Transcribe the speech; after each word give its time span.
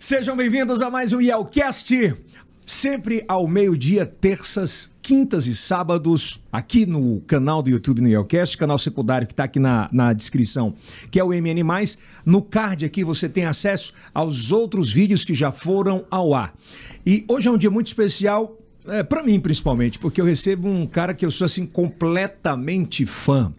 Sejam 0.00 0.36
bem-vindos 0.36 0.80
a 0.80 0.88
mais 0.88 1.12
um 1.12 1.20
Yelcast, 1.20 2.14
sempre 2.64 3.24
ao 3.26 3.48
meio-dia, 3.48 4.06
terças, 4.06 4.94
quintas 5.02 5.48
e 5.48 5.56
sábados, 5.56 6.40
aqui 6.52 6.86
no 6.86 7.20
canal 7.22 7.60
do 7.60 7.68
YouTube 7.68 8.00
no 8.00 8.06
Yelcast, 8.06 8.56
canal 8.56 8.78
secundário 8.78 9.26
que 9.26 9.32
está 9.32 9.42
aqui 9.42 9.58
na, 9.58 9.88
na 9.90 10.12
descrição, 10.12 10.72
que 11.10 11.18
é 11.18 11.24
o 11.24 11.30
MN+. 11.30 11.64
No 12.24 12.40
card 12.40 12.84
aqui 12.84 13.02
você 13.02 13.28
tem 13.28 13.44
acesso 13.44 13.92
aos 14.14 14.52
outros 14.52 14.92
vídeos 14.92 15.24
que 15.24 15.34
já 15.34 15.50
foram 15.50 16.04
ao 16.08 16.32
ar. 16.32 16.54
E 17.04 17.24
hoje 17.26 17.48
é 17.48 17.50
um 17.50 17.58
dia 17.58 17.68
muito 17.70 17.88
especial, 17.88 18.56
é, 18.86 19.02
para 19.02 19.24
mim 19.24 19.40
principalmente, 19.40 19.98
porque 19.98 20.20
eu 20.20 20.24
recebo 20.24 20.68
um 20.68 20.86
cara 20.86 21.12
que 21.12 21.26
eu 21.26 21.30
sou 21.32 21.44
assim 21.44 21.66
completamente 21.66 23.04
fã 23.04 23.52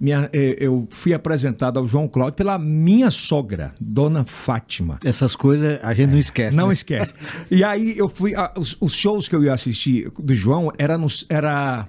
minha, 0.00 0.28
eh, 0.32 0.56
eu 0.58 0.86
fui 0.90 1.12
apresentado 1.12 1.78
ao 1.78 1.86
João 1.86 2.06
Cláudio 2.06 2.34
pela 2.34 2.58
minha 2.58 3.10
sogra, 3.10 3.74
Dona 3.80 4.24
Fátima. 4.24 4.98
Essas 5.04 5.34
coisas 5.34 5.78
a 5.82 5.92
gente 5.94 6.10
não 6.10 6.18
esquece. 6.18 6.56
Não 6.56 6.68
né? 6.68 6.72
esquece. 6.72 7.14
E 7.50 7.64
aí 7.64 7.96
eu 7.98 8.08
fui. 8.08 8.34
a- 8.34 8.52
os, 8.56 8.76
os 8.80 8.94
shows 8.94 9.28
que 9.28 9.34
eu 9.34 9.42
ia 9.42 9.52
assistir 9.52 10.10
do 10.18 10.34
João 10.34 10.72
era 10.78 10.96
no, 10.96 11.06
era, 11.28 11.86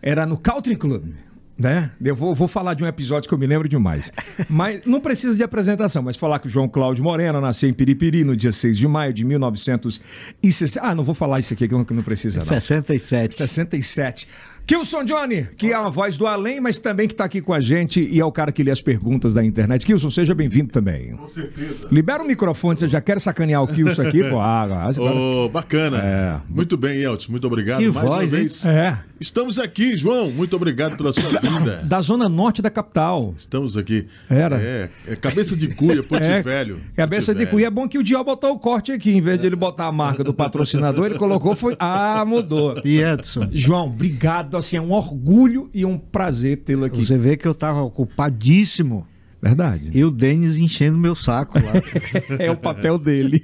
era 0.00 0.26
no 0.26 0.36
Country 0.38 0.76
Club. 0.76 1.12
Né? 1.56 1.92
Eu 2.02 2.16
vou, 2.16 2.34
vou 2.34 2.48
falar 2.48 2.74
de 2.74 2.82
um 2.82 2.86
episódio 2.86 3.28
que 3.28 3.34
eu 3.34 3.38
me 3.38 3.46
lembro 3.46 3.68
demais. 3.68 4.10
Mas 4.50 4.80
não 4.84 5.00
precisa 5.00 5.36
de 5.36 5.42
apresentação, 5.44 6.02
mas 6.02 6.16
falar 6.16 6.40
que 6.40 6.48
o 6.48 6.50
João 6.50 6.68
Cláudio 6.68 7.04
Moreno 7.04 7.40
nasceu 7.40 7.68
em 7.68 7.72
Piripiri 7.72 8.24
no 8.24 8.34
dia 8.36 8.50
6 8.50 8.76
de 8.76 8.88
maio 8.88 9.12
de 9.12 9.24
1960. 9.24 10.80
Ah, 10.82 10.96
não 10.96 11.04
vou 11.04 11.14
falar 11.14 11.38
isso 11.38 11.54
aqui 11.54 11.68
que 11.68 11.74
não, 11.74 11.84
que 11.84 11.94
não 11.94 12.02
precisa, 12.02 12.40
não. 12.40 12.46
67. 12.46 13.36
67. 13.36 14.28
Kilson 14.66 15.04
Johnny, 15.04 15.46
que 15.58 15.72
é 15.72 15.74
a 15.74 15.88
voz 15.90 16.16
do 16.16 16.26
além, 16.26 16.58
mas 16.58 16.78
também 16.78 17.06
que 17.06 17.12
está 17.12 17.24
aqui 17.26 17.42
com 17.42 17.52
a 17.52 17.60
gente 17.60 18.00
e 18.00 18.18
é 18.18 18.24
o 18.24 18.32
cara 18.32 18.50
que 18.50 18.62
lê 18.62 18.70
as 18.70 18.80
perguntas 18.80 19.34
da 19.34 19.44
internet. 19.44 19.84
Kilson, 19.84 20.08
seja 20.08 20.34
bem-vindo 20.34 20.72
também. 20.72 21.12
Com 21.12 21.26
certeza. 21.26 21.86
Libera 21.92 22.22
o 22.22 22.26
microfone, 22.26 22.78
você 22.78 22.88
já 22.88 22.98
quer 23.00 23.20
sacanear 23.20 23.62
o 23.62 23.68
Kilson 23.68 24.02
aqui, 24.08 24.24
pô? 24.24 24.40
Ah, 24.40 24.62
agora- 24.62 24.94
Oh, 25.14 25.50
bacana. 25.50 25.98
É. 26.02 26.36
Muito 26.48 26.78
bem, 26.78 26.96
Elton. 27.02 27.26
Muito 27.30 27.46
obrigado 27.46 27.80
Que 27.80 27.90
mais 27.90 28.06
voz, 28.06 28.32
uma 28.32 28.38
hein? 28.38 28.42
vez. 28.46 28.64
É, 28.64 28.98
Estamos 29.24 29.58
aqui, 29.58 29.96
João. 29.96 30.30
Muito 30.30 30.54
obrigado 30.54 30.98
pela 30.98 31.10
sua 31.10 31.40
vinda. 31.40 31.80
da 31.88 31.98
zona 32.02 32.28
norte 32.28 32.60
da 32.60 32.68
capital. 32.68 33.32
Estamos 33.34 33.74
aqui. 33.74 34.06
Era. 34.28 34.60
É, 34.60 34.90
é 35.08 35.16
cabeça 35.16 35.56
de 35.56 35.68
cuia, 35.68 36.02
Ponte 36.04 36.24
É, 36.26 36.42
Velho. 36.42 36.78
Cabeça 36.94 37.32
Ponte 37.32 37.38
de 37.38 37.44
Velho. 37.46 37.56
cuia. 37.56 37.66
É 37.68 37.70
bom 37.70 37.88
que 37.88 37.96
o 37.96 38.02
Dial 38.02 38.22
botou 38.22 38.52
o 38.52 38.58
corte 38.58 38.92
aqui. 38.92 39.12
Em 39.12 39.22
vez 39.22 39.40
de 39.40 39.46
ele 39.46 39.56
botar 39.56 39.86
a 39.86 39.92
marca 39.92 40.22
do 40.22 40.34
patrocinador, 40.34 41.06
ele 41.06 41.14
colocou 41.14 41.56
foi. 41.56 41.74
Ah, 41.78 42.22
mudou. 42.26 42.74
E 42.84 43.00
Edson, 43.00 43.48
João, 43.50 43.86
obrigado. 43.86 44.58
Assim, 44.58 44.76
é 44.76 44.80
um 44.80 44.92
orgulho 44.92 45.70
e 45.72 45.86
um 45.86 45.96
prazer 45.96 46.58
tê-lo 46.58 46.84
aqui. 46.84 47.02
você 47.02 47.16
vê 47.16 47.34
que 47.34 47.48
eu 47.48 47.54
tava 47.54 47.80
ocupadíssimo. 47.80 49.06
Verdade. 49.40 49.90
E 49.92 50.04
o 50.04 50.10
Denis 50.10 50.58
enchendo 50.58 50.98
meu 50.98 51.16
saco 51.16 51.58
lá. 51.58 51.72
É 52.38 52.50
o 52.50 52.56
papel 52.56 52.98
dele. 52.98 53.42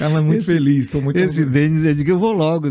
Cara, 0.00 0.14
é 0.14 0.20
muito 0.22 0.44
feliz. 0.46 0.86
Tô 0.88 0.98
muito 1.00 1.18
Esse. 1.18 1.44
Denis, 1.44 1.84
eu 1.84 1.94
digo, 1.94 2.10
eu 2.10 2.18
vou 2.18 2.32
logo. 2.32 2.68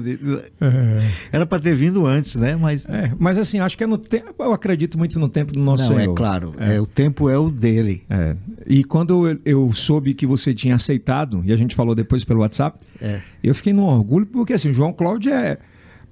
Era 1.31 1.45
pra 1.45 1.59
ter 1.59 1.75
vindo 1.75 2.05
antes, 2.07 2.35
né? 2.35 2.55
Mas. 2.55 2.87
É, 2.89 3.11
mas 3.19 3.37
assim, 3.37 3.59
acho 3.59 3.77
que 3.77 3.83
é 3.83 3.87
no 3.87 3.97
tempo. 3.99 4.33
Eu 4.39 4.51
acredito 4.51 4.97
muito 4.97 5.19
no 5.19 5.29
tempo 5.29 5.53
do 5.53 5.59
nosso 5.59 5.83
não, 5.91 5.97
Senhor. 5.99 6.11
é 6.13 6.15
claro. 6.15 6.55
É. 6.57 6.81
o 6.81 6.87
tempo 6.87 7.29
é 7.29 7.37
o 7.37 7.51
dele. 7.51 8.01
É. 8.09 8.35
E 8.65 8.83
quando 8.83 9.27
eu, 9.27 9.39
eu 9.45 9.71
soube 9.73 10.13
que 10.15 10.25
você 10.25 10.53
tinha 10.53 10.73
aceitado, 10.73 11.41
e 11.45 11.53
a 11.53 11.55
gente 11.55 11.75
falou 11.75 11.93
depois 11.93 12.23
pelo 12.23 12.39
WhatsApp, 12.39 12.79
É. 13.01 13.19
eu 13.43 13.53
fiquei 13.53 13.73
num 13.73 13.83
orgulho, 13.83 14.25
porque 14.25 14.53
assim, 14.53 14.69
o 14.69 14.73
João 14.73 14.91
Cláudio 14.91 15.31
é. 15.31 15.57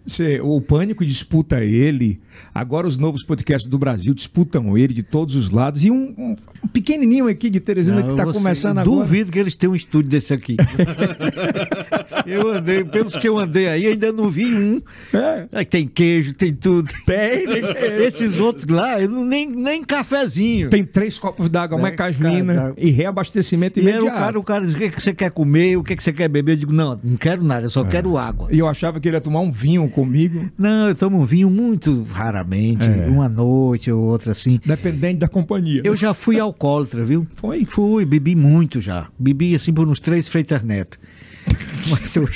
Você- 0.07 0.39
o 0.41 0.59
Pânico 0.61 1.05
disputa 1.05 1.63
ele, 1.63 2.19
agora 2.53 2.87
os 2.87 2.97
novos 2.97 3.23
podcasts 3.23 3.69
do 3.69 3.77
Brasil 3.77 4.13
disputam 4.13 4.77
ele 4.77 4.93
de 4.93 5.03
todos 5.03 5.35
os 5.35 5.49
lados, 5.49 5.83
e 5.85 5.91
um, 5.91 6.13
um 6.17 6.35
pequenininho 6.71 7.27
aqui 7.27 7.49
de 7.49 7.59
Teresina 7.59 8.01
que 8.03 8.11
está 8.11 8.25
começando 8.25 8.79
agora. 8.79 8.97
Duvido 8.97 9.31
que 9.31 9.39
eles 9.39 9.55
tenham 9.55 9.73
um 9.73 9.75
estúdio 9.75 10.09
desse 10.09 10.33
aqui. 10.33 10.55
eu 12.25 12.49
andei, 12.49 12.83
pelos 12.83 13.15
que 13.15 13.27
eu 13.27 13.37
andei 13.37 13.67
aí, 13.67 13.87
ainda 13.87 14.11
não 14.11 14.29
vi 14.29 14.45
um. 14.53 14.81
É. 15.13 15.47
Aí 15.51 15.65
tem 15.65 15.87
queijo, 15.87 16.33
tem 16.33 16.53
tudo. 16.53 16.89
Tem, 17.05 17.45
tem, 17.45 17.63
Esses 18.05 18.39
outros 18.39 18.65
lá, 18.69 18.99
eu 19.01 19.09
não, 19.09 19.23
nem, 19.25 19.47
nem 19.49 19.83
cafezinho. 19.83 20.69
tem 20.69 20.83
três 20.83 21.17
copos 21.17 21.49
d'água, 21.49 21.77
uma 21.77 21.89
É, 21.89 21.91
casmina 21.91 22.53
cara, 22.53 22.73
e 22.77 22.89
reabastecimento 22.91 23.79
E 23.79 23.83
era 23.87 23.97
o 23.97 24.01
imediato. 24.01 24.17
cara, 24.19 24.39
o 24.39 24.43
cara 24.43 24.65
diz, 24.65 24.73
o 24.73 24.77
que, 24.77 24.89
que 24.89 25.01
você 25.01 25.13
quer 25.13 25.31
comer, 25.31 25.77
o 25.77 25.83
que, 25.83 25.95
que 25.95 26.03
você 26.03 26.13
quer 26.13 26.27
beber? 26.27 26.53
Eu 26.53 26.57
digo, 26.57 26.73
não, 26.73 26.99
não 27.03 27.17
quero 27.17 27.43
nada, 27.43 27.65
eu 27.65 27.69
só 27.69 27.83
quero 27.83 28.17
água. 28.17 28.47
E 28.51 28.59
eu 28.59 28.67
achava 28.67 28.99
que 28.99 29.07
ele 29.07 29.17
ia 29.17 29.21
tomar 29.21 29.39
um 29.41 29.51
vinho 29.51 29.87
comigo, 30.01 30.49
Não, 30.57 30.89
eu 30.89 30.95
tomo 30.95 31.19
um 31.19 31.25
vinho 31.25 31.49
muito 31.49 32.03
raramente, 32.11 32.87
É. 32.89 33.07
uma 33.07 33.27
noite 33.27 33.91
ou 33.91 34.01
outra 34.03 34.31
assim. 34.31 34.59
dependente 34.65 35.19
da 35.19 35.27
companhia. 35.27 35.81
Eu 35.83 35.95
já 35.97 36.13
fui 36.13 36.39
alcoólatra, 36.39 37.03
viu? 37.03 37.25
Foi? 37.35 37.65
Fui, 37.65 38.05
bebi 38.05 38.35
muito 38.35 38.79
já. 38.79 39.07
Bebi 39.17 39.55
assim 39.55 39.73
por 39.73 39.87
uns 39.87 39.99
três 39.99 40.27
Freitas 40.27 40.63
Neto. 40.63 40.99
Mas 41.89 42.15
eu, 42.15 42.27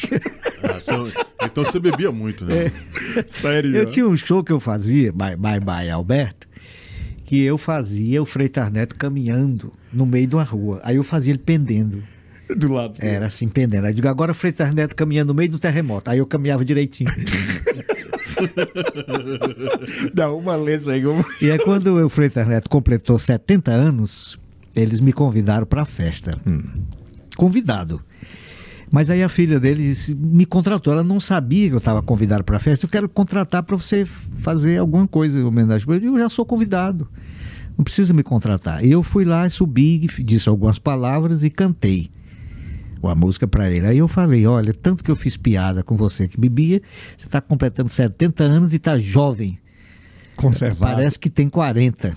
Ah, 0.64 0.80
são- 0.80 1.08
Então 1.44 1.64
você 1.66 1.80
bebia 1.80 2.12
muito, 2.12 2.46
É. 2.46 2.66
né? 2.66 2.72
Sério. 3.28 3.76
eu 3.76 3.86
tinha 3.86 4.08
um 4.08 4.16
show 4.16 4.44
que 4.44 4.52
eu 4.52 4.60
fazia, 4.60 5.12
Bye 5.12 5.36
Bye, 5.36 5.60
bye 5.60 5.90
Alberto, 5.90 6.48
que 7.26 7.42
eu 7.42 7.58
fazia 7.58 8.22
o 8.22 8.26
Freitas 8.26 8.72
Neto 8.72 8.96
caminhando 8.96 9.72
no 9.92 10.06
meio 10.06 10.28
de 10.28 10.36
uma 10.36 10.44
rua. 10.44 10.80
Aí 10.84 10.96
eu 10.96 11.04
fazia 11.04 11.32
ele 11.32 11.40
pendendo. 11.44 12.02
Do 12.58 12.74
lado. 12.74 12.96
Era 13.00 13.26
assim, 13.28 13.48
pendendo. 13.48 13.86
Aí 13.86 13.92
eu 13.92 13.96
digo, 13.96 14.08
agora 14.08 14.32
o 14.32 14.36
Freitas 14.36 14.74
Neto 14.74 14.96
caminhando 14.96 15.30
no 15.30 15.34
meio 15.36 15.52
do 15.52 15.60
terremoto. 15.60 16.10
Aí 16.12 16.18
eu 16.20 16.26
caminhava 16.26 16.66
direitinho. 16.66 17.10
Dá 20.14 20.32
uma 20.32 20.56
lesa 20.56 20.94
aí. 20.94 21.02
eu- 21.02 21.24
e 21.42 21.52
aí 21.52 21.60
quando 21.60 21.88
o 22.04 22.10
Freitas 22.10 22.48
Neto 22.48 22.70
completou 22.70 23.18
70 23.20 23.72
anos, 23.72 24.40
eles 24.76 25.00
me 25.00 25.14
convidaram 25.14 25.66
para 25.66 25.82
a 25.84 25.86
festa. 25.86 26.38
Convidado. 27.36 28.02
Mas 28.92 29.10
aí 29.10 29.24
a 29.24 29.30
filha 29.30 29.58
dele 29.60 29.94
me 30.18 30.46
contratou. 30.46 30.92
Ela 30.94 31.04
não 31.04 31.20
sabia 31.20 31.70
que 31.70 31.76
eu 31.76 31.80
estava 31.80 32.02
convidado 32.02 32.44
para 32.44 32.58
a 32.58 32.60
festa. 32.60 32.86
Eu 32.86 32.90
quero 32.90 33.08
contratar 33.08 33.64
para 33.64 33.76
você 33.78 34.04
fazer 34.06 34.78
alguma 34.78 35.08
coisa 35.08 35.40
em 35.40 35.44
homenagem. 35.44 35.88
Eu 35.90 36.00
digo, 36.00 36.16
eu 36.18 36.24
já 36.24 36.30
sou 36.30 36.46
convidado. 36.46 37.08
Não 37.78 37.86
precisa 37.86 38.14
me 38.14 38.22
contratar. 38.22 38.84
Eu 38.86 39.02
fui 39.02 39.24
lá, 39.24 39.48
subi, 39.50 40.08
disse 40.20 40.50
algumas 40.50 40.78
palavras 40.78 41.44
e 41.46 41.50
cantei 41.50 42.12
uma 43.08 43.16
música 43.16 43.48
para 43.48 43.70
ele. 43.70 43.86
Aí 43.86 43.98
eu 43.98 44.08
falei, 44.08 44.46
olha, 44.46 44.74
tanto 44.74 45.04
que 45.04 45.12
eu 45.12 45.16
fiz 45.16 45.38
piada 45.38 45.84
com 45.84 45.96
você 45.96 46.28
que 46.28 46.40
bebia, 46.40 46.82
você 47.18 47.26
está 47.26 47.42
completando 47.42 47.90
70 47.90 48.44
anos 48.44 48.74
e 48.74 48.78
está 48.78 48.98
jovem. 48.98 49.60
Conservado. 50.36 50.96
Parece 50.96 51.20
que 51.20 51.30
tem 51.30 51.50
40. 51.50 52.14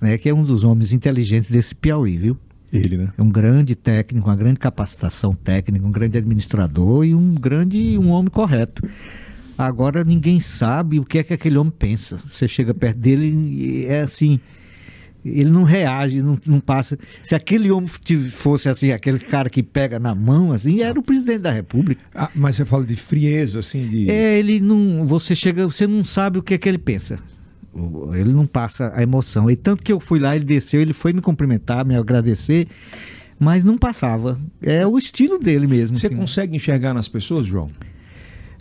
Né, 0.00 0.18
que 0.18 0.28
é 0.28 0.34
um 0.34 0.42
dos 0.42 0.64
homens 0.64 0.92
inteligentes 0.92 1.50
desse 1.50 1.74
Piauí, 1.74 2.16
viu? 2.16 2.36
Ele, 2.72 2.96
né? 2.96 3.08
É 3.16 3.22
um 3.22 3.30
grande 3.30 3.76
técnico, 3.76 4.28
uma 4.28 4.36
grande 4.36 4.58
capacitação 4.58 5.32
técnica, 5.32 5.86
um 5.86 5.92
grande 5.92 6.18
administrador 6.18 7.04
e 7.04 7.14
um 7.14 7.34
grande 7.34 7.96
um 7.96 8.10
homem 8.10 8.30
correto. 8.30 8.82
Agora 9.56 10.02
ninguém 10.02 10.40
sabe 10.40 10.98
o 10.98 11.04
que 11.04 11.18
é 11.18 11.22
que 11.22 11.32
aquele 11.32 11.56
homem 11.56 11.72
pensa. 11.76 12.16
Você 12.16 12.48
chega 12.48 12.74
perto 12.74 12.98
dele 12.98 13.28
e 13.28 13.86
é 13.86 14.00
assim, 14.00 14.40
ele 15.24 15.50
não 15.50 15.62
reage, 15.62 16.20
não, 16.20 16.38
não 16.46 16.60
passa. 16.60 16.98
Se 17.22 17.34
aquele 17.34 17.70
homem 17.70 17.88
fosse 17.88 18.68
assim, 18.68 18.90
aquele 18.90 19.18
cara 19.18 19.48
que 19.48 19.62
pega 19.62 19.98
na 19.98 20.14
mão, 20.14 20.52
assim, 20.52 20.82
era 20.82 20.98
o 20.98 21.02
presidente 21.02 21.40
da 21.40 21.50
República. 21.50 22.04
Ah, 22.14 22.30
mas 22.34 22.56
você 22.56 22.64
fala 22.64 22.84
de 22.84 22.96
frieza, 22.96 23.60
assim, 23.60 23.88
de. 23.88 24.10
É, 24.10 24.38
ele 24.38 24.60
não. 24.60 25.06
Você 25.06 25.34
chega, 25.34 25.66
você 25.66 25.86
não 25.86 26.04
sabe 26.04 26.38
o 26.38 26.42
que 26.42 26.54
é 26.54 26.58
que 26.58 26.68
ele 26.68 26.78
pensa. 26.78 27.18
Ele 28.12 28.32
não 28.32 28.46
passa 28.46 28.92
a 28.94 29.02
emoção. 29.02 29.50
E 29.50 29.56
tanto 29.56 29.82
que 29.82 29.92
eu 29.92 29.98
fui 29.98 30.18
lá, 30.18 30.36
ele 30.36 30.44
desceu, 30.44 30.80
ele 30.80 30.92
foi 30.92 31.12
me 31.12 31.20
cumprimentar, 31.20 31.84
me 31.84 31.96
agradecer, 31.96 32.68
mas 33.38 33.64
não 33.64 33.76
passava. 33.76 34.38
É 34.62 34.86
o 34.86 34.96
estilo 34.98 35.38
dele 35.38 35.66
mesmo. 35.66 35.96
Você 35.96 36.06
assim. 36.06 36.16
consegue 36.16 36.54
enxergar 36.54 36.94
nas 36.94 37.08
pessoas, 37.08 37.46
João? 37.46 37.70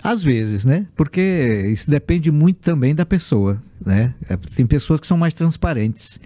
Às 0.04 0.22
vezes, 0.22 0.66
né? 0.66 0.86
Porque 0.98 1.66
isso 1.72 1.90
depende 1.90 2.30
muito 2.30 2.58
também 2.58 2.94
da 2.94 3.06
pessoa, 3.06 3.62
né? 3.86 4.14
É, 4.30 4.36
Tem 4.36 4.66
pessoas 4.66 5.00
que 5.00 5.08
são 5.08 5.18
mais 5.18 5.34
transparentes. 5.34 6.20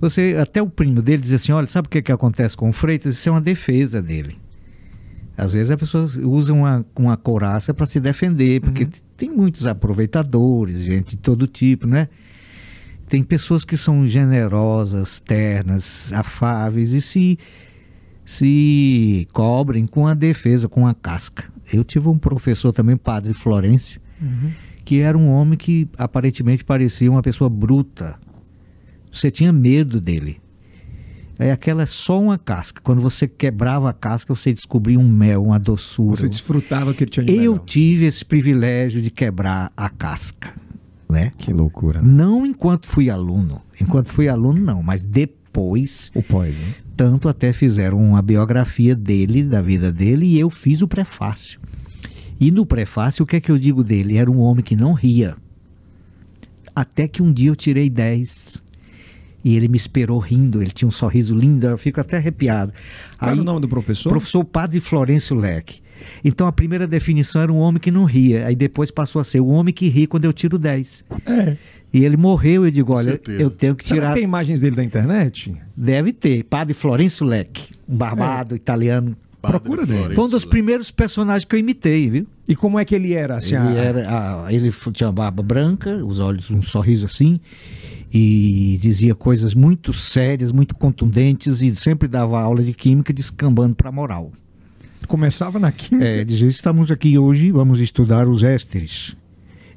Você, 0.00 0.36
até 0.40 0.62
o 0.62 0.68
primo 0.70 1.02
dele 1.02 1.20
diz 1.20 1.32
assim, 1.32 1.52
olha, 1.52 1.66
sabe 1.66 1.86
o 1.86 1.90
que, 1.90 2.00
que 2.00 2.10
acontece 2.12 2.56
com 2.56 2.70
o 2.70 2.72
Freitas? 2.72 3.14
Isso 3.14 3.28
é 3.28 3.32
uma 3.32 3.40
defesa 3.40 4.00
dele. 4.00 4.38
Às 5.36 5.52
vezes 5.52 5.70
as 5.70 5.78
pessoas 5.78 6.16
usam 6.16 6.60
uma, 6.60 6.84
uma 6.96 7.16
couraça 7.16 7.74
para 7.74 7.84
se 7.86 7.98
defender, 8.00 8.60
porque 8.60 8.86
t- 8.86 9.00
tem 9.16 9.30
muitos 9.30 9.66
aproveitadores, 9.66 10.80
gente 10.82 11.10
de 11.10 11.16
todo 11.18 11.46
tipo, 11.46 11.86
né? 11.86 12.08
Tem 13.08 13.22
pessoas 13.22 13.62
que 13.64 13.76
são 13.76 14.06
generosas, 14.06 15.20
ternas, 15.20 16.12
afáveis 16.14 16.92
e 16.92 17.00
se, 17.02 17.38
se 18.24 19.26
cobrem 19.32 19.86
com 19.86 20.06
a 20.06 20.14
defesa, 20.14 20.68
com 20.68 20.86
a 20.86 20.94
casca. 20.94 21.44
Eu 21.72 21.84
tive 21.84 22.08
um 22.08 22.18
professor 22.18 22.72
também, 22.72 22.96
padre 22.96 23.32
Florencio, 23.32 24.00
que 24.84 25.00
era 25.00 25.16
um 25.16 25.28
homem 25.28 25.58
que 25.58 25.88
aparentemente 25.96 26.64
parecia 26.64 27.10
uma 27.10 27.22
pessoa 27.22 27.48
bruta. 27.50 28.18
Você 29.12 29.30
tinha 29.30 29.52
medo 29.52 30.00
dele. 30.00 30.40
É 31.38 31.50
aquela 31.50 31.82
é 31.82 31.86
só 31.86 32.20
uma 32.20 32.38
casca. 32.38 32.80
Quando 32.84 33.00
você 33.00 33.26
quebrava 33.26 33.90
a 33.90 33.92
casca, 33.92 34.34
você 34.34 34.52
descobria 34.52 34.98
um 34.98 35.08
mel, 35.08 35.44
uma 35.44 35.58
doçura. 35.58 36.14
Você 36.16 36.28
desfrutava 36.28 36.94
que 36.94 37.02
ele 37.02 37.10
tinha 37.10 37.24
de 37.24 37.32
Eu 37.32 37.52
melhor. 37.52 37.58
tive 37.64 38.04
esse 38.04 38.24
privilégio 38.24 39.02
de 39.02 39.10
quebrar 39.10 39.72
a 39.76 39.88
casca, 39.88 40.54
né? 41.10 41.32
Que 41.36 41.52
loucura. 41.52 42.00
Não 42.00 42.46
enquanto 42.46 42.86
fui 42.86 43.10
aluno. 43.10 43.60
Enquanto 43.80 44.08
fui 44.08 44.28
aluno, 44.28 44.60
não. 44.60 44.82
Mas 44.82 45.02
depois 45.02 45.41
O 46.14 46.22
pós, 46.22 46.60
né? 46.60 46.74
Tanto 46.96 47.28
até 47.28 47.52
fizeram 47.52 48.00
uma 48.00 48.22
biografia 48.22 48.94
dele, 48.94 49.42
da 49.42 49.60
vida 49.60 49.92
dele, 49.92 50.26
e 50.26 50.40
eu 50.40 50.48
fiz 50.48 50.82
o 50.82 50.88
prefácio. 50.88 51.60
E 52.40 52.50
no 52.50 52.66
prefácio, 52.66 53.22
o 53.22 53.26
que 53.26 53.36
é 53.36 53.40
que 53.40 53.50
eu 53.50 53.58
digo 53.58 53.84
dele? 53.84 54.16
Era 54.16 54.30
um 54.30 54.38
homem 54.38 54.64
que 54.64 54.74
não 54.74 54.92
ria. 54.92 55.36
Até 56.74 57.06
que 57.06 57.22
um 57.22 57.32
dia 57.32 57.50
eu 57.50 57.56
tirei 57.56 57.88
10. 57.88 58.62
E 59.44 59.56
ele 59.56 59.68
me 59.68 59.76
esperou 59.76 60.18
rindo, 60.18 60.62
ele 60.62 60.70
tinha 60.70 60.88
um 60.88 60.92
sorriso 60.92 61.36
lindo, 61.36 61.66
eu 61.66 61.78
fico 61.78 62.00
até 62.00 62.16
arrepiado. 62.16 62.72
Qual 63.18 63.30
era 63.30 63.40
o 63.40 63.44
nome 63.44 63.60
do 63.60 63.68
professor? 63.68 64.10
Professor 64.10 64.44
Padre 64.44 64.80
Florencio 64.80 65.36
Leque. 65.36 65.82
Então 66.24 66.46
a 66.46 66.52
primeira 66.52 66.86
definição 66.86 67.42
era 67.42 67.52
um 67.52 67.58
homem 67.58 67.80
que 67.80 67.90
não 67.90 68.04
ria, 68.04 68.46
aí 68.46 68.54
depois 68.56 68.90
passou 68.90 69.20
a 69.20 69.24
ser 69.24 69.40
o 69.40 69.46
homem 69.48 69.72
que 69.72 69.88
ri 69.88 70.06
quando 70.06 70.24
eu 70.24 70.32
tiro 70.32 70.58
10. 70.58 71.04
É. 71.26 71.56
E 71.94 72.04
ele 72.04 72.16
morreu, 72.16 72.64
eu 72.64 72.70
digo, 72.70 72.94
olha, 72.94 73.20
eu 73.28 73.50
tenho 73.50 73.74
que 73.76 73.84
Será 73.84 74.00
tirar. 74.00 74.08
que 74.10 74.14
tem 74.16 74.24
imagens 74.24 74.60
dele 74.60 74.74
da 74.76 74.82
internet? 74.84 75.54
Deve 75.76 76.12
ter. 76.12 76.42
Padre 76.44 76.72
Florencio 76.72 77.26
Leque, 77.26 77.74
um 77.88 77.94
barbado 77.96 78.56
italiano. 78.56 79.14
Padre 79.42 79.58
Procura 79.60 79.82
dele. 79.84 79.92
Florencio 79.98 80.14
Foi 80.16 80.24
um 80.24 80.28
dos 80.28 80.42
Leque. 80.44 80.50
primeiros 80.50 80.90
personagens 80.90 81.44
que 81.44 81.54
eu 81.54 81.58
imitei, 81.60 82.08
viu? 82.08 82.26
E 82.48 82.56
como 82.56 82.78
é 82.78 82.84
que 82.84 82.94
ele 82.94 83.12
era? 83.12 83.36
Assim, 83.36 83.56
Ele, 83.56 83.78
a- 83.78 83.82
era, 83.82 84.06
ah, 84.08 84.46
ele 84.52 84.72
tinha 84.94 85.12
barba 85.12 85.42
branca, 85.42 85.96
os 86.04 86.18
olhos, 86.18 86.50
um 86.50 86.62
sorriso 86.62 87.04
assim, 87.04 87.38
e 88.12 88.78
dizia 88.80 89.14
coisas 89.14 89.54
muito 89.54 89.92
sérias, 89.92 90.52
muito 90.52 90.74
contundentes, 90.74 91.60
e 91.62 91.74
sempre 91.76 92.08
dava 92.08 92.40
aula 92.40 92.62
de 92.62 92.72
química 92.72 93.12
descambando 93.12 93.74
para 93.74 93.90
moral. 93.92 94.32
Começava 95.08 95.58
na 95.58 95.70
química. 95.70 96.06
É, 96.06 96.24
dizia, 96.24 96.48
estamos 96.48 96.90
aqui 96.90 97.18
hoje, 97.18 97.50
vamos 97.50 97.80
estudar 97.80 98.26
os 98.28 98.42
ésteres. 98.42 99.14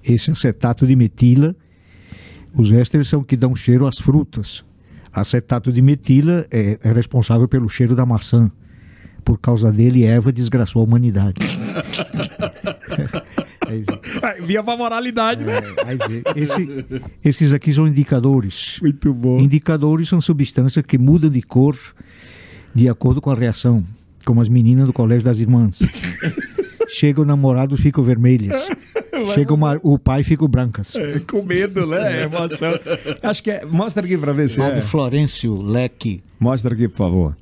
Esse 0.04 0.32
acetato 0.32 0.86
de 0.88 0.96
metila, 0.96 1.56
os 2.54 2.72
ésteres 2.72 3.08
são 3.08 3.24
que 3.24 3.36
dão 3.36 3.56
cheiro 3.56 3.86
às 3.88 3.98
frutas. 3.98 4.64
Acetato 5.12 5.72
de 5.74 5.82
metila 5.82 6.46
é, 6.52 6.78
é 6.82 6.92
responsável 6.94 7.48
pelo 7.48 7.68
cheiro 7.68 7.96
da 7.96 8.06
maçã. 8.06 8.50
Por 9.24 9.40
causa 9.40 9.72
dele, 9.72 10.04
Eva 10.04 10.32
desgraçou 10.32 10.82
a 10.82 10.86
humanidade. 10.86 11.40
É. 13.68 13.82
Ah, 14.22 14.36
Via 14.46 14.62
pra 14.64 14.78
moralidade, 14.78 15.44
né? 15.44 15.54
É, 15.88 15.96
dizer, 15.96 16.24
esse- 16.36 16.86
esses 17.24 17.52
aqui 17.52 17.74
são 17.74 17.88
indicadores. 17.88 18.78
Muito 18.80 19.12
bom. 19.12 19.40
Indicadores 19.40 20.08
são 20.08 20.22
substâncias 20.22 20.86
que 20.86 21.00
mudam 21.00 21.32
de 21.32 21.42
cor 21.42 21.76
de 22.76 22.88
acordo 22.88 23.20
com 23.20 23.32
a 23.32 23.36
reação, 23.36 23.84
como 24.26 24.42
as 24.42 24.50
meninas 24.50 24.86
do 24.88 24.94
colégio 24.94 25.24
das 25.24 25.40
irmãs. 25.40 25.80
Chega 26.88 27.22
o 27.22 27.26
namorado, 27.26 27.76
ficam 27.78 28.04
vermelhas. 28.04 28.56
Chega 29.34 29.54
o, 29.54 29.58
ma- 29.58 29.80
o 29.82 29.98
pai, 29.98 30.24
ficam 30.24 30.48
brancas. 30.48 30.96
É, 30.96 31.20
com 31.20 31.42
medo, 31.44 31.86
né? 31.88 32.24
Emoção. 32.24 32.72
Acho 33.24 33.42
que 33.44 33.52
é. 33.52 33.66
Mostra 33.66 34.06
aqui 34.06 34.18
pra 34.18 34.34
ver 34.34 34.48
se 34.50 34.58
Padre 34.58 34.80
é. 34.80 34.82
Florencio 34.82 35.56
Leque. 35.62 36.22
Mostra 36.40 36.74
aqui, 36.74 36.88
por 36.88 36.98
favor. 36.98 37.38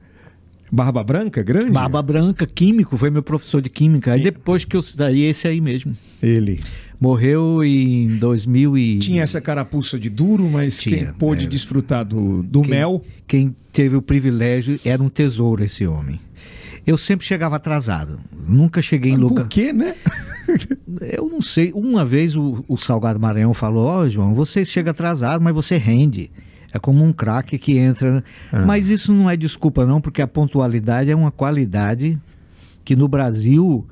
Barba 0.71 1.03
branca, 1.03 1.43
grande? 1.43 1.71
Barba 1.71 2.01
branca, 2.01 2.47
químico, 2.47 2.97
foi 2.97 3.11
meu 3.11 3.21
professor 3.21 3.61
de 3.61 3.69
química. 3.69 4.13
Aí 4.13 4.23
depois 4.23 4.65
que 4.65 4.75
eu 4.75 4.81
saí, 4.81 5.23
esse 5.23 5.47
aí 5.47 5.61
mesmo. 5.61 5.93
Ele. 6.21 6.59
Morreu 6.99 7.63
em 7.63 8.17
2000 8.17 8.77
e... 8.77 8.99
Tinha 8.99 9.21
essa 9.23 9.41
carapuça 9.41 9.99
de 9.99 10.09
duro, 10.09 10.49
mas 10.49 10.79
Tinha, 10.79 10.97
quem 10.97 11.13
pôde 11.13 11.41
era. 11.43 11.51
desfrutar 11.51 12.05
do, 12.05 12.41
do 12.41 12.61
Quem- 12.61 12.71
mel. 12.71 13.03
Quem 13.27 13.55
teve 13.71 13.95
o 13.97 14.01
privilégio 14.01 14.79
era 14.85 15.03
um 15.03 15.09
tesouro 15.09 15.63
esse 15.63 15.85
homem. 15.85 16.19
Eu 16.85 16.97
sempre 16.97 17.25
chegava 17.25 17.55
atrasado. 17.55 18.19
Nunca 18.47 18.81
cheguei 18.81 19.13
em 19.13 19.17
lugar. 19.17 19.43
Por 19.43 19.49
quê, 19.49 19.71
né? 19.71 19.95
Eu 21.13 21.29
não 21.29 21.41
sei. 21.41 21.71
Uma 21.73 22.03
vez 22.03 22.35
o, 22.35 22.63
o 22.67 22.77
Salgado 22.77 23.19
Maranhão 23.19 23.53
falou: 23.53 23.85
Ó, 23.85 24.09
João, 24.09 24.33
você 24.33 24.65
chega 24.65 24.91
atrasado, 24.91 25.41
mas 25.41 25.53
você 25.53 25.77
rende. 25.77 26.29
É 26.73 26.79
como 26.79 27.03
um 27.03 27.13
craque 27.13 27.57
que 27.57 27.77
entra. 27.77 28.23
Mas 28.65 28.89
isso 28.89 29.13
não 29.13 29.29
é 29.29 29.37
desculpa, 29.37 29.85
não, 29.85 30.01
porque 30.01 30.21
a 30.21 30.27
pontualidade 30.27 31.11
é 31.11 31.15
uma 31.15 31.31
qualidade 31.31 32.19
que 32.83 32.95
no 32.95 33.07
Brasil 33.07 33.87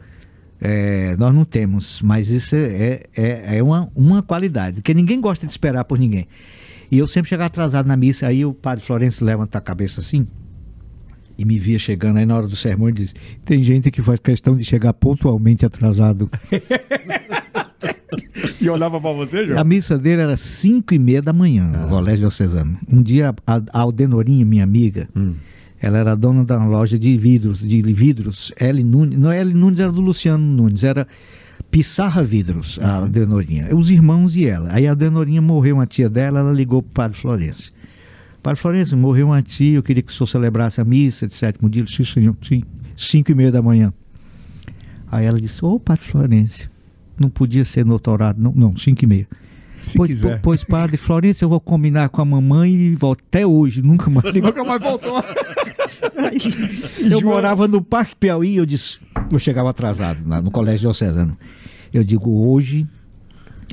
é, 0.59 1.15
nós 1.17 1.33
não 1.33 1.45
temos. 1.45 2.01
Mas 2.01 2.29
isso 2.29 2.55
é, 2.55 3.03
é, 3.15 3.57
é 3.57 3.63
uma, 3.63 3.87
uma 3.95 4.23
qualidade, 4.23 4.77
porque 4.77 4.95
ninguém 4.95 5.21
gosta 5.21 5.45
de 5.45 5.51
esperar 5.51 5.85
por 5.85 5.99
ninguém. 5.99 6.27
E 6.89 6.97
eu 6.97 7.07
sempre 7.07 7.29
chegava 7.29 7.47
atrasado 7.47 7.85
na 7.85 7.95
missa, 7.95 8.27
aí 8.27 8.43
o 8.43 8.53
padre 8.53 8.83
Florencio 8.83 9.25
levanta 9.25 9.59
a 9.59 9.61
cabeça 9.61 10.01
assim 10.01 10.27
e 11.41 11.45
me 11.45 11.59
via 11.59 11.79
chegando 11.79 12.17
aí 12.17 12.25
na 12.25 12.35
hora 12.37 12.47
do 12.47 12.55
sermão 12.55 12.89
e 12.89 12.93
diz: 12.93 13.15
Tem 13.43 13.61
gente 13.63 13.91
que 13.91 14.01
faz 14.01 14.19
questão 14.19 14.55
de 14.55 14.63
chegar 14.63 14.93
pontualmente 14.93 15.65
atrasado. 15.65 16.29
E 18.59 18.69
olhava 18.69 19.01
pra 19.01 19.11
você, 19.11 19.39
A 19.57 19.63
missa 19.63 19.97
dele 19.97 20.21
era 20.21 20.37
5 20.37 20.93
e 20.93 20.99
meia 20.99 21.21
da 21.21 21.33
manhã, 21.33 21.65
no 21.65 21.89
Colégio 21.89 22.19
Diocesano. 22.19 22.77
Um 22.87 23.01
dia, 23.01 23.33
a, 23.47 23.55
a 23.55 23.79
Aldenorinha, 23.79 24.45
minha 24.45 24.63
amiga, 24.63 25.09
ela 25.81 25.97
era 25.97 26.15
dona 26.15 26.45
da 26.45 26.63
loja 26.63 26.99
de 26.99 27.17
vidros, 27.17 27.57
de 27.57 27.81
vidros, 27.81 28.51
L. 28.57 28.83
Nunes, 28.83 29.17
não 29.17 29.31
L. 29.31 29.51
Nunes 29.53 29.79
era 29.79 29.91
do 29.91 29.99
Luciano 29.99 30.43
Nunes, 30.43 30.83
era 30.83 31.07
Pissarra 31.71 32.21
Vidros, 32.21 32.77
a 32.81 32.97
Aldenorinha. 32.97 33.75
Os 33.75 33.89
irmãos 33.89 34.35
e 34.35 34.45
ela. 34.45 34.71
Aí 34.71 34.85
a 34.85 34.91
Aldenorinha 34.91 35.41
morreu, 35.41 35.77
uma 35.77 35.87
tia 35.87 36.09
dela, 36.09 36.39
ela 36.39 36.51
ligou 36.51 36.83
pro 36.83 36.91
padre 36.91 37.17
Florencio. 37.17 37.71
Padre 38.41 38.59
Florencio, 38.59 38.97
morreu 38.97 39.27
uma 39.27 39.41
tia, 39.41 39.75
eu 39.75 39.83
queria 39.83 40.01
que 40.01 40.11
o 40.11 40.15
senhor 40.15 40.27
celebrasse 40.27 40.81
a 40.81 40.85
missa 40.85 41.27
de 41.27 41.33
sétimo 41.33 41.69
dia. 41.69 41.81
Eu 41.81 41.85
disse, 41.85 41.97
Sim, 41.97 42.03
senhor, 42.13 42.37
sim. 42.41 42.63
5 42.97 43.31
e 43.31 43.35
meia 43.35 43.51
da 43.51 43.61
manhã. 43.61 43.93
Aí 45.11 45.25
ela 45.25 45.39
disse, 45.39 45.63
ô 45.63 45.79
padre 45.79 46.03
Florencio, 46.05 46.69
não 47.19 47.29
podia 47.29 47.65
ser 47.65 47.85
no 47.85 47.93
outro 47.93 48.13
horário, 48.13 48.41
não, 48.41 48.51
não, 48.55 48.75
5 48.75 49.03
e 49.03 49.07
meia. 49.07 49.27
Se 49.77 49.97
pois, 49.97 50.09
quiser. 50.11 50.35
po- 50.37 50.41
Pois, 50.43 50.63
padre 50.63 50.95
Florencio, 50.97 51.45
eu 51.45 51.49
vou 51.49 51.59
combinar 51.59 52.09
com 52.09 52.21
a 52.21 52.25
mamãe 52.25 52.71
e 52.73 52.95
volto 52.95 53.23
até 53.27 53.45
hoje, 53.45 53.81
nunca 53.81 54.09
mais. 54.09 54.31
Nunca 54.33 54.63
mais 54.63 54.81
voltou. 54.81 55.17
Aí, 55.17 56.37
eu 57.11 57.19
João- 57.19 57.33
morava 57.33 57.67
no 57.67 57.81
Parque 57.81 58.15
Piauí, 58.15 58.57
eu 58.57 58.65
disse, 58.65 58.97
eu 59.31 59.39
chegava 59.39 59.69
atrasado 59.69 60.19
lá 60.27 60.41
no 60.41 60.49
Colégio 60.51 60.81
Diocesano. 60.81 61.37
Eu 61.93 62.03
digo, 62.03 62.29
hoje 62.47 62.87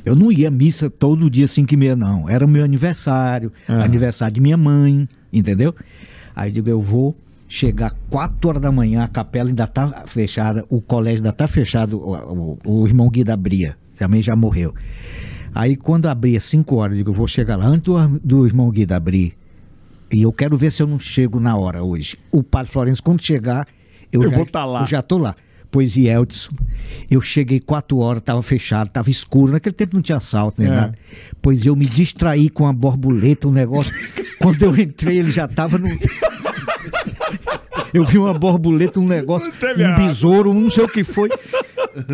eu 0.05 0.15
não 0.15 0.31
ia 0.31 0.47
à 0.47 0.51
missa 0.51 0.89
todo 0.89 1.29
dia 1.29 1.47
5 1.47 1.73
e 1.73 1.77
meia, 1.77 1.95
não. 1.95 2.27
Era 2.29 2.45
o 2.45 2.47
meu 2.47 2.63
aniversário, 2.63 3.51
Ah. 3.67 3.83
aniversário 3.83 4.33
de 4.33 4.41
minha 4.41 4.57
mãe, 4.57 5.07
entendeu? 5.31 5.73
Aí 6.35 6.49
eu 6.49 6.53
digo, 6.55 6.69
eu 6.69 6.81
vou 6.81 7.15
chegar 7.47 7.93
4 8.09 8.47
horas 8.49 8.61
da 8.61 8.71
manhã, 8.71 9.03
a 9.03 9.07
capela 9.07 9.49
ainda 9.49 9.65
tá 9.67 10.03
fechada, 10.07 10.63
o 10.69 10.79
colégio 10.81 11.19
ainda 11.19 11.33
tá 11.33 11.47
fechado, 11.47 11.97
o, 11.97 12.57
o- 12.65 12.81
o 12.83 12.87
irmão 12.87 13.09
Guida 13.09 13.33
abria, 13.33 13.75
também 13.97 14.21
já 14.21 14.35
morreu. 14.35 14.73
Aí 15.53 15.75
quando 15.75 16.05
abria 16.07 16.39
5 16.39 16.75
horas, 16.75 16.93
eu 16.93 16.97
digo, 16.99 17.09
eu 17.09 17.13
vou 17.15 17.27
chegar 17.27 17.55
lá 17.55 17.65
antes 17.65 17.83
do, 17.85 18.19
do 18.23 18.45
irmão 18.45 18.69
Guida 18.69 18.95
abrir. 18.95 19.33
E 20.11 20.21
eu 20.21 20.31
quero 20.31 20.55
ver 20.57 20.71
se 20.71 20.81
eu 20.81 20.87
não 20.87 20.99
chego 20.99 21.39
na 21.39 21.55
hora 21.57 21.83
hoje. 21.83 22.17
O 22.31 22.41
padre 22.43 22.71
Florencio, 22.71 23.03
quando 23.03 23.21
chegar, 23.23 23.67
eu, 24.11 24.23
Eu 24.23 24.29
já, 24.31 24.35
vou 24.37 24.45
tá 24.45 24.65
lá. 24.65 24.81
Eu 24.81 24.85
já 24.85 25.01
tô 25.01 25.17
lá. 25.17 25.35
Pois 25.71 25.95
e 25.95 26.07
Eldson, 26.07 26.49
eu 27.11 27.21
cheguei 27.21 27.59
quatro 27.59 27.99
horas, 27.99 28.23
tava 28.23 28.41
fechado, 28.41 28.89
tava 28.89 29.09
escuro. 29.09 29.51
Naquele 29.51 29.75
tempo 29.75 29.95
não 29.95 30.01
tinha 30.01 30.17
assalto 30.17 30.59
nem 30.61 30.69
É. 30.71 30.73
nada. 30.75 30.97
Pois 31.41 31.65
eu 31.65 31.75
me 31.75 31.85
distraí 31.85 32.49
com 32.49 32.65
a 32.65 32.73
borboleta, 32.73 33.47
um 33.47 33.51
negócio. 33.51 33.93
Quando 34.39 34.63
eu 34.63 34.75
entrei, 34.79 35.19
ele 35.19 35.31
já 35.31 35.47
tava 35.47 35.77
no. 35.77 35.87
Eu 37.93 38.05
vi 38.05 38.17
uma 38.17 38.33
borboleta, 38.33 38.99
um 38.99 39.07
negócio, 39.07 39.51
um 39.51 39.95
besouro, 40.07 40.51
um 40.51 40.59
não 40.61 40.69
sei 40.69 40.83
o 40.83 40.87
que 40.87 41.03
foi. 41.03 41.29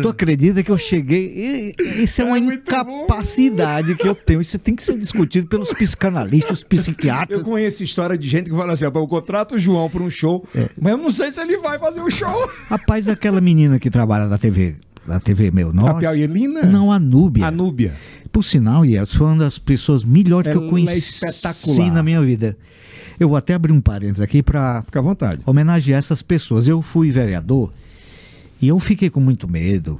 Tu 0.00 0.08
acredita 0.08 0.62
que 0.62 0.70
eu 0.70 0.78
cheguei? 0.78 1.74
Isso 1.78 2.22
é 2.22 2.24
uma 2.24 2.36
É 2.36 2.40
incapacidade 2.40 3.94
que 3.94 4.08
eu 4.08 4.14
tenho. 4.14 4.40
Isso 4.40 4.58
tem 4.58 4.74
que 4.74 4.82
ser 4.82 4.98
discutido 4.98 5.46
pelos 5.48 5.72
psicanalistas, 5.72 6.60
Eu 6.60 6.66
psiquiatras. 6.66 7.42
conheço 7.42 7.82
história 7.84 8.16
de 8.16 8.28
gente 8.28 8.50
que 8.50 8.56
fala 8.56 8.72
assim: 8.72 8.84
eu 8.84 8.92
contrato 9.06 9.54
o 9.54 9.58
João 9.58 9.88
para 9.90 10.02
um 10.02 10.10
show, 10.10 10.46
É. 10.54 10.68
mas 10.80 10.92
eu 10.92 10.98
não 10.98 11.10
sei 11.10 11.30
se 11.30 11.40
ele 11.40 11.58
vai 11.58 11.78
fazer 11.78 12.00
o 12.00 12.10
show. 12.10 12.50
Rapaz, 12.68 13.08
aquela 13.08 13.40
menina 13.40 13.78
que 13.78 13.90
trabalha 13.90 14.26
na 14.26 14.38
TV, 14.38 14.76
na 15.06 15.20
TV 15.20 15.50
Meu 15.50 15.68
A 15.70 15.72
Norte. 15.72 16.00
Piauielina? 16.00 16.62
Não, 16.62 16.90
a 16.90 16.98
Núbia. 16.98 17.46
A 17.46 17.50
Núbia. 17.50 17.94
Por 18.32 18.42
sinal, 18.42 18.84
Yeltsin, 18.84 19.16
foi 19.16 19.26
uma 19.28 19.36
das 19.38 19.58
pessoas 19.58 20.04
melhores 20.04 20.50
que 20.50 20.56
eu 20.56 20.60
Ela 20.62 20.68
é 20.68 20.70
conheci 20.70 21.24
espetacular. 21.24 21.92
na 21.92 22.02
minha 22.02 22.20
vida. 22.20 22.56
Eu 23.18 23.28
vou 23.28 23.36
até 23.36 23.54
abrir 23.54 23.72
um 23.72 23.80
parênteses 23.80 24.20
aqui 24.20 24.42
para 24.42 24.82
Fica 24.82 24.98
à 24.98 25.02
vontade. 25.02 25.40
homenagear 25.46 25.98
essas 25.98 26.22
pessoas. 26.22 26.68
Eu 26.68 26.82
fui 26.82 27.10
vereador 27.10 27.72
e 28.60 28.68
eu 28.68 28.78
fiquei 28.78 29.08
com 29.10 29.20
muito 29.20 29.48
medo. 29.48 29.98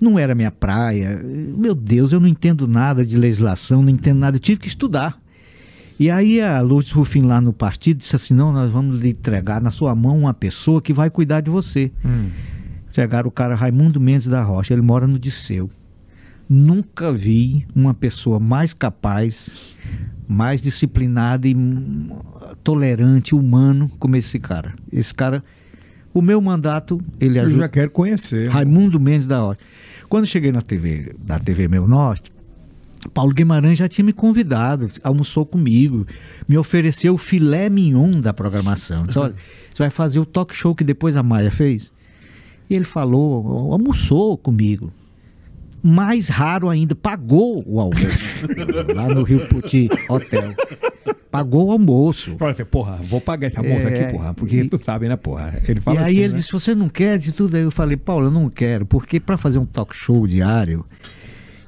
Não 0.00 0.18
era 0.18 0.34
minha 0.34 0.50
praia. 0.50 1.20
Meu 1.24 1.74
Deus, 1.74 2.12
eu 2.12 2.20
não 2.20 2.28
entendo 2.28 2.66
nada 2.68 3.04
de 3.04 3.16
legislação, 3.16 3.82
não 3.82 3.90
entendo 3.90 4.18
nada. 4.18 4.36
Eu 4.36 4.40
tive 4.40 4.60
que 4.60 4.68
estudar. 4.68 5.18
E 5.98 6.10
aí 6.10 6.40
a 6.40 6.60
Lourdes 6.60 6.90
Rufin 6.92 7.22
lá 7.22 7.40
no 7.40 7.52
partido 7.52 7.98
disse 7.98 8.16
assim, 8.16 8.34
não, 8.34 8.52
nós 8.52 8.70
vamos 8.70 9.00
lhe 9.00 9.10
entregar 9.10 9.60
na 9.60 9.70
sua 9.70 9.94
mão 9.94 10.18
uma 10.18 10.34
pessoa 10.34 10.82
que 10.82 10.92
vai 10.92 11.08
cuidar 11.08 11.40
de 11.40 11.50
você. 11.50 11.92
Chegaram 12.92 13.28
o 13.28 13.32
cara 13.32 13.54
Raimundo 13.54 14.00
Mendes 14.00 14.26
da 14.26 14.42
Rocha, 14.42 14.72
ele 14.74 14.82
mora 14.82 15.06
no 15.06 15.18
Disseu. 15.18 15.70
Nunca 16.48 17.12
vi 17.12 17.66
uma 17.74 17.94
pessoa 17.94 18.38
mais 18.38 18.74
capaz, 18.74 19.76
mais 20.28 20.60
disciplinada 20.60 21.48
e 21.48 21.54
hum, 21.54 22.08
tolerante, 22.64 23.34
humano 23.34 23.88
como 23.98 24.16
esse 24.16 24.40
cara. 24.40 24.74
Esse 24.90 25.12
cara, 25.14 25.42
o 26.12 26.22
meu 26.22 26.40
mandato, 26.40 27.00
ele 27.20 27.38
Eu 27.38 27.44
ajuda. 27.44 27.60
já 27.60 27.68
quero 27.68 27.90
conhecer. 27.90 28.48
Raimundo 28.48 28.98
Mendes 28.98 29.26
da 29.26 29.38
Rocha. 29.40 29.60
Quando 30.08 30.26
cheguei 30.26 30.50
na 30.50 30.62
TV, 30.62 31.14
da 31.18 31.38
TV 31.38 31.68
Meu 31.68 31.86
Norte, 31.86 32.32
Paulo 33.12 33.34
Guimarães 33.34 33.78
já 33.78 33.88
tinha 33.88 34.04
me 34.04 34.12
convidado, 34.12 34.88
almoçou 35.02 35.44
comigo, 35.44 36.06
me 36.48 36.56
ofereceu 36.56 37.14
o 37.14 37.18
filé 37.18 37.68
mignon 37.68 38.12
da 38.20 38.32
programação. 38.32 39.04
Disse, 39.04 39.18
olha, 39.18 39.34
você 39.72 39.82
vai 39.82 39.90
fazer 39.90 40.18
o 40.18 40.24
talk 40.26 40.54
show 40.54 40.74
que 40.74 40.84
depois 40.84 41.16
a 41.16 41.22
Maia 41.22 41.50
fez? 41.50 41.92
E 42.70 42.74
ele 42.74 42.84
falou, 42.84 43.72
almoçou 43.72 44.38
comigo. 44.38 44.90
Mais 45.86 46.28
raro 46.30 46.70
ainda, 46.70 46.94
pagou 46.94 47.62
o 47.66 47.78
almoço. 47.78 48.46
lá 48.96 49.06
no 49.08 49.22
Rio 49.22 49.46
Puti 49.48 49.86
Hotel. 50.08 50.54
Pagou 51.30 51.66
o 51.66 51.72
almoço. 51.72 52.36
Olha, 52.40 52.64
porra, 52.64 52.96
vou 53.02 53.20
pagar 53.20 53.48
esse 53.48 53.58
almoço 53.58 53.86
É, 53.86 53.88
aqui, 54.04 54.12
porra. 54.12 54.32
Porque 54.32 54.62
e- 54.62 54.68
tu 54.68 54.82
sabe, 54.82 55.08
né, 55.08 55.16
porra? 55.16 55.60
Ele 55.68 55.80
fala 55.82 55.96
e 55.96 55.98
aí 55.98 56.04
assim, 56.12 56.18
ele 56.20 56.28
né? 56.32 56.38
disse: 56.38 56.52
Você 56.52 56.74
não 56.74 56.88
quer 56.88 57.18
de 57.18 57.32
tudo? 57.32 57.56
Aí 57.56 57.62
eu 57.64 57.70
falei: 57.70 57.98
Paulo, 57.98 58.28
eu 58.28 58.30
não 58.30 58.48
quero, 58.48 58.86
porque 58.86 59.20
para 59.20 59.36
fazer 59.36 59.58
um 59.58 59.66
talk 59.66 59.94
show 59.94 60.26
diário 60.26 60.86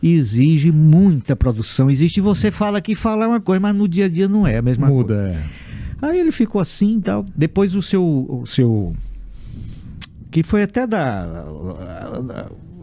exige 0.02 0.70
muita 0.72 1.34
produção. 1.36 1.90
Existe 1.90 2.20
você 2.20 2.50
fala 2.50 2.78
aqui, 2.78 2.94
fala 2.94 3.26
uma 3.28 3.40
coisa, 3.40 3.60
mas 3.60 3.74
no 3.76 3.86
dia 3.88 4.06
a 4.06 4.08
dia 4.08 4.28
não 4.28 4.46
é 4.46 4.56
a 4.56 4.62
mesma 4.62 4.86
coisa. 4.86 5.02
Muda, 5.02 5.34
é. 5.34 6.06
Aí 6.06 6.18
ele 6.20 6.30
ficou 6.32 6.60
assim 6.60 6.98
e 6.98 7.00
tal. 7.02 7.24
Depois 7.36 7.74
o 7.74 7.82
seu. 7.82 8.02
O 8.02 8.46
seu 8.46 8.94
que 10.30 10.42
foi 10.42 10.62
até 10.62 10.86
da. 10.86 11.44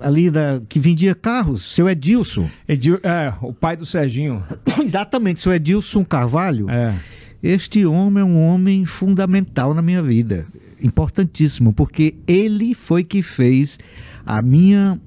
Ali 0.03 0.29
da. 0.29 0.61
Que 0.67 0.79
vendia 0.79 1.15
carros, 1.15 1.73
seu 1.73 1.89
Edilson. 1.89 2.49
Edil, 2.67 2.99
é, 3.03 3.33
o 3.41 3.53
pai 3.53 3.77
do 3.77 3.85
Serginho. 3.85 4.43
Exatamente, 4.83 5.39
seu 5.41 5.53
Edilson 5.53 6.03
Carvalho. 6.03 6.69
É. 6.69 6.93
Este 7.41 7.85
homem 7.85 8.21
é 8.21 8.25
um 8.25 8.39
homem 8.41 8.85
fundamental 8.85 9.73
na 9.73 9.81
minha 9.81 10.01
vida, 10.01 10.45
importantíssimo, 10.81 11.73
porque 11.73 12.15
ele 12.25 12.73
foi 12.73 13.03
que 13.03 13.21
fez 13.21 13.77
a 14.25 14.41
minha 14.41 14.97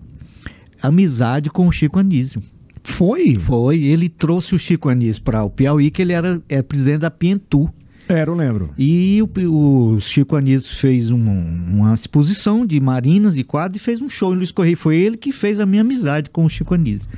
amizade 0.83 1.49
com 1.49 1.67
o 1.67 1.73
Chico 1.73 1.99
Anísio. 1.99 2.43
Foi? 2.85 3.35
Foi, 3.37 3.83
ele 3.83 4.09
trouxe 4.09 4.55
o 4.55 4.59
Chico 4.59 4.89
Anísio 4.89 5.23
para 5.23 5.43
o 5.43 5.51
Piauí, 5.51 5.91
que 5.91 6.03
ele 6.03 6.13
era, 6.13 6.41
é 6.49 6.63
presidente 6.63 7.01
da 7.01 7.11
Pientu. 7.11 7.73
Era, 8.09 8.31
eu 8.31 8.35
lembro. 8.35 8.71
E 8.79 9.21
o, 9.23 9.95
o 9.95 10.01
Chico 10.01 10.37
Anísio 10.37 10.75
fez 10.77 11.11
um- 11.11 11.19
uma 11.21 11.93
exposição 11.95 12.65
de 12.65 12.79
marinas 12.81 13.37
e 13.37 13.43
quadros 13.43 13.81
e 13.81 13.85
fez 13.85 14.01
um 14.01 14.09
show 14.09 14.33
em 14.33 14.37
Luiz 14.37 14.53
Correia. 14.53 14.77
Foi 14.77 14.97
ele 14.97 15.17
que 15.17 15.33
fez 15.33 15.59
a 15.59 15.67
minha 15.67 15.83
amizade 15.83 16.31
com 16.31 16.45
o 16.45 16.49
Chico 16.49 16.75
Anísio. 16.75 17.09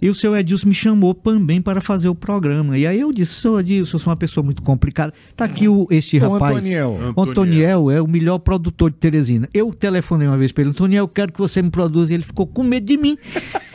E 0.00 0.08
o 0.08 0.14
seu 0.14 0.36
Edilson 0.36 0.68
me 0.68 0.74
chamou 0.76 1.12
também 1.12 1.60
para 1.60 1.80
fazer 1.80 2.08
o 2.08 2.14
programa. 2.14 2.78
E 2.78 2.86
aí 2.86 3.00
eu 3.00 3.12
disse, 3.12 3.34
seu 3.34 3.58
Edilson, 3.58 3.96
eu 3.96 4.00
sou 4.00 4.10
uma 4.12 4.16
pessoa 4.16 4.44
muito 4.44 4.62
complicada. 4.62 5.12
Tá 5.34 5.44
aqui 5.44 5.66
o, 5.68 5.88
este 5.90 6.18
O 6.18 6.30
rapaz. 6.30 6.58
Antoniel. 6.58 6.98
O 7.16 7.20
Antoniel 7.20 7.90
é 7.90 8.00
o 8.00 8.06
melhor 8.06 8.38
produtor 8.38 8.92
de 8.92 8.96
Teresina. 8.98 9.48
Eu 9.52 9.72
telefonei 9.74 10.28
uma 10.28 10.38
vez 10.38 10.52
para 10.52 10.62
ele, 10.62 10.70
Antoniel, 10.70 11.02
eu 11.02 11.08
quero 11.08 11.32
que 11.32 11.38
você 11.40 11.60
me 11.60 11.70
produza. 11.70 12.12
E 12.12 12.14
ele 12.14 12.22
ficou 12.22 12.46
com 12.46 12.62
medo 12.62 12.86
de 12.86 12.96
mim. 12.96 13.18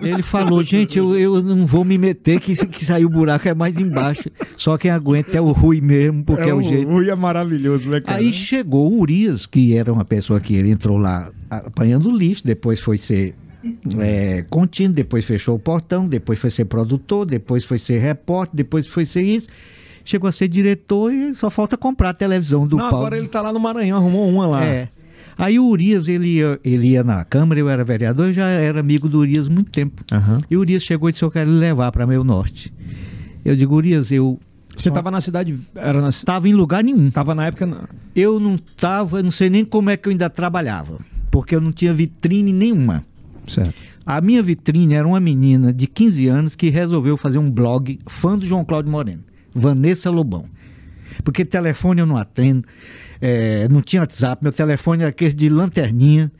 Ele 0.00 0.22
falou, 0.22 0.62
gente, 0.62 0.98
eu, 0.98 1.16
eu 1.16 1.42
não 1.42 1.66
vou 1.66 1.84
me 1.84 1.96
meter, 1.96 2.40
que, 2.40 2.54
que 2.66 2.84
saiu 2.84 3.08
o 3.08 3.10
buraco 3.10 3.48
é 3.48 3.54
mais 3.54 3.78
embaixo. 3.78 4.30
Só 4.56 4.76
quem 4.76 4.90
aguenta 4.90 5.36
é 5.36 5.40
o 5.40 5.52
Rui 5.52 5.80
mesmo, 5.80 6.24
porque 6.24 6.48
é, 6.48 6.54
o 6.54 6.62
jeito. 6.62 6.88
Rui 6.88 7.10
é 7.10 7.14
maravilhoso, 7.14 7.88
né, 7.88 8.00
cara? 8.00 8.18
Aí 8.18 8.32
chegou 8.32 8.92
o 8.92 9.00
Urias, 9.00 9.46
que 9.46 9.76
era 9.76 9.92
uma 9.92 10.04
pessoa 10.04 10.40
que 10.40 10.54
ele 10.54 10.70
entrou 10.70 10.98
lá 10.98 11.30
apanhando 11.50 12.10
lixo, 12.10 12.44
depois 12.44 12.80
foi 12.80 12.96
ser 12.96 13.34
é, 13.98 14.44
contínuo, 14.50 14.94
depois 14.94 15.24
fechou 15.24 15.56
o 15.56 15.58
portão, 15.58 16.06
depois 16.06 16.38
foi 16.38 16.50
ser 16.50 16.66
produtor, 16.66 17.24
depois 17.26 17.64
foi 17.64 17.78
ser 17.78 17.98
repórter, 17.98 18.56
depois 18.56 18.86
foi 18.86 19.06
ser 19.06 19.22
isso. 19.22 19.48
Chegou 20.04 20.28
a 20.28 20.32
ser 20.32 20.48
diretor 20.48 21.12
e 21.12 21.32
só 21.32 21.48
falta 21.48 21.78
comprar 21.78 22.10
a 22.10 22.14
televisão 22.14 22.66
do 22.66 22.76
Não, 22.76 22.84
Paulo. 22.90 23.06
agora 23.06 23.16
ele 23.16 23.28
tá 23.28 23.40
lá 23.40 23.52
no 23.52 23.58
Maranhão, 23.58 23.96
arrumou 23.96 24.28
uma 24.28 24.46
lá. 24.46 24.64
É. 24.64 24.88
Aí 25.36 25.58
o 25.58 25.66
Urias, 25.66 26.06
ele 26.08 26.28
ia, 26.36 26.58
ele 26.64 26.88
ia 26.88 27.02
na 27.04 27.24
Câmara, 27.24 27.58
eu 27.60 27.68
era 27.68 27.82
vereador, 27.84 28.26
eu 28.28 28.32
já 28.32 28.46
era 28.46 28.80
amigo 28.80 29.08
do 29.08 29.18
Urias 29.18 29.48
há 29.48 29.50
muito 29.50 29.70
tempo. 29.70 30.04
Aham. 30.12 30.40
E 30.50 30.56
o 30.56 30.60
Urias 30.60 30.82
chegou 30.82 31.08
e 31.08 31.12
disse, 31.12 31.24
eu 31.24 31.30
quero 31.30 31.50
levar 31.50 31.90
para 31.92 32.06
meu 32.06 32.22
norte. 32.22 32.72
Eu 33.44 33.54
digo, 33.56 33.74
Urias, 33.74 34.10
eu 34.12 34.38
Você 34.76 34.90
tava 34.90 35.10
na 35.10 35.20
cidade. 35.20 35.58
Era 35.74 36.00
na, 36.00 36.08
estava 36.08 36.48
em 36.48 36.54
lugar 36.54 36.82
nenhum. 36.84 37.10
tava 37.10 37.34
na 37.34 37.46
época. 37.46 37.66
na- 37.66 37.88
Eu 38.14 38.38
não 38.40 38.54
estava, 38.54 39.22
não 39.22 39.30
sei 39.30 39.50
nem 39.50 39.64
como 39.64 39.90
é 39.90 39.96
que 39.96 40.08
eu 40.08 40.10
ainda 40.12 40.30
trabalhava, 40.30 40.98
porque 41.30 41.54
eu 41.54 41.60
não 41.60 41.72
tinha 41.72 41.92
vitrine 41.92 42.52
nenhuma. 42.52 43.04
Certo. 43.46 43.74
A 44.06 44.20
minha 44.20 44.42
vitrine 44.42 44.94
era 44.94 45.06
uma 45.06 45.18
menina 45.20 45.72
de 45.72 45.86
15 45.86 46.26
anos 46.28 46.54
que 46.54 46.68
resolveu 46.70 47.16
fazer 47.16 47.38
um 47.38 47.50
blog 47.50 47.98
fã 48.06 48.36
do 48.38 48.44
João 48.44 48.64
Cláudio 48.64 48.90
Moreno, 48.92 49.22
Vanessa 49.54 50.10
Lobão. 50.10 50.44
Porque 51.22 51.44
telefone 51.44 52.00
eu 52.00 52.06
não 52.06 52.16
atendo, 52.16 52.64
é, 53.26 53.66
não 53.70 53.80
tinha 53.80 54.02
WhatsApp, 54.02 54.42
meu 54.42 54.52
telefone 54.52 55.00
era 55.00 55.08
aquele 55.08 55.32
de 55.32 55.48
lanterninha. 55.48 56.30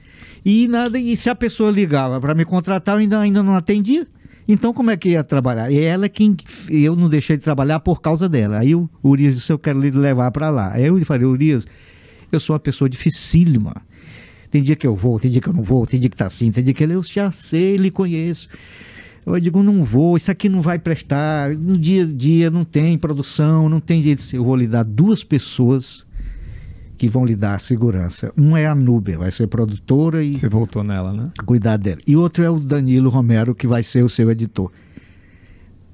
E 0.45 0.69
nada, 0.69 0.99
e 0.99 1.17
se 1.17 1.31
a 1.31 1.35
pessoa 1.35 1.71
ligava 1.71 2.21
para 2.21 2.35
me 2.35 2.45
contratar, 2.45 2.97
eu 2.97 2.99
ainda, 2.99 3.19
ainda 3.19 3.43
não 3.43 3.55
atendia. 3.55 4.07
Então 4.47 4.75
como 4.75 4.91
é 4.91 4.97
que 4.99 5.09
ia 5.09 5.25
trabalhar? 5.25 5.71
E 5.71 5.79
ela 5.79 6.05
é 6.05 6.09
quem 6.11 6.37
eu 6.69 6.95
não 6.95 7.09
deixei 7.09 7.39
de 7.39 7.43
trabalhar 7.43 7.81
por 7.81 8.03
causa 8.03 8.29
dela. 8.29 8.59
Aí 8.59 8.75
o 8.75 8.87
Urias 9.03 9.37
disse, 9.37 9.51
eu 9.51 9.59
quero 9.59 9.81
lhe 9.81 9.91
levar 9.93 10.31
para 10.31 10.51
lá. 10.51 10.75
Aí 10.75 10.85
eu 10.85 11.03
falei, 11.07 11.25
Urias, 11.25 11.67
eu 12.31 12.39
sou 12.39 12.53
uma 12.53 12.61
pessoa 12.61 12.87
dificílima. 12.87 13.75
Tem 14.51 14.63
dia 14.63 14.77
que 14.77 14.87
eu 14.87 14.95
vou, 14.95 15.19
tem 15.19 15.31
dia 15.31 15.41
que 15.41 15.49
eu 15.49 15.55
não 15.55 15.63
vou, 15.63 15.87
tem 15.87 15.99
dia 15.99 16.11
que 16.11 16.17
tá 16.17 16.27
assim, 16.27 16.53
tem 16.53 16.63
dia 16.63 16.75
que 16.75 16.85
ele, 16.85 16.93
eu 16.93 17.03
já 17.03 17.33
sei, 17.33 17.79
lhe 17.79 17.91
conheço. 17.91 18.51
Eu 19.25 19.41
digo, 19.41 19.63
não 19.63 19.83
vou, 19.83 20.19
isso 20.19 20.31
aqui 20.31 20.51
não 20.51 20.61
vai 20.61 20.79
prestar. 20.79 21.49
No 21.57 21.79
dia 21.79 22.03
a 22.03 22.07
dia 22.07 22.51
não 22.51 22.63
tem 22.63 22.99
produção, 22.99 23.71
não 23.71 23.81
tem 23.81 24.03
jeito. 24.03 24.23
Eu 24.35 24.45
vou 24.45 24.55
lhe 24.55 24.67
dar 24.67 24.85
duas 24.85 25.25
pessoas 25.25 26.05
que 27.05 27.09
vão 27.09 27.27
lhe 27.27 27.37
dar 27.37 27.61
segurança. 27.61 28.33
Um 28.35 28.57
é 28.57 28.67
a 28.67 28.75
Núbia, 28.75 29.19
vai 29.19 29.31
ser 29.31 29.47
produtora 29.47 30.25
e 30.25 30.39
Você 30.39 30.49
voltou 30.49 30.83
nela, 30.83 31.13
né? 31.13 31.25
cuidar 31.45 31.77
dela. 31.77 32.01
E 32.07 32.17
outro 32.17 32.43
é 32.43 32.49
o 32.49 32.59
Danilo 32.59 33.11
Romero, 33.11 33.55
que 33.55 33.67
vai 33.67 33.83
ser 33.83 34.03
o 34.03 34.09
seu 34.09 34.31
editor. 34.31 34.73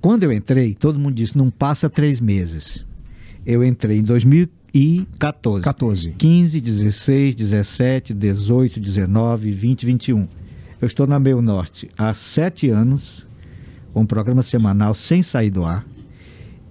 Quando 0.01 0.23
eu 0.23 0.33
entrei, 0.33 0.73
todo 0.73 1.01
mundo 1.01 1.15
disse, 1.15 1.37
não 1.37 1.51
passa 1.51 1.91
três 1.91 2.21
meses. 2.21 2.87
Eu 3.45 3.65
entrei 3.65 3.99
em 3.99 4.05
2014. 4.05 5.65
14. 5.65 6.11
15, 6.13 6.61
16, 6.61 7.35
17, 7.35 8.15
18, 8.15 8.79
19, 8.79 9.51
20, 9.51 9.87
21. 9.87 10.29
Eu 10.81 10.87
estou 10.87 11.09
na 11.09 11.19
Meio 11.19 11.43
Norte 11.43 11.89
há 11.99 12.15
sete 12.15 12.71
anos, 12.71 13.27
com 13.93 14.03
um 14.03 14.07
programa 14.07 14.45
semanal 14.45 14.95
sem 14.95 15.25
sair 15.25 15.51
do 15.51 15.65
ar, 15.65 15.85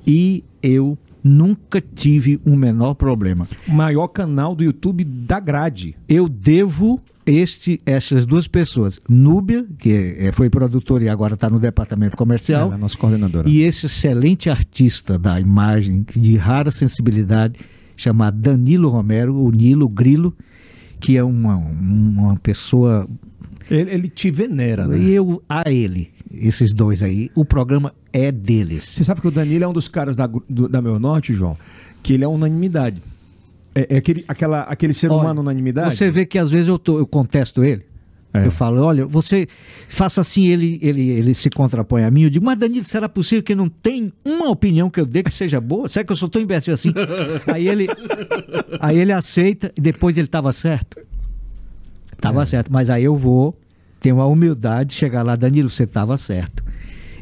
e 0.08 0.46
eu 0.64 0.98
nunca 1.24 1.82
tive 1.82 2.40
um 2.46 2.56
menor 2.56 2.94
problema. 2.94 3.48
Maior 3.68 4.08
canal 4.08 4.56
do 4.56 4.64
YouTube 4.64 5.04
da 5.04 5.40
grade. 5.40 5.96
Eu 6.08 6.28
devo 6.30 7.02
este, 7.26 7.80
essas 7.86 8.26
duas 8.26 8.48
pessoas, 8.48 9.00
Núbia, 9.08 9.66
que 9.78 10.16
é- 10.18 10.32
foi 10.32 10.50
produtora 10.50 11.04
e 11.04 11.10
agora 11.10 11.36
está 11.36 11.50
no 11.50 11.60
departamento 11.60 12.18
comercial, 12.18 12.74
é 12.74 12.78
nossa 12.78 12.98
coordenadora. 12.98 13.48
e 13.48 13.62
esse 13.62 13.86
excelente 13.86 14.50
artista 14.50 15.18
da 15.20 15.40
imagem, 15.40 16.04
de 16.16 16.36
rara 16.38 16.72
sensibilidade, 16.72 17.60
chamado 17.96 18.40
Danilo 18.40 18.90
Romero, 18.90 19.36
o 19.36 19.52
Nilo 19.52 19.88
Grilo, 19.88 20.36
que 21.00 21.18
é 21.18 21.24
uma, 21.24 21.56
uma 21.56 22.36
pessoa. 22.38 23.08
Ele, 23.70 23.92
ele 23.92 24.08
te 24.10 24.32
venera, 24.32 24.88
né? 24.88 24.98
E 24.98 25.12
eu 25.12 25.42
a 25.48 25.64
ele, 25.72 26.12
esses 26.34 26.74
dois 26.74 27.04
aí, 27.04 27.30
o 27.36 27.46
programa 27.46 27.94
é 28.12 28.32
deles. 28.32 28.84
Você 28.86 29.04
sabe 29.04 29.22
que 29.22 29.28
o 29.28 29.32
Danilo 29.32 29.64
é 29.64 29.68
um 29.68 29.74
dos 29.74 29.88
caras 29.88 30.16
da, 30.16 30.28
do- 30.28 30.68
da 30.68 30.82
Meu 30.82 31.00
Norte, 31.00 31.34
João, 31.34 31.56
que 32.02 32.14
ele 32.14 32.24
é 32.24 32.28
unanimidade. 32.28 33.02
É, 33.76 33.96
é 33.96 33.98
aquele, 33.98 34.26
aquela, 34.28 34.62
aquele 34.62 34.94
ser 34.94 35.12
Olha, 35.12 35.22
humano 35.22 35.42
unanimidade. 35.42 35.96
Você 35.96 36.10
vê 36.10 36.26
que 36.26 36.40
às 36.40 36.50
vezes 36.50 36.68
eu, 36.68 36.80
tô- 36.80 36.98
eu 36.98 37.06
contesto 37.06 37.64
ele. 37.64 37.88
É. 38.32 38.46
Eu 38.46 38.52
falo, 38.52 38.80
olha, 38.84 39.08
você 39.08 39.48
faça 39.88 40.22
assim, 40.22 40.46
ele, 40.46 40.78
ele, 40.84 41.10
ele 41.10 41.34
se 41.34 41.50
contrapõe 41.50 42.04
a 42.04 42.12
mim. 42.12 42.24
Eu 42.24 42.30
digo, 42.30 42.46
mas 42.46 42.60
Danilo, 42.60 42.86
será 42.86 43.10
possível 43.10 43.42
que 43.44 43.56
não 43.56 43.68
tem 43.68 44.14
uma 44.24 44.50
opinião 44.52 44.88
que 44.88 45.00
eu 45.00 45.06
dê 45.06 45.24
que 45.24 45.34
seja 45.34 45.60
boa? 45.60 45.88
Será 45.90 46.06
que 46.06 46.12
eu 46.12 46.16
sou 46.16 46.30
tão 46.30 46.40
imbecil 46.40 46.72
assim? 46.74 46.94
aí, 47.52 47.68
ele, 47.68 47.88
aí 48.80 49.00
ele 49.00 49.12
aceita 49.12 49.72
e 49.76 49.82
depois 49.82 50.16
ele 50.16 50.28
estava 50.28 50.54
certo. 50.54 51.00
Estava 52.20 52.46
certo, 52.46 52.72
mas 52.72 52.90
aí 52.90 53.06
eu 53.06 53.16
vou, 53.16 53.58
tenho 54.00 54.20
a 54.20 54.28
humildade 54.28 54.90
de 54.90 54.96
chegar 54.96 55.24
lá, 55.24 55.36
Danilo, 55.38 55.70
você 55.70 55.84
estava 55.84 56.18
certo. 56.18 56.64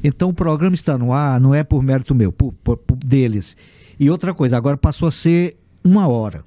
Então 0.03 0.29
o 0.29 0.33
programa 0.33 0.73
está 0.75 0.97
no 0.97 1.13
ar, 1.13 1.39
não 1.39 1.53
é 1.53 1.63
por 1.63 1.83
mérito 1.83 2.15
meu, 2.15 2.31
por, 2.31 2.51
por- 2.63 2.77
por 2.77 2.97
deles. 2.97 3.55
E 3.99 4.09
outra 4.09 4.33
coisa, 4.33 4.57
agora 4.57 4.75
passou 4.75 5.07
a 5.07 5.11
ser 5.11 5.55
uma 5.83 6.07
hora. 6.07 6.43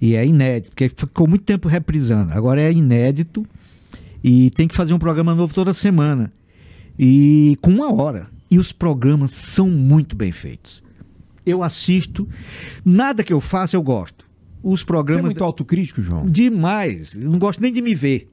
E 0.00 0.14
é 0.14 0.24
inédito, 0.24 0.70
porque 0.70 0.88
ficou 0.88 1.26
muito 1.26 1.44
tempo 1.44 1.68
reprisando. 1.68 2.32
Agora 2.32 2.60
é 2.60 2.72
inédito 2.72 3.44
e 4.22 4.50
tem 4.50 4.68
que 4.68 4.74
fazer 4.74 4.92
um 4.94 4.98
programa 4.98 5.34
novo 5.34 5.52
toda 5.54 5.72
semana. 5.74 6.32
E 6.98 7.58
com 7.60 7.70
uma 7.70 7.92
hora. 7.92 8.28
E 8.50 8.58
os 8.58 8.70
programas 8.70 9.32
são 9.32 9.68
muito 9.68 10.14
bem 10.14 10.30
feitos. 10.30 10.82
Eu 11.44 11.62
assisto, 11.62 12.28
nada 12.84 13.24
que 13.24 13.32
eu 13.32 13.40
faça 13.40 13.76
eu 13.76 13.82
gosto. 13.82 14.23
Os 14.64 14.80
Você 14.80 14.84
é 14.84 14.86
programas. 14.86 15.24
muito 15.26 15.44
autocrítico, 15.44 16.00
João. 16.00 16.26
Demais. 16.26 17.16
Eu 17.16 17.30
não 17.30 17.38
gosto 17.38 17.60
nem 17.60 17.72
de 17.72 17.82
me 17.82 17.94
ver. 17.94 18.30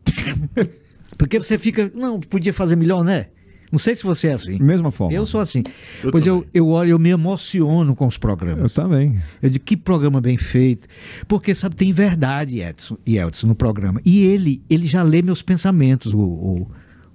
Porque 1.18 1.38
você 1.38 1.58
fica. 1.58 1.92
Não, 1.94 2.20
podia 2.20 2.54
fazer 2.54 2.76
melhor, 2.76 3.04
né? 3.04 3.28
Não 3.72 3.80
sei 3.80 3.96
se 3.96 4.04
você 4.04 4.28
é 4.28 4.34
assim. 4.34 4.62
Mesma 4.62 4.92
forma. 4.92 5.16
Eu 5.16 5.26
sou 5.26 5.40
assim. 5.40 5.64
Eu 6.04 6.12
pois 6.12 6.28
eu, 6.28 6.46
eu 6.54 6.68
olho, 6.68 6.92
eu 6.92 7.00
me 7.00 7.10
emociono 7.10 7.96
com 7.96 8.06
os 8.06 8.18
programas. 8.18 8.76
Eu 8.76 8.84
também. 8.84 9.22
Eu 9.42 9.50
digo, 9.50 9.64
que 9.64 9.78
programa 9.78 10.20
bem 10.20 10.36
feito. 10.36 10.88
Porque, 11.26 11.56
sabe, 11.56 11.76
tem 11.76 11.92
verdade, 11.92 12.62
Edson 12.62 12.98
e 13.06 13.18
Edson, 13.18 13.48
no 13.48 13.56
programa. 13.56 14.02
E 14.04 14.24
ele, 14.24 14.62
ele 14.70 14.86
já 14.86 15.04
lê 15.04 15.22
meus 15.22 15.42
pensamentos, 15.42 16.14
o, 16.14 16.20
o, 16.20 16.72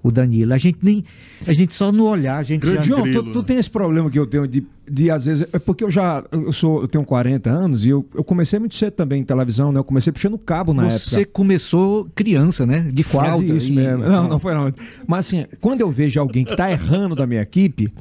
o 0.07 0.11
Danilo. 0.13 0.53
A 0.55 0.59
gente 0.59 0.79
nem. 0.83 1.05
A 1.47 1.53
gente 1.53 1.75
só 1.75 1.91
no 1.93 2.07
olhar, 2.07 2.39
a 2.39 2.43
gente 2.43 2.61
Grande 2.63 2.89
já. 2.89 2.97
João, 2.97 3.11
tu, 3.13 3.23
tu 3.33 3.43
tem 3.43 3.59
esse 3.59 3.71
problema 3.71 4.11
que 4.11 4.19
eu 4.19 4.27
tenho 4.27 4.47
de, 4.47 4.65
de 4.91 5.11
às 5.11 5.27
vezes. 5.27 5.47
É 5.53 5.59
porque 5.59 5.85
eu 5.85 5.91
já. 5.91 6.25
Eu, 6.31 6.53
sou, 6.53 6.83
eu 6.83 6.89
tenho 6.89 7.05
40 7.05 7.51
anos 7.51 7.85
e 7.85 7.89
eu, 7.91 8.07
eu 8.15 8.25
comecei 8.25 8.59
muito 8.59 8.75
cedo 8.75 8.93
também 8.93 9.21
em 9.21 9.25
televisão, 9.25 9.71
né? 9.73 9.79
Eu 9.81 9.85
comecei 9.85 10.13
puxando 10.13 10.39
cabo 10.39 10.73
na 10.73 10.89
Você 10.91 11.21
época. 11.21 11.33
começou 11.33 12.09
criança, 12.15 12.65
né? 12.65 12.89
De 12.93 13.03
Quase 13.05 13.29
fralda. 13.29 13.45
isso 13.55 13.71
e- 13.71 13.75
mesmo. 13.75 14.05
Não, 14.05 14.29
não 14.29 14.39
foi 14.39 14.55
não. 14.55 14.73
Mas 15.07 15.27
assim, 15.27 15.45
quando 15.61 15.81
eu 15.81 15.91
vejo 15.91 16.21
alguém 16.21 16.45
que 16.45 16.57
tá 16.57 16.71
errando 16.71 17.15
da 17.15 17.27
minha 17.27 17.43
equipe, 17.43 17.93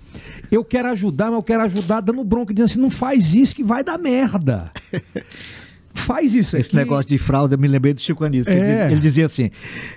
eu 0.51 0.63
quero 0.63 0.87
ajudar, 0.89 1.25
mas 1.25 1.35
eu 1.35 1.43
quero 1.43 1.63
ajudar 1.63 2.01
dando 2.01 2.23
bronca, 2.23 2.53
dizendo 2.53 2.65
assim: 2.71 2.79
não 2.81 2.89
faz 2.89 3.33
isso 3.35 3.55
que 3.55 3.63
vai 3.63 3.83
dar 3.83 3.97
merda. 3.97 4.71
Faz 5.95 6.35
isso 6.35 6.55
Esse 6.57 6.67
aqui. 6.69 6.75
negócio 6.75 7.09
de 7.09 7.17
fralda, 7.17 7.55
eu 7.55 7.59
me 7.59 7.67
lembrei 7.67 7.93
do 7.93 8.01
Chico 8.01 8.23
Anísio. 8.23 8.45
que 8.51 8.57
Ele, 8.59 8.65
É. 8.67 8.83
diz- 8.83 8.91
ele 8.91 8.99
dizia 9.01 9.25
assim: 9.25 9.49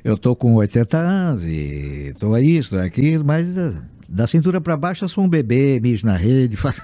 Eu 0.04 0.16
tô 0.16 0.34
com 0.34 0.54
80 0.54 0.96
anos 0.98 1.42
e 1.44 2.14
tô 2.18 2.36
isso, 2.38 2.70
tô 2.70 2.76
aquilo, 2.78 3.24
mas 3.24 3.58
eh, 3.58 3.72
da 4.08 4.26
cintura 4.26 4.60
para 4.60 4.76
baixo 4.76 5.04
eu 5.04 5.08
sou 5.08 5.24
um 5.24 5.28
bebê, 5.28 5.78
mijo 5.82 6.06
na 6.06 6.16
rede. 6.16 6.56
faço- 6.56 6.80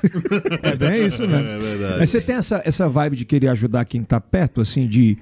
É 0.62 0.76
bem 0.76 1.06
isso 1.06 1.23
mesmo. 1.26 1.49
É 1.49 1.59
verdade. 1.59 1.99
Mas 2.00 2.11
você 2.11 2.21
tem 2.21 2.35
essa, 2.37 2.61
essa 2.64 2.88
vibe 2.88 3.16
de 3.16 3.25
querer 3.25 3.49
ajudar 3.49 3.85
quem 3.87 4.02
tá 4.02 4.21
perto, 4.21 4.61
assim, 4.61 4.87
de. 4.87 5.16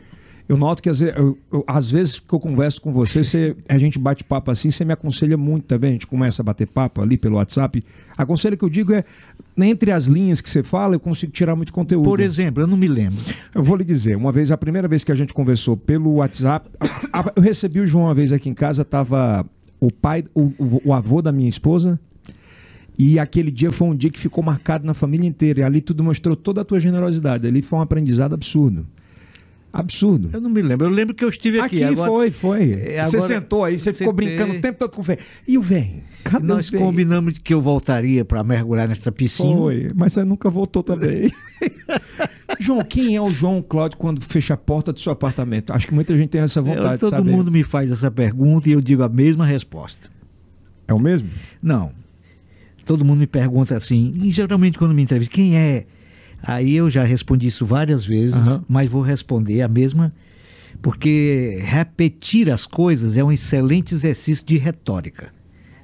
Eu 0.49 0.57
noto 0.57 0.83
que 0.83 0.91
às 0.91 1.01
vezes, 1.01 1.17
eu- 1.17 1.39
eu- 1.53 1.65
às 1.67 1.91
vezes 1.91 2.19
que 2.19 2.33
eu 2.35 2.41
converso 2.41 2.83
com 2.83 2.93
você, 2.93 3.23
você, 3.23 3.57
a 3.69 3.79
gente 3.79 3.99
bate 3.99 4.23
papo 4.25 4.51
assim, 4.51 4.71
você 4.71 4.85
me 4.85 4.93
aconselha 4.93 5.37
muito 5.37 5.65
também. 5.65 5.91
A 5.91 5.93
gente 5.95 6.07
começa 6.07 6.43
a 6.43 6.45
bater 6.45 6.67
papo 6.67 7.01
ali 7.01 7.17
pelo 7.17 7.37
WhatsApp. 7.37 7.83
Aconselho 8.19 8.57
que 8.57 8.65
eu 8.65 8.69
digo 8.69 8.93
é, 8.93 9.05
entre 9.57 9.91
as 9.93 10.07
linhas 10.07 10.41
que 10.41 10.51
você 10.51 10.63
fala, 10.63 10.95
eu 10.97 11.01
consigo 11.01 11.33
tirar 11.33 11.55
muito 11.57 11.73
conteúdo. 11.73 12.05
Por 12.05 12.21
exemplo, 12.21 12.63
eu 12.63 12.67
não 12.67 12.77
me 12.77 12.89
lembro. 12.89 13.19
Eu 13.55 13.63
vou 13.63 13.77
lhe 13.77 13.85
dizer, 13.85 14.17
uma 14.17 14.33
vez, 14.33 14.51
a 14.51 14.57
primeira 14.59 14.89
vez 14.89 15.05
que 15.05 15.13
a 15.13 15.15
gente 15.15 15.33
conversou 15.33 15.77
pelo 15.77 16.15
WhatsApp, 16.17 16.69
a- 17.13 17.21
a- 17.21 17.33
eu 17.37 17.43
recebi 17.43 17.81
o 17.81 17.87
João 17.87 18.05
uma 18.07 18.15
vez 18.15 18.33
aqui 18.33 18.49
em 18.51 18.55
casa, 18.55 18.85
tava 18.85 19.47
o 19.81 19.91
pai, 19.93 20.25
o, 20.35 20.53
o- 20.59 20.83
o 20.87 20.93
avô 20.95 21.23
da 21.23 21.33
minha 21.33 21.49
esposa, 21.49 21.99
e 22.99 23.19
aquele 23.19 23.51
dia 23.51 23.73
foi 23.73 23.89
um 23.89 23.95
dia 23.97 24.11
que 24.11 24.19
ficou 24.19 24.45
marcado 24.45 24.87
na 24.87 24.93
família 24.95 25.27
inteira, 25.27 25.61
e 25.61 25.63
ali 25.63 25.81
tudo 25.81 26.05
mostrou 26.05 26.37
toda 26.37 26.61
a 26.61 26.65
tua 26.65 26.79
generosidade, 26.79 27.47
ali 27.47 27.63
foi 27.63 27.79
um 27.79 27.83
aprendizado 27.83 28.35
absurdo. 28.35 28.87
Absurdo. 29.73 30.29
Eu 30.33 30.41
não 30.41 30.51
me 30.51 30.61
lembro. 30.61 30.87
Eu 30.87 30.91
lembro 30.91 31.15
que 31.15 31.25
eu 31.25 31.29
estive 31.31 31.59
aqui. 31.59 31.83
Aqui 31.83 31.95
agora, 31.95 32.11
foi, 32.11 32.31
foi. 32.31 32.73
É, 32.73 33.05
você 33.05 33.17
agora- 33.17 33.35
sentou 33.35 33.65
aí, 33.65 33.79
você 33.79 33.93
ficou 33.93 34.13
sentei. 34.13 34.27
brincando 34.37 34.59
o 34.59 34.61
tempo 34.61 34.79
todo 34.79 34.91
com 34.91 35.01
o 35.01 35.05
velho. 35.05 35.21
E 35.49 35.57
o 35.57 35.63
velho? 35.63 36.03
Cadê 36.25 36.47
Nós 36.47 36.69
o 36.69 36.77
combinamos 36.79 37.39
que 37.39 37.55
eu 37.55 37.61
voltaria 37.61 38.25
para 38.25 38.45
mergulhar 38.45 38.87
nessa 38.87 39.11
piscina. 39.11 39.57
Foi, 39.57 39.91
mas 39.95 40.13
você 40.13 40.25
nunca 40.25 40.51
voltou 40.51 40.83
também. 40.83 41.33
João, 42.61 42.81
quem 42.85 43.17
é 43.17 43.21
o 43.21 43.31
João 43.31 43.63
Cláudio 43.63 43.99
quando 43.99 44.21
fecha 44.21 44.55
a 44.55 44.57
porta 44.57 44.93
do 44.93 45.01
seu 45.01 45.13
apartamento? 45.13 45.73
Acho 45.73 45.87
que 45.89 45.95
muita 45.95 46.17
gente 46.17 46.29
tem 46.29 46.41
essa 46.43 46.61
Eu- 46.61 46.65
vontade 46.65 46.95
de 46.95 47.01
todo 47.01 47.11
saber. 47.11 47.31
mundo 47.31 47.51
me 47.51 47.63
faz 47.63 47.91
essa 47.91 48.11
pergunta 48.11 48.69
e 48.69 48.73
eu 48.73 48.81
digo 48.81 49.03
a 49.03 49.09
mesma 49.09 49.47
resposta. 49.47 50.11
É 50.87 50.93
o 50.95 50.99
mesmo? 50.99 51.29
Não. 51.63 51.91
Todo 52.85 53.05
mundo 53.05 53.21
me 53.21 53.27
pergunta 53.27 53.77
assim, 53.77 54.13
e 54.23 54.31
geralmente 54.31 54.77
quando 54.79 54.93
me 54.93 55.03
entrevista, 55.03 55.33
quem 55.35 55.57
é? 55.57 55.87
Aí 56.43 56.75
eu 56.77 56.91
já 56.91 57.05
respondi 57.05 57.47
isso 57.47 57.65
várias 57.65 58.05
vezes, 58.05 58.35
Aham. 58.35 58.65
mas 58.69 58.91
vou 58.91 59.03
responder 59.03 59.63
a 59.63 59.69
mesma, 59.69 60.13
porque 60.81 61.59
repetir 61.63 62.51
as 62.51 62.67
coisas 62.67 63.17
é 63.17 63.23
um 63.23 63.31
excelente 63.31 63.95
exercício 63.95 64.45
de 64.45 64.57
retórica. 64.57 65.33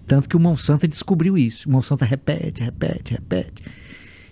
Tanto 0.06 0.28
que 0.28 0.36
o 0.36 0.40
Monsanto 0.40 0.88
descobriu 0.88 1.36
isso. 1.36 1.68
O 1.68 1.72
Monsanto 1.72 2.04
repete, 2.04 2.62
repete, 2.62 3.12
repete. 3.12 3.62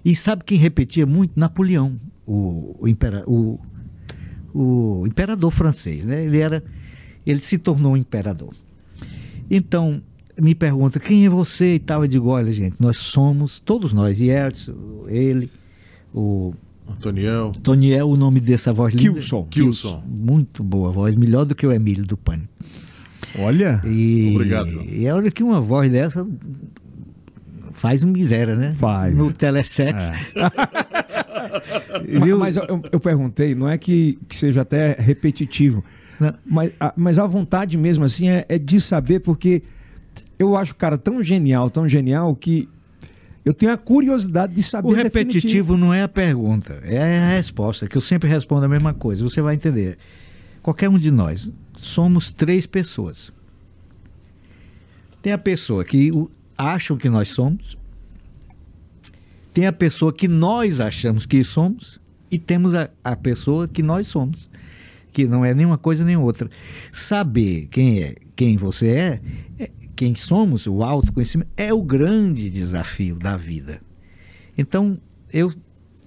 E 0.04 0.16
sabe 0.16 0.42
quem 0.44 0.56
repetia 0.58 1.04
muito? 1.06 1.38
Napoleão, 1.38 1.96
o, 2.26 2.74
o, 2.80 2.88
impera- 2.88 3.24
o- 3.28 3.60
o 4.54 5.06
imperador 5.06 5.50
francês, 5.50 6.04
né? 6.04 6.24
Ele 6.24 6.38
era, 6.38 6.64
ele 7.26 7.40
se 7.40 7.58
tornou 7.58 7.92
um 7.92 7.96
imperador. 7.96 8.52
Então, 9.50 10.00
me 10.40 10.54
pergunta, 10.54 10.98
quem 10.98 11.26
é 11.26 11.28
você 11.28 11.74
e 11.74 11.78
tal? 11.78 12.02
Eu 12.02 12.08
digo, 12.08 12.28
olha, 12.28 12.50
gente, 12.52 12.76
nós 12.80 12.96
somos, 12.96 13.58
todos 13.58 13.92
nós, 13.92 14.20
Yeltsin, 14.20 14.74
ele, 15.08 15.50
o 16.16 16.54
Antoniel. 16.90 17.52
Toniel, 17.62 18.08
o 18.08 18.16
nome 18.16 18.40
dessa 18.40 18.72
voz 18.72 18.94
linda. 18.94 19.12
Kilson. 19.12 19.44
Kilson. 19.50 20.02
Muito 20.06 20.62
boa 20.62 20.90
voz, 20.90 21.14
melhor 21.14 21.44
do 21.44 21.54
que 21.54 21.66
o 21.66 21.72
Emílio 21.72 22.06
do 22.06 22.16
Pânico. 22.16 22.48
Olha. 23.38 23.80
E, 23.84 24.32
Obrigado. 24.34 24.68
E 24.88 25.06
olha 25.10 25.30
que 25.30 25.42
uma 25.42 25.60
voz 25.60 25.90
dessa 25.90 26.26
faz 27.72 28.02
um 28.02 28.08
miséria, 28.10 28.56
né? 28.56 28.74
Faz. 28.78 29.14
No 29.14 29.30
telesex. 29.32 30.10
Ma- 32.18 32.24
Viu? 32.24 32.38
Mas 32.38 32.56
eu, 32.56 32.64
eu- 32.64 32.82
eu 32.92 33.00
perguntei, 33.00 33.54
não 33.54 33.68
é 33.68 33.76
que, 33.76 34.18
que 34.28 34.34
seja 34.36 34.62
até 34.62 34.92
repetitivo, 34.98 35.84
Não. 36.18 36.32
mas 36.44 36.72
a, 36.80 36.92
mas 36.96 37.18
a 37.18 37.26
vontade 37.26 37.76
mesmo 37.76 38.04
assim 38.04 38.28
é, 38.28 38.44
é 38.48 38.58
de 38.58 38.80
saber, 38.80 39.20
porque 39.20 39.62
eu 40.38 40.56
acho 40.56 40.72
o 40.72 40.76
cara 40.76 40.96
tão 40.96 41.22
genial, 41.22 41.68
tão 41.70 41.88
genial, 41.88 42.34
que 42.34 42.68
eu 43.46 43.54
tenho 43.54 43.72
a 43.72 43.76
curiosidade 43.78 44.52
de 44.52 44.62
saber. 44.62 44.88
O 44.88 44.90
definitivo. 44.90 45.18
repetitivo 45.24 45.76
não 45.76 45.94
é 45.94 46.02
a 46.02 46.08
pergunta, 46.08 46.74
é 46.84 47.18
a 47.18 47.28
resposta, 47.30 47.86
que 47.88 47.96
eu 47.96 48.00
sempre 48.00 48.28
respondo 48.28 48.66
a 48.66 48.68
mesma 48.68 48.92
coisa. 48.92 49.22
Você 49.22 49.40
vai 49.40 49.54
entender. 49.54 49.96
Qualquer 50.62 50.88
um 50.90 50.98
de 50.98 51.10
nós 51.12 51.48
somos 51.76 52.32
três 52.32 52.66
pessoas. 52.66 53.32
Tem 55.22 55.32
a 55.32 55.38
pessoa 55.38 55.84
que 55.84 56.10
o- 56.12 56.28
acham 56.58 56.96
que 56.96 57.08
nós 57.08 57.28
somos, 57.28 57.78
tem 59.54 59.66
a 59.66 59.72
pessoa 59.72 60.12
que 60.12 60.26
nós 60.28 60.80
achamos 60.80 61.24
que 61.24 61.42
somos 61.44 62.00
e 62.30 62.38
temos 62.38 62.74
a, 62.74 62.90
a 63.04 63.14
pessoa 63.16 63.66
que 63.68 63.82
nós 63.82 64.08
somos, 64.08 64.50
que 65.12 65.24
não 65.26 65.44
é 65.44 65.54
nenhuma 65.54 65.78
coisa 65.78 66.04
nem 66.04 66.16
outra. 66.16 66.50
Saber 66.92 67.68
quem 67.70 68.02
é, 68.02 68.14
quem 68.34 68.56
você 68.56 68.88
é, 68.88 69.20
é 69.58 69.70
quem 69.96 70.14
somos, 70.14 70.66
o 70.66 70.82
autoconhecimento 70.82 71.50
é 71.56 71.72
o 71.72 71.82
grande 71.82 72.50
desafio 72.50 73.16
da 73.18 73.36
vida. 73.36 73.80
Então, 74.56 74.98
eu, 75.32 75.52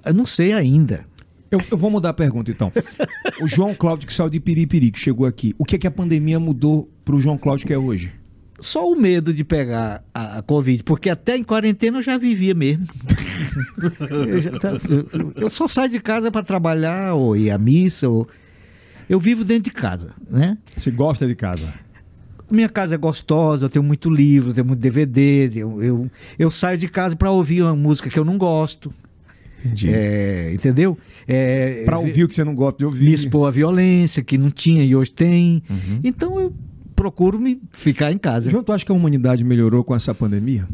eu 0.05 0.13
não 0.13 0.25
sei 0.25 0.53
ainda. 0.53 1.05
Eu, 1.51 1.59
eu 1.71 1.77
vou 1.77 1.89
mudar 1.89 2.09
a 2.09 2.13
pergunta 2.13 2.51
então. 2.51 2.71
o 3.41 3.47
João 3.47 3.73
Cláudio 3.73 4.05
que 4.07 4.13
saiu 4.13 4.29
de 4.29 4.39
Piripiri, 4.39 4.91
que 4.91 4.99
chegou 4.99 5.25
aqui, 5.25 5.55
o 5.57 5.65
que 5.65 5.75
é 5.75 5.79
que 5.79 5.87
a 5.87 5.91
pandemia 5.91 6.39
mudou 6.39 6.87
para 7.03 7.15
o 7.15 7.19
João 7.19 7.37
Cláudio 7.37 7.65
que 7.65 7.73
é 7.73 7.77
hoje? 7.77 8.11
Só 8.61 8.91
o 8.91 8.95
medo 8.95 9.33
de 9.33 9.43
pegar 9.43 10.03
a, 10.13 10.39
a 10.39 10.41
Covid, 10.43 10.83
porque 10.83 11.09
até 11.09 11.35
em 11.37 11.43
quarentena 11.43 11.97
eu 11.97 12.01
já 12.01 12.17
vivia 12.17 12.53
mesmo. 12.53 12.85
eu, 14.27 14.41
já 14.41 14.51
tá- 14.59 14.73
eu- 14.89 15.33
eu 15.35 15.49
só 15.49 15.67
saio 15.67 15.89
de 15.89 15.99
casa 15.99 16.29
para 16.29 16.43
trabalhar 16.45 17.15
ou 17.15 17.35
ir 17.35 17.49
à 17.51 17.57
missa. 17.57 18.07
Ou... 18.09 18.27
Eu 19.07 19.19
vivo 19.19 19.43
dentro 19.45 19.63
de 19.63 19.71
casa, 19.71 20.11
né? 20.29 20.57
Você 20.75 20.91
gosta 20.91 21.25
de 21.25 21.35
casa? 21.35 21.73
Minha 22.51 22.69
casa 22.69 22.95
é 22.95 22.97
gostosa, 22.97 23.65
eu 23.65 23.69
tenho 23.69 23.83
muito 23.83 24.09
livro, 24.09 24.53
tenho 24.53 24.65
muito 24.65 24.79
DVD. 24.79 25.49
Eu, 25.55 25.83
eu, 25.83 26.11
eu 26.37 26.51
saio 26.51 26.77
de 26.77 26.87
casa 26.87 27.15
para 27.15 27.31
ouvir 27.31 27.61
uma 27.61 27.75
música 27.75 28.09
que 28.09 28.17
eu 28.17 28.25
não 28.25 28.37
gosto. 28.37 28.93
Entendi. 29.63 29.89
É, 29.89 30.53
entendeu? 30.53 30.97
É, 31.27 31.83
para 31.83 31.99
ouvir 31.99 32.23
o 32.23 32.27
que 32.27 32.35
você 32.35 32.43
não 32.43 32.55
gosta 32.55 32.79
de 32.79 32.85
ouvir. 32.85 33.05
me 33.05 33.13
expor 33.13 33.47
à 33.47 33.51
violência, 33.51 34.23
que 34.23 34.37
não 34.37 34.49
tinha 34.49 34.83
e 34.83 34.95
hoje 34.95 35.11
tem. 35.11 35.61
Uhum. 35.69 35.99
Então 36.03 36.39
eu 36.39 36.53
procuro 36.95 37.39
me 37.39 37.61
ficar 37.71 38.11
em 38.11 38.17
casa. 38.17 38.49
João, 38.49 38.63
tu 38.63 38.71
acha 38.71 38.85
que 38.85 38.91
a 38.91 38.95
humanidade 38.95 39.43
melhorou 39.43 39.83
com 39.83 39.95
essa 39.95 40.13
pandemia? 40.13 40.67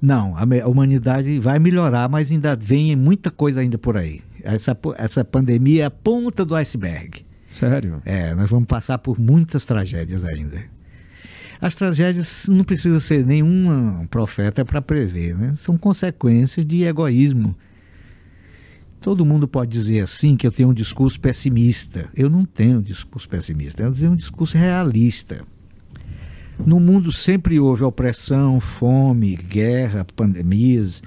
Não, 0.00 0.36
a, 0.36 0.42
a 0.42 0.68
humanidade 0.68 1.38
vai 1.38 1.58
melhorar, 1.58 2.08
mas 2.08 2.32
ainda 2.32 2.56
vem 2.56 2.96
muita 2.96 3.30
coisa 3.30 3.60
ainda 3.60 3.78
por 3.78 3.96
aí. 3.96 4.20
Essa, 4.42 4.76
essa 4.96 5.24
pandemia 5.24 5.84
é 5.84 5.86
a 5.86 5.90
ponta 5.90 6.44
do 6.44 6.56
iceberg. 6.56 7.24
Sério? 7.52 8.00
É, 8.04 8.34
nós 8.34 8.48
vamos 8.48 8.66
passar 8.66 8.96
por 8.98 9.20
muitas 9.20 9.66
tragédias 9.66 10.24
ainda. 10.24 10.64
As 11.60 11.74
tragédias 11.74 12.48
não 12.48 12.64
precisa 12.64 12.98
ser 12.98 13.24
nenhum 13.24 14.06
profeta 14.06 14.64
para 14.64 14.80
prever, 14.80 15.36
né? 15.36 15.54
São 15.54 15.76
consequências 15.76 16.66
de 16.66 16.82
egoísmo. 16.82 17.54
Todo 19.02 19.26
mundo 19.26 19.46
pode 19.46 19.70
dizer 19.70 20.00
assim 20.00 20.34
que 20.34 20.46
eu 20.46 20.50
tenho 20.50 20.70
um 20.70 20.74
discurso 20.74 21.20
pessimista. 21.20 22.08
Eu 22.16 22.30
não 22.30 22.46
tenho 22.46 22.78
um 22.78 22.82
discurso 22.82 23.28
pessimista, 23.28 23.82
eu 23.82 23.92
tenho 23.92 24.12
um 24.12 24.16
discurso 24.16 24.56
realista. 24.56 25.44
No 26.64 26.80
mundo 26.80 27.12
sempre 27.12 27.60
houve 27.60 27.84
opressão, 27.84 28.60
fome, 28.60 29.36
guerra, 29.36 30.06
pandemias, 30.16 31.02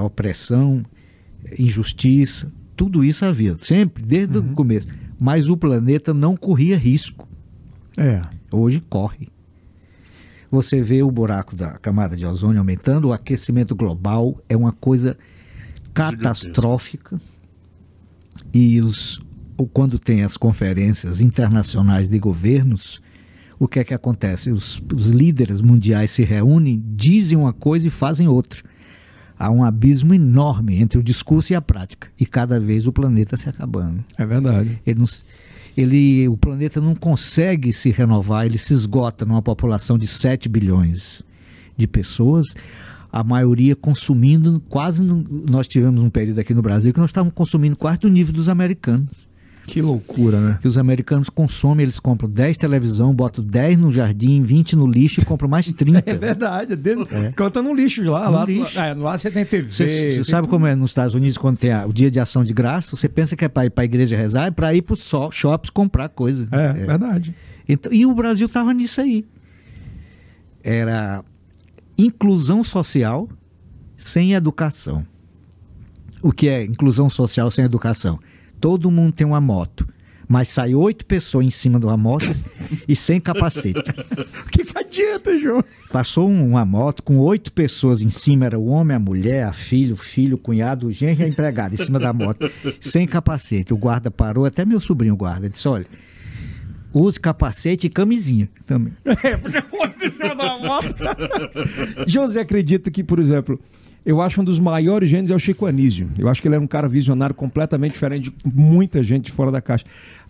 opressão, 0.00 0.84
injustiça, 1.58 2.50
tudo 2.76 3.02
isso 3.02 3.24
havia, 3.24 3.56
sempre, 3.58 4.04
desde 4.04 4.38
o 4.38 4.42
começo. 4.52 4.88
Mas 5.20 5.48
o 5.48 5.56
planeta 5.56 6.12
não 6.12 6.36
corria 6.36 6.76
risco. 6.76 7.26
É. 7.96 8.22
Hoje 8.52 8.80
corre. 8.80 9.28
Você 10.50 10.82
vê 10.82 11.02
o 11.02 11.10
buraco 11.10 11.56
da 11.56 11.78
camada 11.78 12.16
de 12.16 12.24
ozônio 12.24 12.58
aumentando, 12.58 13.08
o 13.08 13.12
aquecimento 13.12 13.74
global 13.74 14.40
é 14.48 14.56
uma 14.56 14.72
coisa 14.72 15.16
catastrófica. 15.92 17.18
E 18.52 18.80
os, 18.80 19.20
quando 19.72 19.98
tem 19.98 20.22
as 20.22 20.36
conferências 20.36 21.20
internacionais 21.20 22.08
de 22.08 22.18
governos, 22.18 23.02
o 23.58 23.66
que 23.66 23.80
é 23.80 23.84
que 23.84 23.94
acontece? 23.94 24.50
Os, 24.50 24.82
os 24.94 25.08
líderes 25.08 25.60
mundiais 25.60 26.10
se 26.10 26.22
reúnem, 26.22 26.82
dizem 26.94 27.36
uma 27.36 27.52
coisa 27.52 27.86
e 27.86 27.90
fazem 27.90 28.28
outra. 28.28 28.62
Há 29.38 29.50
um 29.50 29.62
abismo 29.62 30.14
enorme 30.14 30.80
entre 30.80 30.98
o 30.98 31.02
discurso 31.02 31.52
e 31.52 31.56
a 31.56 31.60
prática. 31.60 32.08
E 32.18 32.24
cada 32.24 32.58
vez 32.58 32.86
o 32.86 32.92
planeta 32.92 33.36
se 33.36 33.48
acabando. 33.48 34.02
É 34.16 34.24
verdade. 34.24 34.80
Ele 34.86 34.98
não 34.98 35.06
ele, 35.76 36.26
o 36.26 36.36
planeta 36.36 36.80
não 36.80 36.94
consegue 36.94 37.72
se 37.72 37.90
renovar, 37.90 38.46
ele 38.46 38.56
se 38.56 38.72
esgota 38.72 39.26
numa 39.26 39.42
população 39.42 39.98
de 39.98 40.06
7 40.06 40.48
bilhões 40.48 41.22
de 41.76 41.86
pessoas, 41.86 42.46
a 43.12 43.22
maioria 43.22 43.76
consumindo 43.76 44.58
quase. 44.70 45.04
nós 45.04 45.68
tivemos 45.68 46.00
um 46.00 46.08
período 46.08 46.38
aqui 46.38 46.54
no 46.54 46.62
Brasil 46.62 46.94
que 46.94 46.98
nós 46.98 47.10
estávamos 47.10 47.34
consumindo 47.34 47.76
quase 47.76 48.00
do 48.00 48.08
nível 48.08 48.32
dos 48.32 48.48
americanos. 48.48 49.25
Que 49.66 49.82
loucura, 49.82 50.40
né? 50.40 50.58
Que 50.62 50.68
os 50.68 50.78
americanos 50.78 51.28
consomem, 51.28 51.82
eles 51.84 51.98
compram 51.98 52.30
10 52.30 52.56
televisão, 52.56 53.12
botam 53.12 53.44
10 53.44 53.78
no 53.78 53.90
jardim, 53.90 54.40
20 54.42 54.76
no 54.76 54.86
lixo 54.86 55.20
e 55.20 55.24
compram 55.24 55.48
mais 55.48 55.70
30. 55.70 56.04
É 56.06 56.14
verdade, 56.14 56.72
é 56.72 56.76
dentro, 56.76 57.06
canta 57.34 57.60
no 57.60 57.74
lixo 57.74 58.02
lá. 58.04 58.26
No 58.26 58.32
lá, 58.36 58.44
lixo. 58.44 58.78
é, 58.78 58.94
lá 58.94 59.18
você 59.18 59.30
tem 59.30 59.44
TV. 59.44 59.72
Você, 59.72 60.12
você 60.12 60.24
sabe 60.24 60.46
tudo. 60.46 60.50
como 60.52 60.66
é 60.66 60.74
nos 60.74 60.90
Estados 60.92 61.14
Unidos 61.14 61.36
quando 61.36 61.58
tem 61.58 61.72
a- 61.72 61.84
o 61.86 61.92
dia 61.92 62.10
de 62.10 62.20
ação 62.20 62.44
de 62.44 62.54
graça? 62.54 62.94
Você 62.94 63.08
pensa 63.08 63.34
que 63.36 63.44
é 63.44 63.48
para 63.48 63.66
ir 63.66 63.70
para 63.70 63.82
a 63.82 63.84
igreja 63.84 64.16
rezar, 64.16 64.46
é 64.46 64.50
para 64.50 64.72
ir 64.72 64.82
para 64.82 64.94
os 64.94 65.10
shops 65.32 65.68
comprar 65.70 66.08
coisa. 66.10 66.46
É, 66.52 66.72
verdade. 66.72 67.34
Então, 67.68 67.92
e 67.92 68.06
o 68.06 68.14
Brasil 68.14 68.46
estava 68.46 68.72
nisso 68.72 69.00
aí. 69.00 69.24
Era 70.62 71.24
inclusão 71.98 72.62
social 72.64 73.28
sem 73.96 74.32
educação. 74.34 75.04
O 76.22 76.32
que 76.32 76.48
é 76.48 76.64
inclusão 76.64 77.08
social 77.08 77.50
sem 77.50 77.64
educação? 77.64 78.18
Todo 78.66 78.90
mundo 78.90 79.12
tem 79.12 79.24
uma 79.24 79.40
moto, 79.40 79.86
mas 80.26 80.48
sai 80.48 80.74
oito 80.74 81.06
pessoas 81.06 81.46
em 81.46 81.50
cima 81.50 81.78
de 81.78 81.86
uma 81.86 81.96
moto 81.96 82.26
e 82.88 82.96
sem 82.96 83.20
capacete. 83.20 83.78
O 84.44 84.48
que, 84.50 84.64
que 84.64 84.76
adianta, 84.76 85.38
João? 85.38 85.62
Passou 85.92 86.28
um- 86.28 86.48
uma 86.50 86.64
moto 86.64 87.00
com 87.04 87.16
oito 87.18 87.52
pessoas 87.52 88.02
em 88.02 88.08
cima, 88.08 88.44
era 88.46 88.58
o 88.58 88.66
homem, 88.66 88.96
a 88.96 88.98
mulher, 88.98 89.44
a 89.44 89.52
filho, 89.52 89.92
o 89.92 89.96
filho, 89.96 90.34
o 90.36 90.40
cunhado, 90.40 90.88
o 90.88 90.90
genro 90.90 91.20
e 91.20 91.24
a 91.24 91.28
empregada 91.28 91.76
em 91.76 91.78
cima 91.78 92.00
da 92.00 92.12
moto, 92.12 92.50
sem 92.80 93.06
capacete. 93.06 93.72
O 93.72 93.76
guarda 93.76 94.10
parou, 94.10 94.44
até 94.44 94.64
meu 94.64 94.80
sobrinho 94.80 95.14
guarda, 95.14 95.48
disse, 95.48 95.68
olha, 95.68 95.86
use 96.92 97.20
capacete 97.20 97.86
e 97.86 97.90
camisinha 97.90 98.48
também. 98.64 98.94
É, 99.22 99.36
porque 99.36 99.62
foi 99.62 99.94
em 100.04 100.10
cima 100.10 100.34
da 100.34 100.58
moto. 100.58 100.92
José 102.08 102.40
acredita 102.40 102.90
que, 102.90 103.04
por 103.04 103.20
exemplo, 103.20 103.60
eu 104.06 104.22
acho 104.22 104.40
um 104.40 104.44
dos 104.44 104.58
maiores 104.58 105.10
gênios 105.10 105.30
é 105.30 105.34
o 105.34 105.38
Chico 105.38 105.66
Anísio. 105.66 106.08
Eu 106.16 106.28
acho 106.28 106.40
que 106.40 106.48
ele 106.48 106.54
era 106.54 106.62
um 106.64 106.66
cara 106.66 106.88
visionário 106.88 107.34
completamente 107.34 107.92
diferente 107.94 108.30
de 108.30 108.54
muita 108.54 109.02
gente 109.02 109.30
fora 109.32 109.50
da 109.50 109.60
caixa. 109.60 109.84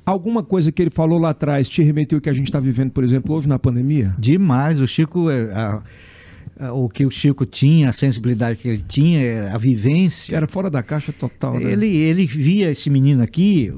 Alguma 0.05 0.43
coisa 0.43 0.73
que 0.73 0.81
ele 0.83 0.91
falou 0.91 1.19
lá 1.19 1.31
atrás 1.31 1.69
te 1.69 1.83
remeteu 1.83 2.21
que 2.21 2.31
a 2.31 2.33
gente 2.33 2.47
está 2.47 2.59
vivendo, 2.59 2.91
por 2.91 3.05
exemplo, 3.05 3.35
houve 3.35 3.49
na 3.49 3.59
pandemia? 3.59 4.15
Demais, 4.19 4.81
o 4.81 4.87
Chico, 4.87 5.29
é, 5.31 5.53
a- 5.53 5.83
a- 6.61 6.73
o 6.73 6.89
que 6.89 7.05
o 7.05 7.11
Chico 7.11 7.45
tinha, 7.45 7.91
a 7.91 7.93
sensibilidade 7.93 8.59
que 8.59 8.69
ele 8.69 8.85
tinha, 8.89 9.21
é, 9.21 9.51
a 9.51 9.59
vivência. 9.59 10.35
Era 10.35 10.47
fora 10.47 10.71
da 10.71 10.83
caixa 10.83 11.13
total, 11.13 11.59
né? 11.61 11.71
Ele, 11.73 11.95
ele 11.95 12.25
via 12.25 12.71
esse 12.71 12.89
menino 12.89 13.23
aqui, 13.23 13.71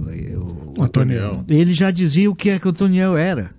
o- 0.77 0.83
Antoniel. 0.83 1.45
ele 1.49 1.73
já 1.73 1.91
dizia 1.91 2.31
o 2.31 2.35
que 2.37 2.51
é 2.51 2.59
que 2.59 2.67
o 2.67 2.71
Antoniel 2.71 3.17
era. 3.17 3.51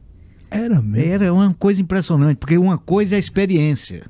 Era 0.52 0.82
mesmo. 0.82 1.12
Era 1.12 1.34
uma 1.34 1.54
coisa 1.54 1.82
impressionante, 1.82 2.38
porque 2.38 2.58
uma 2.58 2.78
coisa 2.78 3.16
é 3.16 3.18
a 3.18 3.20
experiência, 3.20 4.04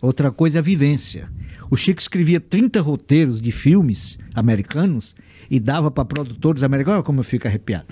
outra 0.00 0.30
coisa 0.30 0.58
é 0.58 0.60
a 0.60 0.62
vivência. 0.62 1.28
O 1.70 1.76
Chico 1.76 2.00
escrevia 2.00 2.40
30 2.40 2.80
roteiros 2.80 3.40
de 3.40 3.50
filmes 3.50 4.18
americanos 4.34 5.14
e 5.50 5.58
dava 5.58 5.90
para 5.90 6.04
produtores 6.04 6.62
americanos, 6.62 6.98
olha 6.98 7.04
como 7.04 7.20
eu 7.20 7.24
fico 7.24 7.46
arrepiado. 7.46 7.86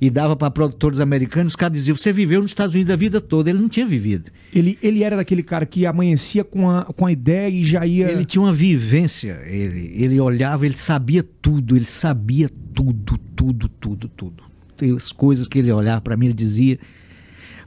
E 0.00 0.10
dava 0.10 0.36
para 0.36 0.50
produtores 0.50 1.00
americanos, 1.00 1.52
os 1.52 1.56
caras 1.56 1.76
diziam: 1.76 1.96
Você 1.96 2.12
viveu 2.12 2.40
nos 2.40 2.52
Estados 2.52 2.74
Unidos 2.74 2.92
a 2.92 2.96
vida 2.96 3.20
toda. 3.20 3.50
Ele 3.50 3.58
não 3.58 3.68
tinha 3.68 3.84
vivido. 3.84 4.30
Ele, 4.54 4.78
ele 4.80 5.02
era 5.02 5.16
daquele 5.16 5.42
cara 5.42 5.66
que 5.66 5.86
amanhecia 5.86 6.44
com 6.44 6.70
a, 6.70 6.84
com 6.84 7.06
a 7.06 7.10
ideia 7.10 7.48
e 7.48 7.64
já 7.64 7.84
ia. 7.84 8.08
Ele 8.10 8.24
tinha 8.24 8.42
uma 8.42 8.52
vivência, 8.52 9.40
ele, 9.44 9.92
ele 10.00 10.20
olhava, 10.20 10.64
ele 10.64 10.76
sabia 10.76 11.24
tudo, 11.42 11.74
ele 11.74 11.84
sabia 11.84 12.48
tudo, 12.72 13.18
tudo, 13.34 13.68
tudo, 13.68 14.08
tudo. 14.08 14.44
Tem 14.76 14.94
as 14.94 15.10
coisas 15.10 15.48
que 15.48 15.58
ele 15.58 15.72
olhava 15.72 16.00
para 16.00 16.16
mim, 16.16 16.26
ele 16.26 16.34
dizia. 16.34 16.78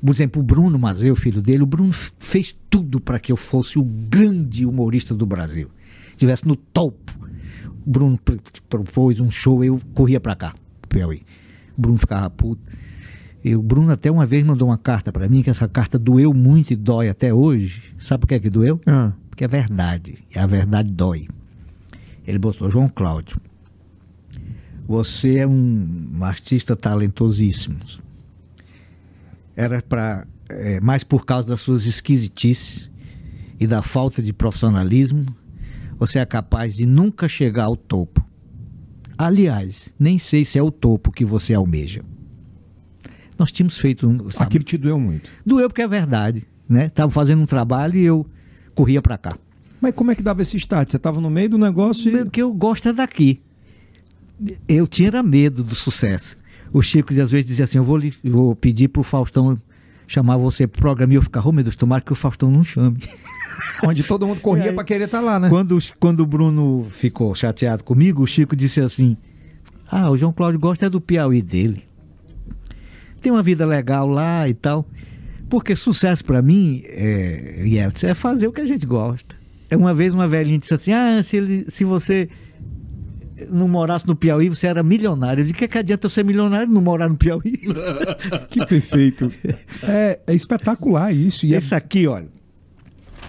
Por 0.04 0.10
exemplo, 0.12 0.42
o 0.42 0.46
Bruno 0.46 0.80
Mazeu, 0.80 1.16
filho 1.16 1.42
dele, 1.42 1.62
o 1.64 1.66
Bruno 1.68 1.92
fez 2.18 2.56
tudo 2.70 3.00
para 3.00 3.20
que 3.20 3.32
eu 3.32 3.38
fosse 3.38 3.78
o 3.78 3.84
grande 3.84 4.66
humorista 4.66 5.14
do 5.14 5.26
Brasil. 5.26 5.70
Estivesse 6.12 6.48
no 6.48 6.56
topo. 6.56 7.12
O 7.86 7.90
Bruno 7.90 8.18
pr- 8.18 8.38
propôs 8.68 9.20
um 9.20 9.30
show, 9.30 9.64
eu 9.64 9.80
corria 9.94 10.20
para 10.20 10.36
cá, 10.36 10.56
Piauí. 10.90 11.22
O 11.78 11.82
Bruno 11.82 11.98
ficava 11.98 12.30
puto. 12.30 12.62
E 13.44 13.56
o 13.56 13.62
Bruno 13.62 13.92
até 13.92 14.10
uma 14.12 14.26
vez 14.26 14.44
mandou 14.44 14.68
uma 14.70 14.78
carta 14.78 15.12
para 15.12 15.28
mim, 15.30 15.42
que 15.44 15.50
essa 15.50 15.68
carta 15.68 15.98
doeu 15.98 16.34
muito 16.34 16.72
e 16.72 16.76
dói 16.76 17.10
até 17.10 17.34
hoje. 17.34 17.82
Sabe 17.98 18.22
por 18.22 18.28
que 18.28 18.36
é 18.36 18.40
que 18.40 18.50
doeu? 18.50 18.80
Ah, 18.86 19.14
Porque 19.30 19.44
é 19.44 19.48
verdade. 19.48 20.20
E 20.36 20.38
a 20.38 20.46
verdade 20.46 20.92
dói. 20.94 21.28
Ele 22.28 22.38
botou 22.38 22.70
João 22.70 22.88
Cláudio. 22.88 23.40
Você 24.88 25.38
é 25.38 25.48
um 25.48 26.18
artista 26.22 26.76
talentosíssimo. 26.76 27.78
Era 29.56 29.82
para. 29.82 30.26
mais 30.82 31.04
por 31.04 31.26
causa 31.26 31.48
das 31.48 31.62
suas 31.62 31.86
esquisitices 31.86 32.90
e 33.60 33.68
da 33.68 33.82
falta 33.82 34.22
de 34.22 34.34
profissionalismo, 34.34 35.26
você 35.98 36.20
é 36.20 36.26
capaz 36.26 36.76
de 36.76 36.86
nunca 36.86 37.28
chegar 37.28 37.66
ao 37.66 37.76
topo. 37.76 38.26
Aliás, 39.18 39.94
nem 40.00 40.18
sei 40.18 40.44
se 40.44 40.58
é 40.58 40.64
o 40.64 40.72
topo 40.72 41.12
que 41.12 41.24
você 41.24 41.54
almeja. 41.54 42.04
Nós 43.38 43.52
tínhamos 43.52 43.78
feito 43.78 44.08
um. 44.08 44.30
sabe, 44.32 44.46
aquilo 44.46 44.64
te 44.64 44.78
doeu 44.78 45.00
muito. 45.00 45.30
Doeu 45.46 45.68
porque 45.68 45.84
é 45.84 45.88
verdade, 45.88 46.48
né? 46.68 46.90
Tava 46.90 47.12
fazendo 47.12 47.44
um 47.44 47.46
trabalho 47.46 47.98
e 47.98 48.04
eu 48.04 48.26
corria 48.74 49.02
para 49.02 49.18
cá. 49.18 49.38
Mas 49.80 49.94
como 49.94 50.12
é 50.12 50.16
que 50.16 50.24
dava 50.24 50.42
esse 50.42 50.58
start? 50.58 50.90
Você 50.90 50.98
estava 50.98 51.22
no 51.22 51.30
meio 51.30 51.50
do 51.50 51.58
negócio 51.58 52.10
e. 52.10 52.24
Porque 52.24 52.42
eu 52.42 52.52
gosto 52.54 52.90
é 52.90 52.94
daqui. 52.94 53.42
Eu 54.68 54.88
tinha 54.88 55.22
medo 55.22 55.64
do 55.64 55.76
sucesso. 55.76 56.36
O 56.74 56.82
Chico 56.82 57.12
às 57.22 57.32
vezes 57.32 57.46
dizia 57.46 57.66
assim: 57.66 57.78
Eu 57.78 57.84
vou, 57.84 57.98
lhe- 57.98 58.14
vou 58.24 58.56
pedir 58.56 58.88
pro 58.88 59.04
Faustão 59.04 59.60
chamar 60.08 60.36
você 60.38 60.68
pro 60.68 60.82
programa 60.82 61.14
e 61.14 61.16
eu 61.16 61.22
ficava, 61.22 61.48
oh 61.48 61.52
meu 61.54 61.64
Deus, 61.64 61.76
tomara 61.76 62.02
que 62.02 62.12
o 62.12 62.16
Faustão 62.16 62.52
não 62.52 62.64
chame. 62.66 62.98
Onde 63.86 64.04
todo 64.04 64.28
mundo 64.28 64.42
corria 64.42 64.66
É. 64.70 64.72
pra 64.74 64.84
querer 64.84 65.06
estar 65.06 65.22
lá, 65.22 65.40
né? 65.40 65.48
quando, 65.50 65.78
o- 65.78 65.82
quando 66.00 66.20
o 66.22 66.26
Bruno 66.26 66.86
ficou 66.90 67.34
chateado 67.36 67.84
comigo, 67.84 68.22
o 68.24 68.28
Chico 68.28 68.56
disse 68.56 68.82
assim: 68.82 69.16
Ah, 69.90 70.10
o 70.12 70.18
João 70.18 70.34
Cláudio 70.34 70.60
gosta 70.60 70.86
é 70.86 70.90
do 70.90 71.00
Piauí 71.02 71.42
dele. 71.42 71.84
Tem 73.22 73.32
uma 73.32 73.44
vida 73.44 73.66
legal 73.66 74.08
lá 74.08 74.48
e 74.50 74.54
tal. 74.54 74.86
Porque 75.50 75.76
sucesso 75.76 76.24
pra 76.24 76.42
mim, 76.42 76.82
é, 76.86 77.64
Yeltsin, 77.66 78.08
é 78.08 78.14
fazer 78.14 78.48
o 78.48 78.52
que 78.54 78.62
a 78.62 78.66
gente 78.66 78.86
gosta. 78.86 79.36
É 79.70 79.76
Uma 79.78 79.94
vez 79.94 80.14
uma 80.14 80.28
velhinha 80.28 80.58
disse 80.58 80.74
assim: 80.74 80.92
Ah, 80.94 81.22
se, 81.24 81.38
ele, 81.38 81.66
se 81.70 81.84
você 81.84 82.30
não 83.50 83.68
morasse 83.68 84.08
no 84.08 84.16
Piauí, 84.16 84.50
você 84.50 84.68
era 84.68 84.84
milionário. 84.84 85.44
De 85.46 85.54
que, 85.54 85.68
que 85.68 85.78
adianta 85.78 86.06
eu 86.06 86.10
ser 86.10 86.24
milionário 86.26 86.70
e 86.70 86.74
não 86.74 86.82
morar 86.82 87.08
no 87.10 87.16
Piauí? 87.18 87.58
Que 88.50 88.66
perfeito. 88.66 89.32
É, 89.84 90.20
é 90.28 90.34
espetacular 90.36 91.14
isso. 91.14 91.46
E 91.46 91.54
é... 91.54 91.58
Esse 91.58 91.74
aqui, 91.74 92.08
olha. 92.08 92.28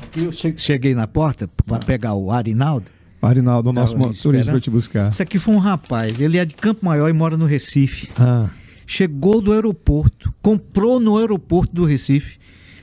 Aqui 0.05 0.25
eu 0.25 0.33
che- 0.33 0.55
cheguei 0.57 0.95
na 0.95 1.07
porta 1.07 1.49
para 1.67 1.79
pegar 1.79 2.15
o 2.15 2.31
Arinaldo. 2.31 2.87
Arinaldo, 3.21 3.71
o 3.71 3.73
nosso 3.73 3.97
motorista 3.97 4.51
foi 4.51 4.61
te 4.61 4.69
buscar. 4.71 5.09
Esse 5.11 5.23
aqui 5.23 5.39
foi 5.39 5.55
um 5.55 5.59
rapaz, 5.59 6.19
ele 6.21 6.39
é 6.39 6.45
de 6.45 6.55
Campo 6.55 6.85
Maior 6.85 7.09
e 7.09 7.13
mora 7.13 7.37
no 7.37 7.47
Recife. 7.47 8.09
Ah, 8.19 8.51
Chegou 8.85 9.41
do 9.41 9.53
aeroporto, 9.53 10.35
comprou 10.43 10.99
no 10.99 11.17
aeroporto 11.17 11.73
do 11.73 11.85
Recife. 11.85 12.39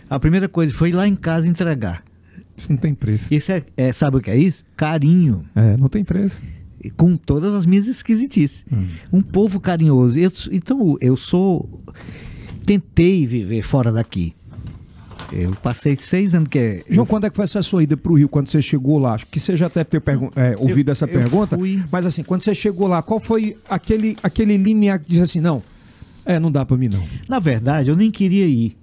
A 0.10 0.18
primeira 0.18 0.48
coisa 0.48 0.74
foi 0.74 0.90
ir 0.90 0.94
lá 0.94 1.06
em 1.08 1.14
casa 1.16 1.48
entregar. 1.48 2.04
isso 2.56 2.72
não 2.72 2.78
tem 2.78 2.94
preço. 2.96 3.32
Isso 3.34 3.52
é, 3.52 3.64
é- 3.76 3.92
sabe 3.92 4.18
o 4.18 4.22
que 4.22 4.32
é 4.32 4.38
isso? 4.38 4.64
Carinho, 4.78 5.46
É, 5.54 5.76
não 5.76 5.90
tem 5.90 6.04
preço. 6.06 6.42
Com 6.96 7.16
todas 7.18 7.54
as 7.54 7.66
minhas 7.66 7.88
esquisitices. 7.88 8.66
Um 9.12 9.22
povo 9.22 9.60
carinhoso. 9.60 10.18
Eu- 10.18 10.32
então 10.52 10.98
eu 11.02 11.16
sou, 11.18 11.70
tentei 12.66 13.26
viver 13.26 13.62
fora 13.62 13.92
daqui. 13.92 14.34
Eu 15.32 15.52
passei 15.58 15.96
seis 15.96 16.34
anos 16.34 16.50
que 16.50 16.58
é. 16.58 16.84
João, 16.90 17.04
eu- 17.04 17.06
quando 17.06 17.26
é 17.26 17.30
que 17.30 17.36
foi 17.36 17.44
essa 17.44 17.62
sua 17.62 17.84
ida 17.84 17.96
pro 17.96 18.16
Rio, 18.16 18.28
quando 18.28 18.48
você 18.48 18.62
chegou 18.64 18.98
lá? 18.98 19.14
Acho 19.14 19.28
que 19.28 19.40
você 19.40 19.56
já 19.56 19.68
deve 19.68 19.86
ter 19.86 20.02
pergun- 20.02 20.32
é, 20.36 20.56
ouvido 20.58 20.90
essa 20.90 21.06
eu 21.06 21.10
pergunta. 21.10 21.56
fui- 21.58 21.84
Mas 21.92 22.06
assim, 22.08 22.24
quando 22.24 22.42
você 22.42 22.56
chegou 22.56 22.88
lá, 22.88 23.02
qual 23.04 23.20
foi 23.20 23.56
aquele, 23.70 24.18
aquele 24.24 24.58
limiar 24.58 24.98
que 25.00 25.10
diz 25.10 25.20
assim, 25.20 25.40
não, 25.40 25.62
é, 26.26 26.40
não 26.40 26.52
dá 26.52 26.66
pra 26.66 26.76
mim 26.78 26.88
não. 26.88 27.04
Na 27.28 27.38
verdade, 27.40 27.90
eu 27.90 27.96
nem 27.96 28.10
queria 28.10 28.48
ir. 28.48 28.76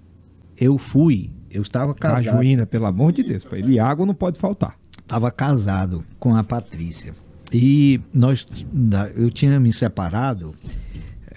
Eu 0.57 0.79
fui. 0.79 1.31
Eu 1.51 1.63
estava 1.63 1.95
casado. 1.95 2.25
Cajuína, 2.27 2.65
pelo 2.67 2.87
amor 2.87 3.13
de 3.13 3.23
Deus. 3.25 3.43
Pra 3.43 3.59
ele 3.59 3.79
água 3.81 4.07
não 4.07 4.15
pode 4.15 4.39
faltar. 4.39 4.77
estava 5.03 5.31
casado 5.31 6.05
com 6.19 6.35
a 6.35 6.43
Patrícia. 6.45 7.13
E 7.53 8.01
nós, 8.13 8.47
eu 9.15 9.31
tinha 9.31 9.59
me 9.61 9.73
separado 9.73 10.55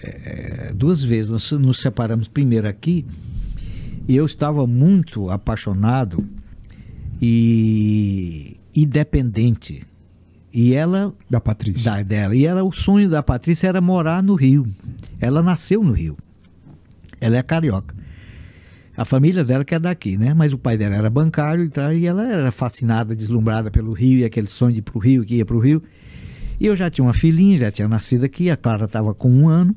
eh, 0.02 0.72
duas 0.74 1.02
vezes. 1.02 1.30
Nós 1.30 1.50
nos 1.52 1.78
separamos 1.78 2.28
primeiro 2.28 2.68
aqui 2.68 3.06
e 4.08 4.16
eu 4.16 4.26
estava 4.26 4.66
muito 4.66 5.30
apaixonado 5.30 6.26
e 7.20 8.56
independente. 8.74 9.82
E 10.52 10.74
ela 10.74 11.14
Da 11.28 11.40
Patrícia. 11.40 11.92
da 11.92 12.02
dela. 12.02 12.34
E 12.34 12.44
era 12.44 12.64
o 12.64 12.72
sonho 12.72 13.08
da 13.08 13.22
Patrícia 13.22 13.68
era 13.68 13.80
morar 13.80 14.22
no 14.22 14.34
Rio. 14.34 14.66
Ela 15.20 15.42
nasceu 15.42 15.84
no 15.84 15.92
Rio. 15.92 16.16
Ela 17.20 17.36
é 17.36 17.42
carioca. 17.42 17.94
A 19.00 19.04
família 19.04 19.42
dela 19.42 19.64
que 19.64 19.74
é 19.74 19.78
daqui, 19.78 20.16
né? 20.18 20.34
Mas 20.34 20.52
o 20.52 20.58
pai 20.58 20.76
dela 20.76 20.94
era 20.94 21.08
bancário 21.08 21.64
e 21.64 21.68
tal, 21.70 21.92
e 21.92 22.06
ela 22.06 22.26
era 22.30 22.50
fascinada, 22.50 23.16
deslumbrada 23.16 23.70
pelo 23.70 23.92
Rio 23.92 24.18
e 24.18 24.24
aquele 24.24 24.46
sonho 24.46 24.72
de 24.72 24.78
ir 24.80 24.82
pro 24.82 24.98
Rio, 24.98 25.24
que 25.24 25.36
ia 25.36 25.46
pro 25.46 25.58
Rio. 25.58 25.82
E 26.60 26.66
eu 26.66 26.76
já 26.76 26.90
tinha 26.90 27.04
uma 27.04 27.14
filhinha, 27.14 27.56
já 27.56 27.70
tinha 27.70 27.88
nascido 27.88 28.24
aqui, 28.24 28.50
a 28.50 28.56
Clara 28.56 28.84
estava 28.84 29.14
com 29.14 29.30
um 29.30 29.48
ano. 29.48 29.74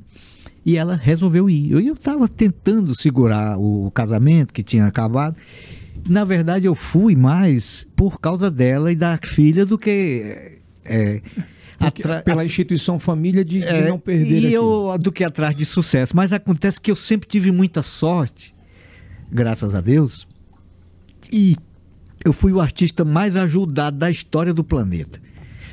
E 0.66 0.78
ela 0.78 0.96
resolveu 0.96 1.50
ir. 1.50 1.72
Eu 1.72 1.94
estava 1.94 2.28
tentando 2.28 2.94
segurar 2.96 3.58
o 3.58 3.90
casamento 3.92 4.54
que 4.54 4.62
tinha 4.64 4.86
acabado. 4.86 5.36
Na 6.08 6.26
verdade, 6.26 6.66
eu 6.66 6.76
fui 6.76 7.16
mais 7.16 7.88
por 7.96 8.20
causa 8.20 8.52
dela 8.52 8.92
e 8.92 8.96
da 8.96 9.18
filha 9.24 9.66
do 9.66 9.78
que. 9.78 10.60
é, 10.84 11.22
atra- 11.80 12.22
pela 12.22 12.44
instituição 12.46 13.00
família 13.00 13.44
de, 13.44 13.60
de 13.60 13.66
é, 13.66 13.88
não 13.90 14.00
perder 14.00 14.40
e 14.42 14.54
eu 14.54 14.98
do 15.00 15.12
que 15.12 15.24
atrás 15.24 15.56
de 15.56 15.66
sucesso. 15.66 16.16
Mas 16.16 16.32
acontece 16.34 16.80
que 16.80 16.92
eu 16.92 16.96
sempre 16.96 17.28
tive 17.28 17.52
muita 17.52 17.82
sorte, 17.82 18.53
graças 19.34 19.74
a 19.74 19.82
Deus, 19.82 20.28
e 21.32 21.56
eu 22.24 22.32
fui 22.32 22.54
o 22.54 22.62
artista 22.62 23.04
mais 23.04 23.36
ajudado 23.36 23.98
da 23.98 24.10
história 24.10 24.54
do 24.54 24.64
planeta. 24.64 25.20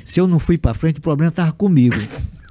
Se 0.04 0.20
eu 0.20 0.26
não 0.26 0.38
fui 0.38 0.58
para 0.58 0.74
frente, 0.74 0.98
o 0.98 1.02
problema 1.02 1.30
estava 1.30 1.52
comigo. 1.52 1.96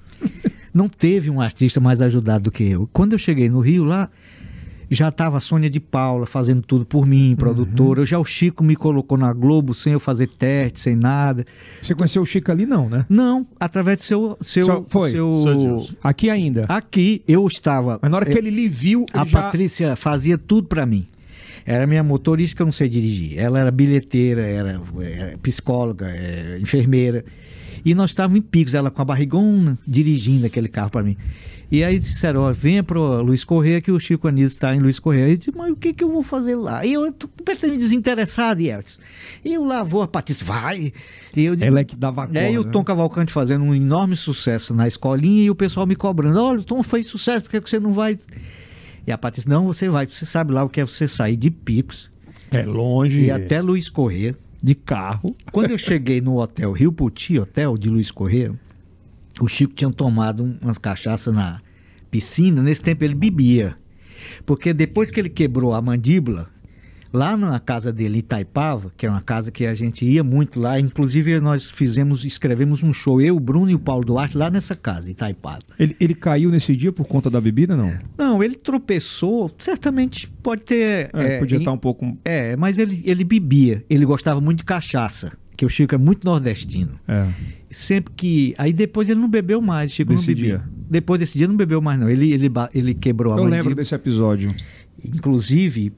não 0.74 0.88
teve 0.88 1.30
um 1.30 1.42
artista 1.42 1.80
mais 1.80 2.02
ajudado 2.02 2.46
do 2.46 2.52
que 2.52 2.64
eu. 2.64 2.88
Quando 2.94 3.14
eu 3.14 3.18
cheguei 3.18 3.50
no 3.50 3.60
Rio 3.60 3.84
lá, 3.84 4.10
já 4.90 5.10
estava 5.10 5.38
a 5.38 5.40
Sônia 5.40 5.70
de 5.70 5.80
Paula 5.80 6.26
fazendo 6.26 6.62
tudo 6.62 6.86
por 6.86 7.06
mim, 7.06 7.36
produtora. 7.38 8.06
Já 8.06 8.18
o 8.18 8.26
Chico 8.26 8.64
me 8.64 8.76
colocou 8.76 9.18
na 9.18 9.32
Globo 9.32 9.74
sem 9.74 9.94
eu 9.94 10.00
fazer 10.00 10.28
teste, 10.28 10.80
sem 10.80 10.96
nada. 10.96 11.46
Você 11.82 11.94
conheceu 11.94 12.22
o 12.22 12.26
Chico 12.26 12.52
ali, 12.52 12.66
não, 12.66 12.90
né? 12.90 13.06
Não, 13.08 13.46
através 13.60 14.00
do 14.00 14.04
seu. 14.04 14.38
seu, 14.42 14.66
Só 14.66 14.86
foi? 14.90 15.12
seu-. 15.12 15.88
Aqui 16.04 16.30
ainda. 16.30 16.66
Aqui 16.68 17.24
eu 17.28 17.46
estava. 17.46 18.00
Mas 18.02 18.10
na 18.10 18.18
hora 18.18 18.26
que 18.26 18.38
ele 18.38 18.50
lhe 18.50 18.68
viu, 18.68 19.06
A 19.14 19.24
já... 19.26 19.42
Patrícia 19.42 19.96
fazia 19.96 20.38
tudo 20.38 20.68
pra 20.68 20.86
mim. 20.86 21.08
Era 21.66 21.86
minha 21.86 22.04
motorista 22.04 22.56
que 22.56 22.62
eu 22.62 22.66
não 22.66 22.72
sei 22.72 22.90
dirigir. 22.90 23.38
Ela 23.38 23.60
era 23.60 23.70
bilheteira, 23.70 24.42
era, 24.42 24.82
é, 25.02 25.38
psicóloga, 25.38 26.10
é, 26.10 26.58
enfermeira. 26.60 27.24
E 27.86 27.94
nós 27.94 28.10
estávamos 28.10 28.40
em 28.40 28.42
picos, 28.42 28.74
ela 28.74 28.90
com 28.90 29.02
a 29.02 29.06
barrigona 29.06 29.78
dirigindo 29.88 30.46
aquele 30.46 30.68
carro 30.68 30.90
pra 30.90 31.04
mim. 31.04 31.16
E 31.72 31.84
aí 31.84 32.00
disseram, 32.00 32.42
ó, 32.42 32.52
venha 32.52 32.84
pro 32.84 33.22
Luiz 33.22 33.44
Correia 33.44 33.80
que 33.80 33.92
o 33.92 34.00
Chico 34.00 34.28
Anísio 34.28 34.56
está 34.56 34.76
em 34.76 34.80
Luiz 34.80 34.98
Correia. 34.98 35.32
Eu 35.32 35.38
disse, 35.38 35.52
mas 35.56 35.72
o 35.72 35.76
que 35.76 35.94
que 35.94 36.04
eu 36.04 36.12
vou 36.12 36.24
fazer 36.24 36.56
lá? 36.56 36.84
E 36.84 36.94
eu 36.94 37.12
tô 37.14 37.28
completamente 37.28 37.78
desinteressado, 37.80 38.60
Yeltsin. 38.60 39.00
E 39.46 39.54
eu 39.54 39.64
lá 39.64 39.84
vou, 39.84 40.02
a 40.02 40.08
Patrícia, 40.08 40.44
vai. 40.44 40.92
E 41.36 41.44
eu 41.44 41.56
Ela 41.62 41.82
é 41.82 41.84
que 41.84 41.96
dava 41.96 42.26
a 42.26 42.30
é, 42.34 42.52
e 42.54 42.58
o 42.58 42.64
Tom 42.64 42.80
né? 42.80 42.86
Cavalcante 42.86 43.32
fazendo 43.32 43.64
um 43.64 43.76
enorme 43.76 44.16
sucesso 44.16 44.74
na 44.74 44.88
escolinha 44.88 45.44
e 45.44 45.50
o 45.52 45.56
pessoal 45.56 45.86
me 45.86 45.96
cobrando. 45.96 46.42
Olha, 46.42 46.60
o 46.60 46.64
Tom 46.64 46.82
fez 46.82 47.06
sucesso, 47.06 47.44
por 47.44 47.52
que 47.52 47.60
você 47.70 47.80
não 47.80 47.94
vai? 47.94 48.18
E 49.06 49.12
a 49.12 49.18
Patrícia, 49.18 49.50
não, 49.50 49.68
você 49.68 49.90
vai, 49.90 50.08
você 50.08 50.26
sabe 50.26 50.52
lá 50.52 50.64
o 50.64 50.70
que 50.70 50.82
é 50.82 50.86
você 50.86 51.08
sair 51.08 51.36
de 51.38 51.52
Picos 51.52 52.10
É 52.52 52.64
longe. 52.64 53.26
e 53.26 53.32
até 53.32 53.62
Luiz 53.62 53.90
Corrêa. 53.90 54.36
de 54.62 54.74
carro. 54.74 55.36
Quando 55.52 55.70
eu 55.72 55.78
cheguei 55.78 56.20
no 56.20 56.40
hotel 56.40 56.72
Rio 56.72 56.92
Puti, 56.92 57.38
hotel 57.40 57.78
de 57.78 57.90
Luiz 57.90 58.10
Corrêa, 58.12 58.54
o 59.44 59.48
Chico 59.48 59.74
tinha 59.74 59.92
tomado 59.92 60.44
um- 60.44 60.58
umas 60.62 60.78
cachaças 60.78 61.34
na 61.34 61.62
piscina, 62.12 62.62
nesse 62.64 62.82
tempo 62.82 63.04
ele 63.04 63.16
bebia. 63.16 63.76
Porque 64.46 64.74
depois 64.74 65.10
que 65.10 65.20
ele 65.20 65.30
quebrou 65.30 65.74
a 65.74 65.82
mandíbula, 65.82 66.48
lá 67.12 67.36
na 67.36 67.60
casa 67.60 67.92
dele 67.92 68.18
em 68.18 68.20
Itaipava, 68.20 68.92
que 68.96 69.06
é 69.06 69.10
uma 69.10 69.22
casa 69.22 69.52
que 69.52 69.66
a 69.66 69.74
gente 69.74 70.06
ia 70.06 70.24
muito 70.24 70.60
lá, 70.60 70.80
inclusive 70.80 71.40
nós 71.40 71.66
fizemos, 71.66 72.24
escrevemos 72.26 72.84
um 72.84 72.94
show, 72.94 73.20
eu, 73.22 73.36
o 73.36 73.40
Bruno 73.40 73.72
e 73.72 73.76
o 73.76 73.80
Paulo 73.80 74.06
Duarte, 74.06 74.38
lá 74.38 74.50
nessa 74.50 74.76
casa, 74.76 75.08
em 75.10 75.14
Itaipava. 75.14 75.60
Ele, 75.80 75.96
ele 76.00 76.14
caiu 76.14 76.52
nesse 76.52 76.76
dia 76.76 76.92
por 76.92 77.06
conta 77.08 77.30
da 77.30 77.40
bebida, 77.42 77.76
não? 77.76 77.98
Não, 78.18 78.44
ele 78.44 78.56
tropeçou, 78.56 79.50
certamente 79.58 80.28
pode 80.44 80.62
ter... 80.64 81.10
É, 81.14 81.36
é, 81.36 81.40
podia 81.40 81.58
em- 81.58 81.62
estar 81.62 81.72
um 81.72 81.78
pouco. 81.78 82.16
É, 82.24 82.56
mas 82.56 82.78
ele, 82.78 83.02
ele 83.06 83.24
bebia, 83.24 83.84
ele 83.90 84.06
gostava 84.06 84.40
muito 84.42 84.60
de 84.60 84.66
cachaça, 84.66 85.36
que 85.60 85.66
o 85.66 85.70
Chico 85.70 85.94
é 85.94 85.98
muito 85.98 86.24
nordestino. 86.24 86.98
É. 87.06 87.28
Sempre 87.70 88.14
que. 88.16 88.54
Aí 88.58 88.72
depois 88.72 89.10
ele 89.10 89.20
não 89.20 89.28
bebeu 89.30 89.60
mais, 89.62 89.92
Chico 89.92 90.14
Desse 90.14 90.30
não 90.30 90.36
bebia. 90.36 90.58
dia? 90.60 90.70
Depois 90.90 91.20
desse 91.20 91.38
dia 91.38 91.50
não 91.50 91.58
bebeu 91.58 91.82
mais, 91.82 92.00
não. 92.00 92.10
Ele, 92.10 92.32
ele, 92.32 92.50
ele 92.74 92.94
quebrou 92.94 93.34
a 93.34 93.36
Eu 93.36 93.44
mandíbula. 93.44 93.58
lembro 93.64 93.76
desse 93.76 93.94
episódio. 93.94 94.56
Inclusive, 95.04 95.92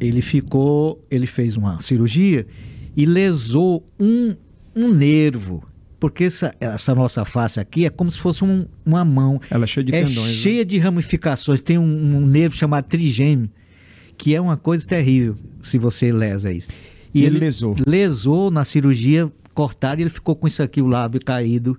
ele 0.00 0.20
ficou. 0.20 1.00
Ele 1.08 1.26
fez 1.26 1.56
uma 1.56 1.80
cirurgia 1.80 2.44
e 2.96 3.06
lesou 3.06 3.88
um, 4.00 4.34
um 4.74 4.92
nervo. 4.92 5.62
Porque 6.00 6.24
essa, 6.24 6.52
essa 6.60 6.92
nossa 6.92 7.24
face 7.24 7.58
aqui 7.60 7.84
é 7.86 7.90
como 7.90 8.10
se 8.10 8.18
fosse 8.18 8.44
um- 8.44 8.66
uma 8.84 9.04
mão. 9.04 9.40
Ela 9.48 9.62
é 9.64 9.66
cheia 9.68 9.84
de 9.84 9.94
é 9.94 10.04
tendões. 10.04 10.26
né? 10.26 10.32
cheia 10.32 10.64
de 10.64 10.76
ramificações. 10.78 11.60
Tem 11.60 11.78
um, 11.78 12.16
um 12.18 12.26
nervo 12.26 12.56
chamado 12.56 12.84
trigêmeo, 12.86 13.48
que 14.16 14.34
é 14.34 14.40
uma 14.40 14.56
coisa 14.56 14.84
terrível 14.86 15.34
se 15.62 15.78
você 15.78 16.10
lesa 16.12 16.52
isso. 16.52 16.68
E 17.12 17.24
ele 17.24 17.38
lesou. 17.38 17.74
Lesou 17.86 18.50
na 18.50 18.64
cirurgia, 18.64 19.30
cortaram 19.54 20.00
e 20.00 20.02
ele 20.04 20.10
ficou 20.10 20.36
com 20.36 20.46
isso 20.46 20.62
aqui, 20.62 20.80
o 20.80 20.86
lábio 20.86 21.20
caído. 21.24 21.78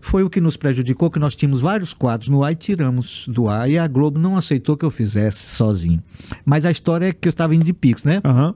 Foi 0.00 0.24
o 0.24 0.30
que 0.30 0.40
nos 0.40 0.56
prejudicou, 0.56 1.10
que 1.10 1.18
nós 1.18 1.36
tínhamos 1.36 1.60
vários 1.60 1.94
quadros 1.94 2.28
no 2.28 2.42
ar 2.42 2.52
e 2.52 2.56
tiramos 2.56 3.28
do 3.28 3.48
ar. 3.48 3.70
E 3.70 3.78
a 3.78 3.86
Globo 3.86 4.18
não 4.18 4.36
aceitou 4.36 4.76
que 4.76 4.84
eu 4.84 4.90
fizesse 4.90 5.54
sozinho. 5.54 6.02
Mas 6.44 6.64
a 6.64 6.70
história 6.70 7.06
é 7.06 7.12
que 7.12 7.28
eu 7.28 7.30
estava 7.30 7.54
indo 7.54 7.64
de 7.64 7.72
picos, 7.72 8.04
né? 8.04 8.20
Aham. 8.24 8.54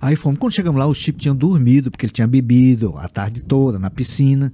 Aí 0.00 0.14
fomos, 0.14 0.38
quando 0.38 0.52
chegamos 0.52 0.78
lá, 0.78 0.86
o 0.86 0.94
Chico 0.94 1.18
tinha 1.18 1.34
dormido, 1.34 1.90
porque 1.90 2.06
ele 2.06 2.12
tinha 2.12 2.26
bebido 2.26 2.94
a 2.96 3.08
tarde 3.08 3.40
toda 3.40 3.78
na 3.78 3.90
piscina, 3.90 4.52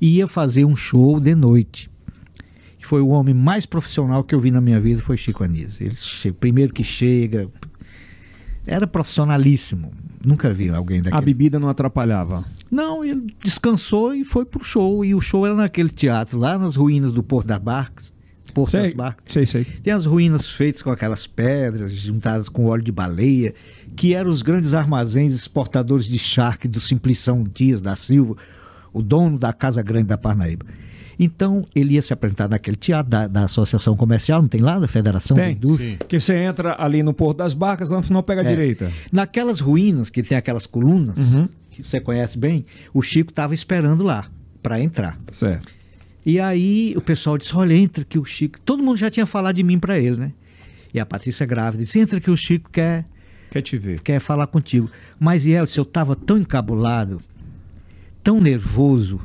e 0.00 0.16
ia 0.16 0.26
fazer 0.26 0.64
um 0.64 0.74
show 0.74 1.20
de 1.20 1.34
noite. 1.34 1.88
Foi 2.82 3.00
o 3.00 3.08
homem 3.08 3.32
mais 3.32 3.64
profissional 3.64 4.24
que 4.24 4.34
eu 4.34 4.40
vi 4.40 4.50
na 4.50 4.60
minha 4.60 4.80
vida, 4.80 5.00
foi 5.00 5.16
Chico 5.16 5.44
Anísio. 5.44 5.86
Ele 5.86 6.32
primeiro 6.32 6.72
que 6.72 6.82
chega, 6.82 7.48
era 8.66 8.86
profissionalíssimo. 8.86 9.92
Nunca 10.24 10.52
vi 10.52 10.68
alguém 10.70 11.00
A 11.00 11.02
daquele. 11.04 11.24
bebida 11.26 11.58
não 11.58 11.68
atrapalhava. 11.68 12.44
Não, 12.70 13.04
ele 13.04 13.34
descansou 13.42 14.14
e 14.14 14.24
foi 14.24 14.44
pro 14.44 14.62
show. 14.62 15.04
E 15.04 15.14
o 15.14 15.20
show 15.20 15.46
era 15.46 15.54
naquele 15.54 15.88
teatro, 15.88 16.38
lá 16.38 16.58
nas 16.58 16.76
ruínas 16.76 17.12
do 17.12 17.22
Porto 17.22 17.46
das 17.46 17.58
Barcas. 17.58 18.12
Porto 18.52 18.72
das 18.72 18.82
Sei, 18.86 18.94
Barcas. 18.94 19.24
sei, 19.32 19.46
sei. 19.46 19.64
Tem 19.64 19.92
as 19.92 20.04
ruínas 20.06 20.48
feitas 20.48 20.82
com 20.82 20.90
aquelas 20.90 21.26
pedras 21.26 21.92
juntadas 21.92 22.48
com 22.48 22.66
óleo 22.66 22.82
de 22.82 22.90
baleia, 22.92 23.54
que 23.96 24.14
eram 24.14 24.28
os 24.30 24.42
grandes 24.42 24.74
armazéns 24.74 25.32
exportadores 25.32 26.04
de 26.06 26.18
charque 26.18 26.66
do 26.68 26.80
Simplição 26.80 27.44
Dias 27.44 27.80
da 27.80 27.94
Silva, 27.96 28.36
o 28.92 29.02
dono 29.02 29.38
da 29.38 29.52
Casa 29.52 29.82
Grande 29.82 30.08
da 30.08 30.18
Parnaíba. 30.18 30.66
Então, 31.22 31.66
ele 31.74 31.94
ia 31.94 32.02
se 32.02 32.14
apresentar 32.14 32.48
naquele 32.48 32.76
teatro 32.78 33.10
da, 33.10 33.26
da 33.28 33.44
Associação 33.44 33.94
Comercial, 33.94 34.40
não 34.40 34.48
tem 34.48 34.62
lá? 34.62 34.78
Da 34.78 34.88
Federação 34.88 35.36
da 35.36 35.42
Tem. 35.42 35.52
Indústria. 35.52 35.90
Sim. 35.90 35.96
Porque 35.98 36.18
você 36.18 36.34
entra 36.34 36.74
ali 36.82 37.02
no 37.02 37.12
Porto 37.12 37.36
das 37.38 37.52
Barcas, 37.52 37.90
lá 37.90 37.98
no 37.98 38.02
final 38.02 38.22
pega 38.22 38.40
a 38.40 38.44
É. 38.44 38.48
direita. 38.48 38.90
Naquelas 39.12 39.60
ruínas 39.60 40.08
que 40.08 40.22
tem 40.22 40.38
aquelas 40.38 40.66
colunas, 40.66 41.18
Uhum. 41.34 41.46
que 41.70 41.82
você 41.86 42.00
conhece 42.00 42.38
bem, 42.38 42.64
o 42.94 43.02
Chico 43.02 43.30
estava 43.30 43.52
esperando 43.52 44.02
lá 44.02 44.26
para 44.62 44.80
entrar. 44.80 45.20
Certo. 45.30 45.68
E 46.24 46.40
aí 46.40 46.94
o 46.96 47.00
pessoal 47.02 47.36
disse: 47.36 47.54
Olha, 47.54 47.74
entra 47.74 48.02
que 48.04 48.18
o 48.18 48.24
Chico. 48.24 48.58
Todo 48.62 48.82
mundo 48.82 48.96
já 48.96 49.10
tinha 49.10 49.26
falado 49.26 49.56
de 49.56 49.62
mim 49.62 49.78
para 49.78 49.98
ele, 49.98 50.16
né? 50.16 50.32
E 50.94 50.98
a 50.98 51.04
Patrícia 51.04 51.44
grávida 51.44 51.82
disse: 51.82 51.98
Entra 52.00 52.18
que 52.18 52.30
o 52.30 52.36
Chico 52.36 52.70
quer, 52.70 53.04
Quer 53.50 53.60
te 53.62 53.76
ver. 53.76 54.00
quer 54.00 54.20
falar 54.20 54.46
contigo. 54.46 54.90
Mas, 55.18 55.44
Yeltsin, 55.44 55.80
eu 55.80 55.82
estava 55.82 56.14
tão 56.16 56.38
encabulado, 56.38 57.20
tão 58.22 58.40
nervoso, 58.40 59.20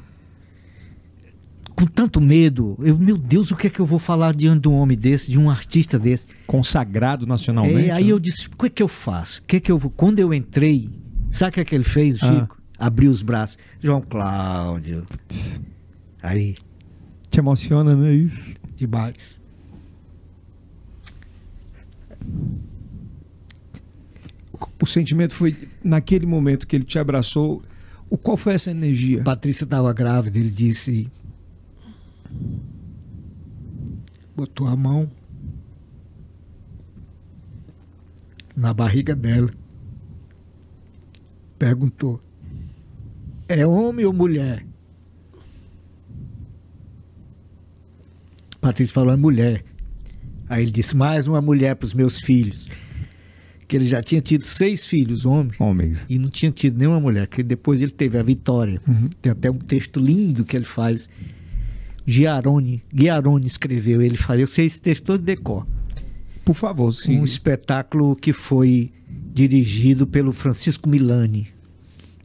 com 1.76 1.86
tanto 1.86 2.22
medo. 2.22 2.78
Eu, 2.80 2.98
meu 2.98 3.18
Deus, 3.18 3.52
o 3.52 3.56
que 3.56 3.68
é 3.68 3.70
que 3.70 3.80
eu 3.80 3.86
vou 3.86 4.00
falar 4.00 4.34
diante 4.34 4.62
de 4.62 4.68
um 4.68 4.76
homem 4.76 4.98
desse, 4.98 5.30
de 5.30 5.38
um 5.38 5.50
artista 5.50 6.00
desse? 6.00 6.26
Consagrado 6.48 7.28
nacionalmente. 7.28 7.90
É, 7.90 7.92
aí 7.92 8.06
né? 8.06 8.12
eu 8.12 8.20
disse: 8.20 8.48
O 8.48 8.58
que 8.58 8.66
é 8.68 8.70
que 8.70 8.82
eu 8.84 8.88
faço? 8.88 9.42
O 9.42 9.44
que 9.44 9.58
é 9.58 9.60
que 9.60 9.72
eu 9.72 9.78
vou. 9.78 9.92
Quando 9.92 10.20
eu 10.20 10.34
entrei, 10.34 10.90
sabe 11.30 11.50
o 11.50 11.54
que 11.54 11.60
é 11.60 11.66
que 11.66 11.76
ele 11.76 11.84
fez, 11.84 12.22
Ah. 12.24 12.34
Chico? 12.34 12.58
Abriu 12.78 13.10
os 13.10 13.22
braços. 13.22 13.58
João 13.80 14.02
Cláudio. 14.02 15.06
Aí, 16.22 16.56
Te 17.30 17.40
emociona, 17.40 17.96
não 17.96 18.06
é 18.06 18.14
isso? 18.14 18.54
demais. 18.76 19.16
O 24.82 24.86
sentimento 24.86 25.34
foi 25.34 25.70
naquele 25.84 26.26
momento 26.26 26.68
que 26.68 26.76
ele 26.76 26.84
te 26.84 27.00
abraçou. 27.00 27.62
O 28.10 28.18
qual 28.18 28.38
foi 28.38 28.54
essa 28.54 28.72
energia? 28.72 29.24
Patrícia 29.24 29.64
estava 29.64 29.92
grávida, 29.94 30.38
ele 30.38 30.50
disse. 30.50 31.10
Botou 34.36 34.68
a 34.68 34.76
mão 34.76 35.10
na 38.56 38.74
barriga 38.74 39.16
dela. 39.16 39.50
Perguntou: 41.60 42.22
É 43.48 43.66
homem 43.66 44.06
ou 44.06 44.14
mulher? 44.14 44.66
Patrícia 48.62 48.94
falou: 48.94 49.14
É 49.14 49.18
mulher. 49.18 49.64
Aí 50.50 50.64
ele 50.64 50.72
disse: 50.72 50.96
Mais 50.96 51.28
uma 51.28 51.42
mulher 51.42 51.76
para 51.76 51.86
os 51.86 51.94
meus 51.94 52.20
filhos. 52.20 52.68
Que 53.68 53.76
ele 53.76 53.86
já 53.86 54.02
tinha 54.02 54.22
tido 54.22 54.44
seis 54.44 54.86
filhos, 54.86 55.26
homens. 55.26 55.60
Homens. 55.60 56.06
E 56.08 56.20
não 56.20 56.30
tinha 56.30 56.52
tido 56.52 56.78
nenhuma 56.78 57.00
mulher, 57.00 57.26
que 57.26 57.42
depois 57.42 57.82
ele 57.82 57.92
teve 57.92 58.18
a 58.18 58.24
vitória. 58.24 58.80
Tem 59.22 59.32
até 59.32 59.50
um 59.50 59.58
texto 59.58 60.00
lindo 60.00 60.46
que 60.46 60.56
ele 60.56 60.66
faz. 60.66 61.10
Giarone, 62.06 62.84
Giarone 62.94 63.48
escreveu, 63.48 64.02
ele 64.02 64.18
fala, 64.18 64.42
eu 64.42 64.48
sei 64.48 64.66
esse 64.66 64.80
texto 64.80 65.04
todo 65.04 65.20
de 65.20 65.26
decor. 65.26 65.66
Por 66.44 66.54
favor, 66.54 66.92
sim. 66.92 67.20
Um 67.20 67.24
espetáculo 67.24 68.16
que 68.16 68.32
foi 68.32 68.92
dirigido 69.34 70.06
pelo 70.06 70.32
Francisco 70.32 70.88
Milani. 70.88 71.48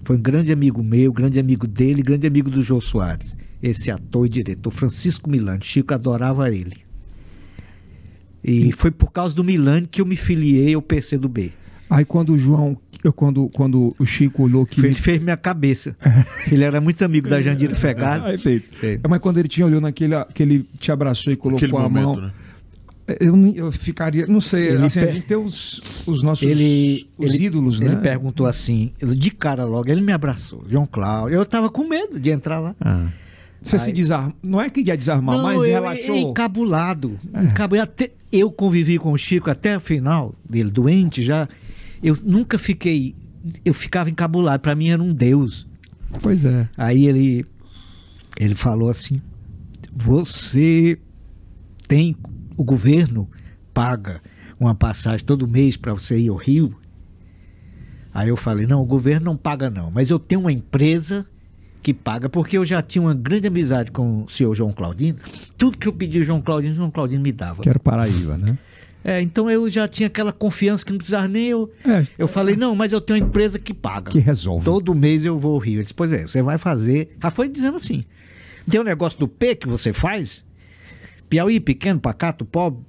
Foi 0.02 0.16
um 0.16 0.20
grande 0.20 0.52
amigo 0.52 0.82
meu, 0.82 1.12
grande 1.12 1.38
amigo 1.38 1.66
dele, 1.66 2.02
grande 2.02 2.26
amigo 2.26 2.50
do 2.50 2.62
Jô 2.62 2.80
Soares. 2.80 3.36
Esse 3.62 3.90
ator 3.90 4.26
e 4.26 4.28
diretor, 4.28 4.70
Francisco 4.70 5.28
Milani. 5.30 5.62
Chico 5.62 5.94
adorava 5.94 6.50
ele. 6.50 6.78
E 8.42 8.72
foi 8.72 8.90
por 8.90 9.10
causa 9.12 9.34
do 9.34 9.44
Milani 9.44 9.86
que 9.86 10.00
eu 10.00 10.06
me 10.06 10.16
filiei 10.16 10.74
ao 10.74 10.82
PC 10.82 11.18
do 11.18 11.28
B. 11.28 11.52
Aí 11.88 12.04
quando 12.04 12.34
o 12.34 12.38
João, 12.38 12.76
eu- 13.04 13.12
quando, 13.12 13.48
quando 13.54 13.94
o 13.98 14.04
Chico 14.06 14.42
olhou 14.44 14.64
que. 14.66 14.80
Ele 14.84 14.94
fez 14.94 15.22
minha 15.22 15.36
cabeça. 15.36 15.96
Ele 16.50 16.64
era 16.64 16.80
muito 16.80 17.04
amigo 17.04 17.28
da 17.28 17.40
Jandira. 17.40 17.74
Aí, 18.24 18.38
feito. 18.38 18.68
É. 18.84 18.94
É, 18.94 19.08
Mas 19.08 19.20
quando 19.20 19.38
ele 19.38 19.48
tinha 19.48 19.66
olhou 19.66 19.80
naquele, 19.80 20.14
que 20.34 20.42
ele 20.42 20.66
te 20.78 20.90
abraçou 20.92 21.32
e 21.32 21.36
colocou 21.36 21.58
Aquele 21.66 21.76
a 21.76 21.80
momento, 21.88 22.04
mão, 22.06 22.26
né? 22.26 22.32
eu, 23.18 23.36
eu 23.56 23.72
ficaria, 23.72 24.26
não 24.26 24.40
sei, 24.40 24.68
Ele 24.68 24.86
assim, 24.86 25.00
a 25.00 25.04
per- 25.04 25.14
gente 25.14 25.26
tem 25.26 25.36
os, 25.36 25.82
os 26.06 26.22
nossos 26.22 26.46
Ele, 26.48 27.06
os 27.18 27.34
ele- 27.34 27.44
ídolos, 27.46 27.80
ele 27.80 27.94
né? 27.96 28.00
perguntou 28.00 28.46
assim, 28.46 28.92
de 29.00 29.30
cara 29.30 29.64
logo, 29.64 29.90
ele 29.90 30.00
me 30.00 30.12
abraçou, 30.12 30.64
João 30.68 30.86
Cláudio. 30.86 31.36
Eu 31.36 31.44
tava 31.46 31.68
com 31.70 31.86
medo 31.88 32.20
de 32.20 32.30
entrar 32.30 32.60
lá. 32.60 32.74
Você 33.62 33.76
se 33.76 33.90
Aí- 33.90 33.94
desarma, 33.96 34.32
não 34.46 34.60
é 34.60 34.70
que 34.70 34.80
ia 34.80 34.96
desarmar, 34.96 35.36
Não, 35.36 35.42
mas 35.42 35.56
eu, 35.56 35.62
relaxou. 35.64 36.04
É. 36.06 36.08
eu 36.08 36.16
encabulado. 36.16 37.18
encabulado. 37.44 37.82
Até- 37.90 38.10
eu 38.32 38.50
convivi 38.50 38.96
com 38.98 39.12
o 39.12 39.18
Chico 39.18 39.50
até 39.50 39.76
o 39.76 39.80
final 39.80 40.34
dele, 40.48 40.70
doente 40.70 41.22
já. 41.22 41.48
Eu 42.02 42.16
nunca 42.22 42.58
fiquei. 42.58 43.14
Eu 43.64 43.74
ficava 43.74 44.10
encabulado. 44.10 44.60
Pra 44.60 44.74
mim 44.74 44.90
era 44.90 45.02
um 45.02 45.12
deus. 45.12 45.66
Pois 46.22 46.44
é. 46.44 46.68
Aí 46.76 47.06
ele, 47.06 47.44
ele 48.38 48.54
falou 48.54 48.88
assim: 48.88 49.20
Você 49.92 50.98
tem. 51.86 52.16
O 52.56 52.64
governo 52.64 53.28
paga 53.72 54.20
uma 54.58 54.74
passagem 54.74 55.24
todo 55.24 55.48
mês 55.48 55.76
para 55.76 55.92
você 55.92 56.18
ir 56.18 56.28
ao 56.28 56.36
Rio? 56.36 56.76
Aí 58.12 58.28
eu 58.28 58.36
falei: 58.36 58.66
Não, 58.66 58.82
o 58.82 58.86
governo 58.86 59.26
não 59.26 59.36
paga, 59.36 59.70
não. 59.70 59.90
Mas 59.90 60.10
eu 60.10 60.18
tenho 60.18 60.42
uma 60.42 60.52
empresa 60.52 61.26
que 61.82 61.94
paga, 61.94 62.28
porque 62.28 62.58
eu 62.58 62.64
já 62.64 62.82
tinha 62.82 63.00
uma 63.00 63.14
grande 63.14 63.46
amizade 63.46 63.90
com 63.90 64.24
o 64.24 64.28
senhor 64.28 64.54
João 64.54 64.72
Claudino. 64.72 65.18
Tudo 65.56 65.78
que 65.78 65.88
eu 65.88 65.92
pedi 65.92 66.18
ao 66.18 66.24
João 66.24 66.40
Claudino, 66.42 66.72
o 66.72 66.76
João 66.76 66.90
Claudino 66.90 67.22
me 67.22 67.32
dava. 67.32 67.62
Quero 67.62 67.80
Paraíba, 67.80 68.36
né? 68.36 68.58
É, 69.02 69.20
então 69.22 69.50
eu 69.50 69.68
já 69.70 69.88
tinha 69.88 70.08
aquela 70.08 70.30
confiança 70.32 70.84
que 70.84 70.90
não 70.92 70.98
precisava 70.98 71.26
nem 71.26 71.46
eu. 71.48 71.72
É. 71.86 72.06
Eu 72.18 72.28
falei: 72.28 72.54
Não, 72.56 72.74
mas 72.76 72.92
eu 72.92 73.00
tenho 73.00 73.18
uma 73.20 73.26
empresa 73.28 73.58
que 73.58 73.72
paga. 73.72 74.10
Que 74.10 74.18
resolve. 74.18 74.64
Todo 74.64 74.94
mês 74.94 75.24
eu 75.24 75.38
vou 75.38 75.54
ao 75.54 75.58
Rio. 75.58 75.76
Ele 75.76 75.82
disse, 75.84 75.94
pois 75.94 76.12
é, 76.12 76.22
você 76.26 76.42
vai 76.42 76.58
fazer. 76.58 77.16
Já 77.22 77.30
foi 77.30 77.48
dizendo 77.48 77.76
assim. 77.78 78.04
Tem 78.68 78.78
um 78.80 78.84
negócio 78.84 79.18
do 79.18 79.26
P 79.26 79.54
que 79.54 79.66
você 79.66 79.92
faz. 79.92 80.44
Piauí, 81.28 81.58
pequeno, 81.60 81.98
pacato, 81.98 82.44
pobre, 82.44 82.80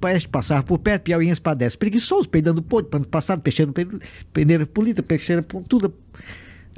peste 0.00 0.28
passar 0.28 0.62
por 0.62 0.78
perto, 0.78 1.02
piauiense 1.02 1.40
padece. 1.40 1.76
Preguiçoso, 1.76 2.28
peidando 2.28 2.62
podre, 2.62 2.90
pano 2.90 3.06
passado, 3.06 3.42
peixeiro, 3.42 3.72
pe- 3.72 3.86
peneira 4.32 4.64
polida, 4.64 5.02
peixeira 5.02 5.42
pontuda. 5.42 5.92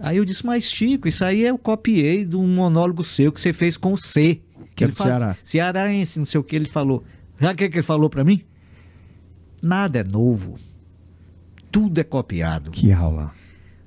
Aí 0.01 0.17
eu 0.17 0.25
disse, 0.25 0.45
mas 0.45 0.65
Chico, 0.65 1.07
isso 1.07 1.25
aí 1.25 1.43
eu 1.43 1.57
copiei 1.57 2.25
de 2.25 2.37
um 2.37 2.47
monólogo 2.49 3.05
seu 3.05 3.31
que 3.31 3.41
você 3.41 3.53
fez 3.53 3.77
com 3.77 3.93
o 3.93 3.99
C. 3.99 4.41
Que 4.75 4.83
é 4.83 4.87
ele 4.87 4.93
do 4.93 4.97
faz- 4.97 5.09
Ceará. 5.19 5.37
Cearense, 5.45 6.19
não 6.19 6.27
sei 6.27 6.41
o 6.41 6.45
que 6.45 6.57
ele 6.57 6.67
falou. 6.67 7.05
O 7.41 7.55
que, 7.55 7.69
que 7.69 7.77
ele 7.77 7.83
falou 7.83 8.09
pra 8.11 8.25
mim? 8.25 8.43
Nada 9.63 10.01
é 10.01 10.05
novo. 10.05 10.57
Tudo 11.71 11.99
é 12.01 12.05
copiado. 12.05 12.71
Que 12.71 12.93
aula. 12.93 13.33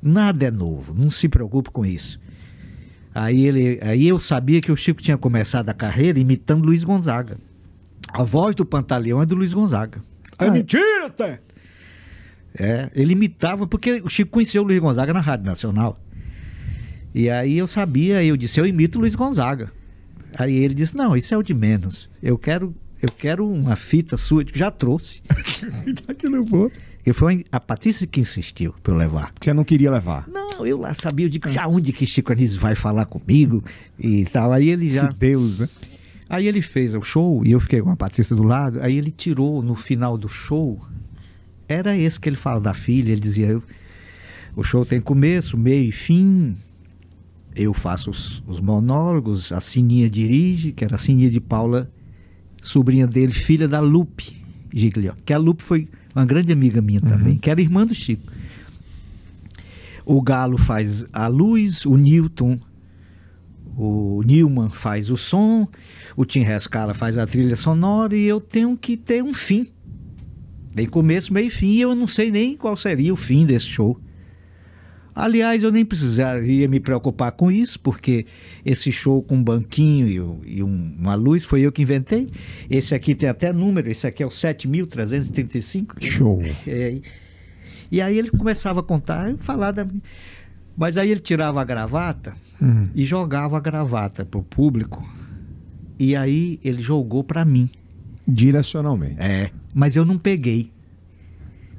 Nada 0.01 0.45
é 0.45 0.51
novo, 0.51 0.93
não 0.93 1.11
se 1.11 1.27
preocupe 1.27 1.69
com 1.71 1.85
isso. 1.85 2.19
Aí, 3.13 3.45
ele, 3.45 3.79
aí 3.81 4.07
eu 4.07 4.19
sabia 4.19 4.61
que 4.61 4.71
o 4.71 4.75
Chico 4.75 5.01
tinha 5.01 5.17
começado 5.17 5.69
a 5.69 5.73
carreira 5.73 6.19
imitando 6.19 6.65
Luiz 6.65 6.83
Gonzaga. 6.83 7.37
A 8.11 8.23
voz 8.23 8.55
do 8.55 8.65
Pantaleão 8.65 9.21
é 9.21 9.25
do 9.25 9.35
Luiz 9.35 9.53
Gonzaga. 9.53 10.01
É 10.37 10.49
mentira, 10.49 11.07
até. 11.07 11.39
É, 12.57 12.89
ele 12.93 13.13
imitava, 13.13 13.67
porque 13.67 14.01
o 14.03 14.09
Chico 14.09 14.31
conheceu 14.31 14.61
o 14.61 14.65
Luiz 14.65 14.79
Gonzaga 14.79 15.13
na 15.13 15.19
Rádio 15.19 15.45
Nacional. 15.45 15.97
E 17.13 17.29
aí 17.29 17.57
eu 17.57 17.67
sabia, 17.67 18.23
eu 18.23 18.35
disse, 18.35 18.59
eu 18.59 18.65
imito 18.65 18.97
o 18.97 19.01
Luiz 19.01 19.15
Gonzaga. 19.15 19.71
Aí 20.37 20.53
ele 20.53 20.73
disse, 20.73 20.95
não, 20.95 21.15
isso 21.15 21.33
é 21.33 21.37
o 21.37 21.43
de 21.43 21.53
menos. 21.53 22.09
Eu 22.21 22.37
quero, 22.37 22.75
eu 23.05 23.13
quero 23.17 23.47
uma 23.47 23.75
fita 23.75 24.17
sua, 24.17 24.43
já 24.53 24.71
trouxe. 24.71 25.21
que 26.17 26.27
não 26.27 26.43
vou. 26.43 26.71
E 27.05 27.13
foi 27.13 27.45
a 27.51 27.59
Patrícia 27.59 28.07
que 28.07 28.19
insistiu 28.19 28.73
para 28.81 28.93
eu 28.93 28.97
levar. 28.97 29.31
Você 29.39 29.53
não 29.53 29.63
queria 29.63 29.91
levar. 29.91 30.27
Não, 30.27 30.65
eu 30.65 30.79
lá 30.79 30.93
sabia, 30.93 31.27
eu 31.27 31.29
digo, 31.29 31.49
já 31.49 31.67
onde 31.67 31.93
que 31.93 32.05
Chico 32.05 32.31
Anísio 32.31 32.59
vai 32.59 32.73
falar 32.73 33.05
comigo 33.05 33.63
e 33.99 34.25
tal. 34.25 34.51
Aí 34.51 34.69
ele 34.69 34.89
já. 34.89 35.11
Se 35.11 35.19
Deus, 35.19 35.59
né? 35.59 35.69
Aí 36.27 36.47
ele 36.47 36.61
fez 36.61 36.95
o 36.95 37.01
show 37.03 37.45
e 37.45 37.51
eu 37.51 37.59
fiquei 37.59 37.79
com 37.79 37.91
a 37.91 37.95
Patrícia 37.95 38.35
do 38.35 38.41
lado. 38.41 38.81
Aí 38.81 38.97
ele 38.97 39.11
tirou 39.11 39.61
no 39.61 39.75
final 39.75 40.17
do 40.17 40.27
show. 40.27 40.81
Era 41.67 41.95
esse 41.95 42.19
que 42.19 42.27
ele 42.27 42.35
fala 42.35 42.59
da 42.59 42.73
filha. 42.73 43.11
Ele 43.11 43.21
dizia: 43.21 43.47
eu, 43.47 43.63
o 44.55 44.63
show 44.63 44.83
tem 44.83 44.99
começo, 44.99 45.55
meio 45.55 45.87
e 45.87 45.91
fim. 45.91 46.57
Eu 47.55 47.73
faço 47.73 48.09
os, 48.09 48.43
os 48.47 48.59
monólogos, 48.59 49.51
a 49.51 49.61
Sininha 49.61 50.09
dirige, 50.09 50.71
que 50.71 50.83
era 50.83 50.95
a 50.95 50.97
Sininha 50.97 51.29
de 51.29 51.39
Paula, 51.39 51.89
sobrinha 52.65 53.07
dele, 53.07 53.31
filha 53.31 53.67
da 53.67 53.79
Lupe 53.79 54.43
Giglio. 54.73 55.13
Que 55.23 55.33
a 55.33 55.37
Lupe 55.37 55.63
foi 55.63 55.87
uma 56.15 56.25
grande 56.25 56.51
amiga 56.51 56.81
minha 56.81 57.01
também, 57.01 57.37
que 57.37 57.49
era 57.49 57.61
irmã 57.61 57.85
do 57.85 57.93
Chico. 57.93 58.31
O 60.05 60.21
Galo 60.21 60.57
faz 60.57 61.05
a 61.11 61.27
luz, 61.27 61.85
o 61.85 61.95
Newton, 61.97 62.59
o 63.77 64.21
Newman 64.25 64.69
faz 64.69 65.09
o 65.09 65.17
som, 65.17 65.67
o 66.15 66.25
Tim 66.25 66.41
Rescala 66.41 66.93
faz 66.93 67.17
a 67.17 67.25
trilha 67.25 67.55
sonora 67.55 68.15
e 68.15 68.23
eu 68.23 68.39
tenho 68.39 68.77
que 68.77 68.95
ter 68.95 69.23
um 69.23 69.33
fim. 69.33 69.67
Tem 70.73 70.85
começo, 70.85 71.33
meio 71.33 71.47
e 71.47 71.49
fim, 71.49 71.67
e 71.67 71.81
eu 71.81 71.95
não 71.95 72.07
sei 72.07 72.31
nem 72.31 72.55
qual 72.55 72.75
seria 72.75 73.13
o 73.13 73.17
fim 73.17 73.45
desse 73.45 73.67
show. 73.67 73.99
Aliás, 75.15 75.63
eu 75.63 75.71
nem 75.71 75.85
precisaria 75.85 76.67
me 76.67 76.77
preocupar 76.79 77.31
com 77.31 77.49
isso, 77.49 77.79
porque 77.79 78.25
esse 78.65 78.91
show 78.91 79.23
com 79.23 79.35
um 79.37 79.43
banquinho 79.43 80.41
e, 80.45 80.57
e 80.57 80.61
um- 80.63 80.93
uma 80.99 81.15
luz 81.15 81.45
foi 81.45 81.61
eu 81.61 81.71
que 81.71 81.81
inventei. 81.83 82.27
Esse 82.69 82.93
aqui 82.93 83.15
tem 83.15 83.29
até 83.29 83.53
número, 83.53 83.89
esse 83.89 84.05
aqui 84.05 84.21
é 84.21 84.25
o 84.25 84.29
7.335. 84.29 86.01
Show. 86.01 86.41
É, 86.67 86.97
e 87.91 88.01
aí 88.01 88.17
ele 88.17 88.29
começava 88.29 88.81
a 88.81 88.83
contar 88.83 89.31
e 89.33 89.37
falar 89.37 89.71
da. 89.71 89.87
Mas 90.77 90.97
aí 90.97 91.09
ele 91.09 91.21
tirava 91.21 91.61
a 91.61 91.63
gravata 91.63 92.35
Hum. 92.61 92.87
e 92.93 93.05
jogava 93.05 93.55
a 93.57 93.59
gravata 93.61 94.25
pro 94.25 94.43
público. 94.43 95.07
E 95.97 96.13
aí 96.15 96.59
ele 96.63 96.81
jogou 96.81 97.23
para 97.23 97.45
mim. 97.45 97.69
Direcionalmente. 98.27 99.15
É. 99.19 99.49
Mas 99.73 99.95
eu 99.95 100.03
não 100.03 100.17
peguei. 100.17 100.71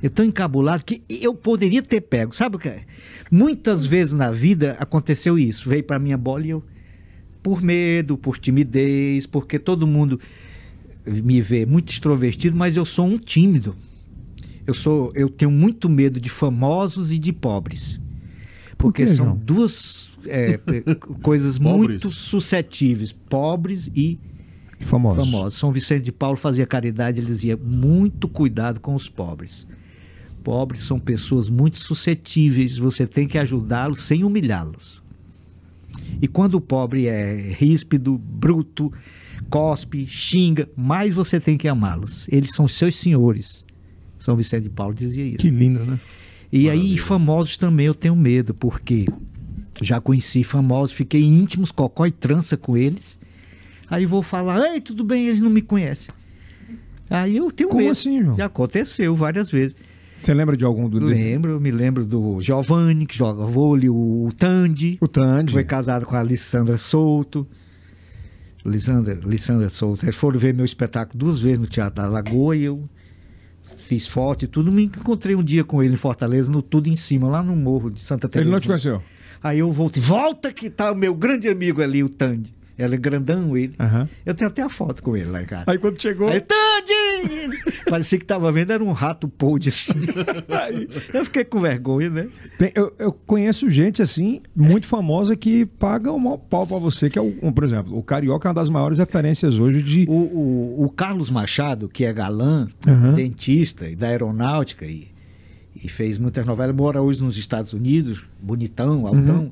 Eu 0.07 0.11
tô 0.11 0.23
encabulado 0.23 0.85
que 0.85 1.03
eu 1.09 1.35
poderia 1.35 1.83
ter 1.83 2.01
pego. 2.01 2.33
Sabe 2.33 2.55
o 2.55 2.59
que 2.61 2.69
é? 2.69 2.85
Muitas 3.29 3.85
vezes 3.85 4.13
na 4.13 4.31
vida 4.31 4.77
aconteceu 4.79 5.37
isso. 5.37 5.69
Veio 5.69 5.83
pra 5.83 5.99
minha 5.99 6.17
bola 6.17 6.47
e 6.47 6.51
eu. 6.51 6.63
Por 7.43 7.61
medo, 7.61 8.17
por 8.17 8.39
timidez, 8.39 9.27
porque 9.27 9.59
todo 9.59 9.85
mundo 9.85 10.21
me 11.05 11.41
vê 11.41 11.67
muito 11.67 11.91
extrovertido, 11.91 12.57
mas 12.57 12.77
eu 12.77 12.85
sou 12.85 13.05
um 13.05 13.19
tímido. 13.19 13.75
Eu 14.65 14.75
sou, 14.75 15.11
eu 15.17 15.29
tenho 15.29 15.51
muito 15.51 15.89
medo 15.89 16.21
de 16.21 16.31
famosos 16.31 17.11
e 17.11 17.19
de 17.19 17.33
pobres. 17.33 18.01
Porque 18.79 19.05
quê, 19.05 19.09
são 19.09 19.27
João? 19.27 19.37
duas 19.37 20.13
é, 20.27 20.57
coisas 21.21 21.59
muito 21.59 22.11
suscetíveis, 22.11 23.11
pobres 23.11 23.91
e 23.93 24.21
Famosos. 24.79 25.25
famosos. 25.25 25.59
São 25.59 25.73
Vicente 25.73 26.05
de 26.05 26.13
Paulo 26.13 26.37
fazia 26.37 26.65
caridade, 26.65 27.19
ele 27.19 27.27
dizia 27.27 27.57
muito 27.57 28.29
cuidado 28.29 28.79
com 28.79 28.95
os 28.95 29.09
pobres. 29.09 29.67
Pobres 30.47 30.85
são 30.85 30.97
pessoas 30.97 31.51
muito 31.51 31.77
suscetíveis, 31.77 32.79
você 32.79 33.05
tem 33.05 33.27
que 33.27 33.37
ajudá-los 33.37 34.05
sem 34.05 34.23
humilhá-los. 34.23 35.03
E 36.23 36.29
quando 36.29 36.55
o 36.55 36.61
pobre 36.61 37.09
é 37.09 37.53
ríspido, 37.59 38.17
bruto, 38.17 38.93
cospe, 39.51 40.07
xinga, 40.07 40.69
mais 40.77 41.15
você 41.15 41.41
tem 41.41 41.59
que 41.59 41.67
amá-los. 41.67 42.29
Eles 42.31 42.55
são 42.55 42.69
seus 42.69 42.95
senhores. 42.95 43.65
São 44.21 44.37
Vicente 44.37 44.63
de 44.63 44.71
Paulo 44.71 44.95
dizia 44.95 45.25
isso. 45.25 45.39
Que 45.39 45.51
lindo, 45.51 45.81
né? 45.85 45.99
E 46.53 46.71
aí, 46.71 46.97
famosos 46.97 47.57
também 47.57 47.87
eu 47.87 47.95
tenho 47.95 48.15
medo, 48.15 48.55
porque 48.55 49.05
já 49.83 50.01
conheci 50.01 50.45
famosos, 50.45 50.95
fiquei 50.95 51.25
íntimos, 51.25 51.73
cocó 51.73 52.07
e 52.07 52.13
trança 52.13 52.57
com 52.57 52.77
eles. 52.77 53.19
Aí 53.91 54.07
vou 54.07 54.23
falar, 54.23 54.61
ei, 54.73 54.81
tudo 54.81 55.03
bem, 55.03 55.27
eles 55.27 55.41
não 55.41 55.51
me 55.51 55.61
conhecem. 55.61 56.15
Aí 57.11 57.37
eu 57.37 57.51
tenho 57.51 57.69
Como 57.69 57.81
medo. 57.81 57.91
assim, 57.91 58.23
João? 58.23 58.37
Já 58.37 58.45
aconteceu 58.45 59.13
várias 59.13 59.51
vezes. 59.51 59.75
Você 60.21 60.35
lembra 60.35 60.57
de 60.57 60.65
algum 60.65 60.89
do 60.89 60.99
Lembro, 60.99 61.53
eu 61.53 61.61
me 61.61 61.71
lembro 61.71 62.05
do 62.05 62.41
Giovanni, 62.41 63.07
que 63.07 63.17
joga 63.17 63.45
vôlei, 63.45 63.89
o 63.89 64.29
Tandy, 64.37 64.99
O 65.01 65.07
que 65.07 65.15
Tandy. 65.15 65.53
foi 65.53 65.63
casado 65.65 66.05
com 66.05 66.17
a 66.17 66.19
Alessandra 66.19 66.77
Souto. 66.79 67.47
Lissandra, 68.65 69.15
Lissandra 69.25 69.69
Souto. 69.69 70.05
Eles 70.05 70.17
foram 70.17 70.39
ver 70.39 70.53
meu 70.53 70.65
espetáculo 70.65 71.17
duas 71.19 71.41
vezes 71.41 71.61
no 71.61 71.67
Teatro 71.69 72.03
da 72.03 72.09
Lagoa 72.09 72.57
e 72.57 72.65
eu 72.65 72.89
fiz 73.77 74.09
foto 74.09 74.45
e 74.45 74.49
tudo. 74.49 74.73
Me 74.73 74.85
encontrei 74.87 75.37
um 75.37 75.45
dia 75.45 75.63
com 75.63 75.81
ele 75.83 75.93
em 75.93 75.97
Fortaleza, 75.97 76.51
no 76.51 76.61
Tudo 76.63 76.89
em 76.89 76.97
Cima, 76.97 77.29
lá 77.29 77.43
no 77.43 77.55
morro 77.55 77.91
de 77.91 78.03
Santa 78.03 78.29
Teresa. 78.29 78.45
Ele 78.49 78.53
não 78.53 78.59
te 78.61 78.67
conheceu? 78.67 79.01
Aí 79.41 79.61
eu 79.61 79.71
voltei, 79.71 80.03
volta 80.03 80.53
que 80.53 80.69
tá 80.69 80.91
o 80.91 80.97
meu 80.97 81.15
grande 81.15 81.49
amigo 81.49 81.81
ali, 81.81 82.03
o 82.03 82.09
Tandy. 82.09 82.53
Ela 82.79 82.95
é 82.95 82.99
grandão, 82.99 83.57
ele. 83.57 83.75
Aham. 83.81 84.07
Eu 84.25 84.35
tenho 84.35 84.49
até 84.51 84.61
a 84.63 84.69
foto 84.69 85.03
com 85.03 85.17
ele 85.17 85.31
lá 85.31 85.43
em 85.43 85.47
casa. 85.47 85.65
Aí 85.67 85.79
quando 85.79 86.01
chegou. 86.01 86.29
Aí, 86.29 86.41
Tandy! 86.41 87.57
Parecia 87.89 88.19
que 88.19 88.25
estava 88.25 88.51
vendo, 88.53 88.71
era 88.73 88.85
um 88.85 88.93
rato 88.93 89.29
podre 89.29 89.71
assim. 89.71 89.93
Aí, 90.49 90.89
eu 91.15 91.25
fiquei 91.25 91.45
com 91.45 91.59
vergonha, 91.59 92.11
né? 92.11 92.29
Tem- 92.59 92.73
eu, 92.75 92.95
eu 92.99 93.13
conheço 93.13 93.71
gente 93.71 94.03
assim, 94.03 94.43
muito 94.55 94.87
famosa, 94.87 95.35
que 95.37 95.65
paga 95.65 96.13
o 96.13 96.19
maior 96.19 96.37
pau 96.37 96.67
pra 96.67 96.77
você, 96.79 97.09
que 97.09 97.19
é 97.19 97.23
um, 97.23 97.51
por 97.53 97.65
exemplo, 97.65 97.97
o 97.97 98.03
Carioca 98.03 98.47
é 98.47 98.51
uma 98.51 98.55
das 98.55 98.69
maiores 98.69 98.99
referências 98.99 99.59
hoje 99.59 99.83
de. 99.83 100.07
O, 100.09 100.13
o, 100.13 100.85
o 100.85 100.91
Carlos 100.91 101.31
Machado, 101.31 101.89
que 101.89 102.05
é 102.05 102.13
galã, 102.13 102.69
Aham. 102.87 103.15
dentista 103.15 103.89
e 103.89 103.97
da 103.97 104.09
aeronáutica 104.09 104.85
e, 104.85 105.09
e 105.83 105.89
fez 105.89 106.19
muitas 106.19 106.47
novelas, 106.47 106.75
mora 106.77 107.01
hoje 107.01 107.23
nos 107.23 107.37
Estados 107.39 107.73
Unidos, 107.73 108.25
bonitão, 108.41 109.07
altão. 109.07 109.51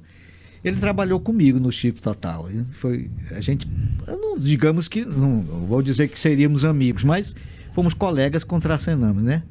Ele 0.64 0.76
trabalhou 0.80 1.20
comigo 1.20 1.60
no 1.60 1.70
Chico 1.70 2.00
Total. 2.00 2.50
E 2.50 2.64
Foi 2.72 3.10
a 3.30 3.40
gente, 3.40 3.68
não, 4.06 4.38
digamos 4.38 4.88
que 4.88 5.04
não, 5.04 5.42
não 5.42 5.66
vou 5.66 5.82
dizer 5.82 6.08
que 6.08 6.18
seríamos 6.18 6.64
amigos, 6.64 7.04
mas 7.04 7.36
fomos 7.74 7.92
colegas, 7.92 8.42
contracenamos, 8.42 9.22
né? 9.22 9.42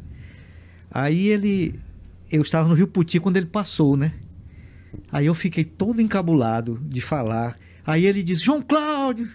Aí 0.89 1.27
ele, 1.27 1.79
eu 2.31 2.41
estava 2.41 2.67
no 2.67 2.73
Rio 2.73 2.87
Puti 2.87 3.19
quando 3.19 3.37
ele 3.37 3.45
passou, 3.45 3.95
né? 3.95 4.11
Aí 5.11 5.25
eu 5.27 5.33
fiquei 5.33 5.63
todo 5.63 6.01
encabulado 6.01 6.79
de 6.83 7.01
falar. 7.01 7.57
Aí 7.85 8.05
ele 8.05 8.23
disse: 8.23 8.43
João 8.43 8.61
Cláudio, 8.61 9.27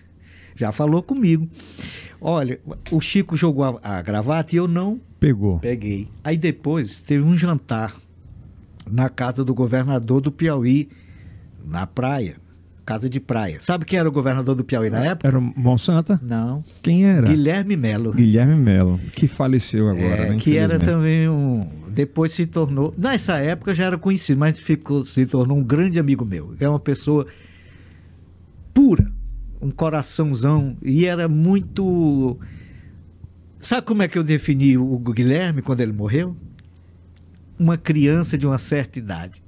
já 0.56 0.72
falou 0.72 1.02
comigo. 1.02 1.48
Olha, 2.20 2.60
o 2.90 3.00
Chico 3.00 3.36
jogou 3.36 3.64
a, 3.64 3.98
a 3.98 4.02
gravata 4.02 4.54
e 4.54 4.58
eu 4.58 4.66
não 4.66 5.00
Pegou. 5.20 5.58
peguei. 5.60 6.08
Aí 6.24 6.36
depois 6.36 7.02
teve 7.02 7.22
um 7.24 7.36
jantar 7.36 7.94
na 8.90 9.08
casa 9.08 9.44
do 9.44 9.54
governador 9.54 10.20
do 10.20 10.32
Piauí, 10.32 10.88
na 11.68 11.86
praia, 11.86 12.36
casa 12.84 13.08
de 13.08 13.20
praia. 13.20 13.58
Sabe 13.60 13.84
quem 13.84 13.98
era 13.98 14.08
o 14.08 14.12
governador 14.12 14.54
do 14.54 14.64
Piauí 14.64 14.88
na 14.90 15.04
época? 15.04 15.28
Era 15.28 15.38
o 15.38 15.42
Monsanta? 15.42 16.18
Não, 16.22 16.64
Quem 16.82 17.04
era? 17.04 17.26
Guilherme 17.28 17.76
Melo. 17.76 18.12
Guilherme 18.12 18.56
Melo, 18.56 18.98
que 19.12 19.28
faleceu 19.28 19.88
agora, 19.88 20.26
É, 20.26 20.30
né? 20.30 20.36
que 20.38 20.56
era 20.56 20.78
também 20.78 21.28
um. 21.28 21.68
Depois 21.90 22.32
se 22.32 22.46
tornou. 22.46 22.94
Nessa 22.96 23.38
época 23.38 23.74
já 23.74 23.84
era 23.84 23.98
conhecido, 23.98 24.38
mas 24.38 24.58
ficou, 24.58 25.04
se 25.04 25.26
tornou 25.26 25.58
um 25.58 25.62
grande 25.62 25.98
amigo 25.98 26.24
meu. 26.24 26.54
É 26.58 26.68
uma 26.68 26.78
pessoa 26.80 27.26
pura, 28.72 29.10
um 29.60 29.70
coraçãozão. 29.70 30.76
E 30.82 31.04
era 31.06 31.28
muito. 31.28 32.38
Sabe 33.58 33.86
como 33.86 34.02
é 34.02 34.08
que 34.08 34.16
eu 34.16 34.22
defini 34.22 34.78
o 34.78 34.96
Guilherme 34.98 35.60
quando 35.62 35.80
ele 35.80 35.92
morreu? 35.92 36.36
Uma 37.58 37.76
criança 37.76 38.38
de 38.38 38.46
uma 38.46 38.56
certa 38.58 38.98
idade. 39.00 39.42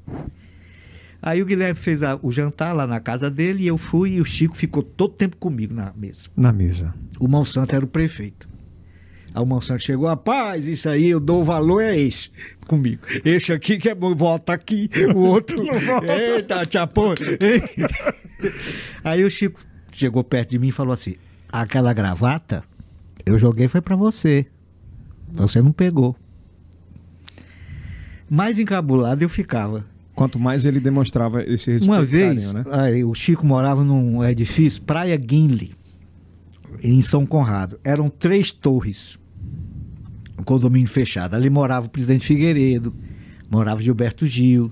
Aí 1.22 1.42
o 1.42 1.46
Guilherme 1.46 1.74
fez 1.78 2.02
a- 2.02 2.18
o 2.22 2.30
jantar 2.30 2.72
lá 2.74 2.86
na 2.86 2.98
casa 3.00 3.30
dele 3.30 3.64
e 3.64 3.66
eu 3.66 3.76
fui 3.76 4.12
e 4.14 4.20
o 4.20 4.24
Chico 4.24 4.56
ficou 4.56 4.82
todo 4.82 5.12
tempo 5.14 5.36
comigo 5.36 5.74
na 5.74 5.92
mesa. 5.96 6.22
Na 6.36 6.52
mesa. 6.52 6.94
O 7.18 7.28
Monsanto 7.28 7.74
era 7.76 7.84
o 7.84 7.88
prefeito. 7.88 8.48
Aí 9.34 9.42
o 9.42 9.46
Monsanto 9.46 9.82
chegou, 9.82 10.08
rapaz, 10.08 10.66
isso 10.66 10.88
aí 10.88 11.08
eu 11.10 11.20
dou 11.20 11.44
valor 11.44 11.80
é 11.82 11.96
esse 11.96 12.30
comigo. 12.66 13.02
Esse 13.24 13.52
aqui 13.52 13.78
que 13.78 13.88
é 13.88 13.94
bom, 13.94 14.14
volta 14.14 14.52
aqui, 14.54 14.88
o 15.14 15.18
outro. 15.18 15.56
Eita, 16.08 16.62
chapô. 16.68 17.14
Aí 19.04 19.22
o 19.24 19.30
Chico 19.30 19.60
chegou 19.92 20.24
perto 20.24 20.50
de 20.50 20.58
mim 20.58 20.68
e 20.68 20.72
falou 20.72 20.92
assim: 20.94 21.14
aquela 21.48 21.92
gravata 21.92 22.62
eu 23.26 23.38
joguei 23.38 23.68
foi 23.68 23.80
pra 23.80 23.94
você. 23.94 24.46
Você 25.32 25.60
não 25.62 25.70
pegou. 25.72 26.16
Mais 28.28 28.58
encabulado 28.58 29.22
eu 29.22 29.28
ficava. 29.28 29.84
Quanto 30.20 30.38
mais 30.38 30.66
ele 30.66 30.80
demonstrava 30.80 31.42
esse 31.44 31.72
respeito. 31.72 31.90
Uma 31.90 32.04
vez, 32.04 32.52
né? 32.52 32.62
aí, 32.72 33.02
o 33.02 33.14
Chico 33.14 33.46
morava 33.46 33.82
num 33.82 34.22
edifício, 34.22 34.82
Praia 34.82 35.16
Guinle, 35.16 35.72
em 36.82 37.00
São 37.00 37.24
Conrado. 37.24 37.80
Eram 37.82 38.10
três 38.10 38.52
torres, 38.52 39.18
um 40.38 40.42
condomínio 40.42 40.90
fechado. 40.90 41.32
Ali 41.32 41.48
morava 41.48 41.86
o 41.86 41.88
presidente 41.88 42.26
Figueiredo, 42.26 42.94
morava 43.50 43.80
Gilberto 43.80 44.26
Gil, 44.26 44.70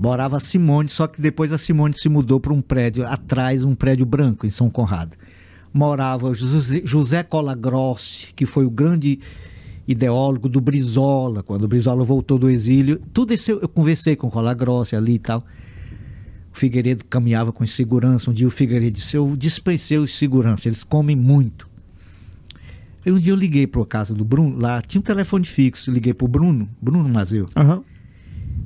morava 0.00 0.36
a 0.36 0.40
Simone, 0.40 0.88
só 0.88 1.08
que 1.08 1.20
depois 1.20 1.50
a 1.50 1.58
Simone 1.58 1.94
se 1.98 2.08
mudou 2.08 2.38
para 2.38 2.52
um 2.52 2.60
prédio 2.60 3.04
atrás, 3.04 3.64
um 3.64 3.74
prédio 3.74 4.06
branco 4.06 4.46
em 4.46 4.50
São 4.50 4.70
Conrado. 4.70 5.16
Morava 5.72 6.32
José, 6.32 6.82
José 6.84 7.24
Colagrossi, 7.24 8.32
que 8.36 8.46
foi 8.46 8.64
o 8.64 8.70
grande 8.70 9.18
ideólogo 9.90 10.48
do 10.48 10.60
Brizola, 10.60 11.42
quando 11.42 11.64
o 11.64 11.68
Brizola 11.68 12.04
voltou 12.04 12.38
do 12.38 12.48
exílio. 12.48 13.00
Tudo 13.12 13.34
isso 13.34 13.50
eu, 13.50 13.60
eu 13.60 13.68
conversei 13.68 14.14
com 14.14 14.28
o 14.28 14.30
Colagrossi 14.30 14.94
ali 14.94 15.14
e 15.14 15.18
tal. 15.18 15.44
O 16.52 16.58
Figueiredo 16.58 17.04
caminhava 17.04 17.52
com 17.52 17.66
segurança. 17.66 18.30
Um 18.30 18.34
dia 18.34 18.46
o 18.46 18.50
Figueiredo 18.50 18.96
disse: 18.96 19.16
Eu 19.16 19.36
dispensei 19.36 19.98
os 19.98 20.16
segurança, 20.16 20.68
eles 20.68 20.84
comem 20.84 21.16
muito. 21.16 21.68
Aí 23.04 23.10
um 23.10 23.18
dia 23.18 23.32
eu 23.32 23.36
liguei 23.36 23.66
para 23.66 23.82
a 23.82 23.86
casa 23.86 24.14
do 24.14 24.24
Bruno, 24.24 24.58
lá 24.58 24.82
tinha 24.82 25.00
um 25.00 25.04
telefone 25.04 25.44
fixo. 25.44 25.90
Liguei 25.90 26.14
para 26.14 26.24
o 26.24 26.28
Bruno, 26.28 26.68
Bruno 26.80 27.08
Mazeu. 27.08 27.48
Aham. 27.56 27.82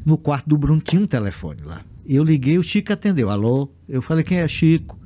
No 0.05 0.19
quarto 0.19 0.49
do 0.49 0.59
Bruno 0.59 0.81
tinha 0.81 1.01
um 1.01 1.07
telefone 1.07 1.63
lá. 1.63 1.81
Eu 2.07 2.23
liguei, 2.23 2.59
o 2.59 2.63
Chico 2.63 2.93
atendeu. 2.93 3.31
Alô? 3.31 3.69
Eu 3.89 4.03
falei: 4.03 4.23
Quem 4.23 4.39
é 4.39 4.49
Chico? 4.49 4.99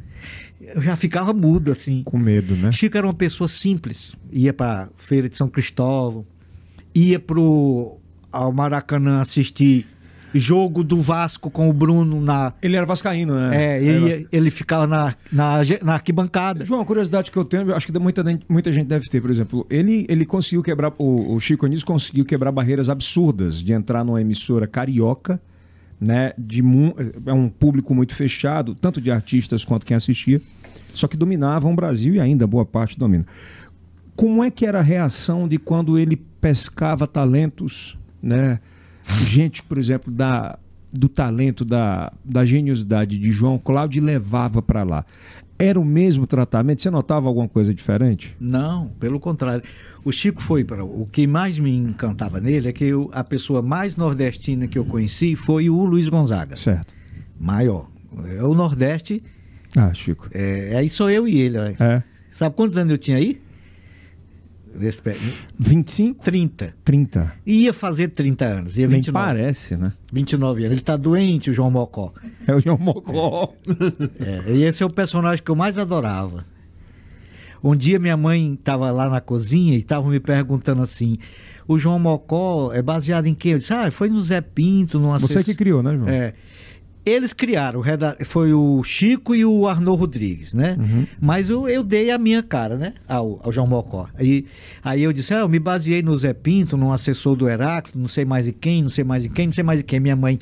Eu 0.74 0.82
já 0.82 0.96
ficava 0.96 1.32
mudo 1.32 1.72
assim. 1.72 2.02
Com 2.04 2.18
medo, 2.18 2.56
né? 2.56 2.70
Chico 2.72 2.96
era 2.96 3.06
uma 3.06 3.14
pessoa 3.14 3.48
simples. 3.48 4.12
Ia 4.32 4.52
para 4.52 4.88
feira 4.96 5.28
de 5.28 5.36
São 5.36 5.48
Cristóvão, 5.48 6.24
ia 6.94 7.18
pro 7.18 7.96
ao 8.30 8.52
Maracanã 8.52 9.20
assistir 9.20 9.86
jogo 10.34 10.84
do 10.84 11.00
Vasco 11.00 11.50
com 11.50 11.70
o 11.70 11.72
Bruno 11.72 12.20
na 12.20 12.52
Ele 12.62 12.76
era 12.76 12.84
vascaíno, 12.84 13.34
né? 13.34 13.76
é, 13.76 13.82
ele, 13.82 14.00
vasca- 14.10 14.28
ele 14.30 14.50
ficava 14.50 14.86
na, 14.86 15.14
na, 15.32 15.56
na 15.82 15.94
arquibancada. 15.94 16.66
João, 16.66 16.80
uma 16.80 16.84
curiosidade 16.86 17.30
que 17.30 17.36
eu 17.38 17.44
tenho, 17.46 17.70
eu 17.70 17.74
acho 17.74 17.86
que 17.90 17.98
muita, 17.98 18.22
muita 18.46 18.70
gente 18.70 18.86
deve 18.86 19.06
ter, 19.08 19.22
por 19.22 19.30
exemplo, 19.30 19.66
ele, 19.70 20.04
ele 20.06 20.26
conseguiu 20.26 20.62
quebrar, 20.62 20.92
o, 20.98 21.34
o 21.34 21.40
Chico 21.40 21.64
Anísio 21.64 21.86
conseguiu 21.86 22.26
quebrar 22.26 22.52
barreiras 22.52 22.90
absurdas 22.90 23.62
de 23.62 23.72
entrar 23.72 24.04
numa 24.04 24.20
emissora 24.20 24.66
carioca, 24.66 25.40
né, 26.01 26.32
de 26.38 26.62
é 27.26 27.32
um 27.32 27.49
público 27.49 27.94
muito 27.94 28.14
fechado, 28.14 28.74
tanto 28.74 29.01
de 29.01 29.11
artistas 29.11 29.64
quanto 29.64 29.86
quem 29.86 29.96
assistia, 29.96 30.40
só 30.94 31.07
que 31.07 31.16
dominavam 31.16 31.72
o 31.72 31.76
Brasil 31.76 32.14
e 32.14 32.20
ainda 32.20 32.46
boa 32.46 32.64
parte 32.64 32.99
domina. 32.99 33.26
Como 34.16 34.42
é 34.42 34.51
que 34.51 34.66
era 34.66 34.78
a 34.78 34.82
reação 34.82 35.46
de 35.46 35.59
quando 35.59 35.99
ele 35.99 36.16
pescava 36.16 37.07
talentos, 37.07 37.96
né? 38.22 38.61
Gente, 39.24 39.62
por 39.62 39.78
exemplo, 39.78 40.12
da, 40.12 40.59
do 40.92 41.09
talento, 41.09 41.64
da, 41.64 42.12
da 42.24 42.44
geniosidade 42.44 43.18
de 43.18 43.30
João 43.30 43.59
Cláudio 43.59 44.03
levava 44.03 44.61
para 44.61 44.82
lá. 44.82 45.05
Era 45.59 45.78
o 45.78 45.84
mesmo 45.84 46.26
tratamento? 46.26 46.82
Você 46.82 46.90
notava 46.90 47.26
alguma 47.26 47.49
coisa 47.49 47.74
diferente? 47.74 48.36
Não, 48.38 48.88
pelo 49.01 49.18
contrário. 49.18 49.62
O 50.05 50.12
Chico 50.12 50.40
foi 50.40 50.64
para. 50.64 50.84
O 50.84 51.07
que 51.11 51.26
mais 51.26 51.59
me 51.59 51.74
encantava 51.74 52.40
nele 52.40 52.68
é 52.68 52.72
que 52.72 52.84
eu- 52.84 53.11
a 53.12 53.22
pessoa 53.24 53.61
mais 53.61 53.96
nordestina 53.96 54.66
que 54.66 54.78
eu 54.78 54.84
conheci 54.84 55.34
foi 55.36 55.68
o 55.68 55.84
Luiz 55.84 56.09
Gonzaga. 56.09 56.57
Certo. 56.57 56.94
Maior. 57.38 57.88
É 58.36 58.42
o 58.42 58.55
Nordeste. 58.55 59.22
Ah, 59.76 59.92
Chico. 59.92 60.28
É, 60.32 60.74
aí 60.76 60.88
sou 60.88 61.11
eu 61.11 61.28
e 61.28 61.38
ele. 61.40 61.59
É. 61.59 62.03
Sabe 62.30 62.55
quantos 62.57 62.76
anos 62.78 62.92
eu 62.92 62.99
tinha 62.99 63.16
aí? 63.18 63.40
Nesse 64.74 65.01
pé- 65.03 65.16
25? 65.59 66.22
30. 66.24 66.74
30. 66.84 67.32
Ia 67.46 67.72
fazer 67.72 68.09
30 68.09 68.44
anos. 68.44 68.76
Ia 68.78 68.86
Nem 68.86 68.96
29. 68.99 69.26
parece, 69.26 69.76
né? 69.76 69.92
29 70.12 70.61
anos. 70.64 70.72
Ele 70.72 70.80
tá 70.80 70.96
doente, 70.96 71.51
o 71.51 71.53
João 71.53 71.70
Mocó. 71.70 72.12
É 72.46 72.55
o 72.55 72.61
João 72.61 72.78
Mocó. 72.78 73.53
É, 74.20 74.53
e 74.55 74.62
esse 74.64 74.82
é 74.82 74.86
o 74.86 74.90
personagem 74.90 75.42
que 75.44 75.51
eu 75.51 75.57
mais 75.57 75.78
adorava. 75.78 76.44
Um 77.62 77.74
dia 77.74 77.98
minha 77.98 78.16
mãe 78.16 78.54
estava 78.54 78.90
lá 78.90 79.09
na 79.09 79.20
cozinha 79.20 79.74
e 79.74 79.78
estava 79.78 80.09
me 80.09 80.20
perguntando 80.20 80.82
assim: 80.82 81.18
o 81.66 81.78
João 81.78 81.98
Mocó 81.98 82.72
é 82.72 82.80
baseado 82.80 83.26
em 83.26 83.34
quem? 83.34 83.52
Eu 83.52 83.59
disse: 83.59 83.72
ah, 83.74 83.90
foi 83.90 84.09
no 84.09 84.20
Zé 84.20 84.40
Pinto, 84.40 84.98
numa 84.98 85.18
Você 85.18 85.44
que 85.44 85.54
criou, 85.54 85.82
né, 85.82 85.96
João? 85.96 86.09
É. 86.09 86.34
Eles 87.04 87.32
criaram, 87.32 87.82
foi 88.24 88.52
o 88.52 88.82
Chico 88.82 89.34
e 89.34 89.42
o 89.42 89.66
Arnaud 89.66 89.98
Rodrigues, 89.98 90.52
né? 90.52 90.76
Uhum. 90.78 91.06
Mas 91.18 91.48
eu, 91.48 91.66
eu 91.66 91.82
dei 91.82 92.11
a 92.11 92.18
minha 92.18 92.42
cara, 92.42 92.76
né? 92.76 92.94
Ao, 93.09 93.40
ao 93.42 93.50
João 93.50 93.66
Mocó. 93.66 94.09
E, 94.20 94.44
aí 94.84 95.04
eu 95.04 95.12
disse, 95.12 95.32
ah, 95.32 95.38
eu 95.38 95.48
me 95.48 95.59
baseei 95.59 96.02
no 96.02 96.14
Zé 96.14 96.34
Pinto, 96.34 96.76
num 96.76 96.92
assessor 96.92 97.34
do 97.34 97.48
Heráclito, 97.48 97.98
não 97.98 98.09
sei 98.09 98.26
mais 98.26 98.46
em 98.46 98.52
quem, 98.52 98.82
não 98.82 98.90
sei 98.90 99.04
mais 99.04 99.24
em 99.24 99.30
quem, 99.30 99.46
não 99.46 99.54
sei 99.54 99.64
mais 99.64 99.80
em 99.80 99.84
quem. 99.84 100.00
Minha 100.00 100.16
mãe, 100.16 100.38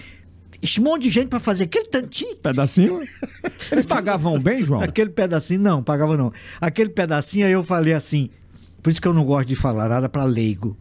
esse 0.66 0.80
monte 0.80 1.04
de 1.04 1.10
gente 1.10 1.28
para 1.28 1.40
fazer 1.40 1.64
aquele 1.64 1.86
tantinho. 1.86 2.36
Pedacinho? 2.36 3.00
Eles 3.70 3.86
pagavam 3.86 4.38
bem, 4.38 4.62
João? 4.62 4.80
Aquele 4.82 5.10
pedacinho, 5.10 5.60
não, 5.60 5.82
pagava 5.82 6.16
não. 6.16 6.32
Aquele 6.60 6.90
pedacinho 6.90 7.46
aí 7.46 7.52
eu 7.52 7.62
falei 7.62 7.94
assim, 7.94 8.30
por 8.82 8.90
isso 8.90 9.00
que 9.00 9.08
eu 9.08 9.14
não 9.14 9.24
gosto 9.24 9.48
de 9.48 9.56
falar 9.56 9.88
nada 9.88 10.08
para 10.08 10.24
leigo. 10.24 10.76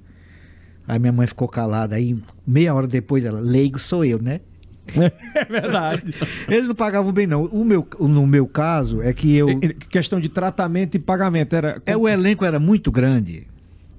Aí 0.87 0.99
minha 0.99 1.13
mãe 1.13 1.25
ficou 1.25 1.47
calada, 1.47 1.95
aí 1.95 2.17
meia 2.45 2.73
hora 2.73 2.87
depois 2.87 3.25
ela, 3.25 3.39
leigo 3.39 3.79
sou 3.79 4.03
eu, 4.03 4.21
né? 4.21 4.41
É 5.35 5.45
verdade. 5.45 6.13
Eles 6.47 6.67
não 6.67 6.75
pagavam 6.75 7.11
bem, 7.11 7.25
não. 7.25 7.45
O 7.45 7.65
meu, 7.65 7.87
no 7.99 8.27
meu 8.27 8.47
caso, 8.47 9.01
é 9.01 9.11
que 9.13 9.35
eu. 9.35 9.47
Questão 9.89 10.19
de 10.19 10.29
tratamento 10.29 10.95
e 10.95 10.99
pagamento. 10.99 11.55
Era... 11.55 11.81
É, 11.85 11.97
o 11.97 12.07
elenco 12.07 12.45
era 12.45 12.59
muito 12.59 12.91
grande. 12.91 13.47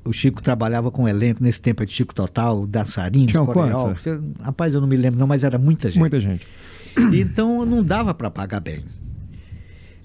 O 0.07 0.13
Chico 0.13 0.43
trabalhava 0.43 0.91
com 0.91 1.09
elenco 1.09 1.43
nesse 1.43 1.61
tempo 1.61 1.85
de 1.85 1.93
Chico 1.93 2.15
Total, 2.15 2.67
dançarinos, 2.67 3.31
Tinham 3.33 3.45
coreógrafos. 3.47 4.05
quantos? 4.05 4.25
Rapaz, 4.41 4.75
eu 4.75 4.81
não 4.81 4.89
me 4.89 4.97
lembro, 4.97 5.19
não, 5.19 5.27
mas 5.27 5.45
era 5.45 5.59
muita 5.59 5.89
gente. 5.91 5.99
Muita 6.01 6.21
gente. 6.21 6.47
Então 7.13 7.67
não 7.67 7.85
dava 7.85 8.15
para 8.15 8.31
pagar 8.31 8.61
bem. 8.61 8.83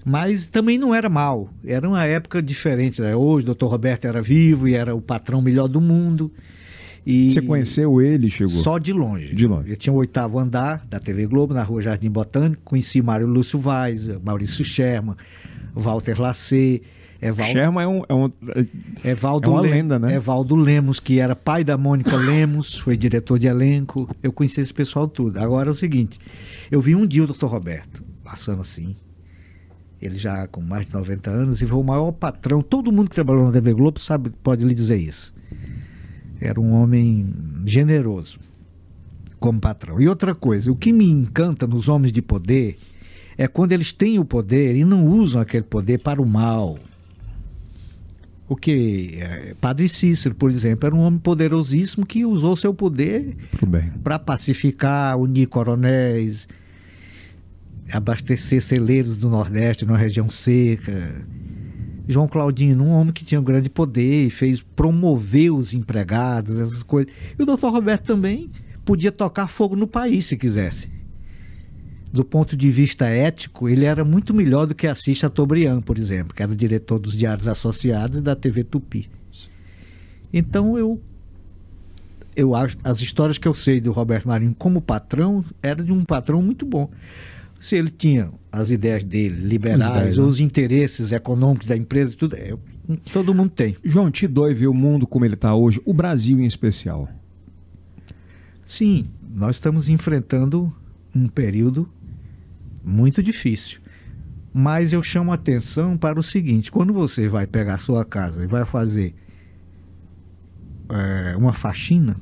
Mas 0.04 0.46
também 0.46 0.76
não 0.76 0.94
era 0.94 1.08
mal. 1.08 1.48
Era 1.64 1.88
uma 1.88 2.04
época 2.04 2.42
diferente. 2.42 3.00
Né? 3.00 3.14
Hoje 3.16 3.48
o 3.48 3.54
Dr. 3.54 3.64
Roberto 3.66 4.04
era 4.04 4.20
vivo 4.20 4.68
e 4.68 4.74
era 4.74 4.94
o 4.94 5.00
patrão 5.00 5.40
melhor 5.40 5.68
do 5.68 5.80
mundo. 5.80 6.30
E 7.06 7.30
Você 7.30 7.42
conheceu 7.42 8.00
ele, 8.00 8.30
chegou? 8.30 8.62
Só 8.62 8.78
de 8.78 8.92
longe. 8.92 9.34
De 9.34 9.46
longe. 9.46 9.70
Eu 9.70 9.76
tinha 9.76 9.92
o 9.92 9.96
oitavo 9.96 10.38
andar 10.38 10.84
da 10.88 11.00
TV 11.00 11.26
Globo, 11.26 11.54
na 11.54 11.62
rua 11.62 11.80
Jardim 11.80 12.10
Botânico. 12.10 12.62
Conheci 12.64 13.00
Mário 13.02 13.26
Lúcio 13.26 13.58
Vaz, 13.58 14.06
Maurício 14.22 14.64
Sherman, 14.64 15.16
Walter 15.74 16.20
Lacê. 16.20 16.82
Evaldo, 17.22 17.52
Sherman 17.52 17.84
é 17.84 17.86
um. 17.88 18.02
É, 18.08 18.14
um, 18.14 18.30
Evaldo 19.04 19.46
é 19.46 19.50
uma 19.52 19.60
Lem- 19.60 19.70
lenda, 19.70 19.98
né? 19.98 20.14
Evaldo 20.16 20.56
Lemos, 20.56 20.98
que 20.98 21.20
era 21.20 21.36
pai 21.36 21.62
da 21.62 21.78
Mônica 21.78 22.16
Lemos, 22.16 22.76
foi 22.82 22.96
diretor 22.96 23.38
de 23.38 23.46
elenco. 23.46 24.08
Eu 24.22 24.32
conheci 24.32 24.60
esse 24.60 24.74
pessoal 24.74 25.06
tudo. 25.06 25.38
Agora 25.38 25.68
é 25.68 25.70
o 25.72 25.74
seguinte: 25.74 26.18
eu 26.70 26.80
vi 26.80 26.96
um 26.96 27.06
dia 27.06 27.22
o 27.22 27.26
Dr. 27.26 27.46
Roberto 27.46 28.02
passando 28.24 28.60
assim. 28.60 28.96
Ele 30.00 30.16
já 30.16 30.48
com 30.48 30.60
mais 30.60 30.84
de 30.86 30.92
90 30.92 31.30
anos 31.30 31.62
e 31.62 31.66
foi 31.66 31.78
o 31.78 31.84
maior 31.84 32.10
patrão. 32.10 32.60
Todo 32.60 32.90
mundo 32.90 33.08
que 33.08 33.14
trabalhou 33.14 33.44
na 33.46 33.52
TV 33.52 33.72
Globo 33.72 34.00
sabe, 34.00 34.30
pode 34.42 34.64
lhe 34.64 34.74
dizer 34.74 34.96
isso. 34.96 35.32
Era 36.40 36.60
um 36.60 36.72
homem 36.72 37.32
generoso 37.64 38.40
como 39.38 39.60
patrão. 39.60 40.00
E 40.00 40.08
outra 40.08 40.34
coisa, 40.34 40.72
o 40.72 40.76
que 40.76 40.92
me 40.92 41.08
encanta 41.08 41.68
nos 41.68 41.88
homens 41.88 42.10
de 42.12 42.20
poder 42.20 42.76
é 43.38 43.46
quando 43.46 43.70
eles 43.70 43.92
têm 43.92 44.18
o 44.18 44.24
poder 44.24 44.74
e 44.74 44.84
não 44.84 45.06
usam 45.06 45.40
aquele 45.40 45.62
poder 45.62 45.98
para 45.98 46.20
o 46.20 46.26
mal. 46.26 46.76
O 48.52 48.56
que 48.56 49.16
eh, 49.18 49.54
Padre 49.58 49.88
Cícero, 49.88 50.34
por 50.34 50.50
exemplo, 50.50 50.86
era 50.86 50.94
um 50.94 51.00
homem 51.00 51.18
poderosíssimo 51.18 52.04
que 52.04 52.26
usou 52.26 52.54
seu 52.54 52.74
poder 52.74 53.34
para 54.04 54.18
pacificar, 54.18 55.18
unir 55.18 55.46
coronéis, 55.46 56.46
abastecer 57.90 58.60
celeiros 58.60 59.16
do 59.16 59.30
Nordeste 59.30 59.86
numa 59.86 59.96
região 59.96 60.28
seca. 60.28 61.24
João 62.06 62.28
Claudino, 62.28 62.84
um 62.84 62.90
homem 62.90 63.10
que 63.10 63.24
tinha 63.24 63.40
um 63.40 63.44
grande 63.44 63.70
poder 63.70 64.26
e 64.26 64.30
fez 64.30 64.60
promover 64.60 65.50
os 65.50 65.72
empregados, 65.72 66.58
essas 66.58 66.82
coisas. 66.82 67.10
E 67.38 67.42
o 67.42 67.46
doutor 67.46 67.72
Roberto 67.72 68.04
também 68.04 68.50
podia 68.84 69.10
tocar 69.10 69.46
fogo 69.46 69.74
no 69.74 69.86
país 69.86 70.26
se 70.26 70.36
quisesse. 70.36 70.90
Do 72.12 72.24
ponto 72.24 72.54
de 72.54 72.70
vista 72.70 73.06
ético, 73.06 73.68
ele 73.70 73.86
era 73.86 74.04
muito 74.04 74.34
melhor 74.34 74.66
do 74.66 74.74
que 74.74 74.86
Assis 74.86 75.16
Chateaubriand, 75.16 75.80
por 75.80 75.96
exemplo, 75.96 76.34
que 76.34 76.42
era 76.42 76.54
diretor 76.54 76.98
dos 76.98 77.16
Diários 77.16 77.48
Associados 77.48 78.18
e 78.18 78.20
da 78.20 78.36
TV 78.36 78.62
Tupi. 78.64 79.08
Então 80.32 80.76
eu 80.78 81.00
eu 82.34 82.54
acho 82.54 82.76
as 82.82 83.00
histórias 83.00 83.38
que 83.38 83.46
eu 83.46 83.54
sei 83.54 83.80
do 83.80 83.92
Roberto 83.92 84.28
Marinho 84.28 84.54
como 84.58 84.80
patrão 84.80 85.44
era 85.62 85.82
de 85.82 85.92
um 85.92 86.04
patrão 86.04 86.42
muito 86.42 86.64
bom. 86.66 86.90
Se 87.58 87.76
ele 87.76 87.90
tinha 87.90 88.30
as 88.50 88.70
ideias 88.70 89.04
dele, 89.04 89.36
liberais, 89.36 89.84
ideias, 89.84 90.16
né? 90.16 90.22
os 90.22 90.40
interesses 90.40 91.12
econômicos 91.12 91.66
da 91.66 91.76
empresa, 91.76 92.12
tudo, 92.16 92.34
é, 92.36 92.54
todo 93.12 93.34
mundo 93.34 93.50
tem. 93.50 93.76
João, 93.84 94.10
te 94.10 94.26
dói 94.26 94.52
ver 94.52 94.66
o 94.66 94.74
mundo 94.74 95.06
como 95.06 95.24
ele 95.24 95.34
está 95.34 95.54
hoje, 95.54 95.80
o 95.84 95.94
Brasil 95.94 96.40
em 96.40 96.46
especial. 96.46 97.08
Sim, 98.64 99.06
nós 99.34 99.56
estamos 99.56 99.88
enfrentando 99.88 100.72
um 101.14 101.26
período 101.28 101.88
muito 102.84 103.22
difícil. 103.22 103.80
Mas 104.54 104.92
eu 104.92 105.02
chamo 105.02 105.32
a 105.32 105.34
atenção 105.34 105.96
para 105.96 106.18
o 106.18 106.22
seguinte: 106.22 106.70
quando 106.70 106.92
você 106.92 107.28
vai 107.28 107.46
pegar 107.46 107.74
a 107.76 107.78
sua 107.78 108.04
casa 108.04 108.44
e 108.44 108.46
vai 108.46 108.64
fazer 108.64 109.14
eh, 110.90 111.34
uma 111.36 111.52
faxina, 111.52 112.16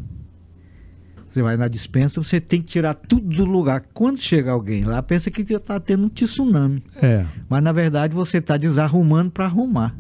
você 1.30 1.42
vai 1.42 1.56
na 1.56 1.68
dispensa, 1.68 2.22
você 2.22 2.40
tem 2.40 2.60
que 2.60 2.68
tirar 2.68 2.94
tudo 2.94 3.28
do 3.34 3.44
lugar. 3.44 3.84
Quando 3.94 4.20
chega 4.20 4.50
alguém 4.50 4.84
lá, 4.84 5.02
pensa 5.02 5.30
que 5.30 5.42
está 5.42 5.78
tendo 5.80 6.04
um 6.04 6.08
tsunami. 6.08 6.82
É. 7.02 7.24
Mas 7.48 7.62
na 7.62 7.72
verdade 7.72 8.14
você 8.14 8.38
está 8.38 8.56
desarrumando 8.56 9.30
para 9.30 9.44
arrumar. 9.46 9.96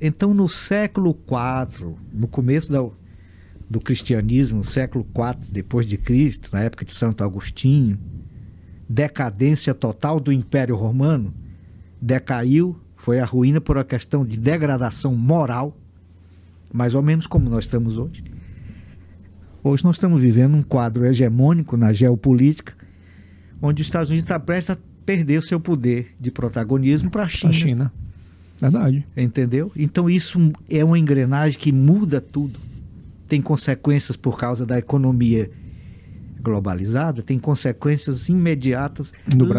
Então 0.00 0.34
no 0.34 0.48
século 0.48 1.10
IV, 1.26 1.94
no 2.12 2.26
começo 2.26 2.70
da- 2.72 2.88
do 3.70 3.80
cristianismo, 3.80 4.64
século 4.64 5.06
IV 5.06 5.46
depois 5.52 5.86
de 5.86 5.96
Cristo, 5.96 6.50
na 6.52 6.60
época 6.60 6.84
de 6.84 6.92
Santo 6.92 7.22
Agostinho, 7.22 7.98
decadência 8.92 9.72
total 9.72 10.20
do 10.20 10.30
Império 10.30 10.76
Romano, 10.76 11.32
decaiu, 12.00 12.78
foi 12.94 13.18
a 13.20 13.24
ruína 13.24 13.60
por 13.60 13.78
uma 13.78 13.84
questão 13.84 14.24
de 14.24 14.38
degradação 14.38 15.14
moral, 15.14 15.74
mais 16.70 16.94
ou 16.94 17.02
menos 17.02 17.26
como 17.26 17.48
nós 17.48 17.64
estamos 17.64 17.96
hoje. 17.96 18.22
Hoje 19.64 19.82
nós 19.84 19.96
estamos 19.96 20.20
vivendo 20.20 20.54
um 20.54 20.62
quadro 20.62 21.06
hegemônico 21.06 21.76
na 21.76 21.92
geopolítica, 21.92 22.74
onde 23.62 23.80
os 23.80 23.88
Estados 23.88 24.10
Unidos 24.10 24.24
está 24.24 24.38
prestes 24.38 24.76
a 24.76 24.78
perder 25.06 25.38
o 25.38 25.42
seu 25.42 25.58
poder 25.58 26.14
de 26.20 26.30
protagonismo 26.30 27.10
para 27.10 27.22
a 27.22 27.28
China. 27.28 27.50
A 27.50 27.52
China. 27.52 27.92
Verdade. 28.60 29.06
Entendeu? 29.16 29.72
Então 29.74 30.10
isso 30.10 30.38
é 30.68 30.84
uma 30.84 30.98
engrenagem 30.98 31.58
que 31.58 31.72
muda 31.72 32.20
tudo. 32.20 32.60
Tem 33.26 33.40
consequências 33.40 34.16
por 34.16 34.38
causa 34.38 34.66
da 34.66 34.78
economia 34.78 35.50
globalizada, 36.42 37.22
tem 37.22 37.38
consequências 37.38 38.28
imediatas 38.28 39.12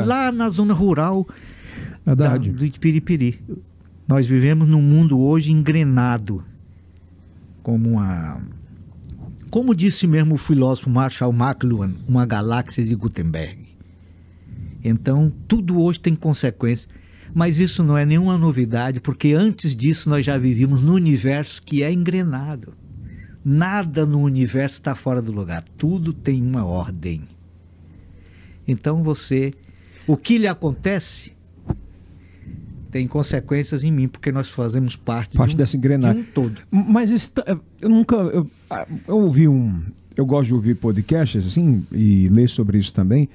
lá 0.05 0.31
na 0.31 0.49
zona 0.49 0.73
rural 0.73 1.27
da, 2.05 2.37
do 2.37 2.79
Piripiri. 2.79 3.39
Nós 4.07 4.27
vivemos 4.27 4.67
num 4.67 4.81
mundo 4.81 5.19
hoje 5.19 5.51
engrenado 5.51 6.43
como 7.61 7.91
uma 7.91 8.41
como 9.49 9.75
disse 9.75 10.07
mesmo 10.07 10.33
o 10.33 10.37
filósofo 10.37 10.89
Marshall 10.89 11.31
McLuhan, 11.31 11.93
uma 12.07 12.25
galáxia 12.25 12.83
de 12.83 12.95
Gutenberg. 12.95 13.59
Então, 14.83 15.31
tudo 15.47 15.79
hoje 15.79 15.99
tem 15.99 16.15
consequência. 16.15 16.89
Mas 17.35 17.59
isso 17.59 17.83
não 17.83 17.97
é 17.97 18.05
nenhuma 18.05 18.37
novidade, 18.37 18.99
porque 18.99 19.33
antes 19.33 19.75
disso 19.75 20.09
nós 20.09 20.25
já 20.25 20.37
vivíamos 20.37 20.83
no 20.83 20.93
universo 20.93 21.61
que 21.61 21.83
é 21.83 21.91
engrenado. 21.91 22.73
Nada 23.43 24.05
no 24.05 24.19
universo 24.21 24.75
está 24.75 24.95
fora 24.95 25.21
do 25.21 25.31
lugar. 25.31 25.63
Tudo 25.77 26.13
tem 26.13 26.41
uma 26.41 26.65
ordem. 26.65 27.23
Então 28.67 29.03
você. 29.03 29.53
O 30.07 30.17
que 30.17 30.37
lhe 30.37 30.47
acontece 30.47 31.33
tem 32.91 33.07
consequências 33.07 33.83
em 33.83 33.91
mim, 33.91 34.07
porque 34.07 34.31
nós 34.31 34.49
fazemos 34.49 34.95
parte, 34.95 35.35
Parte 35.35 35.51
de, 35.51 35.55
um, 35.55 35.57
dessa 35.57 35.75
engrenagem. 35.75 36.21
de 36.21 36.29
um 36.29 36.31
todo. 36.31 36.61
Mas 36.69 37.09
isso 37.09 37.31
eu 37.81 37.89
nunca. 37.89 38.15
Eu, 38.15 38.49
ah, 38.69 38.87
eu 39.07 39.17
ouvi 39.17 39.47
um. 39.47 39.81
Eu 40.15 40.25
gosto 40.25 40.49
de 40.49 40.53
ouvir 40.53 40.75
podcasts 40.75 41.45
assim 41.47 41.85
e 41.91 42.27
ler 42.29 42.47
sobre 42.47 42.77
isso 42.77 42.93
também. 42.93 43.27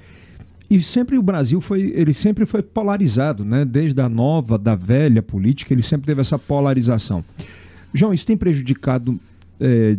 E 0.71 0.83
sempre 0.83 1.19
o 1.19 1.23
Brasil 1.23 1.61
foi, 1.61 1.93
ele 1.95 2.13
sempre 2.13 2.45
foi 2.47 2.63
polarizado, 2.63 3.45
né? 3.45 3.65
Desde 3.65 4.01
a 4.01 4.09
nova, 4.09 4.59
da 4.59 4.75
velha 4.75 5.23
política, 5.23 5.73
ele 5.73 5.83
sempre 5.83 6.07
teve 6.07 6.21
essa 6.21 6.39
polarização. 6.39 7.25
João, 7.93 8.13
isso 8.13 8.27
tem 8.27 8.37
prejudicado 8.37 9.19
eh, 9.61 9.97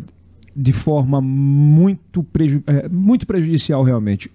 de 0.55 0.73
forma 0.73 1.21
muito, 1.21 2.23
preju 2.23 2.63
eh, 2.67 2.89
muito 2.89 3.25
prejudicial 3.25 3.83
realmente. 3.83 4.31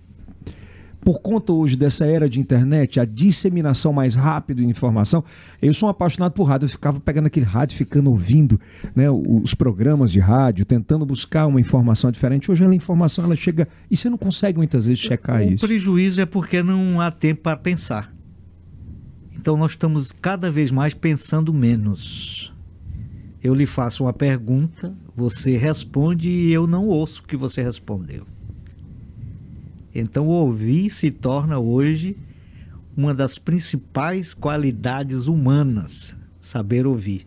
Por 1.05 1.20
conta 1.20 1.53
hoje 1.53 1.77
dessa 1.77 2.07
era 2.07 2.31
de 2.31 2.41
internet, 2.41 2.99
a 2.99 3.05
disseminação 3.05 3.93
mais 3.93 4.14
rápida 4.14 4.62
de 4.62 4.66
informação, 4.66 5.22
eu 5.61 5.70
sou 5.75 5.87
um 5.87 5.91
apaixonado 5.91 6.33
por 6.33 6.45
rádio, 6.45 6.64
eu 6.64 6.70
ficava 6.70 6.99
pegando 6.99 7.27
aquele 7.27 7.45
rádio, 7.45 7.77
ficando 7.77 8.11
ouvindo 8.11 8.59
né, 8.97 9.11
os 9.11 9.55
programas 9.55 10.11
de 10.11 10.18
rádio, 10.18 10.64
tentando 10.64 11.05
buscar 11.05 11.47
uma 11.47 11.61
informação 11.61 12.11
diferente. 12.11 12.51
Hoje 12.51 12.64
a 12.64 12.75
informação 12.75 13.22
ela 13.22 13.37
chega 13.37 13.68
e 13.91 13.97
você 13.97 14.09
não 14.09 14.16
consegue 14.16 14.57
muitas 14.57 14.87
vezes 14.87 15.03
checar 15.03 15.43
o 15.43 15.45
isso. 15.45 15.66
prejuízo 15.66 16.22
é 16.22 16.27
porque 16.27 16.62
não 16.62 17.03
há 17.03 17.11
tempo 17.11 17.43
para 17.43 17.59
pensar. 17.59 18.11
Então 19.37 19.59
nós 19.59 19.72
estamos 19.72 20.11
cada 20.11 20.51
vez 20.51 20.70
mais 20.70 20.95
pensando 20.95 21.53
menos. 21.53 22.53
Eu 23.45 23.55
lhe 23.55 23.66
faço 23.66 24.05
uma 24.05 24.12
pergunta, 24.14 24.97
você 25.14 25.59
responde 25.59 26.30
e 26.30 26.51
eu 26.51 26.66
não 26.66 26.88
ouço 26.88 27.20
o 27.20 27.26
que 27.26 27.36
você 27.36 27.62
respondeu. 27.62 28.26
Então 29.95 30.28
ouvir 30.28 30.88
se 30.88 31.11
torna 31.11 31.59
hoje 31.59 32.16
uma 32.97 33.12
das 33.12 33.38
principais 33.38 34.32
qualidades 34.32 35.26
humanas, 35.26 36.16
saber 36.40 36.86
ouvir. 36.86 37.26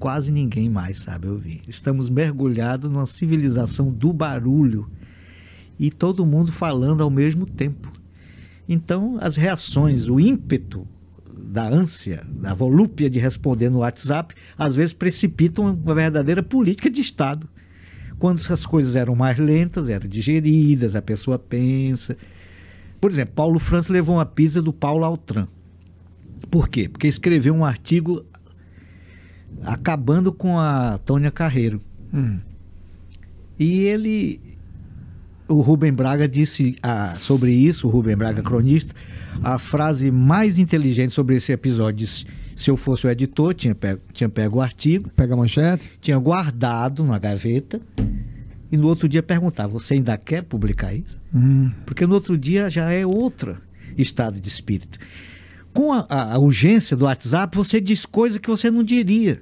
Quase 0.00 0.32
ninguém 0.32 0.68
mais 0.68 0.98
sabe 0.98 1.28
ouvir. 1.28 1.62
Estamos 1.68 2.10
mergulhados 2.10 2.90
numa 2.90 3.06
civilização 3.06 3.92
do 3.92 4.12
barulho 4.12 4.90
e 5.78 5.92
todo 5.92 6.26
mundo 6.26 6.50
falando 6.50 7.04
ao 7.04 7.10
mesmo 7.10 7.46
tempo. 7.46 7.88
Então, 8.68 9.16
as 9.20 9.36
reações, 9.36 10.08
o 10.08 10.18
ímpeto 10.18 10.88
da 11.42 11.68
ânsia, 11.68 12.22
da 12.28 12.54
volúpia 12.54 13.10
de 13.10 13.18
responder 13.18 13.70
no 13.70 13.78
WhatsApp, 13.78 14.34
às 14.56 14.74
vezes 14.74 14.92
precipitam 14.92 15.66
uma 15.66 15.94
verdadeira 15.94 16.42
política 16.42 16.90
de 16.90 17.00
Estado. 17.00 17.48
Quando 18.18 18.38
essas 18.38 18.64
coisas 18.64 18.94
eram 18.94 19.16
mais 19.16 19.38
lentas, 19.38 19.88
eram 19.88 20.08
digeridas, 20.08 20.94
a 20.94 21.02
pessoa 21.02 21.38
pensa. 21.38 22.16
Por 23.00 23.10
exemplo, 23.10 23.34
Paulo 23.34 23.58
França 23.58 23.92
levou 23.92 24.16
uma 24.16 24.26
pizza 24.26 24.62
do 24.62 24.72
Paulo 24.72 25.04
Altran. 25.04 25.48
Por 26.50 26.68
quê? 26.68 26.88
Porque 26.88 27.08
escreveu 27.08 27.54
um 27.54 27.64
artigo 27.64 28.24
acabando 29.64 30.32
com 30.32 30.58
a 30.58 30.98
Tônia 30.98 31.30
Carreiro. 31.30 31.80
Hum. 32.12 32.38
E 33.58 33.80
ele. 33.86 34.40
O 35.52 35.60
Rubem 35.60 35.92
Braga 35.92 36.28
disse 36.28 36.76
ah, 36.82 37.14
sobre 37.18 37.52
isso, 37.52 37.86
o 37.86 37.90
Rubem 37.90 38.16
Braga 38.16 38.42
cronista, 38.42 38.94
a 39.42 39.58
frase 39.58 40.10
mais 40.10 40.58
inteligente 40.58 41.12
sobre 41.12 41.36
esse 41.36 41.52
episódio. 41.52 42.06
Disse, 42.06 42.26
se 42.56 42.70
eu 42.70 42.76
fosse 42.76 43.06
o 43.06 43.10
editor, 43.10 43.54
tinha 43.54 43.74
pego, 43.74 44.00
tinha 44.12 44.28
pego 44.28 44.58
o 44.58 44.60
artigo, 44.60 45.08
Pega 45.16 45.34
a 45.34 45.36
manchete. 45.36 45.90
tinha 46.00 46.18
guardado 46.18 47.04
na 47.04 47.18
gaveta 47.18 47.80
e 48.70 48.76
no 48.76 48.86
outro 48.88 49.08
dia 49.08 49.22
perguntava: 49.22 49.68
você 49.72 49.94
ainda 49.94 50.16
quer 50.16 50.42
publicar 50.42 50.94
isso? 50.94 51.20
Porque 51.86 52.06
no 52.06 52.14
outro 52.14 52.36
dia 52.38 52.68
já 52.70 52.90
é 52.92 53.04
outro 53.06 53.56
estado 53.96 54.40
de 54.40 54.48
espírito. 54.48 54.98
Com 55.72 55.92
a, 55.92 56.06
a- 56.08 56.34
a 56.34 56.38
urgência 56.38 56.96
do 56.96 57.06
WhatsApp, 57.06 57.56
você 57.56 57.80
diz 57.80 58.04
coisa 58.04 58.38
que 58.38 58.48
você 58.50 58.70
não 58.70 58.82
diria 58.84 59.40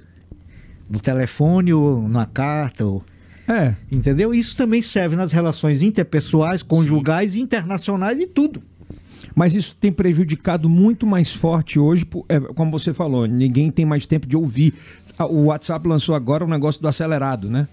no 0.89 0.99
telefone 0.99 1.73
ou 1.73 2.07
na 2.07 2.25
carta. 2.25 2.85
Ou, 2.85 3.03
É. 3.51 3.75
entendeu? 3.91 4.33
Isso 4.33 4.55
também 4.55 4.81
serve 4.81 5.15
nas 5.15 5.31
relações 5.31 5.81
interpessoais, 5.81 6.63
conjugais, 6.63 7.35
internacionais 7.35 8.19
e 8.19 8.27
tudo. 8.27 8.61
Mas 9.35 9.55
isso 9.55 9.75
tem 9.79 9.91
prejudicado 9.91 10.69
muito 10.69 11.05
mais 11.05 11.33
forte 11.33 11.77
hoje, 11.79 12.05
é, 12.27 12.39
como 12.39 12.71
você 12.71 12.93
falou, 12.93 13.25
ninguém 13.25 13.69
tem 13.71 13.85
mais 13.85 14.05
tempo 14.05 14.27
de 14.27 14.35
ouvir. 14.35 14.73
O 15.19 15.45
WhatsApp 15.45 15.87
lançou 15.87 16.15
agora 16.15 16.43
o 16.43 16.47
negócio 16.47 16.81
do 16.81 16.87
acelerado, 16.87 17.49
né? 17.49 17.67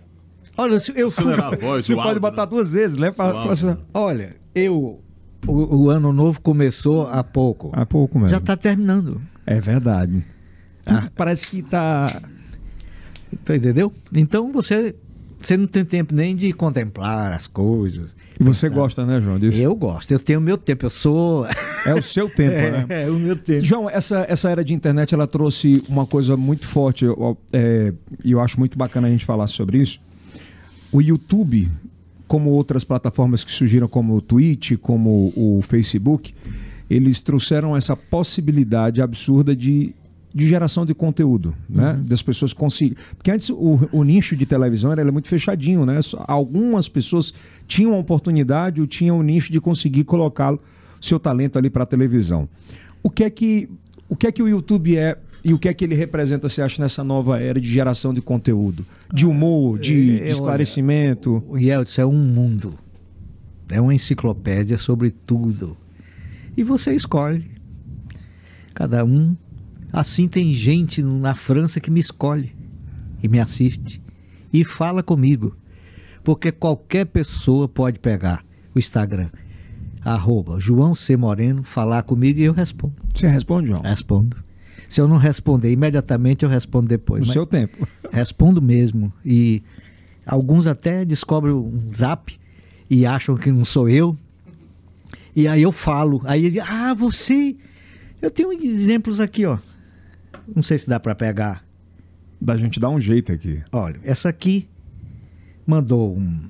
Olha, 0.57 0.79
se 0.81 0.93
eu. 0.95 1.07
Acelerar 1.07 1.55
a 1.55 1.57
voz, 1.57 1.87
Você 1.87 1.95
o 1.95 1.97
pode 1.97 2.09
áudio, 2.09 2.21
botar 2.21 2.43
né? 2.43 2.51
duas 2.51 2.73
vezes, 2.73 2.97
né? 2.97 3.11
Pra, 3.11 3.31
pra-? 3.31 3.79
Olha, 3.95 4.37
eu. 4.55 5.01
O, 5.47 5.77
o 5.85 5.91
ano 5.91 6.13
novo 6.13 6.41
começou 6.41 7.07
há 7.07 7.23
pouco. 7.23 7.71
Há 7.73 7.87
pouco 7.87 8.19
mesmo. 8.19 8.31
Já 8.31 8.39
está 8.39 8.57
terminando. 8.57 9.21
É 9.47 9.61
verdade. 9.61 10.25
Ah. 10.85 11.09
Parece 11.15 11.47
que 11.49 11.63
tá. 11.63 12.23
Tu 13.45 13.53
entendeu? 13.55 13.93
Então 14.13 14.51
você, 14.51 14.97
você 15.41 15.57
não 15.57 15.67
tem 15.67 15.85
tempo 15.85 16.15
nem 16.15 16.35
de 16.37 16.53
contemplar 16.53 17.33
as 17.33 17.47
coisas. 17.47 18.15
E 18.41 18.45
você 18.45 18.69
pensar. 18.69 18.81
gosta, 18.81 19.07
né, 19.07 19.21
João? 19.21 19.39
Disso? 19.39 19.59
Eu 19.59 19.75
gosto, 19.75 20.13
eu 20.13 20.19
tenho 20.19 20.39
o 20.39 20.43
meu 20.43 20.57
tempo, 20.57 20.87
eu 20.87 20.91
sou. 20.91 21.47
É 21.87 21.95
o 21.95 22.03
seu 22.03 22.29
tempo, 22.29 22.55
né? 22.87 22.87
é, 22.89 23.11
o 23.11 23.15
meu 23.15 23.37
tempo. 23.37 23.65
João, 23.65 23.91
essa, 23.91 24.25
essa 24.29 24.49
era 24.51 24.65
de 24.65 24.73
internet 24.75 25.13
ela 25.15 25.27
trouxe 25.27 25.83
uma 25.89 26.07
coisa 26.07 26.37
muito 26.37 26.67
forte 26.67 27.05
eu- 27.05 27.37
é, 27.53 27.93
e 28.25 28.33
eu 28.33 28.41
acho 28.41 28.59
muito 28.59 28.77
bacana 28.79 29.09
a 29.09 29.11
gente 29.11 29.25
falar 29.25 29.47
sobre 29.49 29.79
isso. 29.79 30.01
O 30.93 31.01
YouTube, 31.03 31.69
como 32.27 32.51
outras 32.51 32.85
plataformas 32.85 33.43
que 33.43 33.51
surgiram, 33.51 33.89
como 33.89 34.15
o 34.15 34.21
Twitch, 34.23 34.73
como 34.81 35.33
o 35.37 35.61
Facebook, 35.63 36.35
eles 36.89 37.21
trouxeram 37.21 37.77
essa 37.77 37.97
possibilidade 37.97 39.03
absurda 39.03 39.55
de, 39.55 39.95
de 40.35 40.47
geração 40.47 40.85
de 40.85 40.95
conteúdo, 40.95 41.55
né? 41.69 42.01
Das 42.05 42.23
pessoas 42.23 42.53
conseguirem. 42.53 43.03
Porque 43.17 43.31
antes 43.31 43.51
o, 43.51 43.89
o 43.91 44.05
nicho 44.05 44.37
de 44.37 44.45
televisão 44.45 44.93
era, 44.93 45.01
é 45.01 45.11
muito 45.11 45.29
fechadinho, 45.29 45.87
né? 45.87 45.99
Algumas 46.27 46.89
pessoas 46.89 47.33
tinham 47.67 47.95
a 47.95 47.99
oportunidade 47.99 48.81
ou 48.81 48.87
tinham 48.87 49.19
o 49.19 49.23
nicho 49.23 49.53
de 49.53 49.61
conseguir 49.61 50.05
colocá-lo, 50.05 50.61
seu 51.01 51.19
talento 51.19 51.59
ali 51.59 51.71
para 51.71 51.83
a 51.85 51.87
televisão. 51.87 52.49
O 53.03 53.11
que 53.11 53.25
é 53.25 53.31
que 53.31 53.69
o 54.09 54.17
que 54.17 54.27
é 54.27 54.33
que 54.33 54.43
o 54.43 54.49
YouTube 54.49 54.97
é 54.97 55.19
e 55.45 55.55
o 55.55 55.59
que 55.59 55.69
é 55.69 55.75
que 55.75 55.85
ele 55.85 55.95
representa, 55.95 56.49
você 56.49 56.61
acha, 56.61 56.83
nessa 56.83 57.05
nova 57.05 57.41
era 57.41 57.61
de 57.61 57.69
geração 57.69 58.13
de 58.13 58.21
conteúdo? 58.21 58.85
De 59.13 59.25
humor, 59.25 59.79
de, 59.79 60.19
de 60.19 60.25
esclarecimento? 60.25 61.43
O 61.49 61.57
Yeltsin 61.57 62.01
é 62.01 62.07
um 62.07 62.13
mundo. 62.13 62.75
É 63.71 63.81
uma 63.81 63.95
enciclopédia 63.95 64.77
sobre 64.77 65.11
tudo. 65.11 65.77
E 66.57 66.63
você 66.63 66.95
escolhe. 66.95 67.51
Cada 68.75 69.05
um. 69.05 69.37
Assim 69.93 70.29
tem 70.29 70.53
gente 70.53 71.03
na 71.03 71.35
França 71.35 71.81
que 71.81 71.91
me 71.91 72.01
escolhe 72.01 72.55
e 73.23 73.29
me 73.29 73.41
assiste 73.41 74.03
e 74.53 74.65
fala 74.65 75.03
comigo. 75.03 75.57
Porque 76.23 76.53
qualquer 76.53 77.07
pessoa 77.07 77.69
pode 77.69 77.99
pegar 77.99 78.45
o 78.75 78.79
Instagram, 78.79 79.31
arroba 80.05 80.61
João 80.61 80.95
C. 80.95 81.17
Moreno, 81.17 81.63
falar 81.63 82.03
comigo 82.03 82.39
e 82.39 82.45
eu 82.45 82.53
respondo. 82.53 82.95
Você 83.15 83.27
responde, 83.27 83.69
João? 83.69 83.83
Respondo. 83.83 84.37
Se 84.89 85.01
eu 85.01 85.09
não 85.09 85.17
responder 85.17 85.71
imediatamente, 85.71 86.45
eu 86.45 86.49
respondo 86.49 86.89
depois. 86.89 87.27
No 87.27 87.33
seu 87.33 87.45
tempo. 87.45 87.87
Respondo 88.11 88.63
mesmo. 88.63 89.13
E 89.23 89.63
alguns 90.25 90.67
até 90.67 91.05
descobrem 91.05 91.55
um 91.55 91.93
zap 91.95 92.39
e 92.89 93.05
acham 93.05 93.37
que 93.37 93.51
não 93.51 93.67
sou 93.67 93.89
eu. 93.89 94.17
E 95.37 95.47
aí 95.47 95.63
eu 95.63 95.73
falo. 95.73 96.23
Aí 96.25 96.47
ele 96.47 96.51
diz, 96.53 96.65
ah, 96.67 96.95
você. 96.95 97.55
Eu 98.21 98.31
tenho 98.31 98.51
exemplos 98.53 99.21
aqui, 99.21 99.45
ó. 99.45 99.59
Não 100.55 100.63
sei 100.63 100.79
se 100.79 100.89
dá 100.89 100.99
para 100.99 101.15
pegar. 101.15 101.65
Da 102.41 102.57
gente 102.57 102.79
dar 102.79 102.91
um 102.91 103.01
jeito 103.01 103.33
aqui. 103.33 103.63
Olha, 103.73 103.99
essa 104.05 104.29
aqui 104.29 104.69
mandou 105.67 106.17
um. 106.17 106.49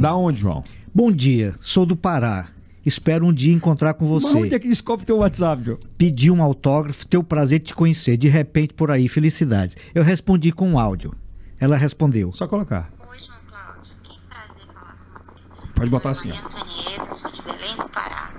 Da 0.00 0.14
onde, 0.14 0.40
João? 0.40 0.62
Bom 0.94 1.10
dia, 1.10 1.54
sou 1.60 1.84
do 1.84 1.96
Pará. 1.96 2.48
Espero 2.86 3.26
um 3.26 3.32
dia 3.32 3.52
encontrar 3.52 3.94
com 3.94 4.04
Mas 4.08 4.22
você. 4.22 4.36
onde 4.36 4.54
é 4.54 4.58
que 4.58 4.68
descobre 4.68 5.04
teu 5.06 5.18
WhatsApp, 5.18 5.64
João? 5.64 5.78
Pedi 5.98 6.30
um 6.30 6.42
autógrafo, 6.42 7.06
teu 7.06 7.22
prazer 7.22 7.58
de 7.60 7.66
te 7.66 7.74
conhecer. 7.74 8.16
De 8.16 8.28
repente 8.28 8.74
por 8.74 8.90
aí, 8.90 9.08
felicidades. 9.08 9.76
Eu 9.94 10.02
respondi 10.04 10.52
com 10.52 10.68
um 10.68 10.78
áudio. 10.78 11.14
Ela 11.58 11.76
respondeu. 11.76 12.32
Só 12.32 12.46
colocar. 12.46 12.92
Oi, 13.10 13.18
João 13.18 13.38
Cláudio. 13.48 13.92
Que 14.02 14.18
prazer 14.28 14.66
falar 14.72 14.96
com 14.96 15.18
você. 15.18 15.32
Pode 15.74 15.90
botar 15.90 16.08
Meu 16.08 16.12
assim, 16.12 16.28
nome 16.28 16.40
é 16.40 16.44
Antonieta, 16.44 17.12
sou 17.12 17.30
de 17.30 17.42
Belém 17.42 17.76
do 17.76 17.88
Pará. 17.88 18.30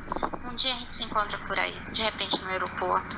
Um 0.45 0.55
dia 0.55 0.73
a 0.73 0.75
gente 0.77 0.93
se 0.93 1.03
encontra 1.03 1.37
por 1.39 1.57
aí, 1.57 1.73
de 1.91 2.01
repente 2.01 2.41
no 2.41 2.49
aeroporto. 2.49 3.17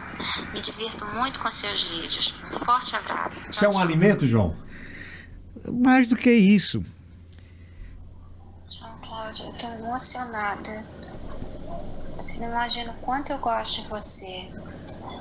Me 0.53 0.61
divirto 0.61 1.05
muito 1.05 1.39
com 1.39 1.49
seus 1.49 1.83
vídeos. 1.83 2.35
Um 2.45 2.59
forte 2.59 2.95
abraço. 2.95 3.49
Isso 3.49 3.65
é 3.65 3.69
um 3.69 3.79
alimento, 3.79 4.27
João? 4.27 4.55
Mais 5.71 6.07
do 6.07 6.15
que 6.15 6.31
isso. 6.31 6.83
João 8.69 8.99
Cláudio, 8.99 9.45
eu 9.45 9.57
tô 9.57 9.67
emocionada. 9.67 10.85
Você 12.17 12.39
não 12.39 12.47
imagina 12.49 12.91
o 12.91 12.95
quanto 12.97 13.31
eu 13.31 13.39
gosto 13.39 13.81
de 13.81 13.87
você. 13.87 14.51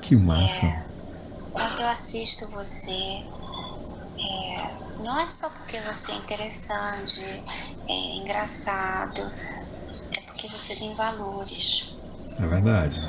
Que 0.02 0.14
massa. 0.14 0.84
Quanto 1.52 1.80
eu 1.80 1.88
assisto 1.88 2.46
você. 2.48 3.24
É, 4.18 4.74
não 5.02 5.18
é 5.20 5.28
só 5.28 5.48
porque 5.48 5.80
você 5.80 6.12
é 6.12 6.16
interessante, 6.16 7.20
é 7.88 8.16
engraçado. 8.16 9.20
É 10.44 10.48
porque 10.48 10.60
você 10.60 10.76
tem 10.76 10.94
valores. 10.94 11.96
É 12.38 12.46
verdade. 12.46 13.00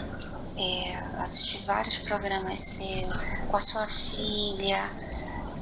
É, 0.57 0.97
assisti 1.21 1.57
vários 1.65 1.97
programas 1.99 2.59
seus 2.59 3.13
com 3.49 3.57
a 3.57 3.59
sua 3.59 3.87
filha. 3.87 4.89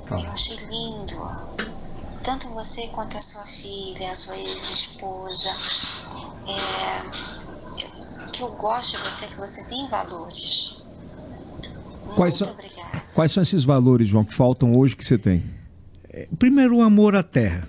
Tá. 0.05 0.19
Eu 0.19 0.29
achei 0.31 0.55
lindo. 0.57 1.17
Tanto 2.23 2.47
você 2.49 2.87
quanto 2.89 3.17
a 3.17 3.19
sua 3.19 3.43
filha, 3.45 4.11
a 4.11 4.15
sua 4.15 4.37
ex-esposa. 4.37 5.49
É, 6.47 8.29
que 8.31 8.43
eu 8.43 8.51
gosto 8.51 8.91
de 8.97 9.03
você, 9.09 9.25
que 9.27 9.35
você 9.35 9.63
tem 9.65 9.87
valores. 9.89 10.81
Quais 12.15 12.39
Muito 12.39 12.45
são- 12.45 12.51
obrigada. 12.51 13.03
Quais 13.15 13.31
são 13.31 13.41
esses 13.43 13.63
valores, 13.63 14.07
João, 14.07 14.23
que 14.23 14.33
faltam 14.33 14.75
hoje 14.75 14.95
que 14.95 15.03
você 15.03 15.17
tem? 15.17 15.43
Primeiro, 16.37 16.77
o 16.77 16.81
amor 16.81 17.15
à 17.15 17.23
terra. 17.23 17.67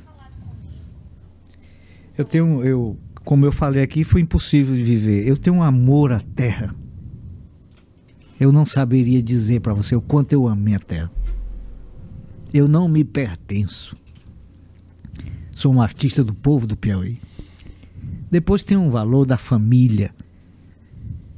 Eu 2.16 2.24
tenho, 2.24 2.62
eu, 2.64 2.96
como 3.24 3.46
eu 3.46 3.52
falei 3.52 3.82
aqui, 3.82 4.04
foi 4.04 4.20
impossível 4.20 4.76
de 4.76 4.84
viver. 4.84 5.26
Eu 5.26 5.36
tenho 5.36 5.56
um 5.56 5.62
amor 5.62 6.12
à 6.12 6.20
terra. 6.20 6.74
Eu 8.38 8.52
não 8.52 8.66
saberia 8.66 9.22
dizer 9.22 9.60
para 9.60 9.72
você 9.72 9.96
o 9.96 10.00
quanto 10.00 10.32
eu 10.32 10.46
amo 10.46 10.60
minha 10.60 10.78
terra. 10.78 11.10
Eu 12.52 12.68
não 12.68 12.86
me 12.86 13.02
pertenço. 13.02 13.96
Sou 15.52 15.72
um 15.72 15.80
artista 15.80 16.22
do 16.22 16.34
povo 16.34 16.66
do 16.66 16.76
Piauí. 16.76 17.20
Depois 18.30 18.62
tem 18.62 18.76
um 18.76 18.90
valor 18.90 19.24
da 19.24 19.38
família. 19.38 20.14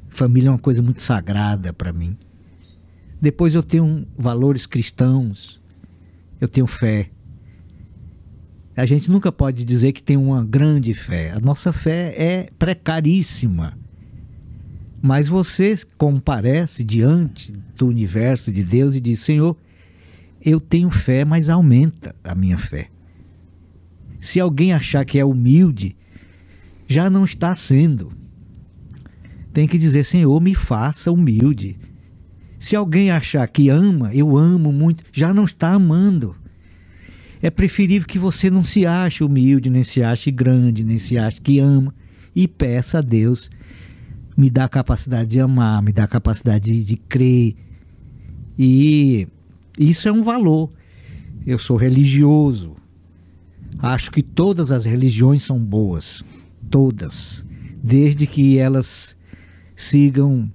Família 0.08 0.48
é 0.48 0.50
uma 0.50 0.58
coisa 0.58 0.82
muito 0.82 1.02
sagrada 1.02 1.72
para 1.72 1.92
mim. 1.92 2.16
Depois 3.20 3.54
eu 3.54 3.62
tenho 3.62 4.06
valores 4.16 4.66
cristãos. 4.66 5.60
Eu 6.40 6.48
tenho 6.48 6.66
fé. 6.66 7.10
A 8.76 8.84
gente 8.84 9.10
nunca 9.10 9.32
pode 9.32 9.64
dizer 9.64 9.92
que 9.92 10.02
tem 10.02 10.18
uma 10.18 10.44
grande 10.44 10.92
fé. 10.92 11.30
A 11.30 11.40
nossa 11.40 11.72
fé 11.72 12.14
é 12.16 12.50
precaríssima. 12.58 13.76
Mas 15.00 15.28
você 15.28 15.74
comparece 15.96 16.84
diante 16.84 17.52
do 17.74 17.86
universo 17.86 18.52
de 18.52 18.62
Deus 18.62 18.94
e 18.94 19.00
diz: 19.00 19.20
Senhor, 19.20 19.56
eu 20.44 20.60
tenho 20.60 20.90
fé, 20.90 21.24
mas 21.24 21.48
aumenta 21.48 22.14
a 22.22 22.34
minha 22.34 22.58
fé. 22.58 22.88
Se 24.20 24.38
alguém 24.40 24.72
achar 24.72 25.04
que 25.04 25.18
é 25.18 25.24
humilde, 25.24 25.96
já 26.86 27.08
não 27.08 27.24
está 27.24 27.54
sendo. 27.54 28.12
Tem 29.54 29.66
que 29.66 29.78
dizer: 29.78 30.04
Senhor, 30.04 30.38
me 30.38 30.54
faça 30.54 31.10
humilde. 31.10 31.78
Se 32.58 32.76
alguém 32.76 33.10
achar 33.10 33.46
que 33.48 33.70
ama, 33.70 34.14
eu 34.14 34.36
amo 34.36 34.70
muito, 34.70 35.02
já 35.12 35.32
não 35.32 35.44
está 35.44 35.72
amando. 35.72 36.36
É 37.46 37.50
preferível 37.50 38.08
que 38.08 38.18
você 38.18 38.50
não 38.50 38.64
se 38.64 38.84
ache 38.84 39.22
humilde, 39.22 39.70
nem 39.70 39.84
se 39.84 40.02
ache 40.02 40.32
grande, 40.32 40.82
nem 40.82 40.98
se 40.98 41.16
ache 41.16 41.40
que 41.40 41.60
ama 41.60 41.94
e 42.34 42.48
peça 42.48 42.98
a 42.98 43.00
Deus 43.00 43.48
me 44.36 44.50
dá 44.50 44.64
a 44.64 44.68
capacidade 44.68 45.30
de 45.30 45.40
amar, 45.40 45.80
me 45.80 45.92
dá 45.92 46.04
a 46.04 46.08
capacidade 46.08 46.72
de, 46.72 46.84
de 46.84 46.96
crer. 46.96 47.54
E 48.58 49.28
isso 49.78 50.08
é 50.08 50.12
um 50.12 50.22
valor. 50.22 50.72
Eu 51.46 51.56
sou 51.56 51.76
religioso. 51.76 52.74
Acho 53.78 54.10
que 54.10 54.22
todas 54.22 54.70
as 54.70 54.84
religiões 54.84 55.42
são 55.42 55.58
boas, 55.58 56.24
todas, 56.68 57.44
desde 57.82 58.26
que 58.26 58.58
elas 58.58 59.16
sigam 59.76 60.50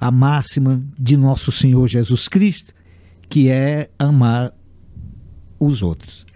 a 0.00 0.10
máxima 0.10 0.80
de 0.96 1.16
nosso 1.16 1.50
Senhor 1.50 1.86
Jesus 1.88 2.28
Cristo, 2.28 2.72
que 3.28 3.48
é 3.48 3.90
amar 3.98 4.52
os 5.64 5.82
outros. 5.82 6.26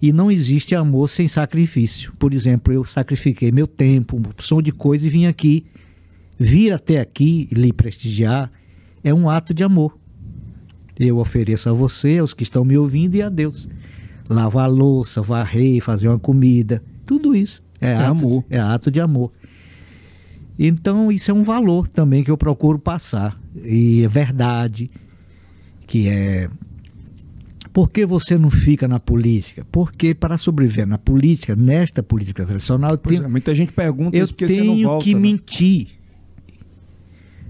E 0.00 0.12
não 0.12 0.30
existe 0.30 0.74
amor 0.74 1.08
sem 1.08 1.28
sacrifício. 1.28 2.12
Por 2.18 2.34
exemplo, 2.34 2.72
eu 2.72 2.84
sacrifiquei 2.84 3.52
meu 3.52 3.66
tempo, 3.66 4.16
uma 4.16 4.30
opção 4.30 4.60
de 4.60 4.72
coisa 4.72 5.06
e 5.06 5.10
vim 5.10 5.26
aqui. 5.26 5.64
Vir 6.38 6.72
até 6.72 6.98
aqui 6.98 7.48
e 7.52 7.54
lhe 7.54 7.72
prestigiar 7.72 8.50
é 9.04 9.14
um 9.14 9.30
ato 9.30 9.54
de 9.54 9.62
amor. 9.62 9.96
Eu 10.98 11.18
ofereço 11.18 11.68
a 11.68 11.72
você, 11.72 12.18
aos 12.18 12.34
que 12.34 12.42
estão 12.42 12.64
me 12.64 12.76
ouvindo 12.76 13.14
e 13.14 13.22
a 13.22 13.28
Deus. 13.28 13.68
Lavar 14.28 14.64
a 14.64 14.68
louça, 14.68 15.22
varrer, 15.22 15.80
fazer 15.82 16.08
uma 16.08 16.18
comida, 16.18 16.82
tudo 17.06 17.34
isso 17.34 17.62
é, 17.80 17.92
É 17.92 17.96
ato, 17.96 18.10
amor. 18.10 18.44
é 18.50 18.58
ato 18.58 18.90
de 18.90 19.00
amor. 19.00 19.32
Então, 20.58 21.10
isso 21.10 21.30
é 21.30 21.34
um 21.34 21.42
valor 21.42 21.88
também 21.88 22.22
que 22.22 22.30
eu 22.30 22.36
procuro 22.36 22.78
passar. 22.78 23.40
E 23.64 24.02
é 24.04 24.08
verdade 24.08 24.90
que 25.86 26.08
é. 26.08 26.48
Por 27.72 27.88
que 27.90 28.04
você 28.04 28.36
não 28.36 28.50
fica 28.50 28.86
na 28.86 29.00
política? 29.00 29.66
Porque 29.72 30.14
para 30.14 30.36
sobreviver 30.36 30.86
na 30.86 30.98
política, 30.98 31.56
nesta 31.56 32.02
política 32.02 32.44
tradicional, 32.44 32.90
eu 32.92 32.98
tenho, 32.98 33.24
é, 33.24 33.28
muita 33.28 33.54
gente 33.54 33.72
pergunta 33.72 34.16
eu 34.16 34.24
isso 34.24 34.34
porque 34.34 34.46
você 34.46 34.62
não 34.62 34.74
tenho 34.74 34.88
volta. 34.88 35.04
que 35.04 35.14
né? 35.14 35.20
mentir. 35.20 35.88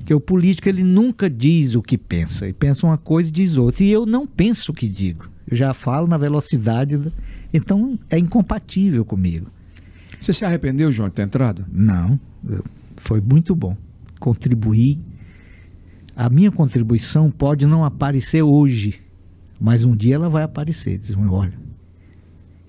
Que 0.05 0.15
o 0.15 0.21
político 0.21 0.69
ele 0.69 0.83
nunca 0.85 1.29
diz 1.29 1.75
o 1.75 1.83
que 1.83 1.97
pensa. 1.99 2.45
Ele 2.45 2.53
pensa 2.55 2.87
uma 2.87 2.99
coisa 2.99 3.29
e 3.29 3.33
diz 3.33 3.57
outra. 3.57 3.83
E 3.85 3.91
eu 3.91 4.07
não 4.07 4.27
penso 4.27 4.71
o 4.73 4.75
que 4.75 4.89
digo. 4.89 5.29
Eu 5.49 5.57
já 5.57 5.75
falo 5.75 6.07
na 6.07 6.17
velocidade. 6.19 6.97
da- 6.97 7.11
Então 7.53 7.99
é 8.09 8.19
incompatível 8.19 9.05
comigo. 9.05 9.47
Você 10.21 10.33
se 10.33 10.45
arrependeu, 10.45 10.93
João, 10.93 11.09
de 11.09 11.17
ter 11.17 11.23
entrado? 11.23 11.65
Não, 11.73 12.19
foi 12.97 13.21
muito 13.21 13.57
bom. 13.57 13.77
Contribuir. 14.21 15.01
A 16.15 16.31
minha 16.31 16.51
contribuição 16.53 17.29
pode 17.31 17.67
não 17.67 17.85
aparecer 17.85 18.43
hoje, 18.43 19.01
mas 19.63 19.85
um 19.85 19.95
dia 19.95 20.17
ela 20.17 20.29
vai 20.29 20.43
aparecer. 20.43 20.99
Diz, 20.99 21.17
olha, 21.17 21.53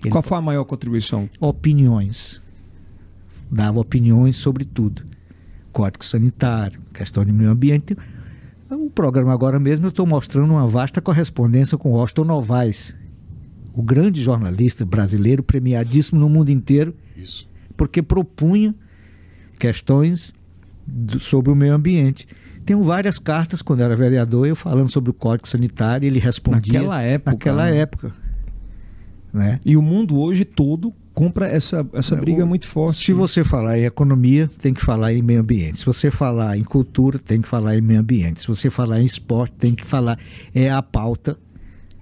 Qual 0.08 0.22
foi 0.22 0.38
a 0.38 0.40
maior 0.40 0.64
contribuição? 0.64 1.28
opiniões. 1.40 2.40
Dava 3.50 3.80
opiniões 3.80 4.36
sobre 4.36 4.64
tudo. 4.64 5.02
Código 5.72 6.04
sanitário, 6.04 6.80
questão 6.92 7.24
de 7.24 7.32
meio 7.32 7.50
ambiente. 7.50 7.96
O 8.70 8.88
programa 8.90 9.32
agora 9.32 9.58
mesmo 9.58 9.86
eu 9.86 9.88
estou 9.90 10.06
mostrando 10.06 10.50
uma 10.52 10.66
vasta 10.66 11.00
correspondência 11.00 11.76
com 11.76 11.96
Austin 11.98 12.22
Novaes, 12.22 12.94
o 13.74 13.82
grande 13.82 14.22
jornalista 14.22 14.84
brasileiro 14.84 15.42
premiadíssimo 15.42 16.20
no 16.20 16.28
mundo 16.28 16.50
inteiro, 16.50 16.94
Isso. 17.16 17.48
porque 17.76 18.00
propunha 18.02 18.72
questões 19.58 20.32
do- 20.86 21.18
sobre 21.18 21.50
o 21.50 21.56
meio 21.56 21.74
ambiente. 21.74 22.26
Tenho 22.64 22.82
várias 22.82 23.18
cartas 23.18 23.60
quando 23.62 23.82
era 23.82 23.94
vereador, 23.94 24.46
eu 24.46 24.56
falando 24.56 24.90
sobre 24.90 25.10
o 25.10 25.14
Código 25.14 25.46
Sanitário, 25.48 26.06
ele 26.06 26.18
respondia 26.18 26.74
Naquela 26.80 27.02
época, 27.02 27.30
Naquela 27.32 27.64
né? 27.70 27.76
época. 27.78 28.12
Né? 29.32 29.58
E 29.66 29.76
o 29.76 29.82
mundo 29.82 30.18
hoje 30.18 30.44
todo 30.44 30.92
compra 31.12 31.46
essa, 31.46 31.86
essa 31.92 32.14
É, 32.14 32.20
briga 32.20 32.44
o- 32.44 32.46
muito 32.46 32.66
forte. 32.66 33.04
Se 33.04 33.12
você 33.12 33.42
falar 33.44 33.78
em 33.78 33.84
economia, 33.84 34.48
tem 34.58 34.72
que 34.72 34.80
falar 34.84 35.12
em 35.12 35.22
meio 35.22 35.40
ambiente. 35.40 35.78
Se 35.78 35.86
você 35.86 36.10
falar 36.10 36.56
em 36.56 36.64
cultura, 36.64 37.18
tem 37.18 37.40
que 37.40 37.48
falar 37.48 37.76
em 37.76 37.80
meio 37.80 38.00
ambiente. 38.00 38.40
Se 38.40 38.46
você 38.48 38.70
falar 38.70 39.00
em 39.00 39.04
esporte, 39.04 39.54
tem 39.58 39.74
que 39.74 39.84
falar. 39.84 40.18
É 40.54 40.70
a 40.70 40.80
pauta 40.82 41.36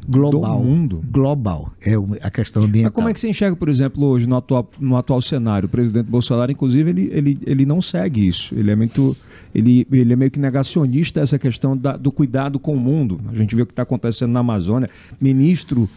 global. 0.09 0.59
Do 0.61 0.65
mundo. 0.65 1.05
Global. 1.11 1.73
É 1.85 1.93
a 2.21 2.31
questão 2.31 2.63
ambiental. 2.65 2.91
Mas 2.91 2.95
como 2.95 3.09
é 3.09 3.13
que 3.13 3.21
você 3.21 3.29
enxerga, 3.29 3.57
por 3.57 3.69
exemplo, 3.69 4.05
hoje 4.07 4.29
no 4.29 4.37
atual, 4.37 4.69
no 4.81 4.97
atual 4.97 5.21
cenário? 5.21 5.67
O 5.67 5.71
presidente 5.71 6.07
Bolsonaro, 6.07 6.51
inclusive, 6.53 6.91
ele, 6.91 7.09
ele, 7.13 7.39
ele 7.47 7.67
não 7.67 7.81
segue 7.81 8.27
isso. 8.27 8.55
Ele 8.55 8.71
é 8.71 8.77
muito. 8.77 9.17
Ele, 9.55 9.87
ele 9.93 10.13
é 10.13 10.17
meio 10.17 10.31
que 10.31 10.41
negacionista 10.41 11.21
dessa 11.21 11.39
questão 11.39 11.77
da- 11.77 11.97
do 11.97 12.11
cuidado 12.11 12.59
com 12.59 12.75
o 12.75 12.81
mundo. 12.81 13.21
A 13.33 13.35
gente 13.37 13.55
vê 13.55 13.63
o 13.63 13.67
que 13.67 13.73
está 13.73 13.83
acontecendo 13.83 14.31
na 14.33 14.41
Amazônia. 14.41 14.89
Ministro 15.21 15.89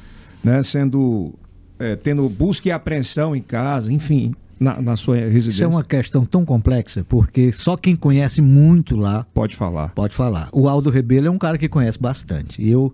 né, 0.44 0.62
sendo. 0.62 1.34
é, 1.80 1.96
tendo 1.96 2.28
busca 2.30 2.70
e 2.70 2.72
apreensão 2.72 3.36
em 3.36 3.42
casa, 3.42 3.92
enfim, 3.92 4.34
na, 4.60 4.82
na 4.82 4.96
sua 4.96 5.16
residência. 5.18 5.50
Isso 5.50 5.64
é 5.64 5.68
uma 5.68 5.84
questão 5.84 6.24
tão 6.24 6.46
complexa, 6.46 7.04
porque 7.10 7.52
só 7.52 7.76
quem 7.76 7.96
conhece 7.96 8.42
muito 8.42 8.96
lá 8.96 9.26
Pode 9.34 9.56
falar. 9.56 9.90
pode 9.94 10.14
falar. 10.16 10.48
O 10.54 10.70
Aldo 10.70 10.90
Rebelo 10.90 11.28
é 11.28 11.30
um 11.32 11.38
cara 11.38 11.58
que 11.58 11.68
conhece 11.68 12.00
bastante. 12.00 12.66
Eu 12.66 12.94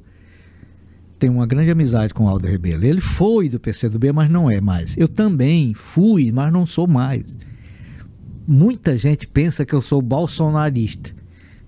tenho 1.22 1.34
uma 1.34 1.46
grande 1.46 1.70
amizade 1.70 2.16
com 2.16 2.24
o 2.24 2.28
Aldo 2.28 2.48
Rebelo. 2.48 2.84
Ele 2.84 3.00
foi 3.00 3.48
do 3.48 3.60
PCdoB, 3.60 4.12
mas 4.12 4.28
não 4.28 4.50
é 4.50 4.60
mais. 4.60 4.98
Eu 4.98 5.08
também 5.08 5.72
fui, 5.72 6.32
mas 6.32 6.52
não 6.52 6.66
sou 6.66 6.88
mais. 6.88 7.38
Muita 8.48 8.98
gente 8.98 9.28
pensa 9.28 9.64
que 9.64 9.74
eu 9.74 9.82
sou 9.82 10.02
bolsonarista. 10.02 11.12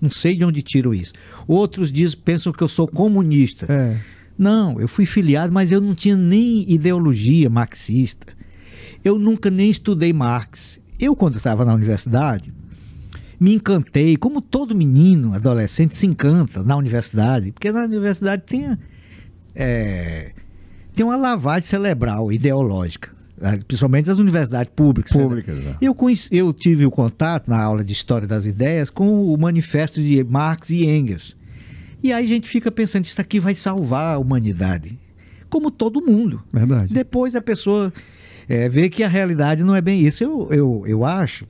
Não 0.00 0.08
sei 0.08 0.36
de 0.36 0.44
onde 0.44 0.60
tiro 0.60 0.92
isso. 0.92 1.12
Outros 1.46 1.92
dizem, 1.92 2.18
pensam 2.18 2.52
que 2.52 2.64
eu 2.64 2.68
sou 2.68 2.88
comunista. 2.88 3.72
É. 3.72 3.96
Não, 4.36 4.80
eu 4.80 4.88
fui 4.88 5.06
filiado, 5.06 5.52
mas 5.52 5.70
eu 5.70 5.80
não 5.80 5.94
tinha 5.94 6.16
nem 6.16 6.68
ideologia 6.68 7.48
marxista. 7.48 8.32
Eu 9.04 9.20
nunca 9.20 9.50
nem 9.50 9.70
estudei 9.70 10.12
Marx. 10.12 10.80
Eu, 10.98 11.14
quando 11.14 11.36
estava 11.36 11.64
na 11.64 11.72
universidade, 11.72 12.52
me 13.38 13.54
encantei, 13.54 14.16
como 14.16 14.40
todo 14.40 14.74
menino, 14.74 15.32
adolescente, 15.32 15.94
se 15.94 16.08
encanta 16.08 16.64
na 16.64 16.76
universidade, 16.76 17.52
porque 17.52 17.70
na 17.70 17.84
universidade 17.84 18.42
tem, 18.44 18.76
é, 19.54 20.32
tem 20.94 21.04
uma 21.04 21.16
lavagem 21.16 21.66
cerebral 21.68 22.32
ideológica, 22.32 23.10
né? 23.40 23.60
principalmente 23.66 24.10
as 24.10 24.18
universidades 24.18 24.72
públicas. 24.74 25.12
Públicas, 25.12 25.56
né? 25.58 25.76
Eu, 25.80 25.94
conheci- 25.94 26.28
eu 26.34 26.52
tive 26.52 26.84
o 26.86 26.90
contato 26.90 27.48
na 27.48 27.60
aula 27.62 27.84
de 27.84 27.92
História 27.92 28.26
das 28.26 28.46
Ideias 28.46 28.90
com 28.90 29.32
o 29.32 29.36
manifesto 29.38 30.02
de 30.02 30.22
Marx 30.24 30.70
e 30.70 30.86
Engels. 30.86 31.36
E 32.02 32.12
aí 32.12 32.24
a 32.24 32.28
gente 32.28 32.48
fica 32.48 32.70
pensando, 32.70 33.04
isso 33.04 33.20
aqui 33.20 33.40
vai 33.40 33.54
salvar 33.54 34.16
a 34.16 34.18
humanidade. 34.18 34.98
Como 35.48 35.70
todo 35.70 36.02
mundo. 36.04 36.42
Verdade. 36.52 36.92
Depois 36.92 37.34
a 37.34 37.40
pessoa 37.40 37.92
é, 38.48 38.68
vê 38.68 38.88
que 38.90 39.02
a 39.02 39.08
realidade 39.08 39.64
não 39.64 39.74
é 39.74 39.80
bem 39.80 40.00
isso. 40.00 40.22
Eu, 40.22 40.48
eu, 40.50 40.84
eu 40.86 41.04
acho 41.04 41.46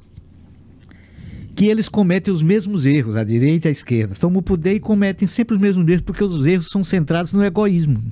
que 1.54 1.66
eles 1.66 1.88
cometem 1.88 2.32
os 2.32 2.42
mesmos 2.42 2.84
erros, 2.84 3.16
a 3.16 3.24
direita 3.24 3.68
e 3.68 3.70
a 3.70 3.72
esquerda. 3.72 4.14
Tomam 4.14 4.40
o 4.40 4.42
poder 4.42 4.74
e 4.74 4.80
cometem 4.80 5.26
sempre 5.28 5.54
os 5.54 5.60
mesmos 5.60 5.86
erros, 5.86 6.02
porque 6.02 6.24
os 6.24 6.46
erros 6.46 6.68
são 6.68 6.82
centrados 6.82 7.32
no 7.32 7.44
egoísmo. 7.44 8.02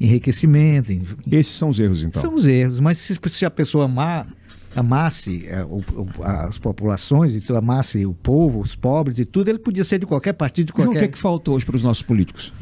Enriquecimento, 0.00 0.92
em- 0.92 1.02
Esses 1.30 1.54
são 1.54 1.68
os 1.68 1.78
erros, 1.78 2.02
então. 2.02 2.20
são 2.20 2.34
os 2.34 2.46
erros, 2.46 2.80
mas 2.80 2.98
se, 2.98 3.18
se 3.28 3.44
a 3.44 3.50
pessoa 3.50 3.84
amar, 3.84 4.26
amasse 4.74 5.46
é, 5.46 5.64
as 6.46 6.58
populações, 6.58 7.48
amasse 7.50 8.04
o 8.04 8.12
povo, 8.12 8.60
os 8.60 8.74
pobres 8.74 9.18
e 9.18 9.24
tudo, 9.24 9.48
ele 9.48 9.58
podia 9.58 9.84
ser 9.84 9.98
de 10.00 10.06
qualquer 10.06 10.32
partido, 10.32 10.66
de 10.66 10.72
João, 10.76 10.88
o 10.88 10.92
qualquer... 10.92 10.98
que 11.00 11.04
é 11.04 11.08
que 11.12 11.18
faltou 11.18 11.54
hoje 11.54 11.64
para 11.64 11.76
os 11.76 11.84
nossos 11.84 12.02
políticos? 12.02 12.52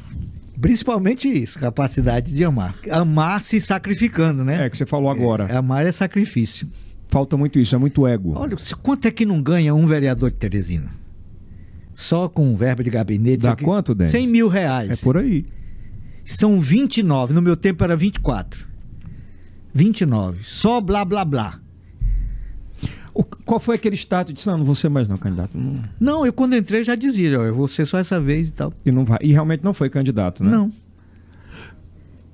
Principalmente 0.61 1.29
isso, 1.29 1.59
capacidade 1.59 2.33
de 2.33 2.45
amar. 2.45 2.77
Amar 2.91 3.43
se 3.43 3.61
sacrificando, 3.61 4.45
né? 4.45 4.67
É, 4.67 4.71
que 4.71 4.77
você 4.77 4.87
falou 4.87 5.11
agora. 5.11 5.45
É, 5.51 5.57
amar 5.57 5.85
é 5.87 5.91
sacrifício. 5.91 6.69
Falta 7.13 7.37
muito 7.37 7.59
isso, 7.59 7.75
é 7.75 7.79
muito 7.79 8.07
ego. 8.07 8.33
Olha, 8.37 8.57
quanto 8.83 9.07
é 9.07 9.11
que 9.11 9.27
não 9.27 9.43
ganha 9.43 9.75
um 9.75 9.85
vereador 9.87 10.31
de 10.31 10.39
Teresina? 10.39 10.89
Só 11.93 12.27
com 12.27 12.57
verba 12.57 12.83
de 12.83 12.89
gabinete. 12.89 13.43
Dá 13.43 13.55
quanto, 13.55 13.95
Denis? 13.95 14.11
100 14.11 14.27
mil 14.29 14.49
reais. 14.49 14.91
É 14.91 14.97
por 14.97 15.19
aí. 15.19 15.45
São 16.25 16.59
29. 16.59 17.35
No 17.35 17.43
meu 17.43 17.55
tempo 17.55 17.85
era 17.85 17.95
24. 17.95 18.67
29. 19.75 20.39
Só 20.43 20.81
blá 20.81 21.05
blá 21.05 21.23
blá. 21.23 21.59
O- 23.13 23.23
qual 23.23 23.61
foi 23.61 23.75
aquele 23.75 23.95
status? 23.95 24.33
Disse, 24.33 24.47
não, 24.47 24.57
não 24.57 24.65
vou 24.65 24.75
ser 24.75 24.89
mais 24.89 25.07
não, 25.07 25.19
candidato. 25.19 25.51
Não- 25.59 25.85
Não, 26.01 26.25
eu 26.25 26.33
quando 26.33 26.57
entrei 26.57 26.83
já 26.83 26.95
dizia, 26.95 27.39
ó, 27.39 27.43
eu 27.45 27.55
vou 27.55 27.69
ser 27.69 27.85
só 27.87 27.99
essa 27.99 28.19
vez 28.19 28.49
e 28.49 28.53
tal. 28.55 28.73
e 28.87 28.91
não 28.91 29.05
vai. 29.05 29.19
E 29.21 29.33
realmente 29.33 29.63
não 29.63 29.75
foi 29.75 29.91
candidato, 29.91 30.43
né? 30.43 30.51
Não. 30.51 30.71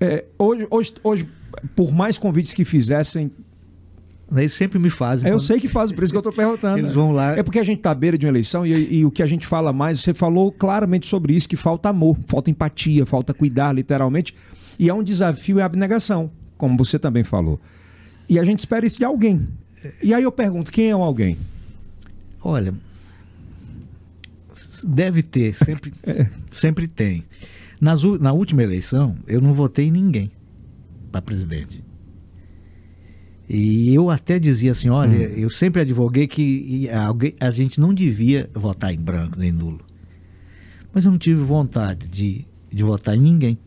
É, 0.01 0.25
hoje, 0.39 0.69
hoje, 0.71 0.95
hoje, 1.03 1.29
por 1.75 1.91
mais 1.93 2.17
convites 2.17 2.55
que 2.55 2.65
fizessem, 2.65 3.33
Eles 4.37 4.53
sempre 4.53 4.79
me 4.79 4.91
fazem. 4.91 5.29
eu 5.29 5.37
quando- 5.37 5.47
sei 5.47 5.59
que 5.59 5.69
fazem, 5.69 5.95
por 5.95 6.05
isso 6.05 6.13
que 6.13 6.17
eu 6.17 6.21
estou 6.21 6.33
perguntando. 6.33 6.79
Eles 6.79 6.93
vão 6.93 7.13
lá. 7.13 7.37
É 7.37 7.43
porque 7.43 7.59
a 7.59 7.65
gente 7.65 7.79
está 7.79 7.93
à 7.93 7.95
beira 7.95 8.19
de 8.19 8.27
uma 8.27 8.31
eleição 8.31 8.67
e, 8.67 8.99
e 8.99 9.05
o 9.05 9.11
que 9.11 9.23
a 9.23 9.27
gente 9.27 9.47
fala 9.47 9.73
mais, 9.73 10.01
você 10.01 10.13
falou 10.13 10.53
claramente 10.53 11.07
sobre 11.07 11.33
isso, 11.35 11.49
que 11.49 11.57
falta 11.57 11.89
amor, 11.89 12.17
falta 12.27 12.51
empatia, 12.51 13.07
falta 13.07 13.33
cuidar, 13.33 13.73
literalmente. 13.73 14.35
E 14.79 14.89
é 14.89 14.95
um 14.95 15.03
desafio 15.03 15.59
e 15.59 15.63
abnegação, 15.63 16.31
como 16.59 16.77
você 16.77 16.99
também 16.99 17.25
falou. 17.25 17.59
E 18.29 18.39
a 18.39 18.45
gente 18.45 18.59
espera 18.59 18.85
isso 18.85 18.99
de 18.99 19.05
alguém. 19.05 19.49
E 20.03 20.13
aí 20.13 20.23
eu 20.23 20.31
pergunto, 20.33 20.71
quem 20.71 20.91
é 20.91 20.95
o 20.97 21.03
alguém? 21.03 21.39
Olha, 22.43 22.75
deve 24.85 25.23
ter, 25.23 25.55
sempre, 25.55 25.93
sempre 26.51 26.87
tem. 26.87 27.25
Nas 27.81 28.03
na 28.21 28.33
última 28.33 28.63
eleição, 28.63 29.17
eu 29.27 29.41
não 29.41 29.53
votei 29.55 29.87
em 29.87 29.91
ninguém 29.91 30.31
para 31.11 31.23
presidente. 31.23 31.83
E 33.49 33.95
eu 33.95 34.11
até 34.11 34.39
dizia 34.39 34.73
assim, 34.73 34.91
olha, 34.91 35.17
eu 35.17 35.49
sempre 35.49 35.81
advoguei 35.81 36.27
que 36.27 36.87
alguém, 36.91 37.35
a 37.41 37.51
gente 37.51 37.81
não 37.81 37.95
devia 37.95 38.51
votar 38.53 38.93
em 38.93 38.99
branco 38.99 39.39
nem 39.39 39.51
nulo. 39.51 39.81
Mas 40.93 41.07
eu 41.07 41.11
não 41.11 41.19
tive 41.19 41.41
vontade 41.41 42.07
de, 42.09 42.47
de 42.71 42.83
votar 42.83 43.17
em 43.17 43.21
ninguém. 43.21 43.59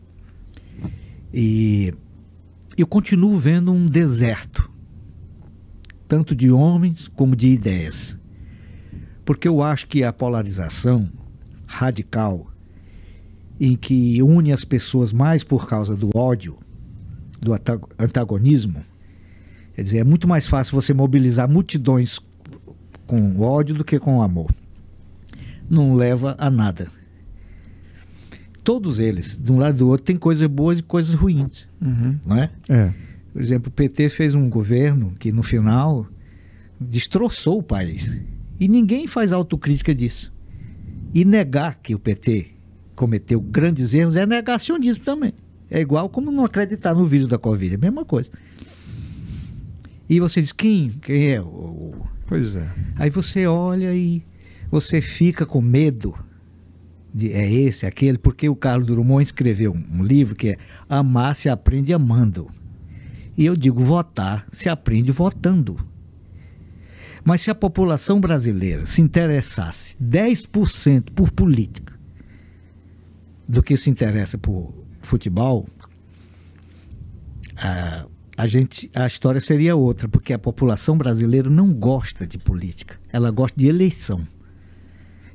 E 1.34 1.92
eu 2.76 2.86
continuo 2.86 3.36
vendo 3.38 3.72
um 3.72 3.86
deserto, 3.86 4.70
tanto 6.06 6.32
de 6.32 6.48
homens 6.52 7.08
como 7.08 7.34
de 7.34 7.48
ideias. 7.48 8.16
Porque 9.24 9.48
eu 9.48 9.62
acho 9.62 9.88
que 9.88 10.04
a 10.04 10.12
polarização 10.12 11.10
radical, 11.66 12.52
em 13.58 13.74
que 13.74 14.22
une 14.22 14.52
as 14.52 14.64
pessoas 14.64 15.12
mais 15.12 15.42
por 15.42 15.66
causa 15.66 15.96
do 15.96 16.10
ódio, 16.14 16.56
do 17.40 17.52
antagonismo, 17.98 18.84
quer 19.74 19.82
dizer, 19.82 19.98
é 19.98 20.04
muito 20.04 20.26
mais 20.28 20.46
fácil 20.46 20.74
você 20.74 20.92
mobilizar 20.92 21.48
multidões 21.48 22.18
com 23.06 23.40
ódio 23.40 23.74
do 23.74 23.84
que 23.84 23.98
com 23.98 24.22
amor. 24.22 24.50
Não 25.68 25.94
leva 25.94 26.34
a 26.38 26.50
nada. 26.50 26.88
Todos 28.64 28.98
eles, 28.98 29.36
de 29.36 29.50
um 29.50 29.58
lado 29.58 29.76
e 29.76 29.78
do 29.78 29.88
outro, 29.88 30.04
têm 30.04 30.16
coisas 30.16 30.46
boas 30.48 30.78
e 30.78 30.82
coisas 30.82 31.14
ruins, 31.14 31.68
não 32.24 32.36
é? 32.36 32.50
É. 32.68 32.92
Por 33.32 33.40
exemplo, 33.40 33.68
o 33.68 33.72
PT 33.72 34.08
fez 34.08 34.34
um 34.34 34.48
governo 34.48 35.12
que 35.18 35.32
no 35.32 35.42
final 35.42 36.06
destroçou 36.78 37.58
o 37.58 37.62
país. 37.62 38.12
E 38.60 38.68
ninguém 38.68 39.06
faz 39.06 39.32
autocrítica 39.32 39.94
disso. 39.94 40.32
E 41.14 41.24
negar 41.24 41.78
que 41.82 41.94
o 41.94 41.98
PT 41.98 42.48
cometeu 42.94 43.40
grandes 43.40 43.94
erros 43.94 44.16
é 44.16 44.26
negacionismo 44.26 45.04
também. 45.04 45.32
É 45.70 45.80
igual 45.80 46.08
como 46.08 46.30
não 46.30 46.44
acreditar 46.44 46.94
no 46.94 47.04
vírus 47.06 47.26
da 47.26 47.38
Covid, 47.38 47.74
é 47.74 47.76
a 47.76 47.80
mesma 47.80 48.04
coisa. 48.04 48.30
E 50.12 50.20
você 50.20 50.42
diz, 50.42 50.52
quem, 50.52 50.90
quem 50.90 51.30
é? 51.30 51.42
Pois 52.26 52.54
é. 52.54 52.70
Aí 52.96 53.08
você 53.08 53.46
olha 53.46 53.94
e 53.94 54.22
você 54.70 55.00
fica 55.00 55.46
com 55.46 55.62
medo 55.62 56.14
de 57.14 57.32
é 57.32 57.50
esse, 57.50 57.86
aquele, 57.86 58.18
porque 58.18 58.46
o 58.46 58.54
Carlos 58.54 58.88
Drummond 58.88 59.22
escreveu 59.22 59.72
um, 59.72 60.00
um 60.00 60.02
livro 60.02 60.34
que 60.34 60.50
é 60.50 60.58
Amar 60.86 61.34
se 61.34 61.48
aprende 61.48 61.94
amando. 61.94 62.50
E 63.38 63.46
eu 63.46 63.56
digo, 63.56 63.82
votar 63.82 64.46
se 64.52 64.68
aprende 64.68 65.10
votando. 65.10 65.80
Mas 67.24 67.40
se 67.40 67.50
a 67.50 67.54
população 67.54 68.20
brasileira 68.20 68.84
se 68.84 69.00
interessasse 69.00 69.96
10% 69.96 71.10
por 71.14 71.30
política 71.30 71.98
do 73.48 73.62
que 73.62 73.78
se 73.78 73.88
interessa 73.88 74.36
por 74.36 74.74
futebol, 75.00 75.66
a, 77.56 78.04
a 78.42 78.46
gente, 78.48 78.90
a 78.92 79.06
história 79.06 79.40
seria 79.40 79.76
outra, 79.76 80.08
porque 80.08 80.32
a 80.32 80.38
população 80.38 80.98
brasileira 80.98 81.48
não 81.48 81.72
gosta 81.72 82.26
de 82.26 82.38
política, 82.38 82.98
ela 83.12 83.30
gosta 83.30 83.56
de 83.56 83.68
eleição. 83.68 84.26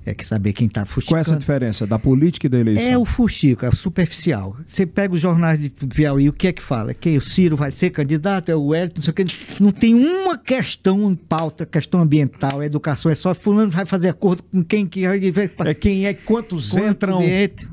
É 0.05 0.13
que 0.13 0.25
saber 0.27 0.51
quem 0.51 0.67
está 0.67 0.83
fuxicando. 0.85 1.11
Qual 1.11 1.17
é 1.17 1.21
essa 1.21 1.37
diferença 1.37 1.87
da 1.87 1.97
política 1.97 2.47
e 2.47 2.49
da 2.49 2.59
eleição? 2.59 2.91
É 2.91 2.97
o 2.97 3.05
fuxico, 3.05 3.65
é 3.65 3.69
o 3.69 3.75
superficial. 3.75 4.57
Você 4.65 4.85
pega 4.85 5.13
os 5.13 5.21
jornais 5.21 5.59
de 5.59 5.69
Piauí, 5.69 6.27
o 6.27 6.33
que 6.33 6.47
é 6.47 6.53
que 6.53 6.61
fala? 6.61 6.93
Que 6.93 7.17
o 7.17 7.21
Ciro 7.21 7.55
vai 7.55 7.71
ser 7.71 7.91
candidato, 7.91 8.49
é 8.49 8.55
o 8.55 8.67
Wellington, 8.67 8.95
não 8.97 9.03
sei 9.03 9.11
o 9.11 9.13
que. 9.13 9.63
Não 9.63 9.71
tem 9.71 9.93
uma 9.93 10.37
questão 10.37 11.09
em 11.09 11.15
pauta, 11.15 11.65
questão 11.65 12.01
ambiental, 12.01 12.61
educação, 12.61 13.09
é 13.09 13.15
só 13.15 13.33
fulano 13.33 13.69
vai 13.69 13.85
fazer 13.85 14.09
acordo 14.09 14.43
com 14.43 14.63
quem 14.63 14.85
que. 14.85 15.05
É 15.05 15.73
quem 15.73 16.05
é 16.05 16.13
quantos 16.13 16.71
Quantos 16.71 16.89
entram. 16.89 17.23
entra. 17.23 17.69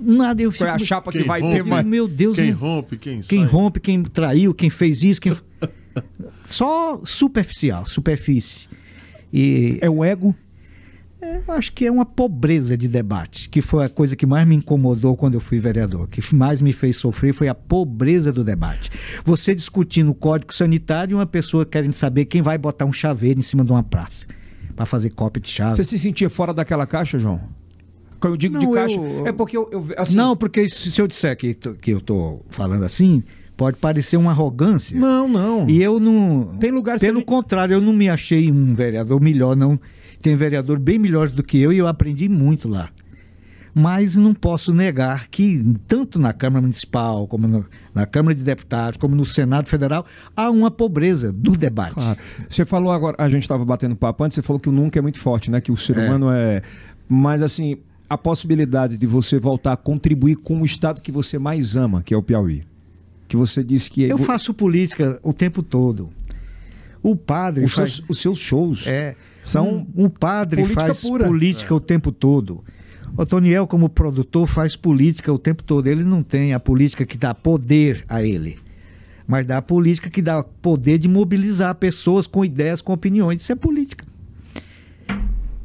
Nada, 0.00 0.42
eu 0.42 0.50
fico... 0.50 0.64
Qual 0.64 0.70
é 0.72 0.74
a 0.74 0.78
chapa 0.78 1.12
que 1.12 1.22
vai 1.22 1.40
rompe, 1.40 1.56
ter 1.56 1.64
mais. 1.64 1.86
Meu 1.86 2.08
Deus, 2.08 2.36
Quem 2.36 2.50
rompe, 2.50 2.96
quem, 2.96 3.20
quem 3.20 3.40
sai. 3.40 3.48
rompe, 3.48 3.80
quem 3.80 4.02
traiu, 4.02 4.54
quem 4.54 4.70
fez 4.70 5.02
isso, 5.02 5.20
quem... 5.20 5.32
Só 6.46 7.00
superficial, 7.04 7.86
superfície. 7.86 8.68
E 9.32 9.78
É 9.80 9.88
o 9.88 10.04
ego. 10.04 10.34
é, 11.20 11.40
eu 11.46 11.54
acho 11.54 11.72
que 11.72 11.84
é 11.86 11.90
uma 11.90 12.04
pobreza 12.06 12.76
de 12.76 12.88
debate, 12.88 13.48
que 13.48 13.60
foi 13.60 13.84
a 13.84 13.88
coisa 13.88 14.16
que 14.16 14.26
mais 14.26 14.46
me 14.48 14.56
incomodou 14.56 15.16
quando 15.16 15.34
eu 15.34 15.40
fui 15.40 15.58
vereador, 15.60 16.08
que 16.08 16.34
mais 16.34 16.60
me 16.60 16.72
fez 16.72 16.96
sofrer 16.96 17.32
foi 17.32 17.46
a 17.48 17.54
pobreza 17.54 18.32
do 18.32 18.42
debate. 18.42 18.90
Você 19.24 19.54
discutindo 19.54 20.10
o 20.10 20.14
código 20.14 20.52
sanitário 20.54 21.12
e 21.12 21.14
uma 21.14 21.26
pessoa 21.26 21.64
querendo 21.66 21.92
saber 21.92 22.24
quem 22.24 22.42
vai 22.42 22.56
botar 22.58 22.84
um 22.86 22.92
chaveiro 22.92 23.38
em 23.38 23.42
cima 23.42 23.64
de 23.64 23.70
uma 23.70 23.82
praça 23.82 24.26
para 24.74 24.86
fazer 24.86 25.10
cópia 25.10 25.40
de 25.40 25.48
chave. 25.48 25.76
Você 25.76 25.84
se 25.84 25.98
sentia 25.98 26.30
fora 26.30 26.54
daquela 26.54 26.86
caixa, 26.86 27.18
João? 27.18 27.40
Quando 28.20 28.34
eu 28.34 28.36
digo 28.36 28.58
de 28.58 28.66
Não, 28.66 28.72
caixa, 28.72 29.00
eu- 29.00 29.26
é 29.26 29.32
porque 29.32 29.56
eu, 29.56 29.68
eu 29.72 29.86
assim, 29.96 30.16
Não, 30.16 30.36
porque 30.36 30.68
se 30.68 30.90
se 30.92 31.00
eu 31.00 31.06
disser 31.06 31.36
que, 31.36 31.54
que 31.54 31.90
eu 31.90 32.00
tô 32.00 32.42
falando 32.50 32.84
assim, 32.84 33.22
pode 33.56 33.76
parecer 33.78 34.16
uma 34.16 34.30
arrogância. 34.30 34.98
não, 34.98 35.26
não. 35.28 35.68
E 35.68 35.82
eu 35.82 35.98
não. 35.98 36.56
Tem 36.60 36.70
lugares 36.70 37.00
Pelo 37.00 37.18
gente- 37.20 37.26
contrário, 37.26 37.74
eu 37.74 37.80
não 37.80 37.92
me 37.92 38.08
achei 38.08 38.50
um 38.52 38.74
vereador 38.74 39.20
melhor, 39.20 39.56
não. 39.56 39.80
Tem 40.22 40.34
vereador 40.34 40.78
bem 40.78 40.98
melhores 40.98 41.32
do 41.32 41.42
que 41.42 41.58
eu 41.58 41.72
e 41.72 41.78
eu 41.78 41.86
aprendi 41.86 42.28
muito 42.28 42.68
lá. 42.68 42.90
Mas 43.72 44.16
não 44.16 44.34
posso 44.34 44.74
negar 44.74 45.28
que, 45.28 45.64
tanto 45.86 46.18
na 46.18 46.32
Câmara 46.32 46.60
Municipal, 46.60 47.26
como 47.28 47.46
no- 47.46 47.64
na 47.94 48.04
Câmara 48.04 48.34
de 48.34 48.42
Deputados, 48.42 48.98
como 48.98 49.14
no 49.14 49.24
Senado 49.24 49.68
Federal, 49.68 50.04
há 50.36 50.50
uma 50.50 50.70
pobreza 50.72 51.32
do 51.32 51.52
debate. 51.52 51.94
Claro. 51.94 52.18
Você 52.48 52.64
falou 52.66 52.90
agora, 52.90 53.14
a 53.18 53.28
gente 53.28 53.42
estava 53.42 53.64
batendo 53.64 53.94
papo 53.94 54.24
antes, 54.24 54.34
você 54.34 54.42
falou 54.42 54.58
que 54.58 54.68
o 54.68 54.72
nunca 54.72 54.98
é 54.98 55.02
muito 55.02 55.20
forte, 55.20 55.50
né? 55.52 55.60
Que 55.60 55.70
o 55.70 55.76
ser 55.76 55.96
É. 55.96 56.04
humano 56.04 56.30
é. 56.32 56.62
Mas 57.08 57.42
assim, 57.42 57.76
a 58.10 58.18
possibilidade 58.18 58.96
de 58.96 59.06
você 59.06 59.38
voltar 59.38 59.72
a 59.72 59.76
contribuir 59.76 60.34
com 60.34 60.60
o 60.60 60.64
estado 60.64 61.00
que 61.00 61.12
você 61.12 61.38
mais 61.38 61.76
ama, 61.76 62.02
que 62.02 62.12
é 62.12 62.16
o 62.16 62.22
Piauí. 62.22 62.64
Que 63.28 63.36
você 63.36 63.62
disse 63.62 63.88
que. 63.88 64.02
Eu 64.02 64.18
faço 64.18 64.52
política 64.52 65.20
o 65.22 65.32
tempo 65.32 65.62
todo. 65.62 66.10
O 67.00 67.14
padre 67.14 67.64
os 67.64 67.72
faz. 67.72 67.94
seus, 67.94 68.10
os 68.10 68.18
seus 68.18 68.38
shows. 68.40 68.86
É, 68.88 69.14
São 69.44 69.86
um, 69.96 70.04
um 70.04 70.08
padre 70.08 70.62
política 70.62 70.86
faz 70.86 71.00
pura. 71.00 71.24
política 71.24 71.72
o 71.72 71.78
tempo 71.78 72.10
todo. 72.10 72.64
O 73.16 73.24
Toniel, 73.24 73.66
como 73.68 73.88
produtor, 73.88 74.48
faz 74.48 74.74
política 74.74 75.32
o 75.32 75.38
tempo 75.38 75.62
todo. 75.62 75.86
Ele 75.86 76.02
não 76.02 76.24
tem 76.24 76.52
a 76.52 76.58
política 76.58 77.06
que 77.06 77.16
dá 77.16 77.32
poder 77.32 78.04
a 78.08 78.24
ele, 78.24 78.58
mas 79.24 79.46
dá 79.46 79.58
a 79.58 79.62
política 79.62 80.10
que 80.10 80.20
dá 80.20 80.42
poder 80.42 80.98
de 80.98 81.06
mobilizar 81.06 81.76
pessoas 81.76 82.26
com 82.26 82.44
ideias, 82.44 82.82
com 82.82 82.92
opiniões. 82.92 83.40
Isso 83.40 83.52
é 83.52 83.56
política. 83.56 84.04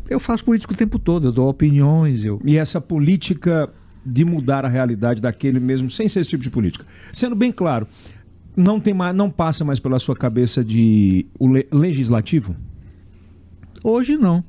Eu 0.09 0.19
faço 0.19 0.43
política 0.45 0.73
o 0.73 0.77
tempo 0.77 0.99
todo, 0.99 1.27
eu 1.27 1.31
dou 1.31 1.49
opiniões, 1.49 2.23
eu. 2.23 2.39
E 2.45 2.57
essa 2.57 2.79
política 2.79 3.69
de 4.05 4.23
mudar 4.23 4.63
a 4.65 4.67
realidade 4.67 5.19
daquele 5.21 5.59
mesmo, 5.59 5.89
sem 5.89 6.07
ser 6.07 6.19
esse 6.19 6.29
tipo 6.29 6.43
de 6.43 6.49
política. 6.49 6.85
Sendo 7.11 7.35
bem 7.35 7.51
claro, 7.51 7.87
não, 8.55 8.79
tem 8.79 8.93
mais, 8.93 9.15
não 9.15 9.29
passa 9.31 9.65
mais 9.65 9.79
pela 9.79 9.97
sua 9.97 10.15
cabeça 10.15 10.63
de 10.63 11.25
o 11.39 11.47
le- 11.47 11.67
legislativo? 11.71 12.55
Hoje 13.83 14.15
não. 14.17 14.43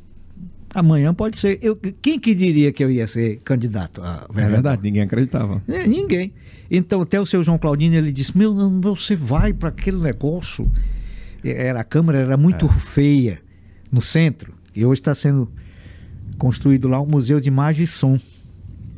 Amanhã 0.74 1.14
pode 1.14 1.38
ser. 1.38 1.58
Eu, 1.62 1.74
quem 2.02 2.18
que 2.18 2.34
diria 2.34 2.70
que 2.70 2.84
eu 2.84 2.90
ia 2.90 3.06
ser 3.06 3.36
candidato 3.42 4.02
a 4.02 4.26
É 4.36 4.46
verdade, 4.46 4.82
ninguém 4.82 5.02
acreditava. 5.02 5.62
É, 5.66 5.86
ninguém. 5.86 6.34
Então, 6.70 7.00
até 7.00 7.18
o 7.18 7.24
seu 7.24 7.42
João 7.42 7.56
Claudino, 7.56 7.94
ele 7.94 8.12
disse: 8.12 8.36
Meu, 8.36 8.52
não, 8.52 8.78
você 8.80 9.16
vai 9.16 9.54
para 9.54 9.70
aquele 9.70 9.96
negócio. 9.96 10.70
Era, 11.42 11.80
a 11.80 11.84
Câmara 11.84 12.18
era 12.18 12.36
muito 12.36 12.68
feia 12.68 13.40
no 13.90 14.02
centro. 14.02 14.52
E 14.76 14.84
hoje 14.84 15.00
está 15.00 15.14
sendo 15.14 15.50
construído 16.38 16.86
lá 16.88 17.00
um 17.00 17.06
museu 17.06 17.40
de 17.40 17.48
imagem 17.48 17.84
e 17.84 17.86
som. 17.86 18.18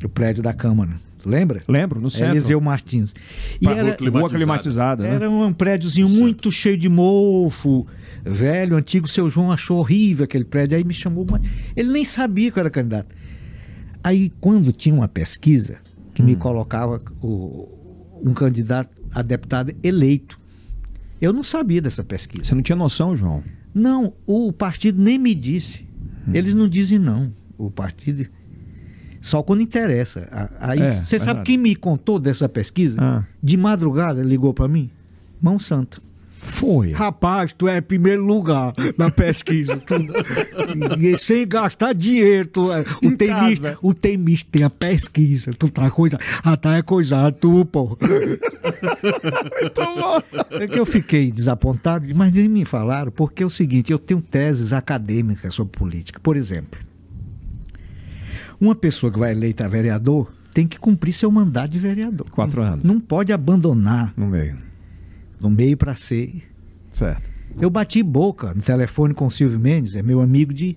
O 0.05 0.09
prédio 0.09 0.43
da 0.43 0.53
Câmara. 0.53 0.93
Lembra? 1.27 1.61
Lembro, 1.69 2.01
no 2.01 2.09
centro. 2.09 2.33
Eliseu 2.33 2.61
Martins. 2.61 3.15
E 3.61 3.67
era. 3.69 3.97
Rua 4.11 4.29
climatizada, 4.31 5.03
né? 5.03 5.15
era 5.17 5.31
um 5.31 5.53
prédiozinho 5.53 6.09
muito 6.09 6.51
cheio 6.51 6.79
de 6.79 6.89
mofo, 6.89 7.87
velho, 8.25 8.77
antigo. 8.77 9.09
Seu 9.09 9.29
João 9.29 9.51
achou 9.51 9.79
horrível 9.79 10.25
aquele 10.25 10.45
prédio. 10.45 10.79
Aí 10.79 10.85
me 10.85 10.95
chamou, 10.95 11.27
mas 11.29 11.43
ele 11.77 11.91
nem 11.91 12.05
sabia 12.05 12.51
que 12.53 12.59
eu 12.59 12.61
era 12.61 12.71
candidato. 12.71 13.15
Aí, 14.03 14.33
quando 14.41 14.73
tinha 14.73 14.95
uma 14.95 15.09
pesquisa 15.09 15.79
que 16.15 16.23
Hum. 16.23 16.27
me 16.27 16.37
colocava 16.37 17.03
o- 17.21 17.69
um 18.25 18.33
candidato 18.33 18.91
a 19.13 19.21
deputado 19.21 19.75
eleito, 19.83 20.39
eu 21.21 21.33
não 21.33 21.43
sabia 21.43 21.83
dessa 21.83 22.05
pesquisa. 22.05 22.45
Você 22.45 22.55
não 22.55 22.63
tinha 22.63 22.77
noção, 22.77 23.17
João? 23.17 23.43
Não, 23.75 24.13
o 24.27 24.53
partido 24.53 25.01
nem 25.01 25.19
me 25.19 25.35
disse. 25.35 25.87
Hum. 26.27 26.33
Eles 26.35 26.55
não 26.55 26.69
dizem 26.69 26.99
não. 26.99 27.33
O 27.57 27.71
partido. 27.71 28.27
Só 29.21 29.43
quando 29.43 29.61
interessa. 29.63 30.29
Aí 30.61 30.81
É, 30.81 30.89
você 30.89 31.19
sabe 31.19 31.43
quem 31.43 31.59
me 31.59 31.75
contou 31.75 32.19
dessa 32.19 32.49
pesquisa? 32.49 32.97
Ah. 33.01 33.25
De 33.43 33.57
madrugada 33.57 34.23
ligou 34.23 34.55
pra 34.55 34.69
mim? 34.69 34.91
Mão 35.41 35.59
Santa. 35.59 35.99
Foi. 36.49 36.93
Rapaz, 36.93 37.53
tu 37.53 37.69
é 37.69 37.81
primeiro 37.81 38.25
lugar 38.25 38.73
na 38.97 39.11
pesquisa. 39.11 39.77
Tu- 39.77 39.95
e 40.99 41.17
sem 41.17 41.47
gastar 41.47 41.93
dinheiro. 41.93 42.49
Tu, 42.49 42.73
é- 42.73 42.81
o, 43.03 43.07
Em 43.07 43.17
temis, 43.17 43.63
o 43.83 43.95
temis 43.95 44.43
tem 44.43 44.65
a 44.65 44.71
pesquisa. 44.71 45.53
Tu 45.53 45.69
tá 45.71 45.91
coisa. 45.91 46.19
Ah, 46.43 46.57
tá 46.57 46.77
é 46.77 46.83
coisado, 46.83 47.37
tu, 47.39 47.65
pô. 47.67 47.97
É 50.51 50.67
que 50.67 50.79
eu 50.79 50.87
fiquei 50.87 51.31
desapontado, 51.31 52.07
mas 52.15 52.33
nem 52.35 52.49
me 52.49 52.65
falaram, 52.65 53.11
porque 53.13 53.43
é 53.43 53.47
o 53.47 53.51
seguinte: 53.51 53.93
eu 53.93 53.99
tenho 53.99 54.21
teses 54.21 54.73
acadêmicas 54.73 55.55
sobre 55.55 55.77
política. 55.79 56.19
Por 56.21 56.37
exemplo, 56.37 56.81
uma 58.61 58.75
pessoa 58.75 59.13
que 59.13 59.19
vai 59.19 59.33
eleita 59.33 59.65
a 59.65 59.69
vereador 59.69 60.33
tem 60.53 60.67
que 60.67 60.79
cumprir 60.79 61.13
seu 61.13 61.31
mandato 61.31 61.71
de 61.71 61.79
vereador. 61.79 62.29
Quatro 62.31 62.63
anos. 62.63 62.83
Não 62.85 62.99
pode 62.99 63.33
abandonar 63.33 64.13
No 64.17 64.27
meio. 64.27 64.57
No 65.41 65.51
meio 65.51 65.77
para 65.77 65.95
ser. 65.95 66.43
Certo. 66.91 67.31
Eu 67.61 67.71
bati 67.71 68.03
boca 68.03 68.53
no 68.55 68.63
telefone 68.63 69.15
com 69.15 69.27
o 69.27 69.31
Silvio 69.31 69.59
Mendes, 69.59 69.95
é 69.95 70.03
meu 70.03 70.21
amigo 70.21 70.53
de 70.53 70.77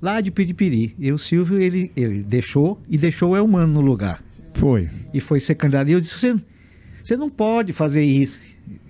lá 0.00 0.20
de 0.20 0.30
Piripiri. 0.30 0.94
E 0.98 1.12
o 1.12 1.18
Silvio, 1.18 1.58
ele, 1.60 1.90
ele 1.96 2.22
deixou 2.22 2.80
e 2.88 2.96
deixou 2.96 3.30
o 3.32 3.36
Elmano 3.36 3.72
no 3.74 3.80
lugar. 3.80 4.22
Foi. 4.54 4.88
E 5.12 5.20
foi 5.20 5.40
ser 5.40 5.54
candidato. 5.54 5.88
E 5.88 5.92
eu 5.92 6.00
disse: 6.00 6.18
você, 6.18 6.34
Você 7.02 7.16
não 7.16 7.28
pode 7.28 7.72
fazer 7.72 8.02
isso. 8.02 8.40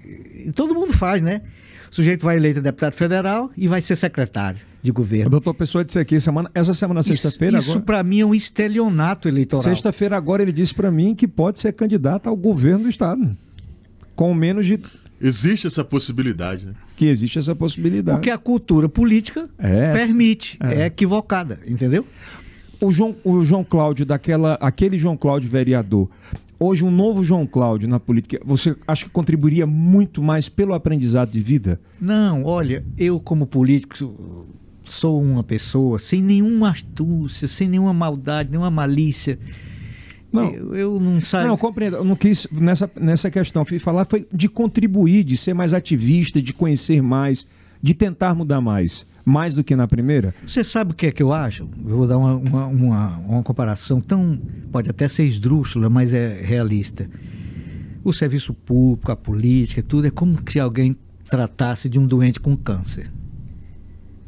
E 0.04 0.52
Todo 0.54 0.74
mundo 0.74 0.92
faz, 0.92 1.22
né? 1.22 1.42
O 1.90 1.94
sujeito 1.96 2.24
vai 2.24 2.36
eleito 2.36 2.60
deputado 2.60 2.94
federal 2.94 3.50
e 3.56 3.66
vai 3.68 3.80
ser 3.80 3.96
secretário 3.96 4.58
de 4.82 4.90
O 4.90 4.94
governo. 4.94 5.30
doutor 5.30 5.54
Pessoa 5.54 5.84
disse 5.84 5.98
aqui 5.98 6.20
semana, 6.20 6.50
essa 6.54 6.74
semana, 6.74 7.02
sexta-feira, 7.02 7.58
Isso, 7.58 7.70
agora. 7.70 7.84
para 7.84 8.02
mim 8.02 8.20
é 8.20 8.26
um 8.26 8.34
estelionato 8.34 9.28
eleitoral. 9.28 9.62
Sexta-feira 9.62 10.16
agora 10.16 10.42
ele 10.42 10.52
disse 10.52 10.74
pra 10.74 10.90
mim 10.90 11.14
que 11.14 11.26
pode 11.26 11.58
ser 11.60 11.72
candidato 11.72 12.28
ao 12.28 12.36
governo 12.36 12.84
do 12.84 12.90
estado. 12.90 13.36
Com 14.16 14.34
menos 14.34 14.66
de 14.66 14.80
Existe 15.20 15.66
essa 15.66 15.82
possibilidade, 15.84 16.66
né? 16.66 16.72
que 16.96 17.06
existe 17.06 17.38
essa 17.38 17.54
possibilidade. 17.54 18.18
Porque 18.18 18.30
a 18.30 18.36
cultura 18.38 18.88
política 18.88 19.48
É 19.58 19.92
permite, 19.92 20.58
É. 20.60 20.82
é. 20.82 20.86
equivocada, 20.86 21.58
entendeu? 21.66 22.04
O 22.80 22.90
João, 22.90 23.14
o 23.24 23.42
João 23.42 23.64
Cláudio, 23.64 24.04
daquela, 24.04 24.54
aquele 24.60 24.98
João 24.98 25.16
Cláudio 25.16 25.48
vereador, 25.48 26.10
hoje 26.60 26.84
um 26.84 26.90
novo 26.90 27.24
João 27.24 27.46
Cláudio 27.46 27.88
na 27.88 27.98
política, 27.98 28.38
você 28.44 28.76
acha 28.86 29.04
que 29.04 29.10
contribuiria 29.10 29.66
muito 29.66 30.22
mais 30.22 30.50
pelo 30.50 30.74
aprendizado 30.74 31.30
de 31.30 31.40
vida? 31.40 31.80
Não, 31.98 32.44
olha, 32.44 32.84
eu 32.98 33.18
como 33.18 33.46
político 33.46 34.46
sou 34.84 35.22
uma 35.22 35.42
pessoa 35.42 35.98
sem 35.98 36.22
nenhuma 36.22 36.70
astúcia, 36.70 37.48
sem 37.48 37.68
nenhuma 37.68 37.94
maldade, 37.94 38.50
nenhuma 38.50 38.70
malícia. 38.70 39.38
Não. 40.42 40.50
Eu, 40.50 40.74
eu 40.74 41.00
não 41.00 41.20
saio. 41.20 41.46
Não, 41.46 41.54
eu 41.54 41.58
compreendo. 41.58 41.96
Eu 41.96 42.04
não 42.04 42.16
quis, 42.16 42.46
nessa, 42.50 42.90
nessa 43.00 43.30
questão, 43.30 43.64
fui 43.64 43.78
falar 43.78 44.06
foi 44.08 44.26
de 44.32 44.48
contribuir, 44.48 45.24
de 45.24 45.36
ser 45.36 45.54
mais 45.54 45.72
ativista, 45.72 46.40
de 46.40 46.52
conhecer 46.52 47.02
mais, 47.02 47.46
de 47.82 47.94
tentar 47.94 48.34
mudar 48.34 48.60
mais. 48.60 49.06
Mais 49.24 49.56
do 49.56 49.64
que 49.64 49.74
na 49.74 49.88
primeira? 49.88 50.32
Você 50.46 50.62
sabe 50.62 50.92
o 50.92 50.94
que 50.94 51.06
é 51.06 51.10
que 51.10 51.22
eu 51.22 51.32
acho? 51.32 51.68
Eu 51.84 51.96
vou 51.96 52.06
dar 52.06 52.16
uma, 52.16 52.34
uma, 52.34 52.66
uma, 52.66 53.16
uma 53.18 53.42
comparação 53.42 54.00
tão. 54.00 54.40
pode 54.70 54.88
até 54.88 55.08
ser 55.08 55.24
esdrúxula, 55.24 55.90
mas 55.90 56.14
é 56.14 56.40
realista. 56.40 57.10
O 58.04 58.12
serviço 58.12 58.54
público, 58.54 59.10
a 59.10 59.16
política, 59.16 59.82
tudo 59.82 60.06
é 60.06 60.10
como 60.10 60.38
se 60.48 60.60
alguém 60.60 60.96
tratasse 61.28 61.88
de 61.88 61.98
um 61.98 62.06
doente 62.06 62.38
com 62.38 62.56
câncer. 62.56 63.10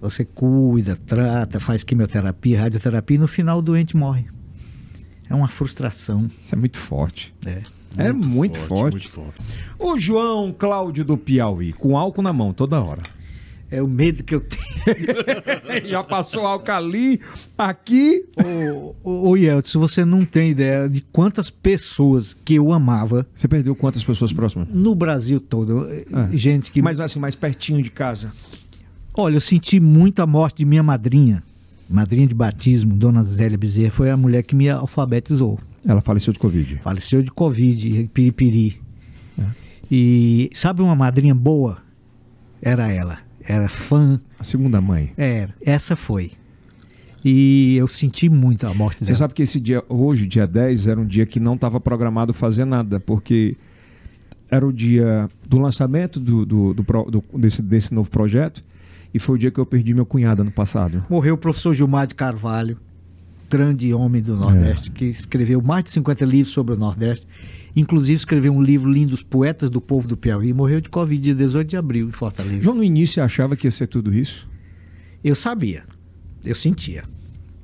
Você 0.00 0.24
cuida, 0.24 0.96
trata, 0.96 1.58
faz 1.58 1.82
quimioterapia, 1.82 2.60
radioterapia 2.60 3.16
e 3.16 3.20
no 3.20 3.28
final 3.28 3.58
o 3.58 3.62
doente 3.62 3.96
morre. 3.96 4.26
É 5.28 5.34
uma 5.34 5.48
frustração. 5.48 6.26
Isso 6.26 6.54
é 6.54 6.56
muito 6.58 6.78
forte. 6.78 7.34
É. 7.44 7.62
é 7.96 8.12
muito 8.12 8.58
forte. 8.58 8.94
Muito 8.94 9.08
forte. 9.10 9.38
O 9.78 9.98
João 9.98 10.54
Cláudio 10.56 11.04
do 11.04 11.16
Piauí, 11.16 11.72
com 11.72 11.96
álcool 11.96 12.22
na 12.22 12.32
mão 12.32 12.52
toda 12.52 12.80
hora. 12.80 13.02
É 13.70 13.82
o 13.82 13.86
medo 13.86 14.24
que 14.24 14.34
eu 14.34 14.40
tenho. 14.40 14.62
Já 15.86 16.02
passou 16.02 16.46
álcool 16.46 16.72
ali, 16.72 17.20
aqui. 17.56 18.24
Ô, 18.42 18.94
ô, 19.04 19.28
ô 19.30 19.36
Yeltsin, 19.36 19.78
você 19.78 20.06
não 20.06 20.24
tem 20.24 20.52
ideia 20.52 20.88
de 20.88 21.02
quantas 21.02 21.50
pessoas 21.50 22.32
que 22.32 22.54
eu 22.54 22.72
amava 22.72 23.26
Você 23.34 23.46
perdeu 23.46 23.76
quantas 23.76 24.02
pessoas 24.02 24.32
próximas? 24.32 24.68
no 24.70 24.94
Brasil 24.94 25.38
todo. 25.38 25.86
É. 25.86 26.04
Gente 26.32 26.72
que. 26.72 26.80
Mas 26.80 26.98
assim, 26.98 27.20
mais 27.20 27.36
pertinho 27.36 27.82
de 27.82 27.90
casa. 27.90 28.32
Olha, 29.12 29.34
eu 29.34 29.40
senti 29.40 29.78
muito 29.80 30.20
a 30.20 30.26
morte 30.26 30.58
de 30.58 30.64
minha 30.64 30.82
madrinha. 30.82 31.42
Madrinha 31.88 32.26
de 32.26 32.34
batismo, 32.34 32.94
Dona 32.94 33.22
Zélia 33.22 33.56
Bezerra, 33.56 33.90
foi 33.90 34.10
a 34.10 34.16
mulher 34.16 34.42
que 34.42 34.54
me 34.54 34.68
alfabetizou. 34.68 35.58
Ela 35.86 36.00
faleceu 36.02 36.32
de 36.32 36.38
Covid. 36.38 36.80
Faleceu 36.82 37.22
de 37.22 37.30
Covid, 37.30 38.10
piripiri. 38.12 38.80
E 39.90 40.50
sabe 40.52 40.82
uma 40.82 40.94
madrinha 40.94 41.34
boa? 41.34 41.78
Era 42.60 42.90
ela. 42.92 43.18
Era 43.42 43.68
fã. 43.68 44.20
A 44.38 44.44
segunda 44.44 44.80
mãe. 44.80 45.12
Era. 45.16 45.54
Essa 45.64 45.96
foi. 45.96 46.32
E 47.24 47.74
eu 47.76 47.88
senti 47.88 48.28
muito 48.28 48.66
a 48.66 48.74
morte 48.74 48.98
Você 48.98 49.06
dela. 49.06 49.16
sabe 49.16 49.34
que 49.34 49.42
esse 49.42 49.58
dia, 49.58 49.82
hoje, 49.88 50.26
dia 50.26 50.46
10, 50.46 50.86
era 50.86 51.00
um 51.00 51.06
dia 51.06 51.24
que 51.26 51.40
não 51.40 51.54
estava 51.54 51.80
programado 51.80 52.32
fazer 52.34 52.64
nada, 52.64 53.00
porque 53.00 53.56
era 54.50 54.66
o 54.66 54.72
dia 54.72 55.28
do 55.48 55.58
lançamento 55.58 56.20
do, 56.20 56.44
do- 56.44 56.74
do 56.74 56.82
do- 57.10 57.24
desse, 57.38 57.60
desse 57.62 57.92
novo 57.94 58.10
projeto 58.10 58.62
e 59.12 59.18
foi 59.18 59.36
o 59.36 59.38
dia 59.38 59.50
que 59.50 59.58
eu 59.58 59.66
perdi 59.66 59.94
meu 59.94 60.06
cunhado 60.06 60.42
ano 60.42 60.50
passado. 60.50 61.04
Morreu 61.08 61.34
o 61.34 61.38
professor 61.38 61.74
Gilmar 61.74 62.06
de 62.06 62.14
Carvalho, 62.14 62.78
grande 63.50 63.92
homem 63.92 64.22
do 64.22 64.34
É. 64.34 64.36
Nordeste, 64.36 64.90
que 64.90 65.06
escreveu 65.06 65.60
mais 65.62 65.84
de 65.84 65.90
50 65.90 66.24
livros 66.24 66.52
sobre 66.52 66.74
o 66.74 66.76
Nordeste. 66.76 67.26
Inclusive 67.74 68.16
escreveu 68.16 68.52
um 68.52 68.62
livro 68.62 68.90
lindo, 68.90 69.14
Os 69.14 69.22
Poetas 69.22 69.70
do 69.70 69.80
Povo 69.80 70.08
do 70.08 70.16
Piauí. 70.16 70.52
Morreu 70.52 70.80
de 70.80 70.88
Covid 70.88 71.20
dia 71.22 71.34
18 71.34 71.68
de 71.68 71.76
abril 71.76 72.08
em 72.08 72.12
Fortaleza. 72.12 72.60
João, 72.60 72.76
no 72.76 72.82
início, 72.82 73.22
achava 73.22 73.56
que 73.56 73.66
ia 73.66 73.70
ser 73.70 73.86
tudo 73.86 74.12
isso? 74.12 74.48
Eu 75.22 75.34
sabia, 75.34 75.84
eu 76.44 76.54
sentia. 76.54 77.04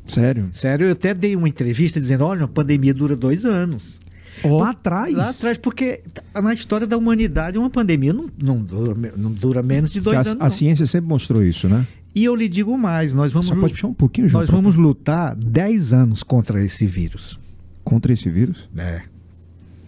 Sério? 0.06 0.48
Sério, 0.52 0.86
eu 0.86 0.92
até 0.92 1.14
dei 1.14 1.34
uma 1.34 1.48
entrevista 1.48 1.98
dizendo: 1.98 2.24
olha, 2.24 2.44
a 2.44 2.48
pandemia 2.48 2.92
dura 2.92 3.16
dois 3.16 3.44
anos. 3.44 3.98
Lá 4.42 4.70
atrás? 4.70 5.14
Lá 5.14 5.30
atrás, 5.30 5.58
porque 5.58 6.02
na 6.34 6.52
história 6.52 6.86
da 6.86 6.96
humanidade, 6.96 7.56
uma 7.56 7.70
pandemia 7.70 8.12
não, 8.12 8.26
não, 8.42 8.62
dura, 8.62 9.12
não 9.16 9.32
dura 9.32 9.62
menos 9.62 9.90
de 9.90 10.00
dois 10.00 10.16
a, 10.16 10.20
anos. 10.20 10.40
a 10.40 10.44
não. 10.44 10.50
ciência 10.50 10.86
sempre 10.86 11.08
mostrou 11.08 11.44
isso, 11.44 11.68
né? 11.68 11.86
E 12.14 12.24
eu 12.24 12.34
lhe 12.34 12.48
digo 12.48 12.76
mais: 12.78 13.14
nós 13.14 13.32
vamos, 13.32 13.46
Só 13.46 13.54
pode 13.54 13.72
puxar 13.72 13.88
um 13.88 13.94
pouquinho, 13.94 14.28
João, 14.28 14.42
nós 14.42 14.50
vamos 14.50 14.74
lutar 14.74 15.34
10 15.34 15.92
anos 15.92 16.22
contra 16.22 16.62
esse 16.64 16.86
vírus. 16.86 17.38
contra 17.82 18.12
esse 18.12 18.30
vírus. 18.30 18.68
É. 18.76 19.02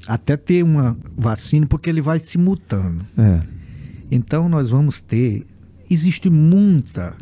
Até 0.06 0.36
ter 0.36 0.62
uma 0.62 0.96
vacina, 1.16 1.66
porque 1.66 1.90
ele 1.90 2.00
vai 2.00 2.18
se 2.18 2.38
mutando. 2.38 3.04
É. 3.16 3.40
Então 4.10 4.48
nós 4.48 4.70
vamos 4.70 5.00
ter. 5.00 5.46
Existe 5.88 6.28
muita 6.28 7.14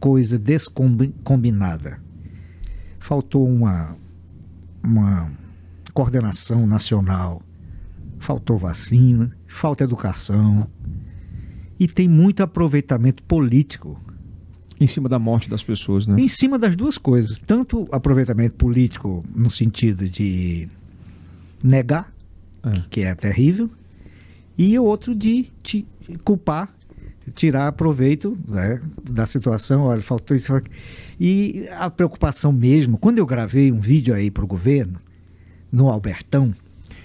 coisa 0.00 0.38
descombinada. 0.38 2.00
Faltou 2.98 3.46
uma, 3.46 3.96
uma 4.82 5.30
coordenação 5.96 6.66
nacional, 6.66 7.40
faltou 8.18 8.58
vacina, 8.58 9.34
falta 9.46 9.82
educação. 9.82 10.68
E 11.80 11.88
tem 11.88 12.06
muito 12.06 12.42
aproveitamento 12.42 13.22
político 13.22 13.98
Em 14.78 14.86
cima 14.86 15.08
da 15.08 15.18
morte 15.18 15.48
das 15.48 15.62
pessoas, 15.62 16.06
né? 16.06 16.20
em 16.20 16.28
cima 16.28 16.58
das 16.58 16.76
duas 16.76 16.98
coisas. 16.98 17.38
Tanto 17.38 17.88
aproveitamento 17.90 18.56
político 18.56 19.24
no 19.34 19.48
sentido 19.48 20.06
de 20.06 20.68
negar, 21.64 22.12
É. 22.62 22.82
que 22.90 23.00
é 23.00 23.14
terrível, 23.14 23.70
e 24.58 24.78
o 24.78 24.84
outro 24.84 25.14
de 25.14 25.46
te 25.62 25.86
culpar, 26.24 26.74
tirar 27.34 27.72
proveito 27.72 28.36
né, 28.46 28.82
da 29.10 29.24
situação. 29.24 29.84
Olha, 29.84 30.02
faltou 30.02 30.36
isso. 30.36 30.54
aqui. 30.54 30.70
E 31.18 31.66
a 31.72 31.88
preocupação 31.88 32.52
mesmo, 32.52 32.98
quando 32.98 33.16
eu 33.16 33.24
gravei 33.24 33.72
um 33.72 33.78
vídeo 33.78 34.14
aí 34.14 34.30
para 34.30 34.44
o 34.44 34.46
governo, 34.46 34.98
no 35.70 35.88
Albertão, 35.88 36.54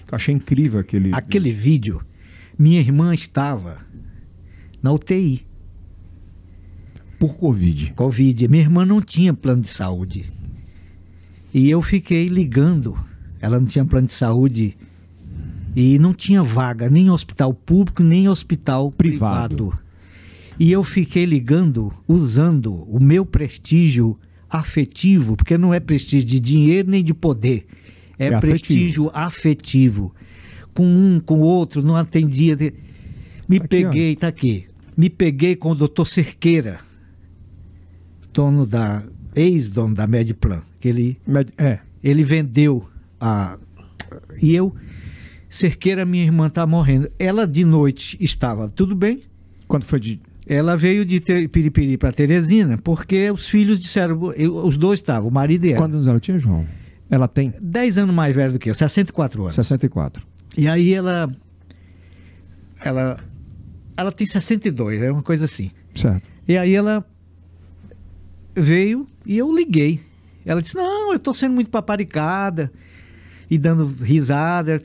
Eu 0.08 0.16
achei 0.16 0.34
incrível 0.36 0.80
aquele. 0.80 1.12
aquele 1.14 1.52
vídeo, 1.52 2.02
minha 2.58 2.80
irmã 2.80 3.14
estava 3.14 3.80
na 4.82 4.92
UTI. 4.92 5.46
Por 7.20 7.36
Covid. 7.38 7.94
Covid. 7.96 8.48
Minha 8.48 8.64
irmã 8.64 8.86
não 8.86 9.00
tinha 9.02 9.34
plano 9.34 9.62
de 9.62 9.68
saúde. 9.70 10.32
E 11.54 11.70
eu 11.70 11.82
fiquei 11.82 12.28
ligando. 12.28 12.98
Ela 13.40 13.60
não 13.60 13.66
tinha 13.68 13.86
plano 13.86 14.08
de 14.08 14.14
saúde 14.14 14.78
e 15.76 15.98
não 16.00 16.14
tinha 16.14 16.44
vaga 16.44 16.90
nem 16.90 17.06
em 17.06 17.10
hospital 17.10 17.54
público 17.54 18.04
nem 18.04 18.26
em 18.26 18.30
hospital 18.30 18.92
Privado. 18.92 19.56
privado. 19.70 19.80
E 20.60 20.72
eu 20.72 20.84
fiquei 20.84 21.26
ligando 21.26 21.92
usando 22.08 22.74
o 22.74 23.00
meu 23.00 23.26
prestígio 23.26 24.20
afetivo, 24.50 25.36
porque 25.38 25.58
não 25.58 25.74
é 25.74 25.80
prestígio 25.80 26.28
de 26.28 26.40
dinheiro 26.40 26.90
nem 26.90 27.04
de 27.04 27.14
poder. 27.14 27.66
É, 28.22 28.28
É 28.28 28.34
afetivo. 28.36 28.40
prestígio 28.42 29.12
afetivo. 29.14 30.14
Com 30.74 30.86
um, 30.86 31.20
com 31.20 31.40
o 31.40 31.44
outro, 31.44 31.82
não 31.84 31.96
atendia. 31.96 32.56
Me 33.48 33.60
Tá 33.60 33.68
peguei, 33.68 34.16
tá 34.16 34.28
aqui. 34.28 34.66
Me 34.96 35.10
peguei 35.10 35.56
com 35.56 35.72
o 35.72 35.76
doutor 35.76 36.06
Cerqueira, 36.06 36.80
dono 38.34 38.66
da 38.66 39.04
ex-dono 39.36 39.96
da 39.96 40.08
Medplan, 40.08 40.62
que 40.80 40.88
ele 40.88 41.18
Med- 41.26 41.52
É. 41.58 41.80
ele 42.04 42.24
vendeu 42.24 42.88
a 43.20 43.58
e 44.42 44.54
eu 44.56 44.74
Cerqueira 45.50 46.06
minha 46.06 46.24
irmã 46.24 46.50
tá 46.50 46.66
morrendo. 46.66 47.10
Ela 47.20 47.46
de 47.46 47.66
noite 47.66 48.18
estava 48.22 48.70
tudo 48.70 48.96
bem. 48.96 49.22
Quando 49.68 49.84
foi 49.84 50.00
de. 50.00 50.22
Ela 50.48 50.76
veio 50.78 51.04
de 51.06 51.20
Piripiri 51.50 51.98
para 51.98 52.12
Teresina 52.14 52.78
porque 52.78 53.30
os 53.32 53.48
filhos 53.50 53.80
disseram, 53.80 54.32
eu- 54.34 54.56
os 54.66 54.78
dois 54.78 55.00
estavam, 55.00 55.30
o 55.30 55.32
marido 55.34 55.66
e 55.66 55.70
ela. 55.72 55.78
Quantos 55.78 55.96
anos 55.96 56.08
ela 56.08 56.20
tinha, 56.22 56.38
João? 56.40 56.66
Ela 57.12 57.28
tem 57.28 57.54
10 57.62 57.98
anos 57.98 58.16
mais 58.16 58.34
velho 58.34 58.54
do 58.54 58.60
que 58.60 58.70
eu, 58.70 58.74
64 58.74 59.42
anos. 59.42 59.54
64. 59.54 60.26
E 60.58 60.66
aí 60.66 60.94
ela 60.94 61.30
ela 62.84 63.20
ela 63.98 64.12
tem 64.14 64.26
62, 64.26 65.04
é 65.04 65.12
uma 65.12 65.22
coisa 65.22 65.44
assim. 65.44 65.72
Certo. 65.94 66.30
E 66.48 66.58
aí 66.58 66.74
ela 66.74 67.06
veio 68.56 69.06
e 69.26 69.38
eu 69.38 69.54
liguei. 69.54 70.00
Ela 70.46 70.62
disse: 70.62 70.76
Não, 70.76 71.12
eu 71.12 71.20
tô 71.20 71.34
sendo 71.34 71.54
muito 71.54 71.70
paparicada 71.70 72.72
e 73.50 73.58
dando 73.58 73.86
risada. 73.86 74.82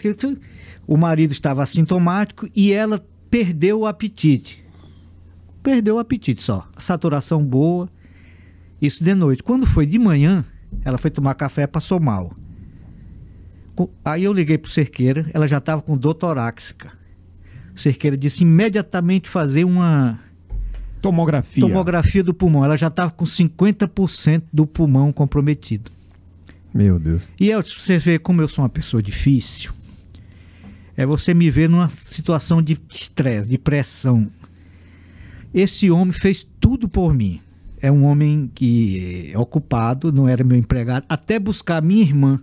O 0.84 0.96
marido 0.96 1.30
estava 1.30 1.62
assintomático 1.62 2.48
e 2.54 2.72
ela 2.72 3.04
perdeu 3.30 3.80
o 3.80 3.86
apetite. 3.86 4.64
Perdeu 5.62 5.94
o 5.94 5.98
apetite 6.00 6.42
só. 6.42 6.68
Saturação 6.76 7.44
boa. 7.44 7.88
Isso 8.82 9.02
de 9.02 9.14
noite. 9.14 9.42
Quando 9.42 9.64
foi 9.64 9.86
de 9.86 9.98
manhã, 9.98 10.44
ela 10.84 10.98
foi 10.98 11.10
tomar 11.10 11.34
café, 11.34 11.66
passou 11.66 12.00
mal. 12.00 12.32
Aí 14.04 14.24
eu 14.24 14.32
liguei 14.32 14.56
pro 14.56 14.70
Cerqueira, 14.70 15.26
ela 15.34 15.46
já 15.46 15.58
estava 15.58 15.82
com 15.82 15.96
dor 15.96 16.14
torácica. 16.14 16.92
O 17.74 17.78
Cerqueira 17.78 18.16
disse 18.16 18.42
imediatamente 18.42 19.28
fazer 19.28 19.64
uma 19.64 20.18
Tomografia. 21.02 21.60
tomografia 21.60 22.24
do 22.24 22.32
pulmão. 22.32 22.64
Ela 22.64 22.76
já 22.76 22.88
estava 22.88 23.10
com 23.10 23.24
50% 23.24 24.44
do 24.52 24.66
pulmão 24.66 25.12
comprometido. 25.12 25.90
Meu 26.72 26.98
Deus. 26.98 27.28
E 27.38 27.48
eu, 27.50 27.62
você 27.62 27.98
vê 27.98 28.18
como 28.18 28.40
eu 28.40 28.48
sou 28.48 28.62
uma 28.62 28.68
pessoa 28.68 29.02
difícil, 29.02 29.72
é 30.96 31.04
você 31.04 31.34
me 31.34 31.50
ver 31.50 31.68
numa 31.68 31.88
situação 31.88 32.62
de 32.62 32.78
estresse, 32.88 33.48
de 33.48 33.58
pressão. 33.58 34.30
Esse 35.52 35.90
homem 35.90 36.12
fez 36.12 36.46
tudo 36.58 36.88
por 36.88 37.14
mim. 37.14 37.40
É 37.86 37.92
um 37.92 38.02
homem 38.02 38.50
que 38.52 39.30
é 39.32 39.38
ocupado, 39.38 40.10
não 40.10 40.28
era 40.28 40.42
meu 40.42 40.58
empregado, 40.58 41.06
até 41.08 41.38
buscar 41.38 41.80
minha 41.80 42.02
irmã 42.02 42.40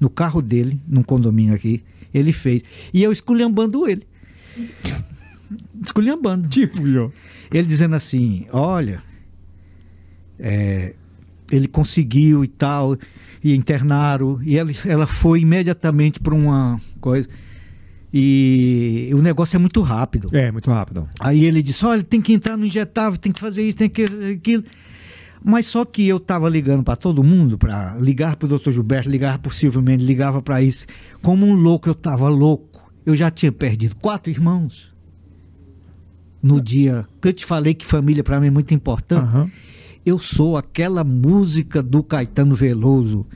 no 0.00 0.08
carro 0.08 0.40
dele, 0.40 0.80
num 0.88 1.02
condomínio 1.02 1.54
aqui, 1.54 1.82
ele 2.14 2.32
fez. 2.32 2.62
E 2.90 3.02
eu 3.02 3.12
esculhambando 3.12 3.86
ele. 3.86 4.06
Esculhambando. 5.84 6.48
Tipo, 6.48 6.88
João. 6.90 7.12
Ele 7.52 7.66
dizendo 7.66 7.94
assim: 7.94 8.46
olha, 8.50 9.02
é, 10.38 10.94
ele 11.52 11.68
conseguiu 11.68 12.42
e 12.42 12.48
tal, 12.48 12.96
e 13.44 13.54
internaram, 13.54 14.40
e 14.42 14.56
ela, 14.56 14.70
ela 14.86 15.06
foi 15.06 15.40
imediatamente 15.40 16.20
para 16.20 16.34
uma 16.34 16.80
coisa. 17.02 17.28
E 18.12 19.10
o 19.14 19.18
negócio 19.22 19.56
é 19.56 19.58
muito 19.58 19.80
rápido. 19.82 20.28
É, 20.32 20.50
muito 20.50 20.70
rápido. 20.70 21.08
Aí 21.20 21.44
ele 21.44 21.62
disse: 21.62 21.84
olha, 21.86 22.02
tem 22.02 22.20
que 22.20 22.32
entrar 22.32 22.56
no 22.56 22.66
injetável, 22.66 23.18
tem 23.18 23.30
que 23.30 23.40
fazer 23.40 23.62
isso, 23.62 23.78
tem 23.78 23.88
que 23.88 24.04
aquilo. 24.04 24.64
Mas 25.42 25.66
só 25.66 25.84
que 25.84 26.06
eu 26.06 26.18
estava 26.18 26.48
ligando 26.48 26.82
para 26.82 26.96
todo 26.96 27.24
mundo, 27.24 27.56
para 27.56 27.96
ligar 27.98 28.36
para 28.36 28.46
o 28.46 28.58
Dr. 28.58 28.72
Gilberto, 28.72 29.08
ligar 29.08 29.38
para 29.38 29.48
o 29.48 29.52
Silvio 29.52 29.80
Mendes, 29.80 30.06
ligava 30.06 30.42
para 30.42 30.60
isso. 30.60 30.86
Como 31.22 31.46
um 31.46 31.54
louco, 31.54 31.88
eu 31.88 31.92
estava 31.92 32.28
louco. 32.28 32.92
Eu 33.06 33.14
já 33.14 33.30
tinha 33.30 33.50
perdido 33.50 33.96
quatro 33.96 34.30
irmãos. 34.30 34.92
No 36.42 36.60
dia 36.60 37.06
que 37.20 37.28
eu 37.28 37.32
te 37.32 37.46
falei 37.46 37.74
que 37.74 37.86
família 37.86 38.24
para 38.24 38.40
mim 38.40 38.48
é 38.48 38.50
muito 38.50 38.74
importante, 38.74 39.22
Aham. 39.22 39.50
eu 40.04 40.18
sou 40.18 40.56
aquela 40.56 41.04
música 41.04 41.82
do 41.82 42.02
Caetano 42.02 42.54
Veloso. 42.54 43.26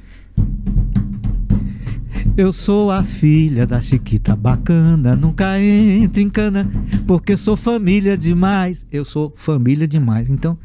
Eu 2.36 2.52
sou 2.52 2.90
a 2.90 3.04
filha 3.04 3.64
da 3.64 3.80
Chiquita 3.80 4.34
bacana, 4.34 5.14
nunca 5.14 5.56
entre 5.60 6.20
em 6.20 6.28
cana, 6.28 6.68
porque 7.06 7.36
sou 7.36 7.56
família 7.56 8.18
demais. 8.18 8.84
Eu 8.90 9.04
sou 9.04 9.32
família 9.36 9.86
demais. 9.86 10.28
Então, 10.28 10.58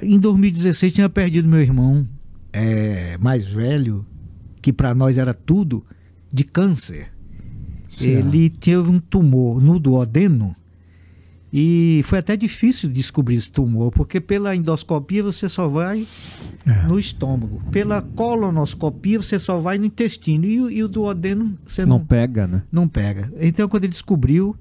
em 0.00 0.16
2016 0.16 0.92
tinha 0.92 1.08
perdido 1.08 1.48
meu 1.48 1.60
irmão 1.60 2.06
é, 2.52 3.18
mais 3.18 3.48
velho, 3.48 4.06
que 4.62 4.72
para 4.72 4.94
nós 4.94 5.18
era 5.18 5.34
tudo, 5.34 5.84
de 6.32 6.44
câncer. 6.44 7.08
Ele 8.00 8.48
teve 8.48 8.88
um 8.88 9.00
tumor 9.00 9.60
no 9.60 9.80
duodeno 9.80 10.54
e 11.52 12.00
foi 12.04 12.18
até 12.20 12.36
difícil 12.36 12.88
descobrir 12.88 13.34
esse 13.36 13.50
tumor, 13.50 13.90
porque 13.90 14.20
pela 14.20 14.54
endoscopia 14.54 15.22
você 15.22 15.48
só 15.48 15.66
vai 15.66 16.06
É. 16.66 16.86
no 16.86 16.98
estômago. 16.98 17.60
Pela 17.72 18.00
colonoscopia 18.02 19.20
você 19.20 19.38
só 19.38 19.58
vai 19.58 19.76
no 19.78 19.84
intestino. 19.86 20.44
E, 20.44 20.60
o- 20.60 20.70
e 20.70 20.82
o 20.82 20.88
duodeno 20.88 21.58
você 21.66 21.84
Não 21.84 21.98
não, 21.98 22.04
pega, 22.06 22.46
né? 22.46 22.62
não 22.70 22.86
pega. 22.88 23.32
Então 23.40 23.68
quando 23.68 23.84
ele 23.84 23.92
descobriu, 23.92 24.54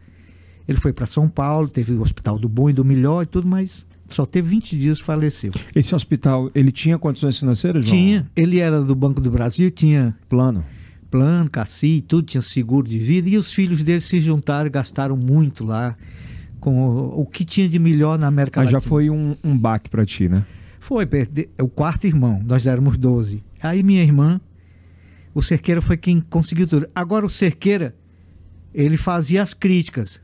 ele 0.67 0.79
foi 0.79 0.91
para 0.93 1.05
São 1.05 1.27
Paulo, 1.27 1.67
teve 1.67 1.93
o 1.93 2.01
hospital 2.01 2.37
do 2.39 2.49
bom 2.49 2.69
e 2.69 2.73
do 2.73 2.83
melhor 2.85 3.23
e 3.23 3.25
tudo, 3.25 3.47
mas 3.47 3.85
só 4.07 4.25
teve 4.25 4.49
20 4.49 4.75
dias 4.77 4.99
faleceu. 4.99 5.51
Esse 5.75 5.93
hospital, 5.93 6.49
ele 6.55 6.71
tinha 6.71 6.97
condições 6.97 7.37
financeiras, 7.37 7.85
João? 7.87 7.95
Tinha, 7.95 8.25
ele 8.35 8.57
era 8.59 8.81
do 8.81 8.95
Banco 8.95 9.21
do 9.21 9.29
Brasil, 9.29 9.69
tinha 9.69 10.15
Plano. 10.27 10.65
plano, 11.11 11.49
cassi, 11.49 12.03
tudo, 12.07 12.23
tinha 12.25 12.41
seguro 12.41 12.87
de 12.87 12.97
vida, 12.99 13.29
e 13.29 13.37
os 13.37 13.51
filhos 13.51 13.83
dele 13.83 13.99
se 13.99 14.19
juntaram 14.21 14.67
e 14.67 14.69
gastaram 14.71 15.15
muito 15.17 15.63
lá 15.63 15.95
com 16.59 16.77
o, 16.89 17.21
o 17.21 17.25
que 17.25 17.43
tinha 17.45 17.67
de 17.67 17.79
melhor 17.79 18.17
na 18.19 18.27
América 18.27 18.59
Mas 18.61 18.69
já 18.69 18.77
Latina. 18.77 18.89
foi 18.89 19.09
um, 19.09 19.35
um 19.43 19.57
baque 19.57 19.89
pra 19.89 20.05
ti, 20.05 20.27
né? 20.29 20.45
Foi, 20.79 21.05
perde- 21.05 21.49
o 21.59 21.67
quarto 21.67 22.05
irmão, 22.07 22.41
nós 22.45 22.65
éramos 22.67 22.97
12. 22.97 23.43
Aí 23.61 23.83
minha 23.83 24.01
irmã, 24.03 24.39
o 25.33 25.41
Cerqueira 25.41 25.81
foi 25.81 25.97
quem 25.97 26.19
conseguiu 26.21 26.67
tudo. 26.67 26.87
Agora 26.95 27.25
o 27.25 27.29
Cerqueira, 27.29 27.95
ele 28.73 28.95
fazia 28.97 29.41
as 29.43 29.53
críticas. 29.53 30.21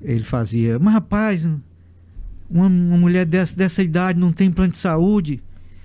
Ele 0.00 0.24
fazia, 0.24 0.78
mas 0.78 0.94
rapaz, 0.94 1.44
uma, 1.44 2.66
uma 2.66 2.96
mulher 2.96 3.26
dessa, 3.26 3.54
dessa 3.56 3.82
idade 3.82 4.18
não 4.18 4.32
tem 4.32 4.50
plano 4.50 4.72
de 4.72 4.78
saúde. 4.78 5.42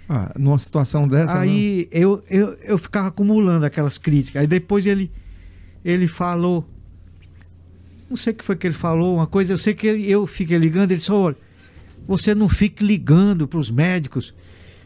Ah, 0.08 0.32
numa 0.38 0.58
situação 0.60 1.08
dessa, 1.08 1.40
Aí 1.40 1.88
eu, 1.92 2.24
eu, 2.30 2.54
eu 2.64 2.78
ficava 2.78 3.08
acumulando 3.10 3.66
aquelas 3.66 3.98
críticas. 3.98 4.40
Aí 4.42 4.48
depois 4.48 4.86
ele, 4.86 5.12
ele 5.84 6.08
falou. 6.08 6.66
Não 8.10 8.16
sei 8.16 8.34
o 8.34 8.36
que 8.36 8.44
foi 8.44 8.56
que 8.56 8.68
ele 8.68 8.74
falou, 8.76 9.16
uma 9.16 9.28
coisa, 9.28 9.54
eu 9.54 9.58
sei 9.58 9.74
que 9.74 9.88
ele- 9.88 10.10
eu 10.10 10.26
fiquei 10.28 10.58
ligando, 10.58 10.92
ele 10.92 11.00
disse, 11.00 11.12
olha, 11.12 11.36
você 12.08 12.36
não 12.36 12.48
fique 12.48 12.84
ligando 12.86 13.48
para 13.48 13.60
os 13.60 13.72
médicos, 13.72 14.34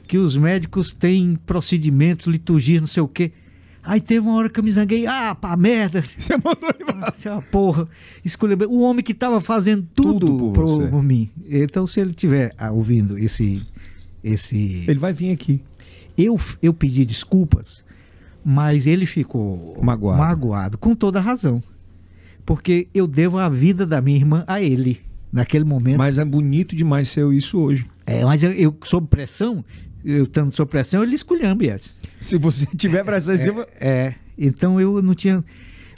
que 0.08 0.18
os 0.18 0.38
médicos 0.38 0.92
têm 0.94 1.36
procedimentos, 1.46 2.28
liturgia, 2.28 2.80
não 2.80 2.88
sei 2.88 3.04
o 3.04 3.08
quê. 3.08 3.32
Aí 3.84 4.02
teve 4.02 4.28
uma 4.28 4.36
hora 4.36 4.50
que 4.50 4.60
eu 4.60 4.64
me 4.64 4.72
zanguei, 4.72 5.06
ah, 5.08 5.34
pá, 5.36 5.56
merda. 5.56 6.02
Você 6.18 6.34
mandou 6.36 6.70
ele 6.78 6.90
essa 7.08 7.30
é 7.30 7.42
porra. 7.42 7.88
Escolheu. 8.26 8.58
O 8.70 8.82
homem 8.82 9.02
que 9.04 9.14
estava 9.14 9.40
fazendo 9.40 9.88
tudo, 9.96 10.20
Tudo 10.28 10.52
por 10.52 10.66
pro- 10.66 10.90
por 10.90 11.04
mim. 11.04 11.30
Então, 11.50 11.88
se 11.88 12.00
ele 12.00 12.10
estiver 12.12 12.54
ouvindo 12.72 13.18
esse. 13.18 13.64
esse 14.24 14.84
Ele 14.88 15.00
vai 15.00 15.14
vir 15.14 15.32
aqui. 15.32 15.62
eu, 16.18 16.38
eu 16.62 16.74
pedi 16.74 17.06
desculpas, 17.06 17.84
mas 18.44 18.86
ele 18.86 19.06
ficou 19.06 19.78
Magoado. 19.82 20.18
magoado, 20.20 20.78
com 20.78 20.94
toda 20.94 21.20
razão. 21.22 21.64
Porque 22.50 22.88
eu 22.95 23.06
devo 23.06 23.38
a 23.38 23.47
vida 23.47 23.86
da 23.86 24.02
minha 24.02 24.18
irmã 24.18 24.43
a 24.47 24.60
ele, 24.60 25.00
naquele 25.32 25.64
momento. 25.64 26.00
Mas 26.00 26.18
é 26.18 26.26
bonito 26.26 26.76
demais 26.76 27.08
ser 27.08 27.32
isso 27.32 27.60
hoje. 27.60 27.86
É, 28.08 28.26
mas 28.26 28.41
eu, 28.41 28.52
eu, 28.54 28.76
sob 28.86 29.06
pressão, 29.06 29.64
eu 30.04 30.24
estando 30.24 30.52
sob 30.52 30.68
pressão, 30.72 31.04
ele 31.04 31.14
esculhamba, 31.14 31.64
Edson. 31.64 32.02
Se 32.20 32.39
você 32.39 32.66
tiver 32.76 33.04
pressão 33.04 33.36
em 33.36 33.38
cima... 33.38 33.68
É, 33.80 34.16
então 34.36 34.82
eu 34.82 35.00
não 35.00 35.14
tinha. 35.14 35.45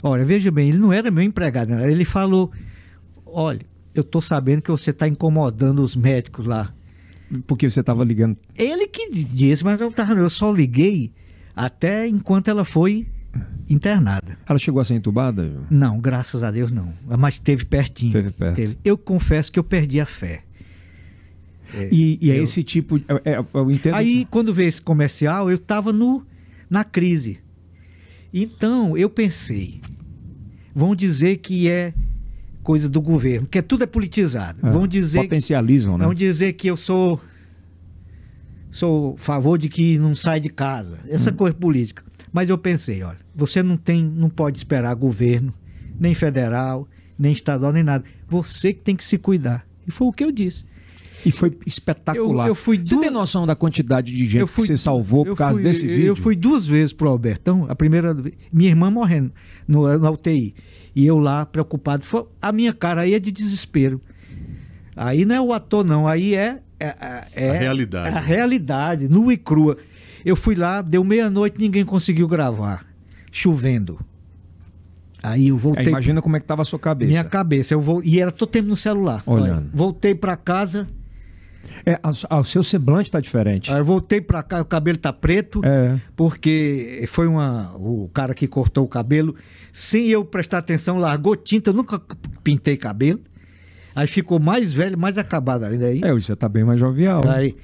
Olha, 0.02 0.26
veja 0.26 0.50
bem, 0.50 0.68
ele 0.68 0.76
não 0.76 0.92
era 0.92 1.10
meu 1.10 1.24
empregado, 1.24 1.70
né? 1.70 1.90
ele 1.90 2.04
falou: 2.04 2.52
olha, 3.24 3.64
eu 3.94 4.04
tô 4.04 4.20
sabendo 4.20 4.60
que 4.60 4.70
você 4.70 4.90
está 4.90 5.08
incomodando 5.08 5.78
os 5.78 5.96
médicos 5.96 6.44
lá. 6.44 6.70
Porque 7.46 7.70
você 7.70 7.82
tava 7.82 8.04
ligando. 8.04 8.36
Ele 8.58 8.86
que 8.86 9.08
disse, 9.10 9.64
mas 9.64 9.80
eu, 9.80 9.90
tava, 9.90 10.12
eu 10.20 10.28
só 10.28 10.52
liguei 10.52 11.14
até 11.56 12.06
enquanto 12.06 12.48
ela 12.48 12.62
foi 12.62 13.06
internada. 13.68 14.36
Ela 14.48 14.58
chegou 14.58 14.80
a 14.80 14.84
ser 14.84 14.94
entubada? 14.94 15.52
Não, 15.70 16.00
graças 16.00 16.42
a 16.42 16.50
Deus 16.50 16.70
não. 16.70 16.92
Mas 17.18 17.38
teve 17.38 17.64
pertinho. 17.64 18.12
Teve 18.12 18.30
perto. 18.30 18.76
Eu 18.84 18.96
confesso 18.98 19.50
que 19.52 19.58
eu 19.58 19.64
perdi 19.64 20.00
a 20.00 20.06
fé. 20.06 20.42
E, 21.90 22.18
e 22.20 22.30
é 22.30 22.38
eu- 22.38 22.42
esse 22.42 22.62
tipo... 22.62 22.98
é- 22.98 23.32
é- 23.32 23.44
eu 23.54 23.70
entendo... 23.70 23.94
Aí, 23.94 24.26
quando 24.30 24.52
veio 24.52 24.68
esse 24.68 24.82
comercial, 24.82 25.48
eu 25.48 25.56
estava 25.56 25.92
na 26.68 26.84
crise. 26.84 27.38
Então, 28.32 28.96
eu 28.96 29.08
pensei, 29.08 29.80
vão 30.74 30.94
dizer 30.94 31.36
que 31.38 31.68
é 31.70 31.94
coisa 32.62 32.88
do 32.88 33.00
governo, 33.00 33.46
que 33.46 33.58
é 33.58 33.62
tudo 33.62 33.84
é 33.84 33.86
politizado. 33.86 34.66
É, 34.66 34.70
Vão 34.70 34.86
dizer 34.86 35.22
Potencializam, 35.22 35.96
né? 35.98 36.04
Vão 36.04 36.14
dizer 36.14 36.52
que 36.54 36.68
eu 36.68 36.76
sou 36.76 37.20
sou 38.70 39.14
a 39.14 39.18
favor 39.18 39.58
de 39.58 39.68
que 39.68 39.98
não 39.98 40.14
sai 40.14 40.40
de 40.40 40.48
casa. 40.48 40.98
Essa 41.08 41.30
Hum. 41.30 41.34
coisa 41.34 41.54
política. 41.54 42.02
Mas 42.32 42.48
eu 42.48 42.56
pensei, 42.56 43.02
olha, 43.02 43.18
você 43.34 43.62
não 43.62 43.76
tem, 43.76 44.02
não 44.04 44.28
pode 44.28 44.58
esperar 44.58 44.94
governo, 44.94 45.52
nem 45.98 46.14
federal, 46.14 46.88
nem 47.18 47.32
estadual, 47.32 47.72
nem 47.72 47.82
nada. 47.82 48.04
Você 48.26 48.72
que 48.72 48.82
tem 48.82 48.96
que 48.96 49.04
se 49.04 49.18
cuidar. 49.18 49.66
E 49.86 49.90
foi 49.90 50.06
o 50.06 50.12
que 50.12 50.24
eu 50.24 50.30
disse. 50.32 50.64
E 51.24 51.30
foi 51.30 51.56
espetacular. 51.64 52.46
Eu- 52.46 52.50
eu 52.50 52.54
fui 52.54 52.76
Você 52.78 52.96
du- 52.96 53.00
tem 53.00 53.10
noção 53.10 53.46
da 53.46 53.54
quantidade 53.54 54.10
de 54.12 54.26
gente 54.26 54.46
fui, 54.48 54.62
que 54.62 54.66
você 54.68 54.76
salvou 54.76 55.24
por 55.24 55.36
causa 55.36 55.54
fui- 55.54 55.62
desse 55.62 55.86
vídeo? 55.86 56.06
Eu 56.06 56.16
fui 56.16 56.34
duas 56.34 56.66
vezes 56.66 56.92
pro 56.92 57.08
Albertão, 57.08 57.66
a 57.68 57.76
primeira 57.76 58.12
vez, 58.12 58.34
minha 58.52 58.68
irmã 58.70 58.90
morrendo 58.90 59.30
no, 59.68 59.96
na 59.98 60.10
UTI. 60.10 60.52
E 60.96 61.06
eu 61.06 61.18
lá 61.18 61.46
preocupado. 61.46 62.02
Foi- 62.04 62.24
a 62.40 62.50
minha 62.50 62.72
cara 62.72 63.02
aí 63.02 63.14
é 63.14 63.20
de 63.20 63.30
desespero. 63.30 64.00
Aí 64.96 65.24
não 65.24 65.34
é 65.36 65.40
o 65.40 65.52
ator, 65.52 65.84
não. 65.84 66.06
Aí 66.08 66.34
é. 66.34 66.58
é, 66.80 67.24
é 67.34 67.50
A 67.50 67.52
realidade. 67.54 68.08
é 68.14 68.18
a 68.18 68.20
realidade, 68.20 69.08
nua 69.08 69.32
e 69.32 69.36
crua. 69.36 69.76
Eu 70.24 70.34
fui 70.36 70.54
lá, 70.54 70.82
deu 70.82 71.02
meia-noite, 71.04 71.56
ninguém 71.58 71.84
conseguiu 71.84 72.26
gravar. 72.28 72.84
Chovendo. 73.32 73.98
Aí 75.22 75.48
eu 75.48 75.56
É, 75.56 75.58
voltei. 75.58 75.86
imagina 75.88 76.20
como 76.22 76.36
é 76.36 76.40
que 76.40 76.46
tava 76.46 76.62
a 76.62 76.64
sua 76.64 76.78
cabeça. 76.78 77.08
Minha 77.10 77.24
cabeça. 77.24 77.74
Eu 77.74 77.80
vou, 77.80 78.02
e 78.04 78.20
era 78.20 78.30
todo 78.30 78.48
tempo 78.50 78.68
no 78.68 78.76
celular. 78.76 79.22
Olhando. 79.26 79.50
Olha, 79.58 79.66
Voltei 79.72 80.14
pra 80.14 80.36
casa. 80.36 80.86
É, 81.86 81.98
o 82.36 82.44
seu 82.44 82.62
semblante 82.62 83.08
tá 83.10 83.20
diferente. 83.20 83.70
Aí 83.72 83.78
eu 83.78 83.84
voltei 83.84 84.20
pra 84.20 84.42
cá, 84.42 84.60
o 84.60 84.64
cabelo 84.64 84.98
tá 84.98 85.12
preto. 85.12 85.60
É. 85.64 85.96
porque 86.16 87.04
foi 87.06 87.26
uma 87.28 87.72
o 87.76 88.10
cara 88.12 88.34
que 88.34 88.46
cortou 88.48 88.84
o 88.84 88.88
cabelo 88.88 89.34
sem 89.72 90.08
eu 90.08 90.24
prestar 90.24 90.58
atenção 90.58 90.98
largou 90.98 91.34
tinta 91.36 91.70
eu 91.70 91.74
nunca 91.74 92.00
pintei 92.44 92.76
cabelo 92.76 93.20
aí 93.94 94.06
ficou 94.08 94.38
mais 94.40 94.72
velho 94.74 94.98
mais 94.98 95.16
acabado 95.18 95.64
ainda 95.64 95.86
aí, 95.86 96.00
É, 96.02 96.12
você 96.12 96.34
tá 96.36 96.48
bem 96.48 96.64
mais 96.64 96.78
jovial. 96.80 97.22
aí 97.28 97.56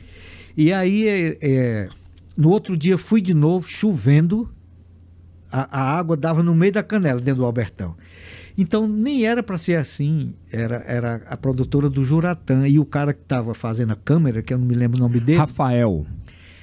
e 0.57 0.73
aí 0.73 1.07
é, 1.09 1.39
é, 1.43 1.89
no 2.37 2.51
outro 2.51 2.77
dia 2.77 2.97
fui 2.97 3.21
de 3.21 3.35
novo 3.35 3.67
chovendo 3.69 4.49
A, 5.51 5.81
a 5.81 5.99
água 5.99 6.17
dava 6.17 6.43
no 6.43 6.55
meio 6.55 6.73
da 6.73 6.83
canela 6.83 7.21
dentro 7.21 7.41
do 7.41 7.47
Albertão. 7.47 7.97
Então 8.57 8.89
nem 8.89 9.25
era 9.25 9.43
para 9.43 9.57
ser 9.57 9.77
assim. 9.77 10.35
Era, 10.51 10.83
era 10.87 11.23
a 11.27 11.37
produtora 11.37 11.89
do 11.89 12.05
Juratã 12.05 12.67
e 12.67 12.79
o 12.79 12.85
cara 12.85 13.15
que 13.15 13.23
estava 13.23 13.55
fazendo 13.55 13.93
a 13.93 13.97
câmera, 13.97 14.43
que 14.43 14.53
eu 14.53 14.59
não 14.59 14.67
me 14.67 14.75
lembro 14.75 14.99
o 14.99 15.01
nome 15.01 15.21
dele. 15.21 15.39
Rafael. 15.39 16.05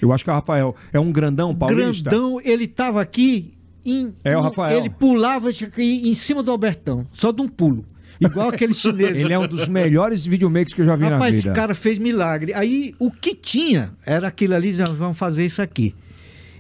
Eu 0.02 0.12
acho 0.12 0.24
que 0.24 0.30
é 0.30 0.34
o 0.34 0.36
Rafael. 0.36 0.76
É 0.92 1.00
um 1.00 1.12
grandão 1.12 1.56
paulista? 1.56 2.10
Grandão, 2.10 2.42
ele 2.44 2.66
estava 2.66 3.02
aqui. 3.02 3.54
Em, 3.86 4.14
É 4.24 4.36
o 4.38 4.42
Rafael. 4.42 4.80
Ele 4.80 4.90
pulava 4.90 5.50
em 5.78 6.14
cima 6.16 6.44
do 6.44 6.52
Albertão, 6.52 7.08
só 7.14 7.32
de 7.32 7.42
um 7.42 7.48
pulo. 7.48 7.86
Igual 8.20 8.50
aquele 8.50 8.74
chinês. 8.74 9.20
Ele 9.20 9.34
é 9.34 9.38
um 9.38 9.48
dos 9.48 9.68
melhores 9.68 10.26
videomakers 10.26 10.74
que 10.74 10.82
eu 10.82 10.86
já 10.86 10.96
vi 10.96 11.04
Rapaz, 11.04 11.20
na 11.20 11.30
esse 11.30 11.42
vida. 11.44 11.54
cara 11.54 11.76
fez 11.76 11.98
milagre. 12.00 12.54
Aí 12.54 12.96
o 12.98 13.12
que 13.12 13.36
tinha 13.36 13.92
era 14.06 14.28
aquilo 14.28 14.56
ali, 14.56 14.72
vamos 14.72 15.18
fazer 15.18 15.46
isso 15.46 15.62
aqui. 15.62 15.94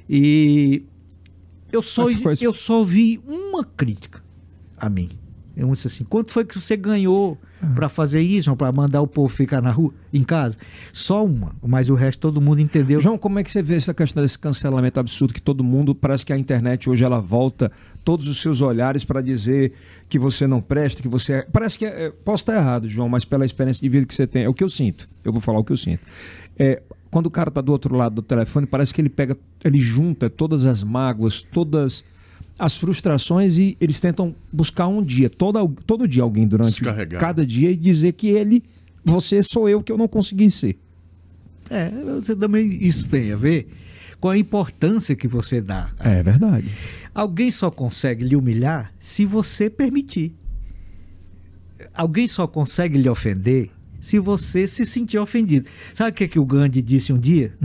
E 0.10 0.84
eu 1.76 1.82
só, 1.82 2.08
eu 2.42 2.54
só 2.54 2.84
vi 2.84 3.20
uma 3.28 3.64
crítica 3.64 4.24
a 4.78 4.90
mim. 4.90 5.10
Eu 5.58 5.72
disse 5.72 5.88
assim: 5.88 6.04
quanto 6.04 6.32
foi 6.32 6.44
que 6.44 6.60
você 6.60 6.76
ganhou 6.76 7.38
Ah. 7.62 7.68
pra 7.74 7.88
fazer 7.88 8.20
isso, 8.20 8.54
pra 8.58 8.74
mandar 8.74 9.02
o 9.02 9.08
povo 9.08 9.30
ficar 9.34 9.62
na 9.62 9.72
rua, 9.72 9.94
em 10.12 10.22
casa? 10.22 10.58
Só 10.92 11.24
uma, 11.24 11.56
mas 11.66 11.90
o 11.90 11.96
resto 11.96 12.20
todo 12.20 12.42
mundo 12.42 12.60
entendeu. 12.60 13.00
João, 13.00 13.18
como 13.18 13.40
é 13.40 13.44
que 13.44 13.50
você 13.50 13.64
vê 13.64 13.76
essa 13.76 13.94
questão 13.94 14.22
desse 14.22 14.38
cancelamento 14.38 15.00
absurdo 15.00 15.34
que 15.34 15.42
todo 15.42 15.64
mundo, 15.64 15.96
parece 15.96 16.26
que 16.26 16.34
a 16.34 16.38
internet 16.38 16.90
hoje 16.90 17.06
ela 17.06 17.22
volta 17.22 17.72
todos 18.04 18.28
os 18.28 18.42
seus 18.42 18.60
olhares 18.60 19.06
para 19.06 19.22
dizer 19.22 19.72
que 20.10 20.20
você 20.20 20.46
não 20.46 20.60
presta, 20.60 21.02
que 21.02 21.08
você 21.08 21.36
é... 21.36 21.42
Parece 21.44 21.80
que, 21.80 21.86
é, 21.86 22.12
posso 22.12 22.44
estar 22.44 22.58
errado, 22.58 22.90
João, 22.90 23.08
mas 23.08 23.24
pela 23.24 23.46
experiência 23.46 23.82
de 23.82 23.88
vida 23.88 24.06
que 24.06 24.14
você 24.14 24.28
tem, 24.28 24.44
é 24.44 24.50
o 24.50 24.54
que 24.54 24.64
eu 24.64 24.70
sinto. 24.70 25.08
Eu 25.24 25.32
vou 25.32 25.40
falar 25.42 25.60
o 25.60 25.64
que 25.64 25.72
eu 25.72 25.78
sinto. 25.78 26.02
É, 26.60 26.82
quando 27.16 27.28
o 27.28 27.32
cara 27.32 27.50
tá 27.50 27.62
do 27.62 27.72
outro 27.72 27.96
lado 27.96 28.16
do 28.16 28.22
telefone, 28.22 28.66
parece 28.66 28.94
que 28.94 29.00
ele 29.00 29.08
pega, 29.08 29.38
ele 29.64 29.80
junta 29.80 30.30
todas 30.30 30.66
as 30.66 30.84
mágoas, 30.84 31.42
todas 31.44 32.04
as 32.60 32.76
frustrações 32.76 33.58
e 33.58 33.78
eles 33.80 34.02
tentam 34.02 34.36
buscar 34.52 34.90
um 34.90 35.02
dia, 35.02 35.30
todo, 35.30 35.66
todo 35.88 36.10
dia 36.10 36.24
alguém 36.24 36.46
durante 36.46 36.82
cada 37.18 37.46
dia 37.46 37.72
e 37.72 37.78
dizer 37.78 38.12
que 38.12 38.28
ele, 38.28 38.62
você 39.02 39.42
sou 39.42 39.70
eu 39.70 39.82
que 39.82 39.94
eu 39.94 39.98
não 39.98 40.10
consegui 40.10 40.52
ser. 40.52 40.78
É, 41.70 41.90
você 41.90 42.36
também 42.36 42.84
isso 42.86 43.08
tem 43.08 43.32
a 43.32 43.38
ver 43.38 43.70
com 44.20 44.28
a 44.28 44.38
importância 44.38 45.16
que 45.16 45.26
você 45.26 45.62
dá. 45.62 45.92
É 46.02 46.22
verdade. 46.22 46.70
Alguém 47.14 47.50
só 47.50 47.72
consegue 47.72 48.26
lhe 48.26 48.36
humilhar 48.36 48.92
se 49.00 49.26
você 49.26 49.70
permitir. 49.70 50.36
Alguém 51.94 52.28
só 52.28 52.46
consegue 52.46 52.98
lhe 52.98 53.08
ofender 53.08 53.72
se 54.06 54.20
você 54.20 54.68
se 54.68 54.86
sentir 54.86 55.18
ofendido. 55.18 55.68
Sabe 55.96 56.12
o 56.12 56.14
que, 56.14 56.26
é 56.26 56.28
que 56.28 56.38
o 56.38 56.46
Gandhi 56.46 56.80
disse 56.80 57.12
um 57.12 57.18
dia? 57.18 57.56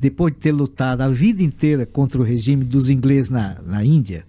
Depois 0.00 0.32
de 0.32 0.40
ter 0.40 0.50
lutado 0.50 1.02
a 1.02 1.08
vida 1.08 1.42
inteira 1.42 1.84
contra 1.84 2.18
o 2.18 2.24
regime 2.24 2.64
dos 2.64 2.88
ingleses 2.88 3.28
na, 3.28 3.60
na 3.60 3.84
Índia, 3.84 4.24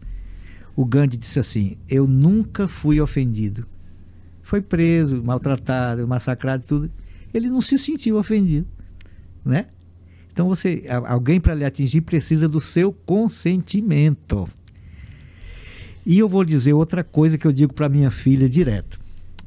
o 0.75 0.83
Gandhi 0.83 1.15
disse 1.15 1.39
assim: 1.39 1.77
Eu 1.87 2.05
nunca 2.05 2.67
fui 2.67 2.99
ofendido. 2.99 3.65
Foi 4.41 4.61
preso, 4.61 5.23
maltratado, 5.23 6.05
massacrado 6.05 6.63
e 6.65 6.67
tudo. 6.67 6.91
Ele 7.33 7.49
não 7.49 7.61
se 7.61 7.79
sentiu 7.79 8.17
ofendido, 8.17 8.67
né? 9.45 9.67
Então 10.33 10.49
você, 10.49 10.83
alguém 11.05 11.39
para 11.39 11.55
lhe 11.55 11.63
atingir 11.63 12.01
precisa 12.01 12.49
do 12.49 12.59
seu 12.59 12.91
consentimento. 12.91 14.49
E 16.05 16.19
eu 16.19 16.27
vou 16.27 16.43
dizer 16.43 16.73
outra 16.73 17.05
coisa 17.05 17.37
que 17.37 17.47
eu 17.47 17.53
digo 17.53 17.73
para 17.73 17.87
minha 17.87 18.11
filha 18.11 18.49
direto. 18.49 18.99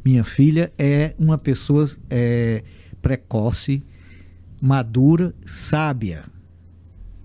Minha 0.06 0.22
filha 0.22 0.72
é 0.78 1.16
uma 1.18 1.36
pessoa 1.36 1.84
é, 2.08 2.62
precoce, 3.02 3.82
madura, 4.62 5.34
sábia, 5.44 6.22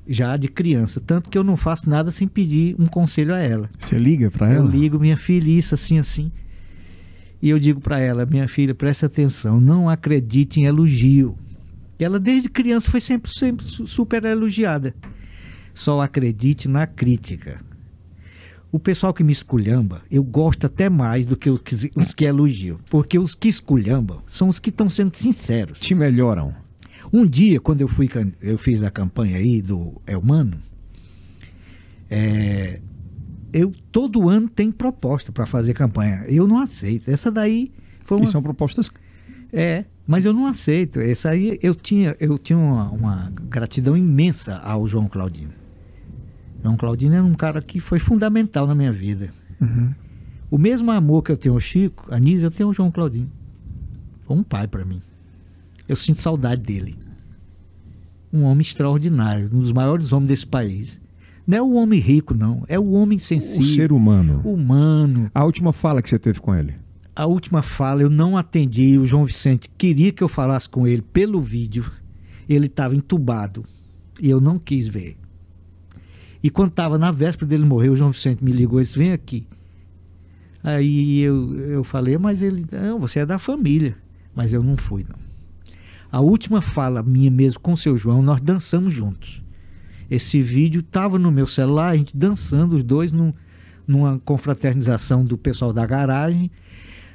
já 0.08 0.36
de 0.36 0.48
criança. 0.48 1.00
Tanto 1.00 1.30
que 1.30 1.38
eu 1.38 1.44
não 1.44 1.56
faço 1.56 1.88
nada 1.88 2.10
sem 2.10 2.28
pedir 2.28 2.76
um 2.80 2.88
conselho 2.88 3.36
a 3.36 3.38
ela. 3.38 3.70
Você 3.78 4.00
liga 4.00 4.32
Eu 4.40 4.48
ela? 4.48 4.68
ligo, 4.68 5.00
minha 5.00 5.16
filha, 5.16 5.48
isso, 5.52 5.76
assim, 5.76 6.00
assim. 6.00 6.32
E 7.40 7.52
eu 7.52 7.60
digo 7.60 7.80
para 7.80 8.00
ela, 8.00 8.26
minha 8.26 8.48
filha, 8.48 8.74
preste 8.74 9.06
atenção, 9.06 9.62
não 9.62 9.88
acredite 9.88 10.60
em 10.60 10.66
elogio. 10.66 11.38
Ela, 12.00 12.20
desde 12.20 12.50
criança, 12.50 12.90
foi 12.90 13.00
sempre, 13.00 13.32
sempre 13.32 13.64
su- 13.64 13.86
super 13.86 14.26
elogiada. 14.26 14.96
Só 15.72 16.02
acredite 16.02 16.68
na 16.68 16.88
crítica. 16.88 17.62
O 18.72 18.80
pessoal 18.80 19.14
que 19.14 19.24
me 19.24 19.34
esculhamba, 19.34 20.02
eu 20.10 20.24
gosto 20.24 20.66
até 20.66 20.90
mais 20.90 21.26
do 21.26 21.36
que 21.36 21.50
os 21.50 21.60
que, 21.62 21.92
os 21.94 22.14
que 22.14 22.24
elogiam. 22.24 22.80
Porque 22.90 23.20
os 23.20 23.36
que 23.36 23.50
esculhambam 23.50 24.22
são 24.26 24.48
os 24.48 24.60
que 24.60 24.70
estão 24.70 24.88
sendo 24.88 25.16
sinceros. 25.18 25.80
Te 25.80 25.94
melhoram. 25.94 26.56
Um 27.12 27.26
dia, 27.26 27.60
quando 27.60 27.82
eu 27.82 27.88
fui 27.88 28.10
eu 28.42 28.58
fiz 28.58 28.82
a 28.82 28.90
campanha 28.90 29.36
aí 29.36 29.62
do 29.62 30.02
Elmano, 30.08 30.58
é, 32.10 32.80
eu 33.52 33.72
todo 33.92 34.30
ano 34.30 34.48
tem 34.48 34.72
proposta 34.72 35.32
para 35.34 35.46
fazer 35.46 35.74
campanha. 35.74 36.24
Eu 36.28 36.48
não 36.48 36.58
aceito. 36.58 37.12
Essa 37.12 37.30
daí 37.30 37.72
foi 38.06 38.18
uma 38.18 38.24
E 38.24 38.28
são 38.28 38.42
propostas. 38.42 38.90
é, 39.52 39.84
mas 40.08 40.24
eu 40.24 40.32
não 40.32 40.48
aceito. 40.48 41.02
Essa 41.02 41.32
aí 41.32 41.60
eu 41.62 41.76
tinha, 41.76 42.16
eu 42.22 42.38
tinha 42.38 42.58
uma, 42.58 42.90
uma 42.90 43.34
gratidão 43.50 43.98
imensa 43.98 44.58
ao 44.60 44.88
João 44.88 45.10
Claudino. 45.10 45.61
João 46.64 46.78
Claudino 46.78 47.16
era 47.16 47.24
um 47.24 47.34
cara 47.34 47.62
que 47.62 47.80
foi 47.80 48.00
fundamental 48.00 48.68
na 48.68 48.76
minha 48.76 48.92
vida. 48.92 49.30
O 50.50 50.58
mesmo 50.58 50.92
amor 50.92 51.24
que 51.24 51.32
eu 51.32 51.38
tenho 51.38 51.56
ao 51.56 51.60
Chico, 51.60 52.06
a 52.10 52.20
Nisa, 52.20 52.48
eu 52.48 52.52
tenho 52.52 52.70
ao 52.70 52.74
João 52.74 52.92
Claudino. 52.92 53.30
Foi 54.22 54.36
um 54.36 54.44
pai 54.44 54.68
para 54.68 54.86
mim. 54.86 55.02
Eu 55.88 55.96
sinto 55.96 56.22
saudade 56.22 56.62
dele. 56.62 56.98
Um 58.32 58.44
homem 58.44 58.62
extraordinário, 58.62 59.50
um 59.54 59.60
dos 59.60 59.72
maiores 59.72 60.14
homens 60.14 60.30
desse 60.30 60.48
país. 60.48 61.00
Não 61.46 61.58
é 61.58 61.62
o 61.62 61.74
homem 61.74 62.00
rico, 62.00 62.34
não. 62.34 62.64
É 62.68 62.80
o 62.80 62.92
homem 62.92 63.18
O 63.18 63.22
sensível, 63.22 63.64
ser 63.64 63.92
humano. 63.92 64.42
humano. 64.44 65.30
A 65.34 65.44
última 65.44 65.74
fala 65.74 66.02
que 66.02 66.08
você 66.10 66.20
teve 66.20 66.40
com 66.40 66.54
ele. 66.56 66.76
A 67.16 67.26
última 67.26 67.62
fala 67.62 68.02
eu 68.04 68.10
não 68.10 68.38
atendi. 68.38 68.98
O 68.98 69.06
João 69.06 69.26
Vicente 69.26 69.68
queria 69.78 70.12
que 70.12 70.24
eu 70.24 70.30
falasse 70.30 70.70
com 70.70 70.88
ele 70.88 71.02
pelo 71.02 71.42
vídeo. 71.42 71.92
Ele 72.48 72.68
estava 72.68 72.96
entubado 72.96 73.64
e 74.22 74.30
eu 74.30 74.40
não 74.40 74.58
quis 74.58 74.88
ver. 74.88 75.18
E 76.44 76.50
quando 76.50 76.70
estava 76.70 76.98
na 76.98 77.12
véspera 77.12 77.46
dele 77.48 77.66
morrer, 77.66 77.90
o 77.90 77.96
João 77.96 78.12
Vicente 78.12 78.44
me 78.44 78.52
ligou 78.52 78.80
e 78.80 78.84
disse: 78.84 78.98
Vem 78.98 79.12
aqui. 79.12 79.46
Aí 80.64 81.20
eu, 81.22 81.56
eu 81.60 81.84
falei: 81.84 82.18
Mas 82.18 82.42
ele, 82.42 82.66
não, 82.72 83.00
você 83.00 83.20
é 83.20 83.26
da 83.26 83.40
família. 83.40 83.96
Mas 84.36 84.54
eu 84.54 84.64
não 84.64 84.76
fui, 84.78 85.06
não. 85.08 85.20
A 86.12 86.20
última 86.20 86.62
fala 86.62 87.02
minha 87.04 87.32
mesmo 87.32 87.60
com 87.60 87.74
o 87.74 87.78
seu 87.78 87.96
João, 87.96 88.22
nós 88.22 88.42
dançamos 88.42 88.94
juntos. 88.94 89.44
Esse 90.10 90.42
vídeo 90.42 90.80
estava 90.82 91.18
no 91.18 91.32
meu 91.32 91.48
celular, 91.48 91.90
a 91.90 91.96
gente 91.98 92.16
dançando 92.18 92.76
os 92.76 92.84
dois 92.84 93.12
num, 93.14 93.34
numa 93.88 94.20
confraternização 94.20 95.24
do 95.24 95.38
pessoal 95.38 95.72
da 95.72 95.86
garagem 95.86 96.52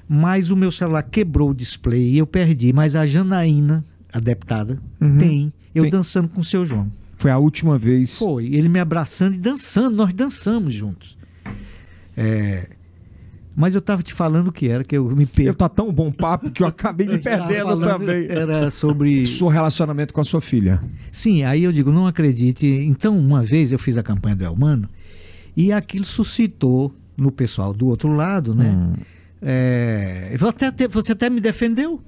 mas 0.08 0.50
o 0.52 0.56
meu 0.56 0.70
celular 0.70 1.02
quebrou 1.02 1.50
o 1.50 1.54
display 1.54 2.12
e 2.12 2.18
eu 2.18 2.26
perdi. 2.28 2.72
Mas 2.72 2.94
a 2.94 3.04
Janaína, 3.04 3.84
a 4.12 4.20
deputada, 4.20 4.78
Uhum. 5.00 5.18
tem. 5.18 5.52
Eu 5.74 5.82
Tem. 5.82 5.90
dançando 5.90 6.28
com 6.28 6.40
o 6.40 6.44
seu 6.44 6.64
João. 6.64 6.90
Foi 7.16 7.30
a 7.30 7.38
última 7.38 7.78
vez. 7.78 8.18
Foi. 8.18 8.46
Ele 8.46 8.68
me 8.68 8.78
abraçando 8.78 9.34
e 9.34 9.38
dançando. 9.38 9.96
Nós 9.96 10.12
dançamos 10.12 10.72
juntos. 10.72 11.16
É, 12.16 12.68
Mas 13.54 13.74
eu 13.74 13.78
estava 13.78 14.02
te 14.02 14.12
falando 14.12 14.48
o 14.48 14.52
que 14.52 14.68
era, 14.68 14.84
que 14.84 14.96
eu 14.96 15.04
me 15.16 15.24
perdi. 15.24 15.48
Eu 15.48 15.54
tá 15.54 15.68
tão 15.68 15.90
bom 15.90 16.12
papo 16.12 16.50
que 16.50 16.62
eu 16.62 16.66
acabei 16.66 17.06
me 17.08 17.18
perdendo 17.18 17.78
também. 17.80 18.26
Era 18.28 18.70
sobre. 18.70 19.24
Seu 19.26 19.48
relacionamento 19.48 20.12
com 20.12 20.20
a 20.20 20.24
sua 20.24 20.40
filha. 20.42 20.82
Sim, 21.10 21.42
aí 21.44 21.64
eu 21.64 21.72
digo, 21.72 21.90
não 21.90 22.06
acredite. 22.06 22.66
Então, 22.66 23.18
uma 23.18 23.42
vez 23.42 23.72
eu 23.72 23.78
fiz 23.78 23.96
a 23.96 24.02
campanha 24.02 24.36
do 24.36 24.44
Elmano 24.44 24.88
e 25.56 25.72
aquilo 25.72 26.04
suscitou 26.04 26.94
no 27.16 27.32
pessoal 27.32 27.72
do 27.72 27.86
outro 27.86 28.12
lado, 28.12 28.54
né? 28.54 28.70
Hum. 28.70 28.92
É, 29.40 30.34
você, 30.38 30.66
até, 30.66 30.86
você 30.86 31.12
até 31.12 31.30
me 31.30 31.40
defendeu. 31.40 32.00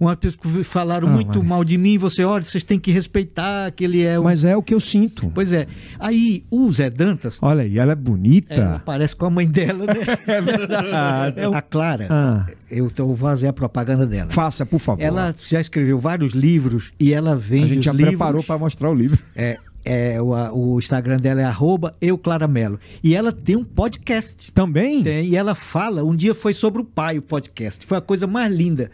Uma 0.00 0.16
pessoa 0.16 0.40
que 0.42 0.64
falaram 0.64 1.06
Ah, 1.08 1.10
muito 1.10 1.44
mal 1.44 1.62
de 1.62 1.76
mim, 1.76 1.98
você, 1.98 2.24
olha, 2.24 2.42
vocês 2.42 2.64
têm 2.64 2.78
que 2.78 2.90
respeitar 2.90 3.70
que 3.70 3.84
ele 3.84 4.02
é 4.02 4.18
o. 4.18 4.24
Mas 4.24 4.44
é 4.46 4.56
o 4.56 4.62
que 4.62 4.72
eu 4.72 4.80
sinto. 4.80 5.30
Pois 5.34 5.52
é. 5.52 5.66
Aí 5.98 6.42
o 6.50 6.72
Zé 6.72 6.88
Dantas, 6.88 7.38
Olha 7.42 7.62
aí, 7.62 7.78
ela 7.78 7.92
é 7.92 7.94
bonita. 7.94 8.54
ela 8.54 8.78
parece 8.78 9.14
com 9.14 9.26
a 9.26 9.30
mãe 9.30 9.46
dela, 9.46 9.84
né? 9.84 9.94
É 10.26 10.40
verdade. 10.40 11.40
a 11.54 11.60
Clara. 11.62 12.06
Ah. 12.08 12.46
Eu 12.70 12.88
tô- 12.90 13.06
vou 13.06 13.14
fazer 13.16 13.48
a 13.48 13.52
propaganda 13.52 14.06
dela. 14.06 14.30
Faça, 14.30 14.64
por 14.64 14.78
favor. 14.78 15.02
Ela 15.02 15.34
já 15.38 15.60
escreveu 15.60 15.98
vários 15.98 16.32
livros 16.32 16.92
e 16.98 17.12
ela 17.12 17.32
a 17.32 17.36
vende 17.36 17.74
gente 17.74 17.84
já 17.84 17.90
os 17.92 17.96
livros. 17.98 18.16
preparou 18.16 18.42
para 18.42 18.56
mostrar 18.58 18.88
o 18.90 18.94
livro. 18.94 19.18
É, 19.36 19.58
é, 19.84 20.22
o, 20.22 20.34
a- 20.34 20.50
o 20.52 20.78
Instagram 20.78 21.18
dela 21.18 21.40
é 21.42 21.44
arroba 21.44 21.94
euclaramelo. 22.00 22.78
E 23.04 23.14
ela 23.14 23.32
tem 23.32 23.56
um 23.56 23.64
podcast. 23.64 24.50
Também? 24.52 25.02
Tem, 25.02 25.26
e 25.26 25.36
ela 25.36 25.54
fala, 25.54 26.02
um 26.04 26.14
dia 26.16 26.34
foi 26.34 26.54
sobre 26.54 26.80
o 26.80 26.84
pai 26.84 27.18
o 27.18 27.22
podcast. 27.22 27.84
Foi 27.84 27.98
a 27.98 28.00
coisa 28.00 28.26
mais 28.26 28.50
linda. 28.50 28.90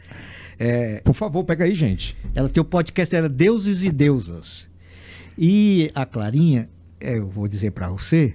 É, 0.58 1.00
Por 1.00 1.14
favor, 1.14 1.44
pega 1.44 1.64
aí, 1.64 1.74
gente. 1.74 2.16
ela 2.34 2.48
tem 2.48 2.60
o 2.60 2.64
podcast, 2.64 3.14
era 3.14 3.28
Deuses 3.28 3.84
e 3.84 3.90
Deusas. 3.90 4.68
E 5.38 5.90
a 5.94 6.06
Clarinha, 6.06 6.68
é, 6.98 7.18
eu 7.18 7.28
vou 7.28 7.46
dizer 7.46 7.72
pra 7.72 7.88
você, 7.90 8.34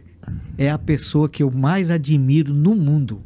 é 0.57 0.69
a 0.69 0.77
pessoa 0.77 1.27
que 1.27 1.41
eu 1.41 1.49
mais 1.49 1.89
admiro 1.89 2.53
no 2.53 2.75
mundo. 2.75 3.23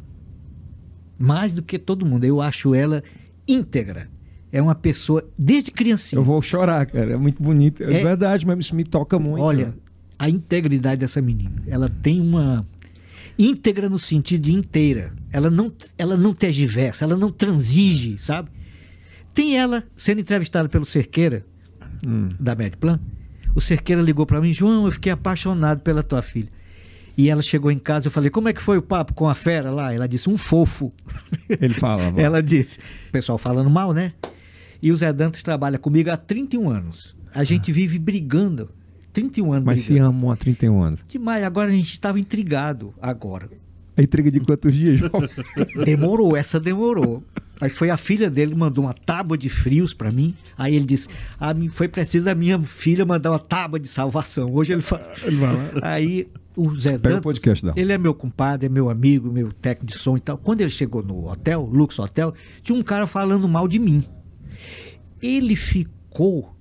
Mais 1.18 1.52
do 1.52 1.62
que 1.62 1.78
todo 1.78 2.06
mundo. 2.06 2.24
Eu 2.24 2.40
acho 2.40 2.74
ela 2.74 3.02
íntegra. 3.46 4.08
É 4.52 4.62
uma 4.62 4.74
pessoa, 4.74 5.28
desde 5.38 5.70
criancinha. 5.70 6.18
Eu 6.18 6.24
vou 6.24 6.40
chorar, 6.40 6.86
cara. 6.86 7.12
É 7.12 7.16
muito 7.16 7.42
bonito. 7.42 7.82
É, 7.82 8.00
É- 8.00 8.02
verdade, 8.02 8.46
mas 8.46 8.58
isso 8.60 8.74
me 8.74 8.84
toca 8.84 9.18
muito. 9.18 9.42
Olha, 9.42 9.74
a 10.18 10.30
integridade 10.30 11.00
dessa 11.00 11.20
menina. 11.20 11.62
Ela 11.66 11.90
tem 12.02 12.20
uma 12.20 12.66
íntegra 13.38 13.88
no 13.90 13.98
sentido 13.98 14.42
de 14.42 14.54
inteira. 14.54 15.12
Ela 15.30 15.50
não, 15.50 15.70
ela 15.98 16.16
não 16.16 16.32
tergiversa, 16.32 17.04
ela 17.04 17.16
não 17.16 17.30
transige, 17.30 18.16
sabe? 18.18 18.48
Tem 19.36 19.54
ela 19.58 19.84
sendo 19.94 20.22
entrevistada 20.22 20.66
pelo 20.66 20.86
Cerqueira, 20.86 21.44
da 22.40 22.54
Medplan. 22.54 22.98
O 23.54 23.60
Cerqueira 23.60 24.00
ligou 24.00 24.24
para 24.24 24.40
mim, 24.40 24.50
João, 24.50 24.86
eu 24.86 24.90
fiquei 24.90 25.12
apaixonado 25.12 25.82
pela 25.82 26.02
tua 26.02 26.22
filha. 26.22 26.48
E 27.18 27.28
ela 27.28 27.42
chegou 27.42 27.70
em 27.70 27.78
casa, 27.78 28.06
eu 28.06 28.10
falei, 28.10 28.30
como 28.30 28.48
é 28.48 28.54
que 28.54 28.62
foi 28.62 28.78
o 28.78 28.82
papo 28.82 29.12
com 29.12 29.28
a 29.28 29.34
fera 29.34 29.70
lá? 29.70 29.92
Ela 29.92 30.08
disse, 30.08 30.30
um 30.30 30.38
fofo. 30.38 30.90
Ele 31.50 31.74
falava. 31.74 32.16
Ela 32.20 32.42
disse, 32.42 32.78
pessoal 33.12 33.36
falando 33.36 33.68
mal, 33.68 33.92
né? 33.92 34.14
E 34.82 34.90
o 34.90 34.96
Zé 34.96 35.12
Dantas 35.12 35.42
trabalha 35.42 35.78
comigo 35.78 36.10
há 36.10 36.16
31 36.16 36.70
anos. 36.70 37.14
A 37.34 37.44
gente 37.44 37.70
vive 37.70 37.98
brigando. 37.98 38.70
31 39.12 39.52
anos 39.52 39.66
Mas 39.66 39.80
se 39.80 39.92
brigando. 39.92 40.16
amam 40.16 40.30
há 40.30 40.36
31 40.36 40.82
anos. 40.82 41.00
Demais, 41.06 41.44
agora 41.44 41.68
a 41.70 41.74
gente 41.74 41.92
estava 41.92 42.18
intrigado 42.18 42.94
agora. 43.02 43.50
A 43.96 44.02
intriga 44.02 44.30
de 44.30 44.40
quantos 44.40 44.74
dias, 44.74 44.98
João? 44.98 45.84
Demorou, 45.84 46.34
essa 46.34 46.58
demorou. 46.58 47.22
Aí 47.60 47.70
foi 47.70 47.88
a 47.90 47.96
filha 47.96 48.30
dele 48.30 48.52
que 48.52 48.58
mandou 48.58 48.84
uma 48.84 48.92
tábua 48.94 49.36
de 49.38 49.48
frios 49.48 49.94
pra 49.94 50.10
mim. 50.10 50.34
Aí 50.58 50.74
ele 50.74 50.84
disse: 50.84 51.08
ah, 51.38 51.54
me- 51.54 51.68
foi 51.68 51.88
preciso 51.88 52.28
a 52.28 52.34
minha 52.34 52.58
filha 52.60 53.04
mandar 53.06 53.30
uma 53.30 53.38
tábua 53.38 53.80
de 53.80 53.88
salvação. 53.88 54.52
Hoje 54.54 54.72
ele 54.74 54.82
fala. 54.82 55.06
Aí 55.82 56.28
o 56.54 56.74
Zé 56.76 56.92
Pega 56.92 56.98
o 56.98 57.02
Dantas, 57.10 57.22
podcast 57.22 57.64
dela. 57.64 57.74
ele 57.78 57.92
é 57.92 57.98
meu 57.98 58.14
compadre, 58.14 58.66
é 58.66 58.68
meu 58.68 58.88
amigo, 58.90 59.30
meu 59.30 59.52
técnico 59.52 59.92
de 59.92 59.98
som 59.98 60.16
e 60.16 60.20
tal. 60.20 60.36
Quando 60.38 60.60
ele 60.62 60.70
chegou 60.70 61.02
no 61.02 61.28
hotel, 61.30 61.62
Lux 61.70 61.98
Hotel, 61.98 62.32
tinha 62.62 62.78
um 62.78 62.82
cara 62.82 63.06
falando 63.06 63.46
mal 63.48 63.66
de 63.68 63.78
mim. 63.78 64.04
Ele 65.22 65.56
ficou 65.56 66.54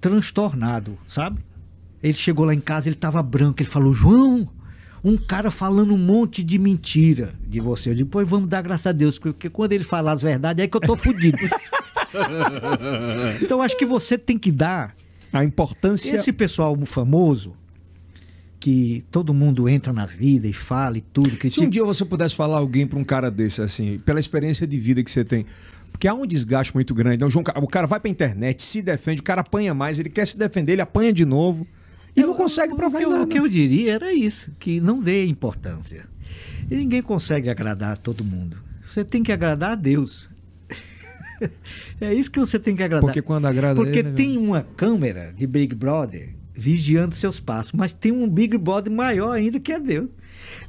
transtornado, 0.00 0.96
sabe? 1.06 1.38
Ele 2.02 2.14
chegou 2.14 2.44
lá 2.46 2.54
em 2.54 2.60
casa, 2.60 2.88
ele 2.88 2.96
tava 2.96 3.22
branco, 3.22 3.60
ele 3.62 3.68
falou: 3.68 3.92
"João, 3.92 4.48
um 5.02 5.16
cara 5.16 5.50
falando 5.50 5.94
um 5.94 5.98
monte 5.98 6.42
de 6.42 6.58
mentira 6.58 7.34
de 7.46 7.60
você. 7.60 7.90
Eu 7.90 7.94
digo, 7.94 8.08
pois 8.10 8.28
vamos 8.28 8.48
dar 8.48 8.62
graças 8.62 8.86
a 8.86 8.92
Deus, 8.92 9.18
porque 9.18 9.48
quando 9.48 9.72
ele 9.72 9.84
falar 9.84 10.12
as 10.12 10.22
verdades, 10.22 10.62
é 10.64 10.68
que 10.68 10.76
eu 10.76 10.80
tô 10.80 10.96
fudido. 10.96 11.38
então 13.42 13.62
acho 13.62 13.76
que 13.76 13.86
você 13.86 14.18
tem 14.18 14.38
que 14.38 14.50
dar 14.50 14.94
A 15.32 15.44
importância. 15.44 16.14
esse 16.14 16.32
pessoal 16.32 16.76
famoso 16.84 17.54
que 18.58 19.04
todo 19.10 19.32
mundo 19.32 19.68
entra 19.68 19.92
na 19.92 20.04
vida 20.04 20.46
e 20.46 20.52
fala 20.52 20.98
e 20.98 21.00
tudo, 21.00 21.30
Se 21.30 21.36
critica. 21.38 21.64
um 21.66 21.70
dia 21.70 21.82
você 21.84 22.04
pudesse 22.04 22.36
falar 22.36 22.58
alguém 22.58 22.86
para 22.86 22.98
um 22.98 23.04
cara 23.04 23.30
desse, 23.30 23.62
assim, 23.62 23.98
pela 24.00 24.20
experiência 24.20 24.66
de 24.66 24.78
vida 24.78 25.02
que 25.02 25.10
você 25.10 25.24
tem. 25.24 25.46
Porque 25.90 26.06
há 26.06 26.12
um 26.12 26.26
desgaste 26.26 26.74
muito 26.74 26.94
grande. 26.94 27.18
né? 27.18 27.26
O, 27.26 27.30
João, 27.30 27.42
Ca- 27.42 27.58
o 27.58 27.66
cara 27.66 27.86
vai 27.86 27.98
pra 27.98 28.10
internet, 28.10 28.62
se 28.62 28.82
defende, 28.82 29.22
o 29.22 29.24
cara 29.24 29.40
apanha 29.40 29.72
mais, 29.72 29.98
ele 29.98 30.10
quer 30.10 30.26
se 30.26 30.38
defender, 30.38 30.72
ele 30.72 30.82
apanha 30.82 31.10
de 31.10 31.24
novo. 31.24 31.66
E 32.14 32.22
não 32.22 32.34
consegue 32.34 32.74
provar 32.74 33.00
nada. 33.00 33.22
o 33.22 33.26
que 33.26 33.38
eu 33.38 33.46
diria 33.46 33.94
era 33.94 34.12
isso, 34.12 34.52
que 34.58 34.80
não 34.80 34.98
dê 34.98 35.24
importância. 35.26 36.08
E 36.70 36.76
ninguém 36.76 37.02
consegue 37.02 37.48
agradar 37.48 37.98
todo 37.98 38.24
mundo. 38.24 38.56
Você 38.86 39.04
tem 39.04 39.22
que 39.22 39.32
agradar 39.32 39.72
a 39.72 39.74
Deus. 39.74 40.28
é 42.00 42.12
isso 42.12 42.30
que 42.30 42.38
você 42.38 42.58
tem 42.58 42.74
que 42.74 42.82
agradar. 42.82 43.06
Porque 43.06 43.22
quando 43.22 43.46
agrada 43.46 43.74
Porque 43.76 44.00
ele, 44.00 44.10
né, 44.10 44.14
tem 44.14 44.36
uma 44.36 44.62
câmera 44.62 45.32
de 45.32 45.46
Big 45.46 45.74
Brother 45.74 46.34
vigiando 46.52 47.14
seus 47.14 47.40
passos, 47.40 47.72
mas 47.72 47.92
tem 47.92 48.12
um 48.12 48.28
Big 48.28 48.58
Brother 48.58 48.92
maior 48.92 49.32
ainda 49.32 49.58
que 49.58 49.72
é 49.72 49.80
Deus. 49.80 50.10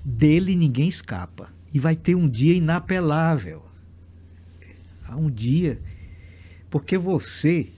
Dele 0.04 0.56
ninguém 0.56 0.88
escapa. 0.88 1.50
E 1.74 1.80
vai 1.80 1.96
ter 1.96 2.16
um 2.16 2.28
dia 2.28 2.54
inapelável. 2.54 3.64
Há 5.04 5.16
um 5.16 5.30
dia. 5.30 5.80
Porque 6.70 6.98
você, 6.98 7.70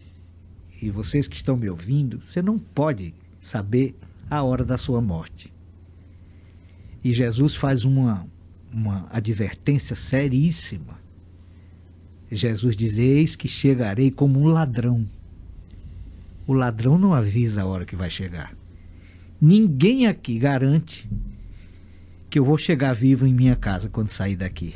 e 0.82 0.90
vocês 0.90 1.28
que 1.28 1.36
estão 1.36 1.58
me 1.58 1.70
ouvindo, 1.70 2.22
você 2.22 2.42
não 2.42 2.58
pode 2.60 3.14
saber 3.44 3.96
a 4.30 4.42
hora 4.42 4.64
da 4.64 4.78
sua 4.78 5.02
morte. 5.02 5.54
E 7.04 7.12
Jesus 7.12 7.56
faz 7.56 7.84
uma, 7.84 8.26
uma 8.72 9.06
advertência 9.12 9.96
seríssima. 9.96 10.98
Jesus 12.32 12.76
diz: 12.76 12.98
Eis 12.98 13.36
que 13.36 13.48
chegarei 13.48 14.10
como 14.10 14.40
um 14.40 14.46
ladrão. 14.46 15.06
O 16.48 16.54
ladrão 16.54 16.98
não 16.98 17.14
avisa 17.14 17.62
a 17.62 17.66
hora 17.66 17.86
que 17.86 17.96
vai 17.96 18.10
chegar. 18.10 18.56
Ninguém 19.40 20.08
aqui 20.08 20.40
garante 20.40 21.10
que 22.30 22.40
eu 22.40 22.46
vou 22.46 22.58
chegar 22.58 22.94
vivo 22.94 23.28
em 23.28 23.34
minha 23.34 23.56
casa 23.56 23.90
quando 23.90 24.10
sair 24.10 24.36
daqui. 24.36 24.76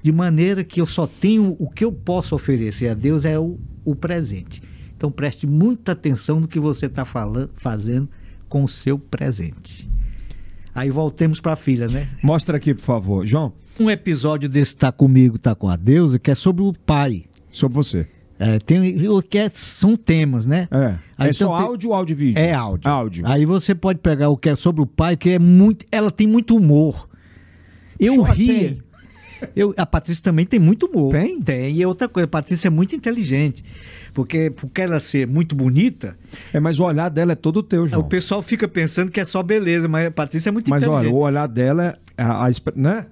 De 0.00 0.12
maneira 0.12 0.62
que 0.62 0.80
eu 0.80 0.86
só 0.86 1.06
tenho 1.06 1.56
o 1.58 1.68
que 1.68 1.84
eu 1.84 1.92
posso 1.92 2.34
oferecer 2.34 2.88
a 2.88 2.94
Deus 2.94 3.24
é 3.24 3.38
o, 3.38 3.58
o 3.84 3.94
presente. 3.94 4.62
Então 4.98 5.12
preste 5.12 5.46
muita 5.46 5.92
atenção 5.92 6.40
no 6.40 6.48
que 6.48 6.58
você 6.58 6.86
está 6.86 7.04
fazendo 7.54 8.08
com 8.48 8.64
o 8.64 8.68
seu 8.68 8.98
presente. 8.98 9.88
Aí 10.74 10.90
voltemos 10.90 11.40
para 11.40 11.52
a 11.52 11.56
filha, 11.56 11.86
né? 11.86 12.08
Mostra 12.20 12.56
aqui, 12.56 12.74
por 12.74 12.82
favor. 12.82 13.24
João, 13.24 13.52
Um 13.78 13.88
episódio 13.88 14.48
desse 14.48 14.74
Tá 14.74 14.90
Comigo, 14.90 15.38
Tá 15.38 15.54
Com 15.54 15.68
a 15.68 15.76
Deusa, 15.76 16.18
que 16.18 16.32
é 16.32 16.34
sobre 16.34 16.64
o 16.64 16.72
pai. 16.72 17.26
sobre 17.52 17.76
você. 17.76 18.08
É, 18.40 18.58
tem, 18.58 19.08
o 19.08 19.22
que 19.22 19.38
é- 19.38 19.48
são 19.48 19.94
temas, 19.96 20.44
né? 20.46 20.66
É. 20.72 20.96
Aí 21.16 21.28
é 21.30 21.32
só 21.32 21.44
então 21.46 21.56
tem- 21.58 21.66
áudio 21.66 21.90
ou 21.90 21.94
áudio 21.94 22.14
e 22.14 22.16
vídeo? 22.16 22.38
É 22.40 22.52
áudio. 22.52 22.90
Áudio. 22.90 23.26
Aí 23.26 23.44
você 23.44 23.74
pode 23.76 24.00
pegar 24.00 24.30
o 24.30 24.36
que 24.36 24.48
é 24.48 24.56
sobre 24.56 24.82
o 24.82 24.86
pai, 24.86 25.16
que 25.16 25.30
é 25.30 25.38
muito. 25.38 25.86
Ela 25.92 26.10
tem 26.10 26.26
muito 26.26 26.56
humor. 26.56 27.08
Eu 28.00 28.16
Só 28.16 28.22
ria. 28.32 28.58
tem. 28.70 28.82
Eu, 29.54 29.74
a 29.76 29.86
Patrícia 29.86 30.22
também 30.22 30.44
tem 30.44 30.58
muito 30.58 30.86
humor. 30.86 31.10
Tem? 31.12 31.40
Tem. 31.40 31.76
E 31.76 31.86
outra 31.86 32.08
coisa, 32.08 32.24
a 32.24 32.28
Patrícia 32.28 32.68
é 32.68 32.70
muito 32.70 32.94
inteligente. 32.94 33.64
Porque, 34.12 34.50
porque 34.50 34.80
ela 34.82 34.98
ser 35.00 35.26
muito 35.26 35.54
bonita, 35.54 36.16
É, 36.52 36.58
mas 36.58 36.78
o 36.80 36.84
olhar 36.84 37.08
dela 37.08 37.32
é 37.32 37.36
todo 37.36 37.62
teu, 37.62 37.86
João. 37.86 38.02
o 38.02 38.08
pessoal 38.08 38.42
fica 38.42 38.66
pensando 38.66 39.10
que 39.10 39.20
é 39.20 39.24
só 39.24 39.42
beleza, 39.42 39.86
mas 39.86 40.08
a 40.08 40.10
Patrícia 40.10 40.48
é 40.50 40.52
muito 40.52 40.68
Mas 40.70 40.82
olha, 40.82 40.92
inteligente. 40.92 41.14
o 41.14 41.18
olhar 41.18 41.46
dela, 41.46 41.98
é 42.16 42.22
a, 42.22 42.46
a 42.46 42.50
né? 42.74 43.06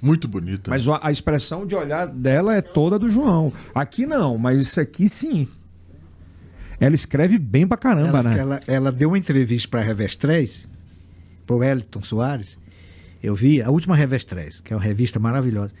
Muito 0.00 0.26
bonita. 0.26 0.70
Mas 0.70 0.88
a, 0.88 1.00
a 1.02 1.10
expressão 1.10 1.66
de 1.66 1.74
olhar 1.74 2.06
dela 2.06 2.56
é 2.56 2.60
toda 2.60 2.98
do 2.98 3.10
João. 3.10 3.52
Aqui 3.74 4.06
não, 4.06 4.36
mas 4.38 4.58
isso 4.60 4.80
aqui 4.80 5.08
sim. 5.08 5.46
Ela 6.80 6.94
escreve 6.94 7.38
bem 7.38 7.66
pra 7.66 7.76
caramba, 7.76 8.18
ela, 8.18 8.30
né? 8.30 8.38
ela, 8.38 8.60
ela 8.66 8.92
deu 8.92 9.10
uma 9.10 9.18
entrevista 9.18 9.68
para 9.68 9.80
a 9.80 9.84
Revés 9.84 10.16
para 11.46 11.54
o 11.54 11.58
Wellington 11.58 12.00
Soares. 12.00 12.58
Eu 13.22 13.34
vi 13.34 13.62
a 13.62 13.70
última 13.70 13.94
Revés 13.96 14.24
3, 14.24 14.60
que 14.60 14.72
é 14.72 14.76
uma 14.76 14.82
revista 14.82 15.18
maravilhosa. 15.18 15.72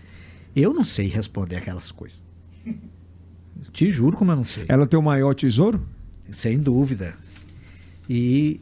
Eu 0.54 0.72
não 0.72 0.84
sei 0.84 1.08
responder 1.08 1.56
aquelas 1.56 1.90
coisas. 1.90 2.20
Te 3.72 3.90
juro 3.90 4.16
como 4.16 4.32
eu 4.32 4.36
não 4.36 4.44
sei. 4.44 4.64
Ela 4.68 4.86
tem 4.86 4.98
o 4.98 5.02
maior 5.02 5.34
tesouro? 5.34 5.80
Sem 6.30 6.58
dúvida. 6.58 7.14
E 8.08 8.60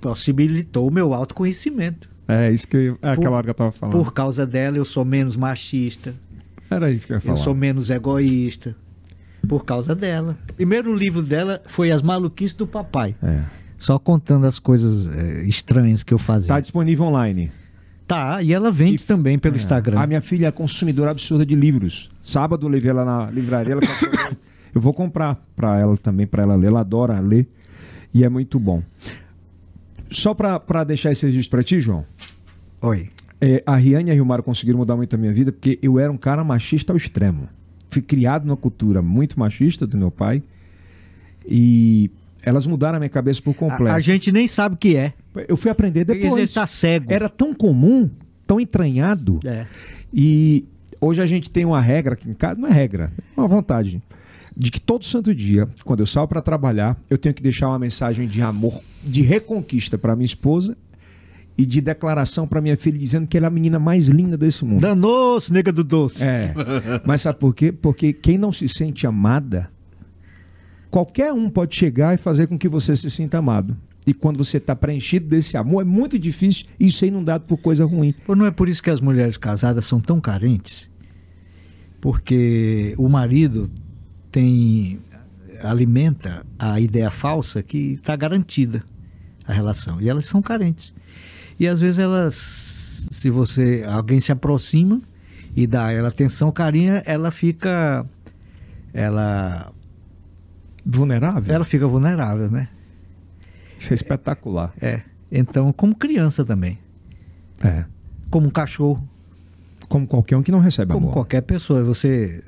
possibilitou 0.00 0.88
o 0.88 0.90
meu 0.90 1.14
autoconhecimento. 1.14 2.08
É 2.28 2.50
isso 2.50 2.66
que 2.68 2.76
eu, 2.76 2.98
é 3.02 3.10
aquela 3.10 3.30
Por- 3.30 3.32
hora 3.36 3.44
que 3.44 3.50
eu 3.50 3.54
tava 3.54 3.72
falando. 3.72 3.92
Por 3.96 4.12
causa 4.12 4.46
dela, 4.46 4.76
eu 4.76 4.84
sou 4.84 5.04
menos 5.04 5.36
machista, 5.36 6.14
Era 6.70 6.90
isso 6.90 7.06
que 7.06 7.12
eu 7.12 7.16
ia 7.16 7.20
falar. 7.20 7.34
eu 7.34 7.36
sou 7.42 7.54
menos 7.54 7.90
egoísta. 7.90 8.74
Por 9.48 9.64
causa 9.64 9.94
dela. 9.94 10.38
O 10.50 10.52
primeiro 10.54 10.94
livro 10.94 11.20
dela 11.20 11.60
foi 11.66 11.90
As 11.90 12.00
Maluquices 12.00 12.56
do 12.56 12.66
Papai. 12.66 13.16
É. 13.22 13.40
Só 13.76 13.98
contando 13.98 14.46
as 14.46 14.60
coisas 14.60 15.08
eh, 15.16 15.44
estranhas 15.46 16.04
que 16.04 16.14
eu 16.14 16.18
fazia. 16.18 16.48
Tá 16.48 16.60
disponível 16.60 17.06
online. 17.06 17.50
Tá, 18.12 18.42
e 18.42 18.52
ela 18.52 18.70
vende 18.70 19.02
também 19.04 19.38
pelo 19.38 19.56
Instagram. 19.56 19.98
A 19.98 20.06
minha 20.06 20.20
filha 20.20 20.48
é 20.48 20.50
consumidora 20.50 21.12
absurda 21.12 21.46
de 21.46 21.54
livros. 21.54 22.10
Sábado 22.20 22.66
eu 22.66 22.70
levei 22.70 22.90
ela 22.90 23.06
na 23.06 23.30
livraria. 23.30 23.72
Ela 23.72 23.80
falou, 23.80 24.36
eu 24.74 24.80
vou 24.82 24.92
comprar 24.92 25.42
para 25.56 25.78
ela 25.78 25.96
também, 25.96 26.26
para 26.26 26.42
ela 26.42 26.54
ler. 26.54 26.66
Ela 26.66 26.80
adora 26.80 27.18
ler 27.20 27.48
e 28.12 28.22
é 28.22 28.28
muito 28.28 28.60
bom. 28.60 28.82
Só 30.10 30.34
para 30.34 30.84
deixar 30.84 31.10
esse 31.10 31.24
registro 31.24 31.52
para 31.52 31.64
ti, 31.64 31.80
João. 31.80 32.04
Oi. 32.82 33.08
É, 33.40 33.62
a 33.64 33.76
Riane 33.76 34.10
e 34.10 34.12
a 34.12 34.14
Rilmar 34.14 34.42
conseguiram 34.42 34.80
mudar 34.80 34.94
muito 34.94 35.14
a 35.14 35.18
minha 35.18 35.32
vida 35.32 35.50
porque 35.50 35.78
eu 35.82 35.98
era 35.98 36.12
um 36.12 36.18
cara 36.18 36.44
machista 36.44 36.92
ao 36.92 36.98
extremo. 36.98 37.48
Fui 37.88 38.02
criado 38.02 38.44
numa 38.44 38.58
cultura 38.58 39.00
muito 39.00 39.40
machista 39.40 39.86
do 39.86 39.96
meu 39.96 40.10
pai 40.10 40.42
e 41.48 42.10
elas 42.42 42.66
mudaram 42.66 42.96
a 42.96 42.98
minha 42.98 43.08
cabeça 43.08 43.40
por 43.40 43.52
A, 43.52 43.54
completo. 43.54 43.96
a 43.96 44.00
gente 44.00 44.32
nem 44.32 44.46
sabe 44.46 44.74
o 44.74 44.78
que 44.78 44.96
é. 44.96 45.12
Eu 45.48 45.56
fui 45.56 45.70
aprender 45.70 46.04
depois. 46.04 46.32
você 46.32 46.42
está 46.42 46.66
cego. 46.66 47.06
Era 47.12 47.28
tão 47.28 47.54
comum, 47.54 48.10
tão 48.46 48.60
entranhado. 48.60 49.40
É. 49.44 49.66
E 50.12 50.64
hoje 51.00 51.22
a 51.22 51.26
gente 51.26 51.50
tem 51.50 51.64
uma 51.64 51.80
regra 51.80 52.14
aqui 52.14 52.28
em 52.28 52.34
casa, 52.34 52.60
não 52.60 52.68
é 52.68 52.72
regra, 52.72 53.12
é 53.36 53.40
uma 53.40 53.48
vontade, 53.48 54.02
de 54.56 54.70
que 54.70 54.80
todo 54.80 55.04
santo 55.04 55.34
dia, 55.34 55.68
quando 55.84 56.00
eu 56.00 56.06
saio 56.06 56.28
para 56.28 56.42
trabalhar, 56.42 56.96
eu 57.08 57.16
tenho 57.16 57.34
que 57.34 57.42
deixar 57.42 57.68
uma 57.68 57.78
mensagem 57.78 58.26
de 58.26 58.42
amor, 58.42 58.80
de 59.02 59.22
reconquista 59.22 59.96
para 59.96 60.14
minha 60.14 60.26
esposa 60.26 60.76
e 61.56 61.64
de 61.66 61.80
declaração 61.80 62.46
para 62.46 62.60
minha 62.60 62.76
filha 62.76 62.98
dizendo 62.98 63.26
que 63.26 63.36
ela 63.36 63.46
é 63.46 63.48
a 63.48 63.50
menina 63.50 63.78
mais 63.78 64.08
linda 64.08 64.36
desse 64.36 64.64
mundo. 64.64 64.80
Danou-se, 64.80 65.52
nega 65.52 65.72
do 65.72 65.84
doce. 65.84 66.24
É. 66.24 66.54
Mas 67.04 67.22
sabe 67.22 67.38
por 67.38 67.54
quê? 67.54 67.72
Porque 67.72 68.12
quem 68.12 68.38
não 68.38 68.52
se 68.52 68.66
sente 68.68 69.06
amada, 69.06 69.70
qualquer 70.92 71.32
um 71.32 71.48
pode 71.48 71.74
chegar 71.74 72.14
e 72.14 72.18
fazer 72.18 72.46
com 72.46 72.58
que 72.58 72.68
você 72.68 72.94
se 72.94 73.08
sinta 73.10 73.38
amado. 73.38 73.74
E 74.06 74.12
quando 74.12 74.36
você 74.36 74.58
está 74.58 74.76
preenchido 74.76 75.26
desse 75.26 75.56
amor, 75.56 75.80
é 75.80 75.84
muito 75.84 76.18
difícil 76.18 76.66
isso 76.78 76.98
ser 76.98 77.06
inundado 77.06 77.44
por 77.44 77.56
coisa 77.56 77.84
ruim. 77.86 78.14
Não 78.28 78.44
é 78.44 78.50
por 78.50 78.68
isso 78.68 78.82
que 78.82 78.90
as 78.90 79.00
mulheres 79.00 79.38
casadas 79.38 79.86
são 79.86 79.98
tão 79.98 80.20
carentes? 80.20 80.88
Porque 82.00 82.94
o 82.98 83.08
marido 83.08 83.70
tem 84.30 85.00
alimenta 85.62 86.44
a 86.58 86.80
ideia 86.80 87.10
falsa 87.10 87.62
que 87.62 87.92
está 87.92 88.14
garantida. 88.14 88.84
a 89.46 89.52
relação. 89.52 90.00
E 90.00 90.08
elas 90.08 90.26
são 90.26 90.42
carentes. 90.42 90.94
E 91.58 91.66
às 91.66 91.80
vezes 91.80 91.98
elas, 91.98 93.08
se 93.10 93.30
você, 93.30 93.84
alguém 93.86 94.20
se 94.20 94.30
aproxima 94.30 95.00
e 95.56 95.66
dá 95.66 95.90
ela 95.90 96.08
atenção, 96.08 96.52
carinho, 96.52 97.02
ela 97.04 97.30
fica, 97.30 98.06
ela, 98.92 99.72
Vulnerável? 100.84 101.54
ela 101.54 101.64
fica 101.64 101.86
vulnerável, 101.86 102.50
né? 102.50 102.68
Isso 103.78 103.92
é 103.92 103.94
espetacular. 103.94 104.72
É. 104.80 105.02
Então, 105.30 105.72
como 105.72 105.94
criança 105.94 106.44
também, 106.44 106.78
É. 107.62 107.84
como 108.30 108.46
um 108.46 108.50
cachorro, 108.50 109.06
Como 109.88 110.06
qualquer 110.06 110.36
um 110.36 110.42
que 110.42 110.50
não 110.52 110.58
recebe 110.60 110.92
como 110.92 111.06
amor. 111.06 111.12
qualquer 111.12 111.42
pessoa, 111.42 111.82
você 111.82 112.42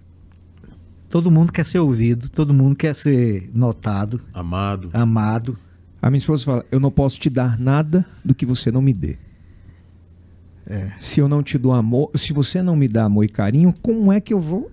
todo 1.11 1.31
mundo 1.31 1.52
quer 1.52 1.65
ser 1.65 1.78
ouvido, 1.78 2.28
todo 2.28 2.52
mundo 2.55 2.74
quer 2.77 2.94
ser 2.94 3.51
notado, 3.55 4.20
Amado. 4.32 4.90
amado. 4.93 5.56
A 6.02 6.11
minha 6.11 6.19
esposa 6.19 6.44
fala: 6.44 6.65
Eu 6.70 6.81
não 6.81 6.90
posso 6.90 7.19
te 7.20 7.28
dar 7.31 7.59
nada 7.59 8.05
do 8.24 8.35
que 8.35 8.44
você 8.47 8.70
não 8.70 8.82
me 8.82 8.93
dê. 8.93 9.16
É. 10.66 10.93
Se 10.97 11.20
eu 11.20 11.28
não 11.28 11.43
te 11.43 11.59
dou 11.59 11.73
amor, 11.73 12.11
se 12.15 12.32
você 12.32 12.62
não 12.62 12.74
me 12.77 12.89
dá 12.89 13.05
amor 13.05 13.24
e 13.24 13.28
carinho, 13.28 13.74
como 13.82 14.11
é 14.12 14.20
que 14.20 14.32
eu 14.32 14.40
vou 14.40 14.70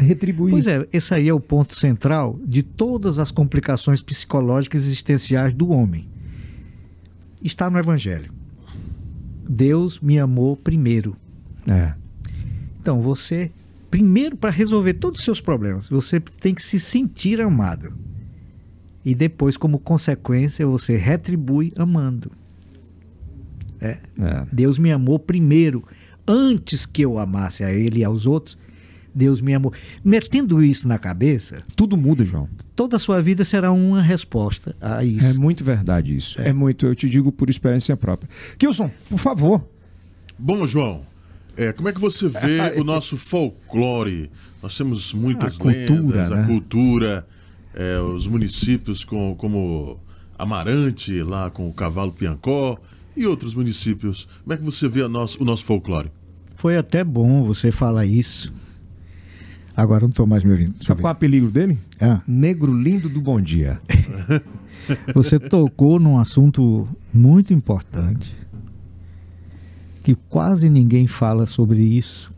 retribuir? 0.00 0.52
Pois 0.52 0.66
é, 0.66 0.86
esse 0.92 1.14
aí 1.14 1.28
é 1.28 1.34
o 1.34 1.40
ponto 1.40 1.74
central 1.74 2.38
de 2.44 2.62
todas 2.62 3.18
as 3.18 3.30
complicações 3.30 4.02
psicológicas 4.02 4.82
existenciais 4.82 5.54
do 5.54 5.70
homem. 5.70 6.08
Está 7.42 7.70
no 7.70 7.78
Evangelho. 7.78 8.32
Deus 9.48 9.98
me 9.98 10.18
amou 10.18 10.56
primeiro. 10.56 11.16
É. 11.68 11.94
Então, 12.80 13.00
você, 13.00 13.50
primeiro, 13.90 14.36
para 14.36 14.50
resolver 14.50 14.94
todos 14.94 15.20
os 15.20 15.24
seus 15.24 15.40
problemas, 15.40 15.88
você 15.88 16.20
tem 16.20 16.54
que 16.54 16.62
se 16.62 16.78
sentir 16.78 17.40
amado. 17.40 17.92
E 19.04 19.14
depois, 19.14 19.56
como 19.56 19.78
consequência, 19.78 20.66
você 20.66 20.96
retribui 20.96 21.72
amando. 21.76 22.30
É. 23.80 23.98
É. 24.18 24.46
Deus 24.52 24.78
me 24.78 24.92
amou 24.92 25.18
primeiro, 25.18 25.82
antes 26.26 26.84
que 26.84 27.02
eu 27.02 27.18
amasse 27.18 27.64
a 27.64 27.72
Ele 27.72 28.00
e 28.00 28.04
aos 28.04 28.26
outros. 28.26 28.58
Deus 29.14 29.40
me 29.40 29.54
amou. 29.54 29.72
Metendo 30.04 30.62
isso 30.62 30.86
na 30.86 30.98
cabeça, 30.98 31.62
Tudo 31.76 31.96
muda, 31.96 32.24
João. 32.24 32.48
toda 32.76 32.96
a 32.96 32.98
sua 33.00 33.20
vida 33.20 33.44
será 33.44 33.72
uma 33.72 34.00
resposta 34.02 34.74
a 34.80 35.02
isso. 35.04 35.26
É 35.26 35.32
muito 35.32 35.64
verdade 35.64 36.14
isso. 36.14 36.40
É. 36.40 36.52
muito, 36.52 36.86
eu 36.86 36.94
te 36.94 37.08
digo 37.08 37.30
por 37.32 37.50
experiência 37.50 37.96
própria. 37.96 38.28
Kilson, 38.58 38.90
por 39.08 39.18
favor. 39.18 39.64
Bom, 40.38 40.66
João, 40.66 41.02
é, 41.56 41.72
como 41.72 41.88
é 41.88 41.92
que 41.92 42.00
você 42.00 42.28
vê 42.28 42.78
o 42.78 42.84
nosso 42.84 43.16
folclore? 43.16 44.30
Nós 44.62 44.76
temos 44.76 45.12
muitas 45.14 45.56
A 45.56 45.58
cultura, 45.58 45.94
lendas, 46.02 46.30
né? 46.30 46.42
a 46.42 46.46
cultura, 46.46 47.26
é, 47.74 47.98
os 47.98 48.26
municípios 48.26 49.04
com- 49.04 49.34
como 49.34 49.98
Amarante, 50.38 51.22
lá 51.22 51.50
com 51.50 51.68
o 51.68 51.72
Cavalo 51.72 52.12
Piancó, 52.12 52.78
e 53.16 53.26
outros 53.26 53.54
municípios. 53.54 54.26
Como 54.42 54.54
é 54.54 54.56
que 54.56 54.62
você 54.64 54.88
vê 54.88 55.02
a 55.02 55.08
nosso- 55.08 55.40
o 55.42 55.44
nosso 55.44 55.64
folclore? 55.64 56.10
Foi 56.56 56.76
até 56.76 57.02
bom 57.04 57.42
você 57.44 57.70
falar 57.70 58.06
isso. 58.06 58.52
Agora 59.80 60.02
não 60.02 60.10
estou 60.10 60.26
mais 60.26 60.44
me 60.44 60.50
ouvindo. 60.50 60.84
Sabe 60.84 61.00
qual 61.00 61.10
é 61.10 61.14
o 61.14 61.16
apelido 61.16 61.50
dele? 61.50 61.78
Ah, 61.98 62.20
Negro 62.28 62.70
lindo 62.70 63.08
do 63.08 63.18
bom 63.18 63.40
dia. 63.40 63.78
você 65.14 65.38
tocou 65.38 65.98
num 65.98 66.18
assunto 66.18 66.86
muito 67.14 67.54
importante 67.54 68.36
que 70.02 70.14
quase 70.28 70.68
ninguém 70.68 71.06
fala 71.06 71.46
sobre 71.46 71.80
isso. 71.80 72.30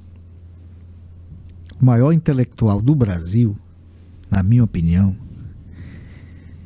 O 1.81 1.85
maior 1.85 2.13
intelectual 2.13 2.81
do 2.81 2.95
Brasil, 2.95 3.57
na 4.31 4.41
minha 4.45 4.63
opinião, 4.63 5.17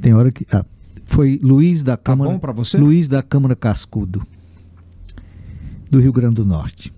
tem 0.03 0.13
hora 0.13 0.31
que 0.31 0.47
ah, 0.53 0.63
foi 1.07 1.41
Luiz 1.43 1.83
da 1.83 1.97
Tá 1.97 2.13
Câmara 2.13 2.53
você? 2.53 2.77
Luiz 2.77 3.09
da 3.09 3.23
Câmara 3.23 3.57
Cascudo 3.57 4.27
do 5.91 6.01
Rio 6.01 6.13
Grande 6.13 6.35
do 6.35 6.45
Norte. 6.45 6.93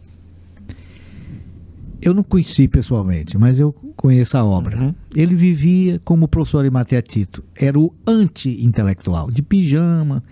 Eu 2.00 2.14
não 2.14 2.22
conheci 2.22 2.68
pessoalmente, 2.68 3.36
mas 3.36 3.58
eu 3.58 3.72
conheço 3.96 4.36
a 4.36 4.44
obra. 4.44 4.78
Uhum. 4.78 4.94
Ele 5.14 5.34
vivia 5.34 6.00
como 6.04 6.26
o 6.26 6.28
professor 6.28 6.60
Arimatea 6.60 7.02
Tito. 7.02 7.42
Era 7.56 7.78
o 7.78 7.92
anti-intelectual, 8.06 9.30
de 9.30 9.42
pijama, 9.42 10.22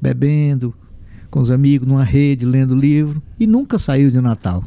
bebendo, 0.00 0.72
com 1.30 1.40
os 1.40 1.50
amigos, 1.50 1.86
numa 1.88 2.04
rede, 2.04 2.46
lendo 2.46 2.74
livro, 2.76 3.20
e 3.38 3.46
nunca 3.46 3.78
saiu 3.78 4.10
de 4.10 4.20
Natal. 4.20 4.64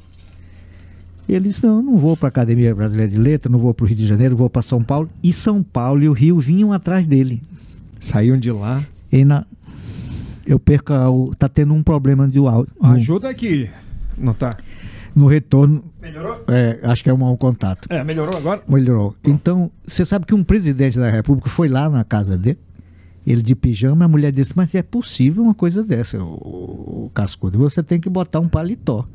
Ele 1.28 1.48
disse: 1.48 1.66
Não, 1.66 1.82
não 1.82 1.98
vou 1.98 2.18
para 2.18 2.28
a 2.28 2.30
Academia 2.30 2.76
Brasileira 2.76 3.10
de 3.12 3.18
Letras, 3.18 3.52
não 3.52 3.58
vou 3.60 3.74
para 3.74 3.86
o 3.86 3.88
Rio 3.88 3.98
de 3.98 4.06
Janeiro, 4.06 4.36
vou 4.36 4.50
para 4.50 4.62
São 4.62 4.84
Paulo. 4.84 5.10
E 5.24 5.32
São 5.32 5.64
Paulo 5.64 6.04
e 6.04 6.10
o 6.10 6.14
Rio 6.14 6.38
vinham 6.40 6.74
atrás 6.74 7.06
dele. 7.06 7.42
Saíam 8.02 8.38
de 8.38 8.52
lá. 8.52 8.86
E 9.10 9.24
na, 9.24 9.46
eu 10.46 10.60
perco. 10.60 10.92
a- 10.92 11.10
o- 11.10 11.34
Tá 11.34 11.48
tendo 11.48 11.74
um 11.74 11.82
problema 11.82 12.28
de 12.28 12.40
áudio. 12.40 12.68
Ajuda 12.82 13.30
aqui. 13.30 13.70
Não 14.18 14.34
tá? 14.34 14.52
No 15.16 15.28
retorno, 15.28 15.84
Melhorou? 16.02 16.44
é, 16.48 16.80
acho 16.84 17.04
que 17.04 17.10
é 17.10 17.14
um 17.14 17.18
mau 17.18 17.38
contato. 17.38 17.88
É, 17.90 18.04
melhorou 18.04 18.36
agora? 18.36 18.62
Melhorou. 18.68 19.16
Então, 19.24 19.70
você 19.86 20.04
sabe 20.04 20.26
que 20.26 20.34
um 20.34 20.44
presidente 20.44 20.98
da 20.98 21.10
República 21.10 21.50
foi 21.50 21.68
lá 21.68 21.90
na 21.90 22.04
casa 22.04 22.38
dele, 22.38 22.60
ele 23.26 23.42
de 23.42 23.56
pijama, 23.56 24.06
a 24.06 24.08
mulher 24.08 24.32
disse: 24.32 24.54
Mas 24.56 24.74
é 24.76 24.82
possível 24.82 25.44
uma 25.44 25.54
coisa 25.54 25.84
dessa, 25.84 26.22
o, 26.22 27.06
o 27.06 27.12
Cascudo? 27.14 27.58
Você 27.60 27.82
tem 27.82 28.00
que 28.00 28.10
botar 28.10 28.40
um 28.40 28.50
paletó. 28.50 29.08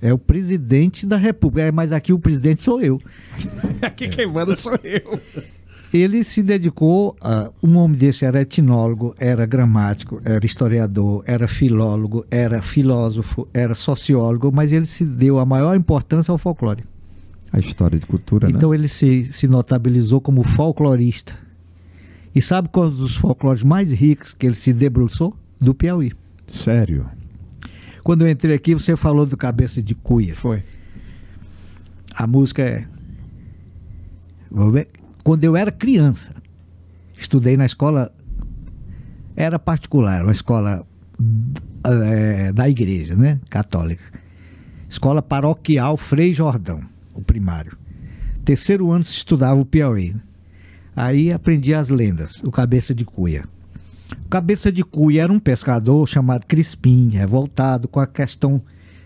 É 0.00 0.12
o 0.12 0.18
presidente 0.18 1.04
da 1.04 1.16
República, 1.16 1.66
é, 1.66 1.72
mas 1.72 1.92
aqui 1.92 2.12
o 2.12 2.18
presidente 2.20 2.62
sou 2.62 2.80
eu. 2.80 3.00
Aqui 3.82 4.08
quem 4.08 4.28
manda 4.28 4.54
sou 4.54 4.78
eu. 4.84 5.20
Ele 5.92 6.22
se 6.22 6.42
dedicou 6.42 7.16
a. 7.20 7.50
Um 7.62 7.76
homem 7.76 7.96
desse 7.96 8.24
era 8.24 8.42
etnólogo, 8.42 9.14
era 9.18 9.46
gramático, 9.46 10.20
era 10.24 10.44
historiador, 10.44 11.22
era 11.26 11.48
filólogo, 11.48 12.26
era 12.30 12.60
filósofo, 12.60 13.48
era 13.54 13.74
sociólogo, 13.74 14.52
mas 14.52 14.72
ele 14.72 14.86
se 14.86 15.04
deu 15.04 15.38
a 15.38 15.46
maior 15.46 15.76
importância 15.76 16.30
ao 16.30 16.38
folclore. 16.38 16.84
A 17.50 17.58
história 17.58 17.98
de 17.98 18.06
cultura, 18.06 18.50
Então 18.50 18.74
ele 18.74 18.88
se, 18.88 19.24
se 19.24 19.48
notabilizou 19.48 20.20
como 20.20 20.42
folclorista. 20.42 21.34
E 22.34 22.42
sabe 22.42 22.68
qual 22.68 22.90
dos 22.90 23.16
folclores 23.16 23.62
mais 23.62 23.90
ricos 23.90 24.34
que 24.34 24.46
ele 24.46 24.54
se 24.54 24.72
debruçou? 24.72 25.34
Do 25.58 25.74
Piauí. 25.74 26.12
Sério. 26.46 27.06
Quando 28.04 28.22
eu 28.22 28.30
entrei 28.30 28.54
aqui, 28.54 28.74
você 28.74 28.94
falou 28.94 29.26
do 29.26 29.36
Cabeça 29.36 29.82
de 29.82 29.94
Cuia. 29.94 30.34
Foi. 30.34 30.62
A 32.14 32.26
música 32.26 32.62
é. 32.62 32.86
Vou 34.50 34.70
ver. 34.70 34.88
Quando 35.28 35.44
eu 35.44 35.54
era 35.54 35.70
criança, 35.70 36.34
estudei 37.18 37.54
na 37.54 37.66
escola. 37.66 38.10
Era 39.36 39.58
particular, 39.58 40.22
uma 40.22 40.32
escola 40.32 40.86
eh, 41.84 42.50
da 42.54 42.66
igreja, 42.66 43.14
né? 43.14 43.38
Católica. 43.50 44.04
Escola 44.88 45.20
paroquial 45.20 45.98
Frei 45.98 46.32
Jordão, 46.32 46.80
o 47.14 47.20
primário. 47.20 47.76
Terceiro 48.42 48.90
ano 48.90 49.04
se 49.04 49.18
estudava 49.18 49.60
o 49.60 49.66
Piauí. 49.66 50.16
Aí 50.96 51.30
aprendi 51.30 51.74
as 51.74 51.90
lendas, 51.90 52.42
o 52.42 52.50
Cabeça 52.50 52.94
de 52.94 53.04
Cuia. 53.04 53.44
O 54.24 54.28
Cabeça 54.30 54.72
de 54.72 54.82
Cuia 54.82 55.24
era 55.24 55.32
um 55.32 55.38
pescador 55.38 56.08
chamado 56.08 56.46
Crispim, 56.46 57.10
revoltado 57.10 57.86
com 57.86 58.00
a 58.00 58.06
questão 58.06 58.62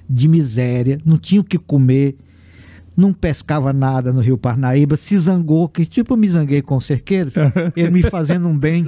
de 0.09 0.29
miséria, 0.29 1.01
não 1.05 1.19
tinha 1.19 1.41
o 1.41 1.45
que 1.45 1.59
comer, 1.59 2.17
não 2.97 3.13
pescava 3.13 3.73
nada 3.73 4.13
no 4.13 4.21
Rio 4.21 4.37
Parnaíba, 4.37 4.97
se 4.97 5.17
zangou, 5.19 5.69
que 5.69 5.85
tipo 5.87 6.13
eu 6.13 6.17
me 6.17 6.29
zanguei 6.29 6.61
com 6.63 6.77
o 6.77 6.81
cerqueiros, 6.81 7.35
ele 7.77 7.91
me 7.91 8.03
fazendo 8.03 8.47
um 8.49 8.57
bem. 8.59 8.85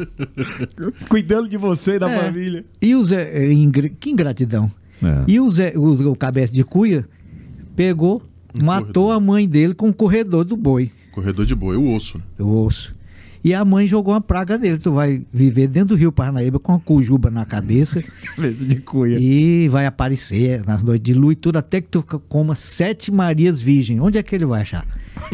Cuidando 1.08 1.48
de 1.48 1.56
você 1.56 1.94
e 1.96 1.98
da 1.98 2.10
É. 2.10 2.24
família. 2.24 2.64
E 2.80 2.94
o 2.94 3.02
Zé, 3.04 3.52
ingr- 3.52 3.92
que 3.98 4.10
ingratidão. 4.10 4.70
É. 5.02 5.24
E 5.26 5.40
o, 5.40 5.50
Zé, 5.50 5.72
o, 5.76 6.10
o 6.10 6.16
Cabeça 6.16 6.52
de 6.52 6.64
Cuia 6.64 7.06
pegou, 7.74 8.22
Um 8.54 8.64
matou 8.64 9.04
corredor. 9.06 9.12
a 9.16 9.20
mãe 9.20 9.48
dele 9.48 9.74
com 9.74 9.88
o 9.88 9.94
corredor 9.94 10.44
do 10.44 10.56
boi. 10.56 10.90
Corredor 11.12 11.44
de 11.46 11.54
boi, 11.54 11.76
o 11.76 11.94
osso. 11.94 12.18
né? 12.18 12.24
o 12.38 12.64
osso. 12.64 12.94
E 13.44 13.52
a 13.52 13.62
mãe 13.62 13.86
jogou 13.86 14.14
uma 14.14 14.22
praga 14.22 14.56
dele. 14.56 14.78
Tu 14.78 14.90
vai 14.90 15.22
viver 15.32 15.66
dentro 15.68 15.88
do 15.90 15.96
Rio 15.96 16.10
Parnaíba 16.10 16.58
com 16.58 16.72
a 16.72 16.80
cujuba 16.80 17.30
na 17.30 17.44
cabeça 17.44 18.02
Cabeça 18.34 18.64
de 18.64 18.76
cuia. 18.76 19.18
e 19.20 19.68
vai 19.68 19.84
aparecer 19.84 20.64
nas 20.66 20.82
noites 20.82 21.04
de 21.04 21.12
lua 21.18 21.32
e 21.34 21.36
tudo, 21.36 21.58
até 21.58 21.80
que 21.82 21.88
tu 21.88 22.02
coma 22.02 22.54
sete 22.54 23.12
Marias 23.12 23.60
Virgem. 23.60 24.00
Onde 24.00 24.16
é 24.16 24.22
que 24.22 24.34
ele 24.34 24.46
vai 24.46 24.62
achar? 24.62 24.86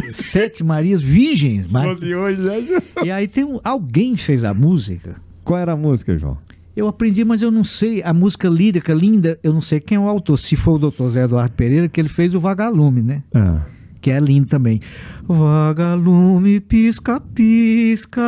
Assim. 0.00 0.10
sete 0.10 0.64
Marias 0.64 1.00
Virgens. 1.00 1.66
Se 1.68 1.72
mas- 1.72 2.02
hoje, 2.02 2.40
né? 2.42 2.82
E 3.04 3.10
aí 3.10 3.28
tem 3.28 3.44
um, 3.44 3.60
alguém 3.62 4.16
fez 4.16 4.44
a 4.44 4.52
música. 4.52 5.20
Qual 5.44 5.58
era 5.58 5.72
a 5.72 5.76
música, 5.76 6.16
João? 6.18 6.36
Eu 6.76 6.86
aprendi, 6.88 7.24
mas 7.24 7.42
eu 7.42 7.50
não 7.50 7.64
sei. 7.64 8.02
A 8.02 8.12
música 8.12 8.48
lírica 8.48 8.92
linda, 8.94 9.38
eu 9.42 9.52
não 9.52 9.60
sei 9.60 9.80
quem 9.80 9.96
é 9.96 10.00
o 10.00 10.08
autor. 10.08 10.38
Se 10.38 10.56
for 10.56 10.72
o 10.74 10.78
doutor 10.78 11.10
Zé 11.10 11.24
Eduardo 11.24 11.52
Pereira, 11.54 11.88
que 11.88 12.00
ele 12.00 12.08
fez 12.08 12.34
o 12.34 12.40
Vagalume, 12.40 13.02
né? 13.02 13.22
Ah. 13.34 13.62
Que 14.00 14.10
é 14.10 14.18
lindo 14.18 14.48
também. 14.48 14.80
Vagalume 15.26 16.60
pisca 16.60 17.20
pisca 17.20 18.22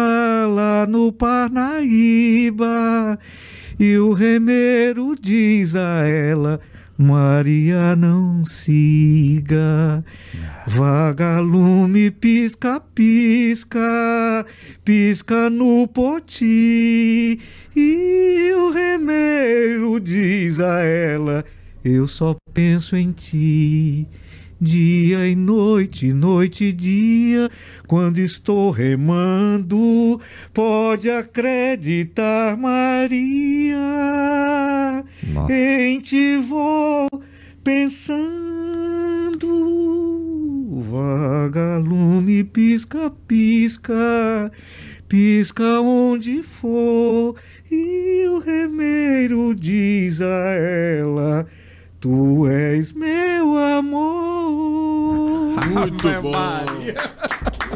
lá 0.49 0.87
no 0.89 1.13
Parnaíba 1.13 2.67
e 3.79 3.97
o 3.99 4.13
remeiro 4.13 5.15
diz 5.21 5.75
a 5.75 6.07
ela 6.07 6.61
Maria 7.03 7.97
não 7.97 8.45
siga, 8.45 10.05
vagalume 10.67 12.11
pisca, 12.11 12.81
pisca, 12.95 14.47
pisca 14.85 15.51
no 15.51 15.89
poti, 15.89 17.41
e 17.75 18.53
o 18.55 18.71
remeiro 18.71 19.99
diz 19.99 20.61
a 20.61 20.81
ela, 20.81 21.45
eu 21.85 22.07
só 22.07 22.37
penso 22.55 22.95
em 22.95 23.11
ti. 23.11 24.07
Dia 24.65 25.27
e 25.27 25.35
noite, 25.35 26.13
noite 26.13 26.67
e 26.67 26.73
dia, 26.73 27.51
quando 27.89 28.19
estou 28.19 28.71
remando, 28.71 30.21
pode 30.55 31.11
acreditar, 31.11 32.57
Maria. 32.57 33.77
Nossa. 35.33 35.53
Em 35.53 35.99
ti 35.99 36.37
vou 36.37 37.09
pensando, 37.65 38.21
vagalume 40.89 42.45
pisca, 42.45 43.11
pisca, 43.27 44.53
pisca 45.09 45.81
onde 45.81 46.41
for, 46.41 47.35
e 47.69 48.29
o 48.29 48.39
remeiro 48.39 49.57
diz 49.57 50.21
a 50.21 50.53
ela. 50.53 51.49
Tu 52.03 52.49
és 52.49 52.93
meu 52.95 53.57
amor. 53.57 55.55
Muito 55.71 56.09
bom. 56.21 56.33
Maria. 56.33 56.97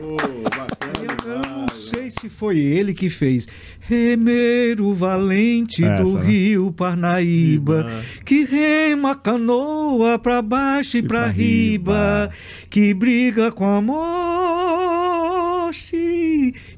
Oh, 0.03 0.43
bacana. 0.51 1.65
Sei 1.97 2.10
se 2.10 2.28
foi 2.28 2.59
ele 2.59 2.93
que 2.93 3.09
fez 3.09 3.48
Remeiro 3.81 4.93
Valente 4.93 5.82
Essa, 5.85 6.05
do 6.05 6.18
né? 6.18 6.27
Rio 6.27 6.70
Parnaíba, 6.73 7.90
que 8.24 8.44
rema 8.44 9.14
canoa 9.14 10.18
pra 10.18 10.43
baixo 10.43 10.98
e, 10.98 11.02
pra, 11.02 11.23
pra 11.23 11.28
riba, 11.28 12.24
riba. 12.24 12.35
que 12.68 12.93
briga 12.93 13.51
com 13.51 13.64
a 13.64 13.81
morte 13.81 15.06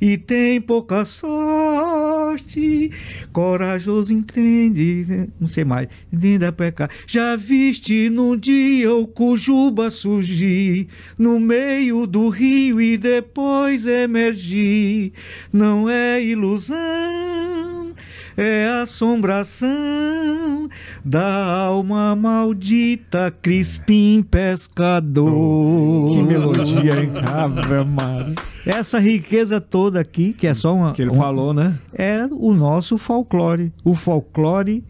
e 0.01 0.17
tem 0.17 0.61
pouca 0.61 1.05
sorte. 1.05 2.91
Corajoso 3.33 4.15
entende, 4.15 5.29
não 5.41 5.49
sei 5.49 5.65
mais, 5.65 5.89
entende 6.13 6.45
a 6.45 6.53
pecar. 6.53 6.91
Já 7.07 7.35
viste 7.37 8.09
num 8.11 8.37
dia 8.37 8.93
o 8.95 9.07
Cujuba 9.07 9.91
surgir 9.91 10.89
no 11.19 11.41
meio 11.41 12.07
do 12.07 12.29
rio 12.29 12.81
e 12.81 12.97
depois 12.97 13.87
emergir. 13.87 15.08
Não 15.53 15.89
é 15.89 16.23
ilusão, 16.23 17.93
é 18.37 18.69
assombração 18.83 20.69
da 21.05 21.57
alma 21.65 22.15
maldita 22.17 23.31
Crispim 23.43 24.23
Pescador. 24.23 26.09
Que 26.11 26.23
melodia, 26.23 27.01
hein? 27.03 27.11
Ave 27.27 27.85
Maria. 27.85 28.35
Essa 28.67 28.99
riqueza 28.99 29.61
toda 29.61 30.01
aqui, 30.01 30.33
que 30.33 30.47
é 30.47 30.55
só 30.55 30.75
uma. 30.75 30.93
Que 30.93 31.03
ele 31.03 31.11
uma- 31.11 31.25
falou, 31.25 31.55
né? 31.55 31.79
é 31.93 32.27
o 32.31 32.53
nosso 32.53 32.99
folclore. 32.99 33.73
O 33.85 33.95
folclore 33.95 34.85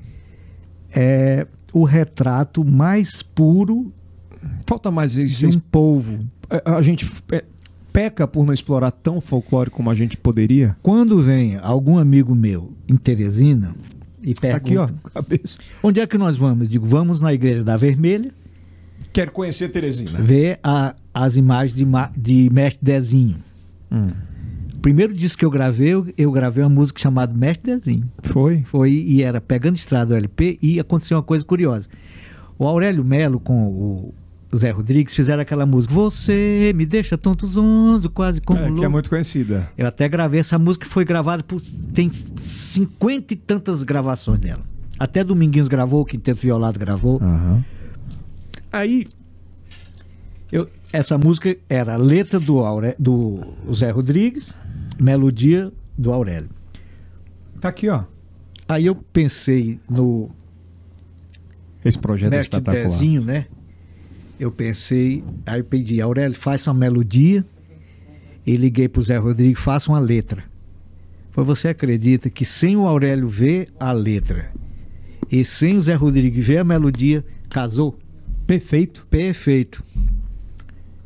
é 0.90 1.46
o 1.72 1.84
retrato 1.84 2.64
mais 2.64 3.22
puro 3.22 3.92
Falta 4.66 4.90
mais 4.90 5.12
de 5.14 5.24
isso. 5.24 5.46
um 5.46 5.60
povo. 5.60 6.20
A 6.64 6.76
a 6.76 6.82
gente 6.82 7.10
é, 7.32 7.44
peca 7.98 8.28
por 8.28 8.46
não 8.46 8.52
explorar 8.52 8.92
tão 8.92 9.20
folclore 9.20 9.70
como 9.70 9.90
a 9.90 9.94
gente 9.94 10.16
poderia. 10.16 10.76
Quando 10.80 11.20
vem 11.20 11.56
algum 11.56 11.98
amigo 11.98 12.32
meu 12.32 12.72
em 12.88 12.94
Teresina 12.96 13.74
e 14.22 14.34
Tá 14.34 14.40
pergunta 14.42 14.56
aqui, 14.58 14.76
ó, 14.76 14.88
cabeça. 15.10 15.58
onde 15.82 15.98
é 16.00 16.06
que 16.06 16.16
nós 16.16 16.36
vamos? 16.36 16.60
Eu 16.62 16.66
digo, 16.68 16.86
vamos 16.86 17.20
na 17.20 17.34
igreja 17.34 17.64
da 17.64 17.76
Vermelha 17.76 18.30
Quero 19.12 19.32
conhecer 19.32 19.68
Teresina. 19.70 20.20
ver 20.20 20.60
a- 20.62 20.94
as 21.12 21.34
imagens 21.36 21.74
de, 21.76 21.84
de 22.16 22.48
Mestre 22.52 22.78
Dezinho. 22.84 23.38
Hum. 23.90 24.06
O 24.74 24.78
primeiro 24.80 25.12
disco 25.12 25.38
que 25.40 25.44
eu 25.44 25.50
gravei, 25.50 25.88
eu, 25.88 26.06
eu 26.16 26.30
gravei 26.30 26.62
uma 26.62 26.70
música 26.70 27.00
chamada 27.00 27.34
Mestre 27.34 27.74
Dezinho. 27.74 28.08
Foi? 28.22 28.62
Foi 28.66 28.92
e 28.92 29.24
era 29.24 29.40
pegando 29.40 29.74
estrada 29.74 30.06
do 30.10 30.14
LP 30.14 30.56
e 30.62 30.78
aconteceu 30.78 31.16
uma 31.16 31.22
coisa 31.24 31.44
curiosa. 31.44 31.88
O 32.56 32.64
Aurélio 32.64 33.04
Melo 33.04 33.40
com 33.40 33.66
o 33.66 34.14
Zé 34.54 34.70
Rodrigues 34.70 35.14
fizeram 35.14 35.42
aquela 35.42 35.66
música 35.66 35.92
Você 35.92 36.72
me 36.74 36.86
deixa 36.86 37.18
tonto 37.18 37.46
zonzo, 37.46 38.08
quase 38.08 38.40
como 38.40 38.60
É, 38.60 38.72
que 38.72 38.84
é 38.84 38.88
muito 38.88 39.10
conhecida. 39.10 39.70
Eu 39.76 39.86
até 39.86 40.08
gravei 40.08 40.40
essa 40.40 40.58
música, 40.58 40.86
foi 40.86 41.04
gravada 41.04 41.42
por 41.42 41.60
tem 41.92 42.10
cinquenta 42.38 43.34
e 43.34 43.36
tantas 43.36 43.82
gravações 43.82 44.38
dela. 44.38 44.62
Até 44.98 45.22
Dominguinhos 45.22 45.68
gravou, 45.68 46.00
o 46.00 46.04
Quinteto 46.04 46.40
Violado 46.40 46.78
gravou. 46.78 47.20
Aham. 47.22 47.64
Aí 48.72 49.06
eu, 50.50 50.68
essa 50.92 51.16
música 51.18 51.56
era 51.68 51.94
a 51.94 51.96
letra 51.96 52.40
do, 52.40 52.58
Aure, 52.60 52.94
do 52.98 53.40
Zé 53.72 53.90
Rodrigues, 53.90 54.52
melodia 54.98 55.70
do 55.96 56.12
Aurélio. 56.12 56.48
Tá 57.60 57.68
aqui, 57.68 57.88
ó. 57.88 58.04
Aí 58.68 58.86
eu 58.86 58.94
pensei 58.94 59.78
no 59.88 60.30
Esse 61.84 61.98
projeto 61.98 62.32
é 62.32 62.36
Mestre 62.38 62.58
espetacular. 62.58 62.88
Dezinho, 62.90 63.22
né? 63.22 63.46
Eu 64.38 64.52
pensei, 64.52 65.24
aí 65.44 65.60
eu 65.60 65.64
pedi, 65.64 66.00
Aurélio, 66.00 66.36
faça 66.36 66.70
uma 66.70 66.78
melodia. 66.78 67.44
E 68.46 68.56
liguei 68.56 68.88
pro 68.88 69.02
Zé 69.02 69.18
Rodrigues, 69.18 69.62
faça 69.62 69.90
uma 69.90 69.98
letra. 69.98 70.44
Pois 71.32 71.46
você 71.46 71.68
acredita 71.68 72.30
que 72.30 72.44
sem 72.44 72.76
o 72.76 72.86
Aurélio 72.86 73.28
ver 73.28 73.68
a 73.78 73.92
letra 73.92 74.50
e 75.30 75.44
sem 75.44 75.76
o 75.76 75.80
Zé 75.80 75.94
Rodrigues 75.94 76.46
ver 76.46 76.58
a 76.58 76.64
melodia, 76.64 77.24
casou? 77.50 77.98
Perfeito. 78.46 79.06
Perfeito. 79.10 79.84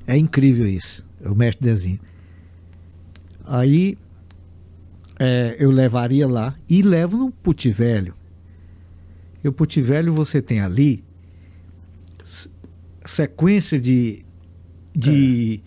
É 0.06 0.16
incrível 0.16 0.66
isso, 0.66 1.04
o 1.24 1.34
Mestre 1.34 1.64
Dezinho. 1.64 1.98
Aí 3.44 3.98
é, 5.18 5.56
eu 5.58 5.70
levaria 5.70 6.28
lá 6.28 6.54
e 6.68 6.82
levo 6.82 7.16
no 7.16 7.30
Puti 7.30 7.70
Velho. 7.70 8.14
E 9.42 9.48
o 9.48 9.52
Puti 9.52 9.80
Velho 9.80 10.12
você 10.12 10.40
tem 10.40 10.60
ali 10.60 11.02
sequência 13.04 13.78
de. 13.80 14.24
de 14.94 15.60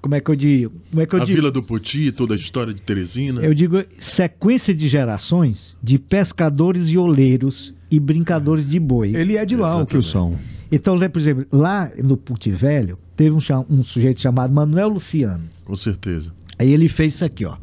Como 0.00 0.14
é 0.14 0.20
que 0.20 0.30
eu 0.30 0.36
digo? 0.36 0.72
Como 0.90 1.02
é 1.02 1.06
que 1.06 1.14
eu 1.14 1.22
A 1.22 1.24
digo? 1.24 1.36
Vila 1.36 1.50
do 1.50 1.62
Poti, 1.62 2.12
toda 2.12 2.34
a 2.34 2.36
história 2.36 2.72
de 2.72 2.82
Teresina. 2.82 3.42
Eu 3.42 3.54
digo 3.54 3.82
sequência 3.98 4.74
de 4.74 4.88
gerações 4.88 5.76
de 5.82 5.98
pescadores 5.98 6.88
e 6.90 6.98
oleiros 6.98 7.74
e 7.90 7.98
brincadores 7.98 8.68
de 8.68 8.78
boi. 8.78 9.14
Ele 9.14 9.36
é 9.36 9.44
de 9.44 9.56
lá, 9.56 9.68
o 9.68 9.80
Exatamente. 9.80 9.90
Kilson. 9.90 10.38
Então, 10.70 10.96
né, 10.98 11.08
por 11.08 11.20
exemplo, 11.20 11.46
lá 11.52 11.90
no 12.02 12.16
Puti 12.16 12.50
Velho, 12.50 12.98
teve 13.16 13.30
um, 13.30 13.38
um 13.70 13.82
sujeito 13.82 14.20
chamado 14.20 14.52
Manuel 14.52 14.88
Luciano. 14.88 15.44
Com 15.64 15.76
certeza. 15.76 16.32
Aí 16.58 16.72
ele 16.72 16.88
fez 16.88 17.14
isso 17.14 17.24
aqui, 17.24 17.44
ó. 17.44 17.56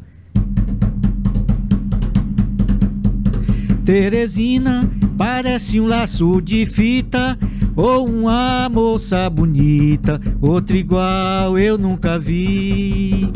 Teresina 3.84 4.90
parece 5.18 5.78
um 5.78 5.86
laço 5.86 6.40
de 6.40 6.64
fita 6.64 7.38
ou 7.76 8.08
uma 8.08 8.68
moça 8.68 9.28
bonita, 9.28 10.20
outra 10.40 10.76
igual 10.76 11.58
eu 11.58 11.76
nunca 11.76 12.18
vi. 12.18 13.28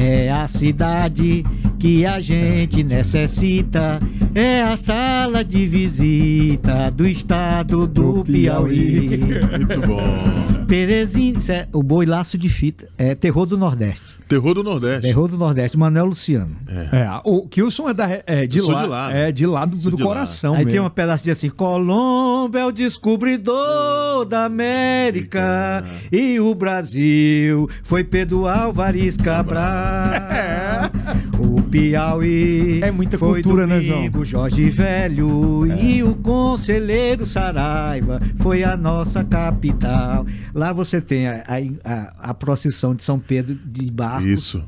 É 0.00 0.30
a 0.30 0.46
cidade 0.46 1.44
que 1.76 2.06
a 2.06 2.20
gente 2.20 2.84
necessita, 2.84 4.00
é 4.32 4.62
a 4.62 4.76
sala 4.76 5.44
de 5.44 5.66
visita 5.66 6.88
do 6.90 7.06
estado 7.06 7.86
do, 7.86 8.12
Do 8.18 8.24
Piauí. 8.24 9.18
Piauí. 9.18 9.40
Muito 9.58 9.80
bom. 9.86 10.64
Teresina, 10.68 11.38
isso 11.38 11.50
é 11.50 11.66
o 11.72 11.82
boi 11.82 12.04
laço 12.06 12.36
de 12.38 12.48
fita, 12.48 12.88
é 12.96 13.14
terror 13.14 13.46
do 13.46 13.56
Nordeste. 13.56 14.02
Terror 14.28 14.54
do 14.54 14.62
Nordeste. 14.62 15.00
Terror 15.02 15.26
do 15.26 15.38
Nordeste, 15.38 15.78
Manuel 15.78 16.04
Luciano. 16.06 16.54
É. 16.68 16.98
É, 16.98 17.20
o 17.24 17.48
Kilson 17.48 17.88
é, 17.88 17.94
da, 17.94 18.08
é 18.26 18.46
de, 18.46 18.60
lá, 18.60 18.82
de 18.82 18.88
lá. 18.88 19.12
É 19.12 19.32
de 19.32 19.46
lá 19.46 19.64
do, 19.64 19.76
do 19.78 19.96
de 19.96 20.02
lá. 20.02 20.08
coração 20.08 20.52
Aí 20.52 20.58
mesmo. 20.58 20.70
tem 20.72 20.80
uma 20.80 20.90
pedacinho 20.90 21.32
assim: 21.32 21.48
Colombo 21.48 22.56
é 22.58 22.66
o 22.66 22.70
descobridor 22.70 24.26
da 24.28 24.44
América 24.44 25.82
e 26.12 26.38
o 26.38 26.54
Brasil 26.54 27.68
foi 27.82 28.04
Pedro 28.04 28.46
Álvares 28.46 29.16
Cabral. 29.16 29.87
O 31.38 31.62
Piauí 31.62 32.80
É 32.82 32.90
muita 32.90 33.16
foi 33.18 33.42
cultura, 33.42 33.66
né, 33.66 33.80
Domingo 33.80 34.24
Jorge 34.24 34.68
Velho 34.68 35.66
e 35.80 36.02
o 36.02 36.14
conselheiro 36.16 37.24
Saraiva 37.26 38.20
foi 38.38 38.64
a 38.64 38.76
nossa 38.76 39.22
capital. 39.24 40.26
Lá 40.54 40.72
você 40.72 41.00
tem 41.00 41.26
a, 41.28 41.44
a, 41.84 42.30
a- 42.30 42.34
procissão 42.34 42.94
de 42.94 43.04
São 43.04 43.18
Pedro 43.18 43.54
de 43.54 43.90
barcos 43.90 44.28
Isso. 44.30 44.64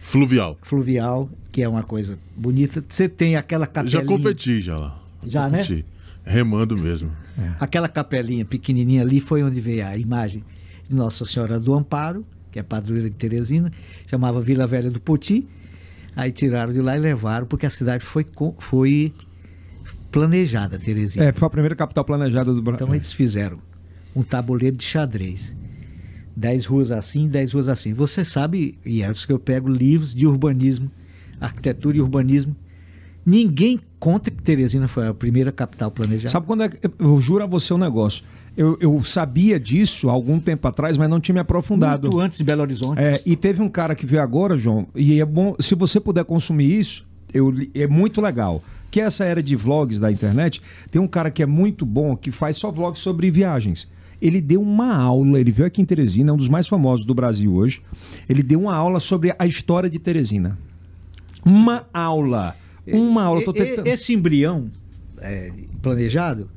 Fluvial. 0.00 0.58
fluvial, 0.62 1.28
que 1.50 1.62
é 1.62 1.68
uma 1.68 1.82
coisa 1.82 2.18
bonita. 2.36 2.84
Você 2.86 3.08
tem 3.08 3.36
aquela 3.36 3.66
capelinha. 3.66 4.00
Já 4.02 4.06
competi 4.06 4.60
já 4.60 4.76
lá. 4.76 4.98
Já, 5.26 5.48
né? 5.48 5.62
Competi. 5.62 5.84
Remando 6.24 6.76
mesmo. 6.76 7.10
Aquela 7.58 7.88
capelinha 7.88 8.44
pequenininha 8.44 9.02
ali 9.02 9.20
foi 9.20 9.42
onde 9.42 9.60
veio 9.60 9.86
a 9.86 9.96
imagem 9.96 10.44
de 10.88 10.94
Nossa 10.94 11.24
Senhora 11.24 11.58
do 11.58 11.72
Amparo, 11.72 12.24
que 12.52 12.58
é 12.58 12.62
padroeira 12.62 13.08
de 13.08 13.16
Teresina, 13.16 13.72
chamava 14.06 14.38
Vila 14.40 14.66
Velha 14.66 14.90
do 14.90 15.00
Poti. 15.00 15.48
Aí 16.14 16.30
tiraram 16.30 16.72
de 16.72 16.80
lá 16.82 16.96
e 16.96 17.00
levaram, 17.00 17.46
porque 17.46 17.64
a 17.64 17.70
cidade 17.70 18.04
foi, 18.04 18.26
foi 18.58 19.12
planejada, 20.12 20.78
Terezinha. 20.78 21.24
É, 21.24 21.32
foi 21.32 21.46
a 21.46 21.50
primeira 21.50 21.74
capital 21.74 22.04
planejada 22.04 22.52
do 22.52 22.60
Brasil. 22.60 22.84
Então 22.84 22.94
eles 22.94 23.12
fizeram 23.12 23.58
um 24.14 24.22
tabuleiro 24.22 24.76
de 24.76 24.84
xadrez. 24.84 25.54
Dez 26.36 26.64
ruas 26.66 26.90
assim, 26.90 27.28
dez 27.28 27.52
ruas 27.52 27.68
assim. 27.68 27.92
Você 27.94 28.24
sabe, 28.24 28.78
e 28.84 29.02
é 29.02 29.10
isso 29.10 29.26
que 29.26 29.32
eu 29.32 29.38
pego 29.38 29.68
livros 29.68 30.14
de 30.14 30.26
urbanismo, 30.26 30.90
arquitetura 31.40 31.96
e 31.96 32.00
urbanismo. 32.00 32.54
Ninguém 33.24 33.80
conta 33.98 34.30
que 34.30 34.42
Teresina 34.42 34.88
foi 34.88 35.06
a 35.06 35.14
primeira 35.14 35.52
capital 35.52 35.90
planejada. 35.90 36.30
Sabe 36.30 36.46
quando 36.46 36.64
é 36.64 36.68
que. 36.68 36.78
Eu 36.98 37.20
juro 37.20 37.44
a 37.44 37.46
você 37.46 37.72
um 37.72 37.78
negócio. 37.78 38.24
Eu, 38.56 38.76
eu 38.80 39.02
sabia 39.02 39.58
disso 39.58 40.10
há 40.10 40.12
algum 40.12 40.38
tempo 40.38 40.68
atrás, 40.68 40.96
mas 40.96 41.08
não 41.08 41.20
tinha 41.20 41.32
me 41.32 41.40
aprofundado. 41.40 42.08
Muito 42.08 42.20
antes 42.20 42.38
de 42.38 42.44
Belo 42.44 42.62
Horizonte. 42.62 43.00
É, 43.00 43.22
e 43.24 43.34
teve 43.34 43.62
um 43.62 43.68
cara 43.68 43.94
que 43.94 44.04
veio 44.04 44.22
agora, 44.22 44.56
João, 44.56 44.86
e 44.94 45.20
é 45.20 45.24
bom, 45.24 45.56
se 45.58 45.74
você 45.74 45.98
puder 45.98 46.24
consumir 46.24 46.78
isso, 46.78 47.06
eu, 47.32 47.52
é 47.74 47.86
muito 47.86 48.20
legal. 48.20 48.62
Que 48.90 49.00
essa 49.00 49.24
era 49.24 49.42
de 49.42 49.56
vlogs 49.56 49.98
da 49.98 50.12
internet, 50.12 50.60
tem 50.90 51.00
um 51.00 51.08
cara 51.08 51.30
que 51.30 51.42
é 51.42 51.46
muito 51.46 51.86
bom, 51.86 52.14
que 52.14 52.30
faz 52.30 52.58
só 52.58 52.70
vlogs 52.70 53.00
sobre 53.00 53.30
viagens. 53.30 53.88
Ele 54.20 54.40
deu 54.40 54.60
uma 54.60 54.94
aula, 54.94 55.40
ele 55.40 55.50
veio 55.50 55.66
aqui 55.66 55.80
em 55.80 55.84
Teresina, 55.84 56.30
é 56.30 56.32
um 56.34 56.36
dos 56.36 56.48
mais 56.48 56.68
famosos 56.68 57.06
do 57.06 57.14
Brasil 57.14 57.54
hoje. 57.54 57.82
Ele 58.28 58.42
deu 58.42 58.60
uma 58.60 58.74
aula 58.74 59.00
sobre 59.00 59.34
a 59.36 59.46
história 59.46 59.88
de 59.88 59.98
Teresina. 59.98 60.58
Uma 61.44 61.86
aula. 61.92 62.54
Uma 62.86 63.22
aula. 63.24 63.42
Tô 63.42 63.52
tentando... 63.52 63.86
Esse 63.86 64.12
embrião 64.12 64.70
é, 65.18 65.50
planejado, 65.80 66.50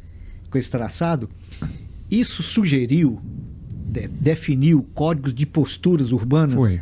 com 0.51 0.57
esse 0.57 0.69
traçado, 0.69 1.29
isso 2.09 2.43
sugeriu, 2.43 3.19
de- 3.87 4.07
definiu 4.07 4.83
códigos 4.93 5.33
de 5.33 5.45
posturas 5.45 6.11
urbanas 6.11 6.53
Foi. 6.55 6.79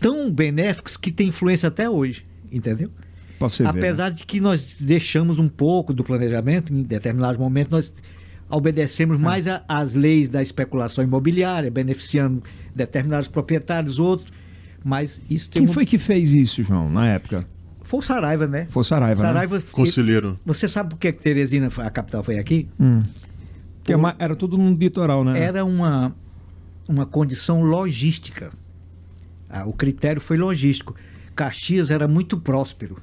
tão 0.00 0.30
benéficos 0.32 0.96
que 0.96 1.10
tem 1.12 1.28
influência 1.28 1.68
até 1.68 1.88
hoje, 1.88 2.24
entendeu? 2.50 2.90
Você 3.38 3.62
ver, 3.64 3.72
né? 3.72 3.78
Apesar 3.78 4.10
de 4.10 4.24
que 4.24 4.40
nós 4.40 4.76
deixamos 4.80 5.38
um 5.38 5.48
pouco 5.48 5.92
do 5.92 6.04
planejamento, 6.04 6.72
em 6.72 6.82
determinados 6.82 7.38
momentos 7.38 7.70
nós 7.70 7.94
obedecemos 8.48 9.20
É. 9.20 9.24
mais 9.24 9.48
a- 9.48 9.64
às 9.68 9.94
leis 9.94 10.28
da 10.28 10.40
especulação 10.42 11.02
imobiliária, 11.02 11.70
beneficiando 11.70 12.42
determinados 12.74 13.28
proprietários, 13.28 13.98
outros, 13.98 14.30
mas 14.84 15.20
isso 15.28 15.50
tem 15.50 15.62
Quem 15.62 15.70
um- 15.70 15.72
foi 15.72 15.84
que 15.86 15.98
fez 15.98 16.32
isso, 16.32 16.62
João, 16.62 16.88
na 16.90 17.08
época? 17.08 17.46
Foi 17.84 17.98
o 17.98 18.02
Saraiva, 18.02 18.46
né? 18.46 18.66
Foi 18.70 18.80
o 18.82 18.84
Saraiva, 18.84 19.20
né? 19.20 19.26
Saraiva 19.28 19.60
Conselheiro. 19.72 20.38
Você 20.46 20.68
sabe 20.68 20.90
por 20.90 20.98
que 20.98 21.12
que 21.12 21.20
Teresina, 21.22 21.68
a 21.78 21.90
capital, 21.90 22.22
foi 22.22 22.38
aqui? 22.38 22.68
Hum. 22.78 23.02
Porque 23.82 23.92
é 23.92 24.14
era 24.18 24.36
tudo 24.36 24.56
no 24.56 24.74
litoral, 24.74 25.24
né? 25.24 25.40
Era 25.40 25.64
uma, 25.64 26.14
uma 26.88 27.04
condição 27.06 27.62
logística. 27.62 28.50
Ah, 29.48 29.66
o 29.66 29.72
critério 29.72 30.20
foi 30.20 30.36
logístico. 30.36 30.94
Caxias 31.34 31.90
era 31.90 32.06
muito 32.06 32.38
próspero. 32.38 32.96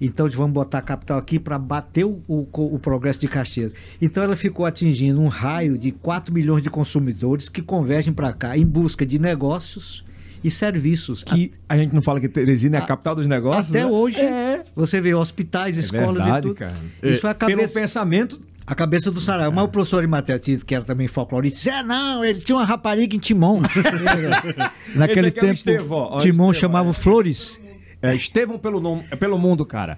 Então, 0.00 0.28
vamos 0.30 0.52
botar 0.52 0.78
a 0.78 0.82
capital 0.82 1.16
aqui 1.18 1.38
para 1.38 1.56
bater 1.56 2.04
o, 2.04 2.20
o, 2.26 2.48
o 2.52 2.78
progresso 2.80 3.20
de 3.20 3.28
Caxias. 3.28 3.72
Então, 4.00 4.20
ela 4.24 4.34
ficou 4.34 4.66
atingindo 4.66 5.20
um 5.20 5.28
raio 5.28 5.78
de 5.78 5.92
4 5.92 6.34
milhões 6.34 6.60
de 6.62 6.68
consumidores 6.68 7.48
que 7.48 7.62
convergem 7.62 8.12
para 8.12 8.32
cá 8.32 8.58
em 8.58 8.66
busca 8.66 9.06
de 9.06 9.20
negócios 9.20 10.04
e 10.42 10.50
serviços. 10.50 11.22
Que 11.22 11.52
a 11.68 11.76
gente 11.76 11.94
não 11.94 12.02
fala 12.02 12.18
que 12.18 12.28
Teresina 12.28 12.78
é 12.78 12.80
a 12.80 12.82
A- 12.82 12.86
capital 12.86 13.14
dos 13.14 13.28
negócios? 13.28 13.68
Até 13.70 13.84
né? 13.84 13.90
hoje, 13.90 14.20
É. 14.20 14.64
você 14.74 15.00
vê 15.00 15.14
hospitais, 15.14 15.78
escolas 15.78 16.24
verdade, 16.24 16.48
e 16.48 16.50
tudo. 16.50 16.58
cara. 16.58 16.74
Isso 17.00 17.20
foi 17.20 17.30
a 17.30 17.34
Pelo 17.36 17.52
cabeça, 17.52 17.78
pensamento. 17.78 18.40
A 18.66 18.74
cabeça 18.74 19.10
do 19.10 19.20
Saraiva. 19.20 19.50
Mas 19.50 19.64
o 19.64 19.68
professor 19.68 19.98
Arimatea 19.98 20.38
Tito, 20.38 20.64
que 20.66 20.74
era 20.74 20.84
também 20.84 21.08
folclorista, 21.08 21.56
disse, 21.56 21.70
é, 21.70 21.82
não, 21.82 22.24
ele 22.24 22.38
tinha 22.40 22.56
uma 22.56 22.64
rapariga 22.64 23.14
em 23.16 23.18
Timon. 23.18 23.60
Naquele 24.94 25.28
aqui 25.28 25.38
é 25.40 25.42
o 25.42 25.46
tempo, 25.46 25.52
Estevão, 25.54 25.98
ó, 25.98 26.18
Timon 26.20 26.50
Estevão, 26.50 26.52
chamava 26.52 26.90
é. 26.90 26.92
Flores. 26.92 27.60
É, 28.00 28.14
Estevão 28.16 28.58
pelo, 28.58 28.80
nome, 28.80 29.04
é 29.10 29.16
pelo 29.16 29.38
mundo, 29.38 29.64
cara. 29.64 29.96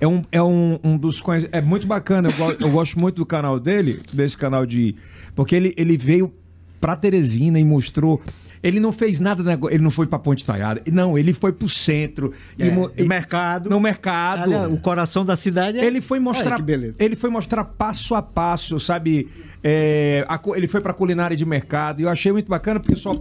É 0.00 0.06
um, 0.08 0.22
é 0.32 0.42
um, 0.42 0.78
um 0.82 0.96
dos 0.96 1.20
conhecidos. 1.20 1.56
É 1.56 1.60
muito 1.60 1.86
bacana. 1.86 2.28
Eu, 2.30 2.34
go- 2.36 2.56
eu 2.66 2.70
gosto 2.70 2.98
muito 2.98 3.16
do 3.16 3.26
canal 3.26 3.60
dele, 3.60 4.02
desse 4.12 4.36
canal 4.36 4.66
de. 4.66 4.96
Porque 5.36 5.54
ele, 5.54 5.72
ele 5.76 5.96
veio 5.96 6.32
pra 6.80 6.96
Teresina 6.96 7.58
e 7.60 7.64
mostrou. 7.64 8.20
Ele 8.62 8.80
não 8.80 8.92
fez 8.92 9.20
nada, 9.20 9.42
nego- 9.42 9.70
ele 9.70 9.82
não 9.82 9.90
foi 9.90 10.06
pra 10.06 10.18
Ponte 10.18 10.44
Taiada. 10.44 10.82
Não, 10.92 11.16
ele 11.16 11.32
foi 11.32 11.52
pro 11.52 11.68
centro. 11.68 12.32
É, 12.58 12.70
mo- 12.70 12.90
no 12.98 13.06
mercado. 13.06 13.70
No 13.70 13.78
mercado. 13.80 14.72
O 14.72 14.78
coração 14.80 15.24
da 15.24 15.36
cidade 15.36 15.78
é... 15.78 15.84
Ele 15.84 16.00
foi 16.00 16.18
mostrar, 16.18 16.46
Olha 16.48 16.56
que 16.56 16.62
beleza. 16.62 16.96
ele 16.98 17.14
foi 17.16 17.30
mostrar 17.30 17.64
passo 17.64 18.14
a 18.14 18.22
passo, 18.22 18.80
sabe? 18.80 19.28
É, 19.62 20.24
a 20.28 20.40
ele 20.56 20.66
foi 20.68 20.80
pra 20.80 20.92
culinária 20.92 21.36
de 21.36 21.44
mercado 21.44 22.00
e 22.00 22.02
eu 22.04 22.08
achei 22.08 22.32
muito 22.32 22.48
bacana 22.48 22.80
porque 22.80 22.96
só 22.96 23.12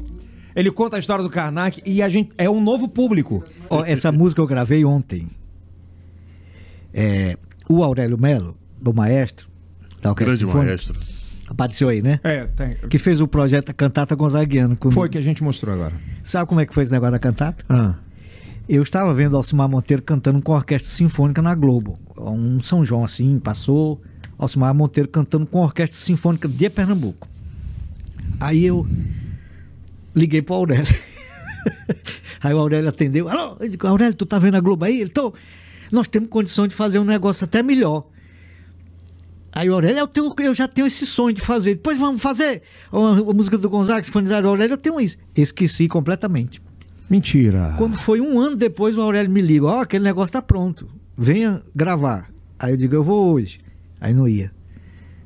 ele 0.55 0.71
conta 0.71 0.95
a 0.95 0.99
história 0.99 1.23
do 1.23 1.29
Karnak 1.29 1.81
e 1.85 2.01
a 2.01 2.09
gente 2.09 2.31
é 2.37 2.49
um 2.49 2.59
novo 2.61 2.87
público. 2.87 3.43
Ó, 3.69 3.83
essa 3.85 4.11
música 4.11 4.41
eu 4.41 4.47
gravei 4.47 4.83
ontem. 4.85 5.27
É, 6.93 7.37
o 7.69 7.83
Aurélio 7.83 8.17
Melo, 8.19 8.57
do 8.81 8.93
maestro, 8.93 9.47
da 10.01 10.09
Orquestra 10.11 10.35
Grande 10.35 10.39
Sinfônica, 10.51 10.67
maestro. 10.69 11.16
Apareceu 11.47 11.89
aí, 11.89 12.01
né? 12.01 12.19
É, 12.23 12.45
tem. 12.45 12.75
Que 12.89 12.97
fez 12.97 13.21
o 13.21 13.27
projeto 13.27 13.73
Cantata 13.73 14.15
Gonzaguiano. 14.15 14.75
comigo. 14.75 14.99
Foi 14.99 15.09
que 15.09 15.17
a 15.17 15.21
gente 15.21 15.43
mostrou 15.43 15.73
agora. 15.73 15.93
Sabe 16.23 16.47
como 16.47 16.61
é 16.61 16.65
que 16.65 16.73
foi 16.73 16.83
esse 16.83 16.91
negócio 16.91 17.13
da 17.13 17.19
cantata? 17.19 17.63
Ah. 17.69 17.95
Eu 18.67 18.83
estava 18.83 19.13
vendo 19.13 19.37
Alcimar 19.37 19.69
Monteiro 19.69 20.03
cantando 20.03 20.41
com 20.41 20.53
a 20.53 20.57
orquestra 20.57 20.91
sinfônica 20.91 21.41
na 21.41 21.55
Globo. 21.55 21.97
Um 22.17 22.59
São 22.59 22.83
João 22.83 23.03
assim, 23.03 23.39
passou 23.39 24.01
Alcimar 24.37 24.73
Monteiro 24.73 25.09
cantando 25.09 25.45
com 25.45 25.61
a 25.61 25.65
orquestra 25.65 25.97
sinfônica 25.97 26.47
de 26.47 26.69
Pernambuco. 26.69 27.27
Aí 28.39 28.65
eu 28.65 28.85
liguei 30.13 30.41
pro 30.41 30.55
Aurélio. 30.55 30.93
aí 32.43 32.53
o 32.53 32.57
Aurélio 32.57 32.89
atendeu. 32.89 33.29
Alô, 33.29 33.55
eu 33.59 33.69
digo, 33.69 33.87
Aurélio, 33.87 34.13
tu 34.13 34.25
tá 34.25 34.37
vendo 34.37 34.55
a 34.55 34.59
Globo 34.59 34.83
aí? 34.83 34.99
Ele, 34.99 35.09
tô. 35.09 35.33
Nós 35.91 36.07
temos 36.09 36.29
condição 36.29 36.67
de 36.67 36.75
fazer 36.75 36.99
um 36.99 37.05
negócio 37.05 37.45
até 37.45 37.63
melhor. 37.63 38.05
Aí 39.51 39.69
o 39.69 39.73
Aurélio, 39.73 39.99
eu, 39.99 40.07
tenho- 40.07 40.33
eu 40.39 40.53
já 40.53 40.67
tenho 40.67 40.85
esse 40.87 41.05
sonho 41.05 41.33
de 41.33 41.41
fazer. 41.41 41.75
Depois 41.75 41.97
vamos 41.97 42.21
fazer 42.21 42.61
a, 42.91 42.97
a 42.97 43.33
música 43.33 43.57
do 43.57 43.69
Gonzaga, 43.69 44.03
Sinfonizar 44.03 44.45
Aurélio, 44.45 44.73
eu 44.73 44.77
tenho 44.77 44.99
isso. 44.99 45.17
Esqueci 45.35 45.87
completamente. 45.87 46.61
Mentira. 47.09 47.73
Quando 47.77 47.97
foi 47.97 48.19
um 48.21 48.39
ano 48.39 48.55
depois, 48.57 48.97
o 48.97 49.01
Aurélio 49.01 49.31
me 49.31 49.41
liga: 49.41 49.65
Ó, 49.65 49.81
aquele 49.81 50.03
negócio 50.03 50.33
tá 50.33 50.41
pronto. 50.41 50.87
Venha 51.17 51.61
gravar. 51.75 52.29
Aí 52.59 52.71
eu 52.73 52.77
digo: 52.77 52.93
Eu 52.95 53.03
vou 53.03 53.33
hoje. 53.33 53.59
Aí 53.99 54.13
não 54.13 54.27
ia. 54.27 54.51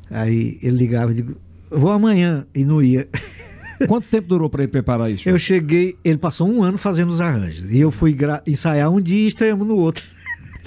Aí 0.10 0.60
ele 0.61 0.77
ligava: 0.77 1.11
Eu 1.11 1.15
digo: 1.15 1.35
Eu 1.69 1.80
vou 1.80 1.91
amanhã. 1.91 2.45
E 2.53 2.64
não 2.64 2.81
ia. 2.81 3.07
Quanto 3.88 4.07
tempo 4.07 4.27
durou 4.27 4.48
pra 4.48 4.61
ele 4.61 4.72
preparar 4.72 5.10
isso? 5.11 5.27
Eu 5.27 5.39
cheguei, 5.39 5.95
ele 6.03 6.19
passou 6.19 6.48
um 6.48 6.61
ano 6.61 6.77
fazendo 6.77 7.10
os 7.10 7.19
arranjos. 7.19 7.68
E 7.72 7.80
eu 7.80 7.89
fui 7.89 8.15
ensaiar 8.45 8.91
um 8.91 9.02
dia 9.02 9.23
e 9.23 9.27
estreamos 9.27 9.68
no 9.68 9.76
outro. 9.76 10.06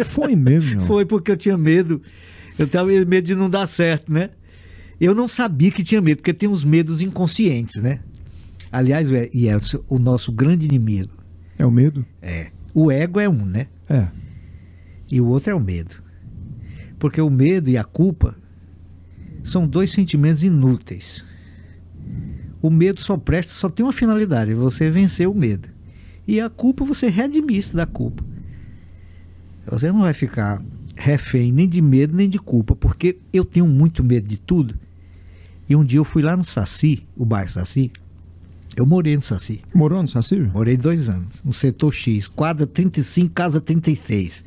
Foi 0.05 0.35
mesmo. 0.35 0.81
Foi 0.87 1.05
porque 1.07 1.31
eu 1.31 1.37
tinha 1.37 1.57
medo. 1.57 2.03
Eu 2.59 2.67
tava 2.69 2.91
com 2.91 3.09
medo 3.09 3.27
de 3.27 3.35
não 3.35 3.51
dar 3.51 3.67
certo, 3.67 4.13
né? 4.13 4.31
Eu 5.01 5.15
não 5.15 5.27
sabia 5.27 5.71
que 5.71 5.83
tinha 5.83 6.01
medo, 6.01 6.19
porque 6.19 6.33
tem 6.33 6.49
uns 6.49 6.65
medos 6.65 7.01
inconscientes, 7.01 7.83
né? 7.83 8.01
Aliás, 8.71 9.11
o 9.11 9.17
E- 9.17 9.49
Elcio, 9.49 9.85
o 9.89 9.99
nosso 9.99 10.33
grande 10.33 10.65
inimigo 10.67 11.13
É 11.59 11.65
o 11.67 11.71
medo? 11.71 12.05
é. 12.23 12.49
O 12.77 12.91
ego 12.91 13.21
é 13.21 13.29
um, 13.29 13.45
né? 13.45 13.69
É. 13.89 14.09
E 15.11 15.21
o 15.21 15.27
outro 15.27 15.53
é 15.53 15.55
o 15.55 15.61
medo. 15.61 16.03
Porque 16.99 17.21
o 17.21 17.31
medo 17.31 17.71
e 17.71 17.77
a 17.79 17.85
culpa 17.85 18.35
são 19.45 19.65
dois 19.67 19.93
sentimentos 19.93 20.43
inúteis. 20.43 21.25
O 22.61 22.71
medo 22.71 23.01
só 23.01 23.17
presta, 23.17 23.53
só 23.53 23.69
tem 23.69 23.87
uma 23.87 23.93
finalidade, 23.93 24.55
você 24.55 24.91
vencer 24.91 25.29
o 25.29 25.35
medo. 25.35 25.69
E 26.27 26.41
a 26.41 26.49
culpa, 26.51 26.85
você 26.85 27.09
redimir-se 27.09 27.77
da 27.77 27.87
culpa. 27.87 28.25
Você 29.67 29.93
não 29.93 30.01
vai 30.01 30.15
ficar 30.15 30.61
refém 31.05 31.53
nem 31.53 31.69
de 31.69 31.83
medo 31.83 32.17
nem 32.17 32.29
de 32.29 32.39
culpa, 32.39 32.75
porque 32.75 33.19
eu 33.33 33.45
tenho 33.45 33.67
muito 33.67 34.03
medo 34.03 34.27
de 34.27 34.39
tudo. 34.39 34.75
E 35.69 35.77
um 35.77 35.85
dia 35.85 35.99
eu 35.99 36.05
fui 36.05 36.23
lá 36.23 36.35
no 36.37 36.45
Saci, 36.45 37.07
o 37.17 37.25
bairro 37.27 37.51
Saci. 37.51 37.91
Eu 38.77 38.87
morei 38.87 39.15
no 39.15 39.23
Saci. 39.23 39.61
Morou 39.75 40.01
no 40.03 40.09
Saci? 40.09 40.37
Morei 40.53 40.77
dois 40.77 41.09
anos, 41.11 41.45
no 41.45 41.53
setor 41.53 41.93
X, 41.93 42.27
quadra 42.27 42.67
35, 42.67 43.31
casa 43.35 43.61
36. 43.61 44.45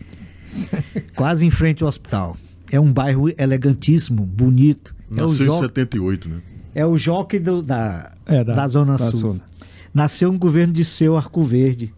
Quase 1.15 1.45
em 1.45 1.49
frente 1.49 1.84
ao 1.84 1.89
hospital. 1.89 2.35
É 2.71 2.79
um 2.79 2.91
bairro 2.91 3.29
elegantíssimo, 3.38 4.23
bonito. 4.25 4.95
É 5.11 5.23
o, 5.23 5.27
Nasceu 5.27 5.45
em 5.45 5.49
jo 5.49 5.59
78, 5.59 6.29
né? 6.29 6.41
é 6.75 6.85
o 6.85 6.97
jockey 6.97 7.39
do- 7.39 7.61
da, 7.61 8.13
É, 8.25 8.43
da, 8.43 8.55
da- 8.55 8.67
Zona 8.67 8.97
da 8.97 9.11
Sul. 9.11 9.19
zona. 9.19 9.41
Nasceu 9.93 10.31
no 10.31 10.38
governo 10.39 10.73
de 10.73 10.84
Seu 10.84 11.15
Arco 11.15 11.41
Verde. 11.43 11.93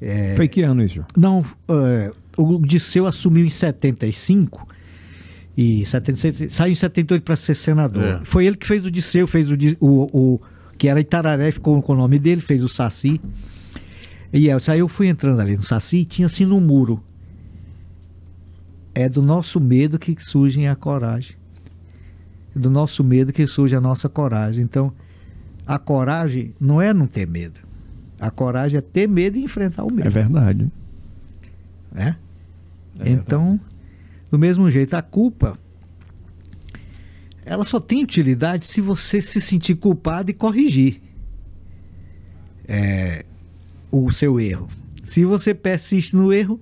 É. 0.00 0.34
Foi 0.36 0.46
que 0.46 0.62
ano 0.62 0.82
isso? 0.84 1.02
Não, 1.16 1.44
é, 1.68 2.12
o 2.36 2.58
Disseu 2.60 3.06
assumiu 3.06 3.44
em 3.44 3.50
75 3.50 4.66
e 5.56 5.84
76, 5.86 6.52
saiu 6.52 6.72
em 6.72 6.74
78 6.74 7.22
para 7.22 7.36
ser 7.36 7.54
senador. 7.54 8.02
É. 8.04 8.20
Foi 8.24 8.44
ele 8.46 8.56
que 8.56 8.66
fez 8.66 8.84
o 8.84 8.90
Disseu, 8.90 9.26
fez 9.26 9.46
o, 9.50 9.54
o, 9.80 10.34
o- 10.34 10.40
que 10.78 10.88
era 10.88 11.00
Itararé, 11.00 11.50
ficou 11.50 11.80
com 11.82 11.92
o 11.94 11.96
nome 11.96 12.18
dele, 12.18 12.40
fez 12.42 12.62
o 12.62 12.68
Saci. 12.68 13.18
E 14.32 14.48
eu, 14.48 14.58
aí 14.68 14.78
eu 14.80 14.88
fui 14.88 15.08
entrando 15.08 15.40
ali 15.40 15.56
no 15.56 15.62
Saci 15.62 15.98
e 15.98 16.04
tinha 16.04 16.26
assim 16.26 16.44
no 16.44 16.60
muro. 16.60 17.02
É 18.94 19.08
do 19.08 19.22
nosso 19.22 19.60
medo 19.60 19.98
que 19.98 20.14
surge 20.18 20.66
a 20.66 20.74
coragem. 20.74 21.36
É 22.54 22.58
do 22.58 22.70
nosso 22.70 23.02
medo 23.04 23.32
que 23.32 23.46
surge 23.46 23.74
a 23.76 23.80
nossa 23.80 24.08
coragem. 24.08 24.64
Então, 24.64 24.92
a 25.66 25.78
coragem 25.78 26.54
não 26.60 26.80
é 26.80 26.92
não 26.94 27.06
ter 27.06 27.26
medo. 27.26 27.60
A 28.20 28.30
coragem 28.30 28.78
é 28.78 28.80
ter 28.80 29.06
medo 29.06 29.36
e 29.36 29.44
enfrentar 29.44 29.84
o 29.84 29.92
medo 29.92 30.06
É 30.06 30.10
verdade. 30.10 30.66
né? 31.92 32.16
Então, 33.04 33.60
Do 34.30 34.38
mesmo 34.38 34.70
jeito, 34.70 34.94
a 34.94 35.02
culpa 35.02 35.58
ela 37.44 37.64
só 37.64 37.78
tem 37.78 38.02
utilidade 38.02 38.66
se 38.66 38.80
você 38.80 39.20
se 39.20 39.40
sentir 39.40 39.76
culpado 39.76 40.32
e 40.32 40.34
corrigir 40.34 41.00
é, 42.66 43.24
o 43.90 44.10
seu 44.10 44.40
erro. 44.40 44.68
Se 45.04 45.24
você 45.24 45.54
persiste 45.54 46.16
no 46.16 46.32
erro, 46.32 46.60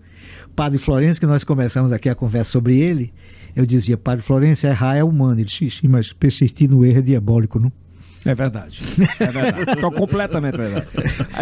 Padre 0.55 0.79
Florencio, 0.79 1.19
que 1.19 1.27
nós 1.27 1.43
começamos 1.43 1.91
aqui 1.91 2.11
a 2.11 2.15
conversa 2.15 2.51
sobre 2.51 2.79
ele, 2.79 3.15
eu 3.57 3.65
dizia, 3.65 3.97
Padre 3.97 4.23
Florencio, 4.23 4.69
errar 4.69 4.97
é 4.97 5.03
humano. 5.03 5.41
Ele 5.41 5.45
disse, 5.45 5.89
mas 5.89 6.13
persistir 6.13 6.69
no 6.69 6.85
erro 6.85 6.99
é 6.99 7.03
diabólico, 7.03 7.59
não? 7.59 7.73
É 8.25 8.35
verdade. 8.35 8.81
É 9.21 9.27
verdade. 9.27 9.71
Então, 9.77 9.91
completamente 9.91 10.57
verdade. 10.57 10.87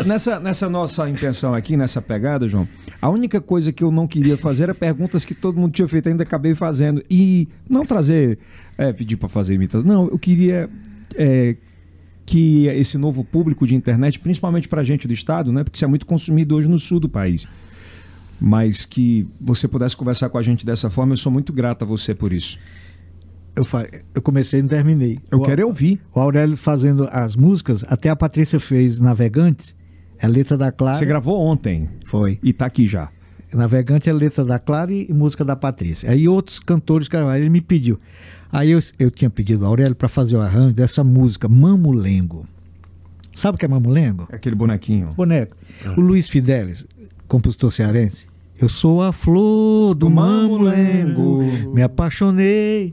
Nessa, 0.05 0.41
nessa 0.41 0.69
nossa 0.69 1.09
intenção 1.09 1.55
aqui, 1.55 1.77
nessa 1.77 2.03
pegada, 2.03 2.49
João, 2.49 2.69
a 3.01 3.09
única 3.09 3.41
coisa 3.41 3.73
que 3.73 3.85
eu 3.85 3.93
não 3.93 4.07
queria 4.07 4.37
fazer 4.37 4.65
era 4.65 4.75
perguntas 4.75 5.25
que 5.25 5.35
todo 5.35 5.61
mundo 5.61 5.73
tinha 5.73 5.87
feito, 5.87 6.09
ainda 6.09 6.25
acabei 6.25 6.55
fazendo. 6.55 7.03
E 7.09 7.49
não 7.69 7.87
trazer, 7.87 8.39
é, 8.77 8.93
pedir 8.93 9.17
para 9.17 9.29
fazer 9.29 9.55
imitação. 9.55 9.87
Não, 9.87 10.09
eu 10.09 10.19
queria 10.19 10.69
é, 11.15 11.57
que 12.27 12.67
esse 12.67 12.99
novo 12.99 13.25
público 13.25 13.67
de 13.67 13.75
internet, 13.75 14.19
principalmente 14.19 14.69
para 14.69 14.81
a 14.81 14.85
gente 14.85 15.07
do 15.07 15.15
Estado, 15.15 15.53
né, 15.53 15.63
porque 15.63 15.77
isso 15.77 15.85
é 15.85 15.89
muito 15.89 16.07
consumido 16.07 16.57
hoje 16.57 16.69
no 16.69 16.79
sul 16.79 16.99
do 16.99 17.09
país, 17.09 17.47
mas 18.41 18.85
que 18.85 19.27
você 19.41 19.69
pudesse 19.69 19.97
conversar 19.97 20.29
com 20.29 20.39
a 20.39 20.43
gente 20.43 20.67
dessa 20.67 20.91
forma, 20.91 21.13
eu 21.13 21.17
sou 21.17 21.31
muito 21.31 21.53
grato 21.53 21.85
a 21.85 21.87
você 21.87 22.15
por 22.15 22.33
isso. 22.33 22.59
Eu, 23.55 23.65
eu 24.15 24.23
comecei 24.23 24.61
e 24.61 24.63
não 24.63 24.69
terminei. 24.69 25.19
Eu 25.31 25.41
o, 25.41 25.43
quero 25.43 25.61
é 25.61 25.65
ouvir. 25.65 26.01
O 26.15 26.21
Aurélio 26.21 26.57
fazendo 26.57 27.07
as 27.11 27.37
músicas, 27.37 27.85
até 27.87 28.09
a 28.09 28.17
Patrícia 28.17 28.59
fez 28.59 28.99
Navegantes, 28.99 29.75
é 30.19 30.27
a 30.27 30.29
letra 30.29 30.57
da 30.57 30.73
Clara. 30.73 30.97
Você 30.97 31.05
gravou 31.05 31.39
ontem. 31.39 31.89
Foi. 32.07 32.39
E 32.43 32.53
tá 32.53 32.67
aqui 32.67 32.87
já. 32.87 33.11
Navegante 33.53 34.09
é 34.09 34.13
a 34.13 34.15
letra 34.15 34.45
da 34.45 34.59
Clara 34.59 34.93
e 34.93 35.13
música 35.13 35.45
da 35.45 35.55
Patrícia. 35.55 36.11
Aí 36.11 36.27
outros 36.27 36.59
cantores 36.59 37.09
ele 37.37 37.51
me 37.51 37.61
pediu. 37.61 38.01
Aí 38.51 38.71
eu, 38.71 38.79
eu 38.99 39.11
tinha 39.11 39.29
pedido 39.29 39.65
ao 39.65 39.71
Aurélio 39.71 39.95
para 39.95 40.09
fazer 40.09 40.37
o 40.37 40.41
arranjo 40.41 40.75
dessa 40.75 41.05
música, 41.05 41.49
Mamulengo. 41.49 42.47
Sabe 43.33 43.57
o 43.57 43.59
que 43.59 43.65
é 43.65 43.69
Mamulengo? 43.69 44.27
É 44.31 44.37
aquele 44.37 44.55
bonequinho. 44.55 45.11
Boneco. 45.15 45.57
O 45.97 46.01
Luiz 46.01 46.29
Fidelis, 46.29 46.87
compositor 47.29 47.71
cearense. 47.71 48.27
Eu 48.59 48.69
sou 48.69 49.03
a 49.03 49.13
flor 49.13 49.95
do, 49.95 50.07
do 50.07 50.11
mamulengo, 50.11 51.39
mamulengo, 51.39 51.75
me 51.75 51.83
apaixonei 51.83 52.93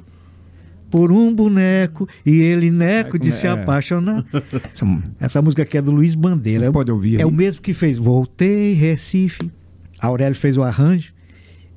por 0.89 1.11
um 1.11 1.33
boneco 1.33 2.07
e 2.25 2.41
ele 2.41 2.71
neco 2.71 3.17
de 3.17 3.31
se 3.31 3.47
é. 3.47 3.51
apaixonar. 3.51 4.25
Essa, 4.71 4.85
essa, 5.19 5.41
música 5.41 5.63
aqui 5.63 5.77
é 5.77 5.81
do 5.81 5.91
Luiz 5.91 6.15
Bandeira. 6.15 6.71
Pode 6.71 6.91
ouvir. 6.91 7.15
É 7.15 7.19
aí. 7.19 7.25
o 7.25 7.31
mesmo 7.31 7.61
que 7.61 7.73
fez 7.73 7.97
Voltei, 7.97 8.73
Recife. 8.73 9.51
A 9.99 10.07
Aurélio 10.07 10.35
fez 10.35 10.57
o 10.57 10.63
arranjo. 10.63 11.13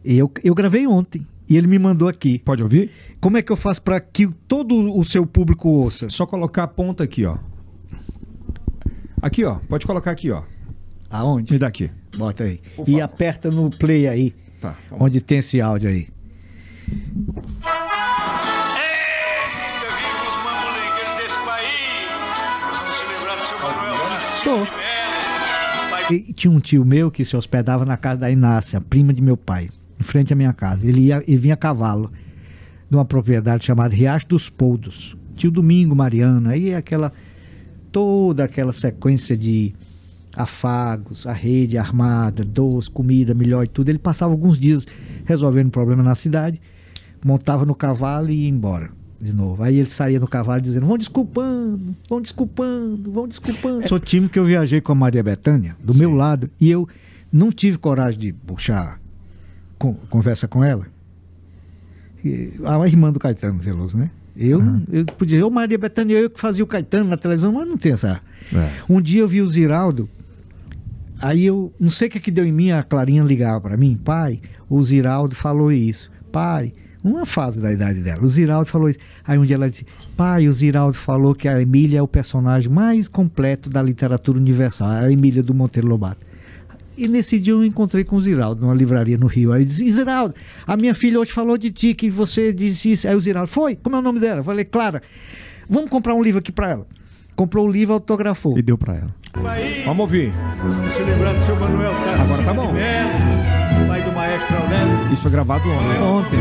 E 0.05 0.19
eu, 0.19 0.31
eu 0.43 0.55
gravei 0.55 0.87
ontem. 0.87 1.27
E 1.49 1.57
ele 1.57 1.67
me 1.67 1.79
mandou 1.79 2.09
aqui. 2.09 2.39
Pode 2.39 2.63
ouvir? 2.63 2.91
Como 3.21 3.37
é 3.37 3.43
que 3.43 3.53
eu 3.53 3.57
faço 3.57 3.83
para 3.83 4.01
que 4.01 4.27
todo 4.49 4.97
o 4.97 5.05
seu 5.05 5.27
público 5.27 5.69
ouça? 5.69 6.09
Só 6.09 6.25
colocar 6.27 6.65
a 6.65 6.69
ponta 6.69 7.05
aqui, 7.05 7.25
ó. 7.25 7.37
Aqui, 9.21 9.45
ó. 9.45 9.57
Pode 9.69 9.87
colocar 9.87 10.11
aqui, 10.11 10.31
ó. 10.31 10.43
Aonde? 11.11 11.53
Me 11.53 11.59
dá 11.59 11.67
aqui. 11.67 11.91
Bota 12.17 12.45
aí. 12.45 12.61
E 12.87 13.01
aperta 13.01 13.51
no 13.51 13.71
play 13.71 14.09
aí. 14.09 14.35
Tá. 14.61 14.77
Onde 14.91 15.21
tem 15.21 15.39
esse 15.39 15.61
áudio 15.61 15.91
aí. 15.91 16.09
E 26.11 26.33
tinha 26.33 26.51
um 26.51 26.59
tio 26.59 26.85
meu 26.85 27.11
que 27.11 27.25
se 27.25 27.37
hospedava 27.37 27.85
na 27.85 27.97
casa 27.97 28.21
da 28.21 28.31
Inácia, 28.31 28.81
prima 28.81 29.13
de 29.13 29.23
meu 29.23 29.37
pai, 29.37 29.69
em 29.99 30.03
frente 30.03 30.33
à 30.33 30.37
minha 30.37 30.53
casa. 30.53 30.87
Ele 30.87 31.03
ia 31.03 31.23
e 31.27 31.37
vinha 31.37 31.55
a 31.55 31.57
cavalo 31.57 32.11
de 32.91 32.97
uma 32.97 33.05
propriedade 33.05 33.65
chamada 33.65 33.95
Riacho 33.95 34.27
dos 34.29 34.51
Poldos. 34.51 35.17
Tio 35.37 35.51
Domingo 35.51 35.95
Mariano, 35.95 36.51
aí 36.51 36.75
aquela 36.75 37.13
toda 37.91 38.45
aquela 38.45 38.73
sequência 38.73 39.37
de 39.37 39.75
afagos, 40.35 41.27
a 41.27 41.33
rede 41.33 41.79
armada, 41.79 42.45
doce, 42.45 42.91
comida 42.91 43.35
melhor 43.35 43.65
e 43.65 43.69
tudo. 43.69 43.89
Ele 43.89 43.99
passava 43.99 44.33
alguns 44.33 44.59
dias 44.59 44.87
resolvendo 45.25 45.71
problema 45.71 46.03
na 46.03 46.15
cidade, 46.15 46.61
montava 47.25 47.65
no 47.65 47.75
cavalo 47.75 48.31
e 48.31 48.45
ia 48.45 48.49
embora 48.49 49.02
de 49.23 49.33
novo. 49.33 49.63
Aí 49.63 49.79
ele 49.79 49.89
saía 49.89 50.19
no 50.19 50.27
cavalo 50.27 50.61
dizendo: 50.61 50.85
vão 50.85 50.99
desculpando, 50.99 51.95
vão 52.09 52.21
desculpando, 52.21 53.13
vão 53.13 53.29
desculpando. 53.29 53.89
Sou 53.89 54.01
time 54.01 54.29
que 54.29 54.39
eu 54.39 54.45
viajei 54.45 54.81
com 54.81 54.91
a 54.91 54.95
Maria 54.95 55.23
Bethânia, 55.23 55.77
do 55.83 55.93
Sim. 55.93 56.01
meu 56.01 56.15
lado, 56.15 56.51
e 56.61 56.69
eu 56.69 56.89
não 57.33 57.53
tive 57.53 57.79
coragem 57.79 58.19
de 58.19 58.33
puxar 58.33 59.01
com, 59.79 59.95
conversa 59.95 60.49
com 60.49 60.65
ela. 60.65 60.87
E, 62.25 62.53
a 62.65 62.87
irmã 62.87 63.13
do 63.13 63.21
Caetano 63.21 63.61
Veloso, 63.61 63.97
né? 63.97 64.11
Eu, 64.37 64.59
uhum. 64.59 64.83
eu 64.91 65.05
podia, 65.05 65.39
eu, 65.39 65.51
Maria 65.51 65.79
Bethânia, 65.79 66.19
eu 66.19 66.29
que 66.29 66.41
fazia 66.41 66.65
o 66.65 66.67
Caetano 66.67 67.09
na 67.09 67.17
televisão, 67.17 67.53
mas 67.53 67.69
não 67.69 67.77
tem 67.77 67.93
essa. 67.93 68.21
É. 68.53 68.71
Um 68.89 69.01
dia 69.01 69.21
eu 69.21 69.29
vi 69.29 69.41
o 69.41 69.49
Ziraldo, 69.49 70.09
aí 71.21 71.45
eu 71.45 71.73
não 71.79 71.91
sei 71.91 72.09
o 72.09 72.11
que, 72.11 72.19
é 72.19 72.21
que 72.21 72.31
deu 72.31 72.45
em 72.45 72.53
mim, 72.53 72.71
a 72.71 72.83
Clarinha 72.83 73.23
ligava 73.23 73.61
para 73.61 73.77
mim, 73.77 73.95
pai, 74.03 74.41
o 74.69 74.83
Ziraldo 74.83 75.35
falou 75.35 75.71
isso. 75.71 76.11
Pai, 76.33 76.73
uma 77.03 77.27
fase 77.27 77.61
da 77.61 77.73
idade 77.73 78.01
dela. 78.01 78.23
O 78.23 78.29
Ziraldo 78.29 78.67
falou 78.67 78.89
isso. 78.89 78.99
Aí 79.27 79.39
um 79.39 79.45
dia 79.45 79.57
ela 79.57 79.69
disse: 79.69 79.87
Pai, 80.17 80.49
o 80.49 80.53
Ziraldo 80.53 80.97
falou 80.97 81.35
que 81.35 81.49
a 81.49 81.61
Emília 81.61 81.99
é 81.99 82.03
o 82.03 82.09
personagem 82.09 82.71
mais 82.71 83.09
completo 83.09 83.69
da 83.69 83.83
literatura 83.83 84.39
universal, 84.39 84.89
a 84.89 85.11
Emília 85.11 85.43
do 85.43 85.53
Monteiro 85.53 85.89
Lobato. 85.89 86.25
E 86.97 87.09
nesse 87.09 87.39
dia 87.39 87.55
eu 87.55 87.65
encontrei 87.65 88.05
com 88.05 88.17
o 88.17 88.21
Ziraldo 88.21 88.61
numa 88.61 88.75
livraria 88.75 89.17
no 89.17 89.27
Rio. 89.27 89.53
Aí 89.53 89.63
ele 89.63 89.65
disse: 89.65 89.91
Ziraldo, 89.91 90.35
a 90.67 90.77
minha 90.77 90.95
filha 90.95 91.19
hoje 91.19 91.33
falou 91.33 91.59
de 91.59 91.71
ti, 91.71 91.95
que 91.95 92.09
você 92.11 92.53
disse 92.53 92.93
isso. 92.93 93.09
Aí 93.09 93.17
o 93.17 93.21
Ziraldo: 93.21 93.49
Foi? 93.49 93.75
Como 93.77 93.97
é 93.97 93.99
o 93.99 94.03
nome 94.03 94.21
dela? 94.21 94.41
Eu 94.41 94.45
falei: 94.45 94.65
Clara, 94.65 95.03
vamos 95.69 95.91
comprar 95.91 96.15
um 96.15 96.23
livro 96.23 96.39
aqui 96.39 96.53
para 96.53 96.71
ela. 96.71 96.87
Comprou 97.35 97.67
o 97.67 97.71
livro, 97.71 97.95
autografou. 97.95 98.59
E 98.59 98.63
deu 98.63 98.77
para 98.77 98.95
ela. 98.95 99.15
Vamos 99.85 100.01
ouvir. 100.01 100.33
Se 100.95 101.03
lembrar 101.03 101.33
do 101.33 101.43
seu 101.43 101.57
Manuel 101.57 101.93
Tarcísio 102.05 102.23
Agora 102.23 102.43
tá 102.45 102.55
bom. 102.55 103.42
Isso 105.13 105.21
foi 105.21 105.31
gravado 105.31 105.69
ontem. 105.69 106.39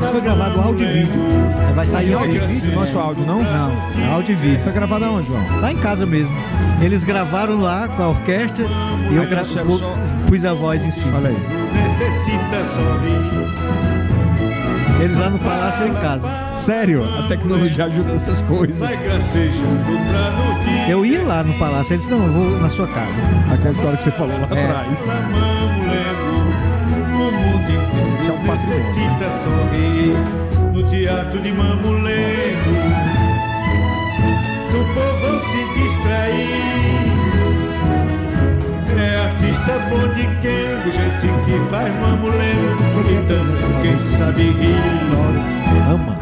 Isso 0.00 0.10
foi 0.10 0.20
gravado 0.22 0.60
áudio 0.60 0.88
e 0.88 0.92
vídeo. 0.92 1.22
Vai 1.74 1.84
sair 1.86 2.14
áudio 2.14 2.42
e 2.42 2.46
vídeo? 2.46 2.74
Nosso 2.74 2.98
áudio, 2.98 3.26
não? 3.26 3.42
Não, 3.42 4.14
áudio 4.14 4.32
e 4.32 4.36
vídeo. 4.36 4.62
Foi 4.62 4.72
gravado 4.72 5.04
aonde, 5.04 5.28
João? 5.28 5.60
Lá 5.60 5.70
em 5.70 5.76
casa 5.76 6.06
mesmo. 6.06 6.34
Eles 6.80 7.04
gravaram 7.04 7.60
lá 7.60 7.86
com 7.88 8.02
a 8.02 8.08
orquestra 8.08 8.64
e 9.10 9.16
eu 9.16 9.28
gra... 9.28 9.42
pus 10.26 10.44
a 10.44 10.54
voz 10.54 10.82
em 10.84 10.90
cima. 10.90 11.18
Olha 11.18 11.28
aí. 11.28 11.36
Necessita 11.82 12.64
sorrir. 12.74 13.91
Eles 15.02 15.16
lá 15.16 15.30
no 15.30 15.38
palácio 15.38 15.88
em 15.88 15.94
casa. 15.94 16.28
Sério? 16.54 17.04
A 17.04 17.26
tecnologia 17.28 17.86
ajuda 17.86 18.12
essas 18.12 18.42
coisas. 18.42 18.80
Eu 20.88 21.04
ia 21.04 21.22
lá 21.22 21.42
no 21.42 21.54
palácio, 21.54 21.94
eles 21.94 22.08
não, 22.08 22.26
eu 22.26 22.32
vou 22.32 22.60
na 22.60 22.70
sua 22.70 22.86
casa. 22.86 23.12
Aquela 23.52 23.72
história 23.72 23.96
que 23.96 24.02
você 24.04 24.10
falou 24.12 24.36
lá 24.38 24.48
é. 24.56 24.64
atrás. 24.64 25.00
Isso 28.20 28.30
é 28.30 28.34
um 28.34 28.42
necessita 28.72 29.30
sorrir 29.44 30.14
no 30.72 30.88
teatro 30.88 31.40
de 31.40 31.52
Mamulengo. 31.52 32.70
O 34.70 34.94
povo 34.94 35.40
se 35.50 35.62
distrair. 35.78 36.81
É 39.62 39.72
artista 39.72 39.78
bom 39.88 40.08
de 40.14 40.26
quem, 40.40 40.92
gente 40.92 41.44
que 41.44 41.70
faz 41.70 41.94
mamulengo, 42.00 42.76
gritando 43.04 43.82
quem 43.82 43.98
sabe 44.18 44.50
rir. 44.50 44.76
Ama. 45.88 46.18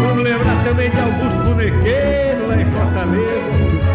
Vamos 0.00 0.22
lembrar 0.22 0.64
também 0.64 0.90
de 0.90 0.98
Augusto 0.98 1.42
Bonequeiro, 1.42 2.48
lá 2.48 2.60
em 2.60 2.64
Fortaleza. 2.64 3.50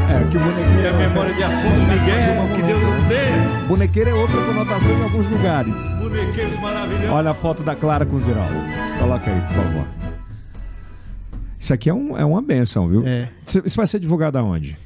É, 0.10 0.30
que 0.30 0.38
o 0.38 0.40
bonequeiro 0.40 0.86
é 0.86 0.90
a 0.90 0.94
memória 0.94 1.34
de 1.34 1.44
Afonso 1.44 1.86
Miguel, 1.88 2.56
que 2.56 2.62
Deus 2.62 2.84
não 2.84 3.08
tem. 3.08 3.68
Bonequeiro 3.68 4.10
é 4.10 4.14
outra 4.14 4.41
conotação 4.41 4.95
em 4.95 5.03
alguns 5.03 5.30
lugares. 5.30 5.74
Bonequeiros 5.74 6.60
maravilhosos. 6.60 7.10
Olha 7.10 7.32
a 7.32 7.34
foto 7.34 7.64
da 7.64 7.76
Clara 7.76 8.06
com 8.06 8.16
o 8.16 8.20
Ziraldo. 8.20 8.53
Coloca 8.99 9.32
aí, 9.32 9.41
por 9.41 9.56
favor. 9.56 9.88
Isso 11.58 11.74
aqui 11.74 11.90
é, 11.90 11.94
um, 11.94 12.18
é 12.18 12.26
uma 12.26 12.41
benção, 12.41 12.88
viu? 12.88 13.03
É. 13.06 13.30
Isso 13.66 13.78
vai 13.78 13.88
ser 13.88 13.99
divulgado 13.99 14.38
aonde? 14.38 14.78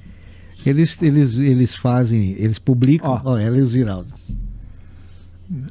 Eles, 0.66 1.00
eles, 1.02 1.38
eles 1.38 1.76
fazem, 1.76 2.32
eles 2.40 2.58
publicam. 2.58 3.12
Ó, 3.12 3.34
oh, 3.34 3.38
ela 3.38 3.58
e 3.58 3.62
o 3.62 3.66
Ziraldo. 3.66 4.12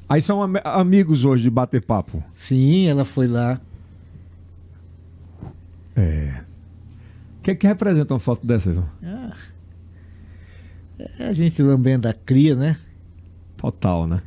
Aí 0.09 0.23
são 0.23 0.41
am 0.41 0.55
amigos 0.65 1.25
hoje 1.25 1.43
de 1.43 1.51
bater 1.51 1.83
papo. 1.83 2.23
Sim, 2.33 2.87
ela 2.87 3.05
foi 3.05 3.27
lá. 3.27 3.61
É. 5.97 6.43
O 7.39 7.43
que, 7.43 7.51
é 7.51 7.55
que 7.55 7.67
representa 7.67 8.15
uma 8.15 8.21
foto 8.21 8.47
dessa, 8.47 8.73
viu? 8.73 8.85
Ah, 9.03 9.33
é 11.19 11.27
a 11.27 11.33
gente 11.33 11.61
lambendo 11.61 12.09
a 12.09 12.13
cria, 12.13 12.55
né? 12.55 12.77
Total, 13.57 14.07
né? 14.07 14.23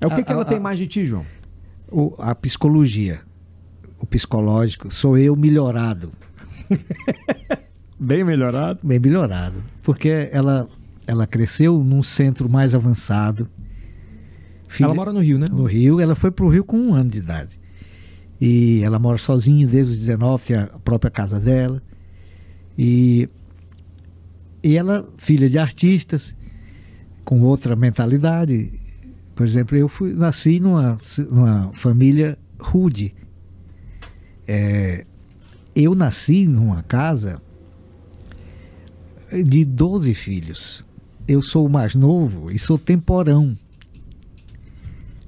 É 0.00 0.06
o 0.06 0.10
que, 0.10 0.20
a, 0.20 0.22
que 0.22 0.32
ela 0.32 0.42
a, 0.42 0.44
tem 0.44 0.60
mais 0.60 0.78
de 0.78 0.86
ti, 0.86 1.06
João? 1.06 1.24
O, 1.90 2.14
a 2.18 2.34
psicologia. 2.34 3.22
O 3.98 4.06
psicológico. 4.06 4.92
Sou 4.92 5.16
eu 5.16 5.34
melhorado. 5.34 6.12
Bem 7.98 8.22
melhorado. 8.24 8.78
bem 8.82 8.98
melhorado. 8.98 9.62
Porque 9.82 10.28
ela, 10.32 10.68
ela 11.06 11.26
cresceu 11.26 11.82
num 11.82 12.02
centro 12.02 12.48
mais 12.48 12.74
avançado. 12.74 13.48
Filha- 14.68 14.86
Ela 14.86 14.94
mora 14.94 15.12
no 15.12 15.20
Rio, 15.20 15.38
né? 15.38 15.46
no 15.50 15.64
Rio. 15.64 15.98
Ela 16.00 16.14
foi 16.14 16.30
pro 16.30 16.48
Rio 16.48 16.64
com 16.64 16.76
um 16.78 16.94
ano 16.94 17.10
de 17.10 17.18
idade. 17.18 17.58
E 18.40 18.82
ela 18.84 18.98
mora 18.98 19.18
sozinha 19.18 19.66
desde 19.66 19.92
os 19.94 19.98
19, 19.98 20.44
tem 20.44 20.56
a 20.56 20.66
própria 20.66 21.10
casa 21.10 21.40
dela. 21.40 21.82
E, 22.76 23.28
e 24.62 24.76
ela, 24.78 25.08
filha 25.16 25.48
de 25.48 25.58
artistas, 25.58 26.34
com 27.24 27.40
outra 27.42 27.74
mentalidade. 27.74 28.70
Por 29.34 29.44
exemplo, 29.44 29.76
eu 29.76 29.88
fui, 29.88 30.12
nasci 30.12 30.60
numa, 30.60 30.96
numa 31.30 31.72
família 31.72 32.38
rude. 32.60 33.12
É, 34.46 35.04
eu 35.74 35.94
nasci 35.94 36.46
numa 36.46 36.82
casa 36.82 37.40
de 39.44 39.64
12 39.64 40.14
filhos. 40.14 40.84
Eu 41.26 41.42
sou 41.42 41.66
o 41.66 41.70
mais 41.70 41.94
novo 41.94 42.50
e 42.50 42.58
sou 42.58 42.78
temporão. 42.78 43.56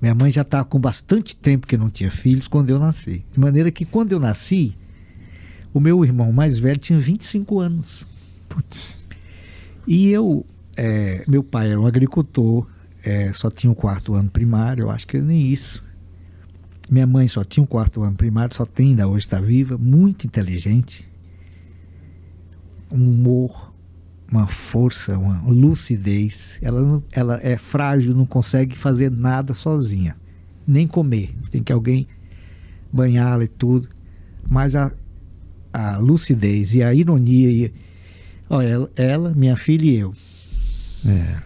Minha 0.01 0.15
mãe 0.15 0.33
já 0.33 0.43
estava 0.43 0.65
com 0.65 0.81
bastante 0.81 1.37
tempo 1.37 1.67
que 1.67 1.77
não 1.77 1.91
tinha 1.91 2.11
filhos 2.11 2.49
quando 2.49 2.71
eu 2.71 2.79
nasci. 2.79 3.25
De 3.31 3.39
maneira 3.39 3.71
que 3.71 3.85
quando 3.85 4.13
eu 4.13 4.19
nasci, 4.19 4.75
o 5.75 5.81
meu 5.81 6.03
irmão 6.05 6.33
mais 6.33 6.59
velho 6.59 6.79
tinha 6.79 6.99
25 6.99 7.61
anos. 7.61 8.07
Putz. 8.49 9.07
E 9.87 10.11
eu, 10.11 10.47
é, 10.77 11.25
meu 11.29 11.43
pai 11.43 11.71
era 11.71 11.81
um 11.81 11.87
agricultor, 11.87 12.67
é, 13.05 13.33
só 13.33 13.51
tinha 13.51 13.71
o 13.71 13.75
quarto 13.75 14.15
ano 14.15 14.31
primário, 14.31 14.85
eu 14.85 14.91
acho 14.91 15.07
que 15.07 15.21
nem 15.21 15.49
isso. 15.49 15.85
Minha 16.91 17.07
mãe 17.07 17.29
só 17.29 17.45
tinha 17.45 17.63
o 17.63 17.67
quarto 17.67 18.03
ano 18.03 18.17
primário, 18.17 18.55
só 18.55 18.65
tem 18.65 18.89
ainda 18.89 19.07
hoje, 19.07 19.27
está 19.27 19.41
viva, 19.41 19.77
muito 19.79 20.27
inteligente. 20.27 21.09
Um 22.91 23.11
humor, 23.11 23.70
uma 24.31 24.47
força, 24.47 25.19
uma 25.19 25.41
lucidez. 25.43 26.59
Ela, 26.63 26.81
não- 26.83 27.03
ela 27.11 27.41
é 27.43 27.57
frágil, 27.57 28.15
não 28.15 28.25
consegue 28.27 28.77
fazer 28.77 29.11
nada 29.11 29.55
sozinha, 29.55 30.17
nem 30.67 30.87
comer. 30.87 31.35
Tem 31.51 31.63
que 31.63 31.73
alguém 31.73 32.07
banhá-la 32.93 33.45
e 33.45 33.49
tudo. 33.49 33.89
Mas 34.49 34.75
a, 34.77 34.93
a 35.73 35.99
lucidez 35.99 36.75
e 36.75 36.83
a 36.83 36.95
ironia 36.95 37.51
e, 37.51 37.73
Olha, 38.49 38.67
ela, 38.67 38.91
ela, 38.97 39.31
minha 39.35 39.55
filha 39.57 39.85
e 39.85 39.95
eu. 39.97 40.13
É. 41.07 41.37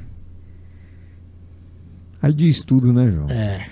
Aí 2.23 2.33
diz 2.33 2.63
tudo, 2.63 2.93
né, 2.93 3.11
João? 3.11 3.29
É. 3.31 3.69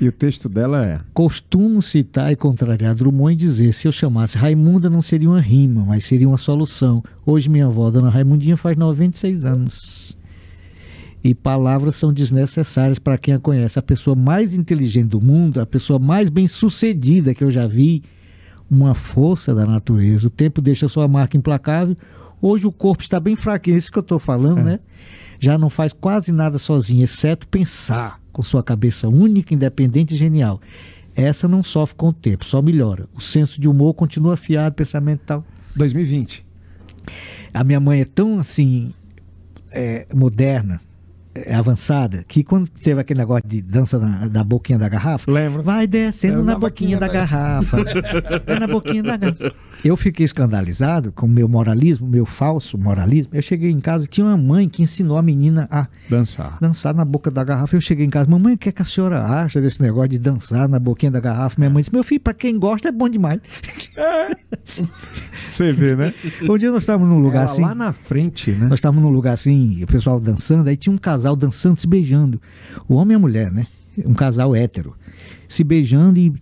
E 0.00 0.08
o 0.08 0.12
texto 0.12 0.48
dela 0.48 0.84
é. 0.84 1.00
Costumo 1.12 1.80
citar 1.80 2.32
e 2.32 2.36
contrariar 2.36 2.94
Drummond 2.94 3.32
e 3.32 3.36
dizer: 3.36 3.72
se 3.72 3.86
eu 3.86 3.92
chamasse 3.92 4.36
Raimunda 4.36 4.90
não 4.90 5.00
seria 5.00 5.28
uma 5.30 5.40
rima, 5.40 5.84
mas 5.84 6.04
seria 6.04 6.28
uma 6.28 6.36
solução. 6.36 7.02
Hoje 7.24 7.48
minha 7.48 7.66
avó, 7.66 7.90
Dona 7.90 8.10
Raimundinha, 8.10 8.56
faz 8.56 8.76
96 8.76 9.46
anos. 9.46 10.16
E 11.22 11.34
palavras 11.34 11.94
são 11.94 12.12
desnecessárias 12.12 12.98
para 12.98 13.16
quem 13.16 13.34
a 13.34 13.38
conhece. 13.38 13.78
A 13.78 13.82
pessoa 13.82 14.14
mais 14.14 14.52
inteligente 14.52 15.08
do 15.08 15.20
mundo, 15.22 15.60
a 15.60 15.64
pessoa 15.64 15.98
mais 15.98 16.28
bem 16.28 16.46
sucedida 16.46 17.34
que 17.34 17.42
eu 17.42 17.50
já 17.50 17.66
vi, 17.66 18.02
uma 18.70 18.92
força 18.94 19.54
da 19.54 19.64
natureza. 19.64 20.26
O 20.26 20.30
tempo 20.30 20.60
deixa 20.60 20.86
sua 20.88 21.08
marca 21.08 21.36
implacável. 21.36 21.96
Hoje 22.42 22.66
o 22.66 22.72
corpo 22.72 23.02
está 23.02 23.18
bem 23.18 23.36
fraquinho, 23.36 23.78
isso 23.78 23.90
que 23.90 23.98
eu 23.98 24.02
estou 24.02 24.18
falando, 24.18 24.58
É. 24.58 24.64
né? 24.64 24.80
Já 25.38 25.56
não 25.56 25.70
faz 25.70 25.92
quase 25.94 26.30
nada 26.30 26.58
sozinho, 26.58 27.04
exceto 27.04 27.48
pensar 27.48 28.20
com 28.34 28.42
sua 28.42 28.62
cabeça 28.62 29.08
única, 29.08 29.54
independente 29.54 30.14
e 30.14 30.18
genial. 30.18 30.60
Essa 31.14 31.46
não 31.46 31.62
sofre 31.62 31.94
com 31.94 32.08
o 32.08 32.12
tempo, 32.12 32.44
só 32.44 32.60
melhora. 32.60 33.08
O 33.14 33.20
senso 33.20 33.60
de 33.60 33.68
humor 33.68 33.94
continua 33.94 34.34
afiado, 34.34 34.74
pensamento 34.74 35.20
e 35.22 35.24
tal. 35.24 35.44
2020. 35.76 36.44
A 37.54 37.62
minha 37.62 37.78
mãe 37.78 38.00
é 38.00 38.04
tão 38.04 38.38
assim 38.38 38.92
é, 39.72 40.06
moderna, 40.12 40.80
avançada, 41.54 42.24
que 42.28 42.44
quando 42.44 42.68
teve 42.68 43.00
aquele 43.00 43.20
negócio 43.20 43.46
de 43.46 43.62
dança 43.62 43.98
na, 43.98 44.28
da 44.28 44.44
boquinha 44.44 44.78
da 44.78 44.88
garrafa, 44.88 45.30
Lembro. 45.30 45.62
vai 45.62 45.86
descendo 45.86 46.34
É, 46.34 46.36
na, 46.38 46.44
na 46.52 46.58
boquinha, 46.58 46.98
boquinha 46.98 47.00
da, 47.00 47.06
da- 47.06 47.12
garrafa. 47.12 47.78
é 48.46 48.58
na 48.58 48.66
boquinha 48.66 49.02
da 49.02 49.16
garrafa. 49.16 49.52
Eu 49.84 49.96
fiquei 49.98 50.24
escandalizado 50.24 51.12
com 51.12 51.26
o 51.26 51.28
meu 51.28 51.46
moralismo, 51.46 52.06
meu 52.06 52.24
falso 52.24 52.78
moralismo. 52.78 53.34
Eu 53.34 53.42
cheguei 53.42 53.70
em 53.70 53.80
casa 53.80 54.06
tinha 54.06 54.26
uma 54.26 54.36
mãe 54.36 54.66
que 54.68 54.82
ensinou 54.82 55.18
a 55.18 55.22
menina 55.22 55.68
a 55.70 55.86
Dançar. 56.08 56.56
dançar 56.60 56.94
na 56.94 57.04
boca 57.04 57.30
da 57.30 57.44
garrafa. 57.44 57.76
Eu 57.76 57.80
cheguei 57.82 58.06
em 58.06 58.10
casa, 58.10 58.30
mamãe, 58.30 58.54
o 58.54 58.58
que, 58.58 58.70
é 58.70 58.72
que 58.72 58.80
a 58.80 58.84
senhora 58.84 59.22
acha 59.22 59.60
desse 59.60 59.82
negócio 59.82 60.08
de 60.10 60.18
dançar 60.18 60.68
na 60.68 60.78
boquinha 60.78 61.10
da 61.12 61.20
garrafa? 61.20 61.56
Minha 61.58 61.68
mãe 61.70 61.80
disse, 61.82 61.92
meu 61.92 62.02
filho, 62.02 62.20
pra 62.20 62.32
quem 62.32 62.58
gosta 62.58 62.88
é 62.88 62.92
bom 62.92 63.08
demais. 63.08 63.40
Você 65.48 65.72
vê, 65.72 65.94
né? 65.94 66.12
Um 66.48 66.56
dia 66.56 66.70
nós 66.70 66.82
estávamos 66.82 67.08
num 67.08 67.20
lugar 67.20 67.42
Ela 67.42 67.50
assim. 67.50 67.62
lá 67.62 67.74
na 67.74 67.92
frente, 67.92 68.50
né? 68.52 68.66
Nós 68.66 68.78
estávamos 68.78 69.02
num 69.04 69.10
lugar 69.10 69.34
assim, 69.34 69.82
o 69.82 69.86
pessoal 69.86 70.18
dançando, 70.18 70.68
aí 70.68 70.76
tinha 70.76 70.92
um 70.92 70.96
casal 70.98 71.23
dançando, 71.34 71.76
se 71.76 71.86
beijando. 71.86 72.38
O 72.86 72.96
homem 72.96 73.14
e 73.14 73.16
a 73.16 73.18
mulher, 73.18 73.50
né? 73.50 73.66
Um 74.04 74.12
casal 74.12 74.54
hétero. 74.54 74.94
Se 75.48 75.64
beijando 75.64 76.18
e 76.18 76.34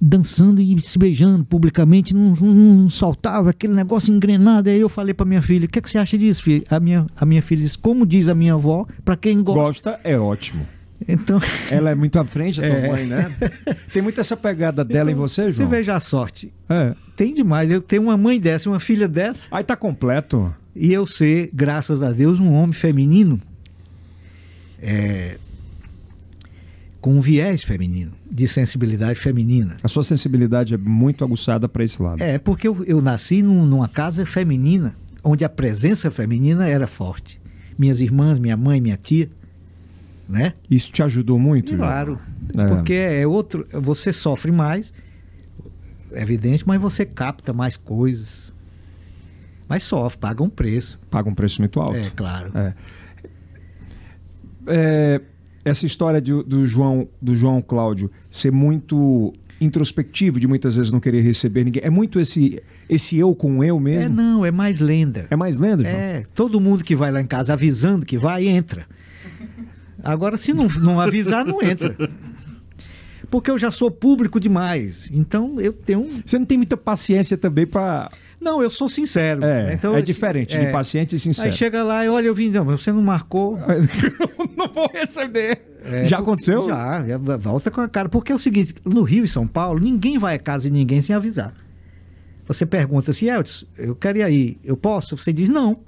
dançando 0.00 0.60
e 0.60 0.80
se 0.80 0.98
beijando 0.98 1.44
publicamente, 1.44 2.14
não, 2.14 2.34
não- 2.40 2.54
não 2.82 2.88
soltava 2.90 3.50
aquele 3.50 3.72
negócio 3.74 4.12
engrenado. 4.12 4.68
Aí 4.68 4.80
eu 4.80 4.88
falei 4.88 5.14
pra 5.14 5.24
minha 5.24 5.40
filha: 5.42 5.66
o 5.66 5.68
que, 5.68 5.78
é 5.78 5.82
que 5.82 5.88
você 5.88 5.98
acha 5.98 6.18
disso, 6.18 6.42
filha? 6.42 6.64
A 6.68 6.80
minha, 6.80 7.06
a 7.16 7.24
minha 7.24 7.40
filha 7.42 7.62
disse: 7.62 7.78
como 7.78 8.04
diz 8.04 8.28
a 8.28 8.34
minha 8.34 8.54
avó, 8.54 8.86
pra 9.04 9.16
quem 9.16 9.42
gosta. 9.42 9.90
Gosta 9.92 10.00
é 10.02 10.18
ótimo. 10.18 10.66
Então, 11.06 11.38
Ela 11.70 11.90
é 11.90 11.94
muito 11.94 12.18
à 12.18 12.24
frente 12.24 12.60
da 12.62 12.66
tua 12.68 12.76
É. 12.78 12.88
mãe, 12.90 13.06
né? 13.06 13.30
Tem 13.92 14.00
muito 14.00 14.18
essa 14.20 14.36
pegada 14.36 14.82
dela 14.82 15.10
em 15.10 15.14
você, 15.14 15.42
você 15.46 15.58
João? 15.58 15.68
veja 15.68 15.94
a 15.96 16.00
sorte. 16.00 16.50
É. 16.68 16.94
Tem 17.14 17.34
demais. 17.34 17.70
Eu 17.70 17.82
tenho 17.82 18.02
uma 18.04 18.16
mãe 18.16 18.40
dessa, 18.40 18.70
uma 18.70 18.80
filha 18.80 19.06
dessa. 19.06 19.48
Aí 19.50 19.62
tá 19.62 19.76
completo. 19.76 20.54
E 20.74 20.92
eu 20.92 21.04
ser, 21.04 21.50
graças 21.52 22.02
a 22.02 22.10
Deus, 22.10 22.40
um 22.40 22.52
homem 22.54 22.72
feminino 22.72 23.38
é, 24.86 25.38
com 27.00 27.14
um 27.14 27.20
viés 27.20 27.62
feminino, 27.62 28.12
de 28.30 28.46
sensibilidade 28.48 29.18
feminina. 29.18 29.76
A 29.82 29.88
sua 29.88 30.02
sensibilidade 30.02 30.74
é 30.74 30.76
muito 30.78 31.24
aguçada 31.24 31.68
pra 31.68 31.82
esse 31.84 32.02
lado. 32.02 32.22
É, 32.22 32.38
porque 32.38 32.68
eu, 32.68 32.84
eu 32.84 33.00
nasci 33.00 33.42
num- 33.42 33.64
numa 33.66 33.88
casa 33.88 34.24
feminina, 34.24 34.94
onde 35.22 35.44
a 35.44 35.48
presença 35.48 36.10
feminina 36.10 36.68
era 36.68 36.86
forte. 36.86 37.40
Minhas 37.78 38.00
irmãs, 38.00 38.38
minha 38.38 38.56
mãe, 38.56 38.80
minha 38.80 38.96
tia, 38.96 39.28
né? 40.28 40.54
Isso 40.70 40.90
te 40.92 41.02
ajudou 41.02 41.38
muito? 41.38 41.76
Claro. 41.76 42.18
É. 42.56 42.66
Porque 42.68 42.92
é 42.94 43.26
outro. 43.26 43.66
Você 43.72 44.12
sofre 44.12 44.50
mais, 44.52 44.92
é 46.12 46.22
evidente, 46.22 46.64
mas 46.66 46.80
você 46.80 47.04
capta 47.04 47.52
mais 47.52 47.76
coisas. 47.76 48.54
Mas 49.68 49.82
sofre, 49.82 50.18
paga 50.18 50.42
um 50.42 50.48
preço. 50.48 50.98
Paga 51.10 51.28
um 51.28 51.34
preço 51.34 51.60
muito 51.60 51.80
alto. 51.80 51.96
É, 51.96 52.10
claro. 52.10 52.50
É. 52.56 52.74
É, 54.66 55.20
essa 55.64 55.86
história 55.86 56.20
de- 56.20 56.42
do, 56.44 56.66
João, 56.66 57.08
do 57.20 57.34
João 57.34 57.60
Cláudio 57.62 58.10
ser 58.30 58.50
muito 58.52 59.32
introspectivo, 59.60 60.38
de 60.40 60.46
muitas 60.46 60.76
vezes 60.76 60.90
não 60.92 61.00
querer 61.00 61.20
receber 61.22 61.64
ninguém. 61.64 61.82
É 61.84 61.88
muito 61.90 62.18
esse, 62.20 62.60
esse 62.88 63.16
eu 63.18 63.34
com 63.34 63.62
eu 63.64 63.76
É, 63.76 63.80
mesmo? 63.80 64.14
não, 64.16 64.44
é 64.44 64.50
mais 64.50 64.78
lenda. 64.80 65.26
É, 65.30 65.36
mais 65.36 65.56
lenda, 65.56 65.82
João? 65.84 65.94
É, 65.94 66.24
todo 66.34 66.60
mundo 66.60 66.84
que 66.84 66.94
vai 66.94 67.10
lá 67.10 67.20
em 67.20 67.26
casa 67.26 67.52
avisando 67.54 68.04
que 68.04 68.18
vai, 68.18 68.46
entra. 68.46 68.86
Agora, 70.02 70.36
se 70.36 70.52
não, 70.52 70.66
não 70.82 71.00
avisar, 71.00 71.44
não 71.46 71.62
entra. 71.62 71.96
Porque 73.30 73.50
eu 73.50 73.56
já 73.56 73.70
sou 73.70 73.90
público 73.90 74.38
demais. 74.38 75.08
Então, 75.12 75.58
eu 75.60 75.72
tenho. 75.72 76.06
Você 76.24 76.38
não 76.38 76.44
tem 76.46 76.58
muita 76.58 76.76
paciência 76.76 77.36
também 77.38 77.66
pra. 77.66 78.10
Não, 78.40 78.62
eu 78.62 78.70
sou 78.70 78.88
sincero. 78.88 79.44
É, 79.44 79.74
então, 79.74 79.96
é 79.96 80.02
diferente 80.02 80.58
de 80.58 80.66
paciente 80.70 81.14
e 81.14 81.18
sincero. 81.18 81.48
Aí 81.48 81.52
chega 81.52 81.82
lá 81.82 82.04
e 82.04 82.08
olha, 82.08 82.26
eu 82.26 82.34
vim, 82.34 82.50
não, 82.50 82.64
você 82.64 82.92
não 82.92 83.02
marcou. 83.02 83.58
não 84.56 84.68
vou 84.68 84.90
receber. 84.92 85.60
É, 85.84 86.06
Já 86.08 86.18
aconteceu? 86.18 86.66
Já, 86.66 87.04
já, 87.06 87.18
volta 87.18 87.70
com 87.70 87.80
a 87.80 87.88
cara. 87.88 88.08
Porque 88.08 88.32
é 88.32 88.34
o 88.34 88.38
seguinte, 88.38 88.74
no 88.84 89.02
Rio 89.02 89.24
e 89.24 89.28
São 89.28 89.46
Paulo, 89.46 89.80
ninguém 89.80 90.18
vai 90.18 90.34
à 90.34 90.38
casa 90.38 90.64
de 90.64 90.72
ninguém 90.72 91.00
sem 91.00 91.14
avisar. 91.14 91.54
Você 92.46 92.66
pergunta 92.66 93.10
assim, 93.10 93.28
Elton, 93.28 93.66
eu 93.76 93.94
quero 93.94 94.18
ir 94.18 94.22
aí, 94.22 94.58
eu 94.62 94.76
posso? 94.76 95.16
Você 95.16 95.32
diz 95.32 95.48
não. 95.48 95.78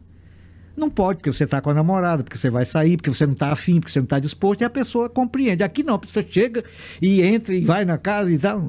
Não 0.77 0.91
pode, 0.91 1.19
porque 1.19 1.33
você 1.33 1.45
está 1.45 1.61
com 1.61 1.71
a 1.71 1.75
namorada, 1.75 2.23
porque 2.23 2.37
você 2.37 2.51
vai 2.51 2.67
sair, 2.67 2.99
porque 2.99 3.09
você 3.09 3.25
não 3.25 3.33
está 3.33 3.51
afim, 3.51 3.81
porque 3.81 3.91
você 3.91 3.99
não 3.99 4.05
está 4.05 4.19
disposto, 4.19 4.61
e 4.61 4.65
a 4.65 4.71
pessoa 4.71 5.09
compreende. 5.09 5.63
Aqui 5.63 5.83
não, 5.83 5.95
a 5.95 5.99
pessoa 5.99 6.25
chega 6.29 6.63
e 7.01 7.23
entra 7.23 7.55
e 7.55 7.65
vai 7.65 7.87
na 7.87 7.97
casa 7.97 8.31
e 8.31 8.39
tal. 8.39 8.63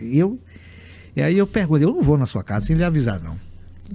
Eu, 0.00 0.40
e 1.16 1.22
aí 1.22 1.38
eu 1.38 1.46
pergunto, 1.46 1.82
eu 1.82 1.92
não 1.92 2.02
vou 2.02 2.16
na 2.18 2.26
sua 2.26 2.42
casa 2.42 2.66
sem 2.66 2.76
lhe 2.76 2.84
avisar, 2.84 3.20
não. 3.22 3.36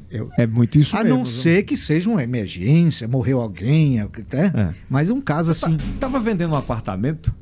Eu, 0.10 0.30
É 0.38 0.46
muito 0.46 0.78
isso 0.78 0.96
a 0.96 1.04
mesmo. 1.04 1.20
não 1.20 1.26
ser 1.26 1.64
que 1.64 1.76
seja 1.76 2.10
uma 2.10 2.24
emergência, 2.24 3.08
morreu 3.08 3.42
alguém, 3.42 3.98
né? 3.98 4.52
É. 4.56 4.74
mas 4.90 5.10
um 5.10 5.20
caso 5.20 5.52
assim, 5.52 5.78
Tava 6.00 6.20
vendendo 6.20 6.54
um 6.54 6.58
apartamento? 6.58 7.34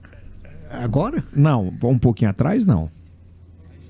agora, 0.69 1.23
Não, 1.35 1.73
um 1.83 1.97
pouquinho 1.99 2.31
atrás, 2.31 2.65
não. 2.65 2.89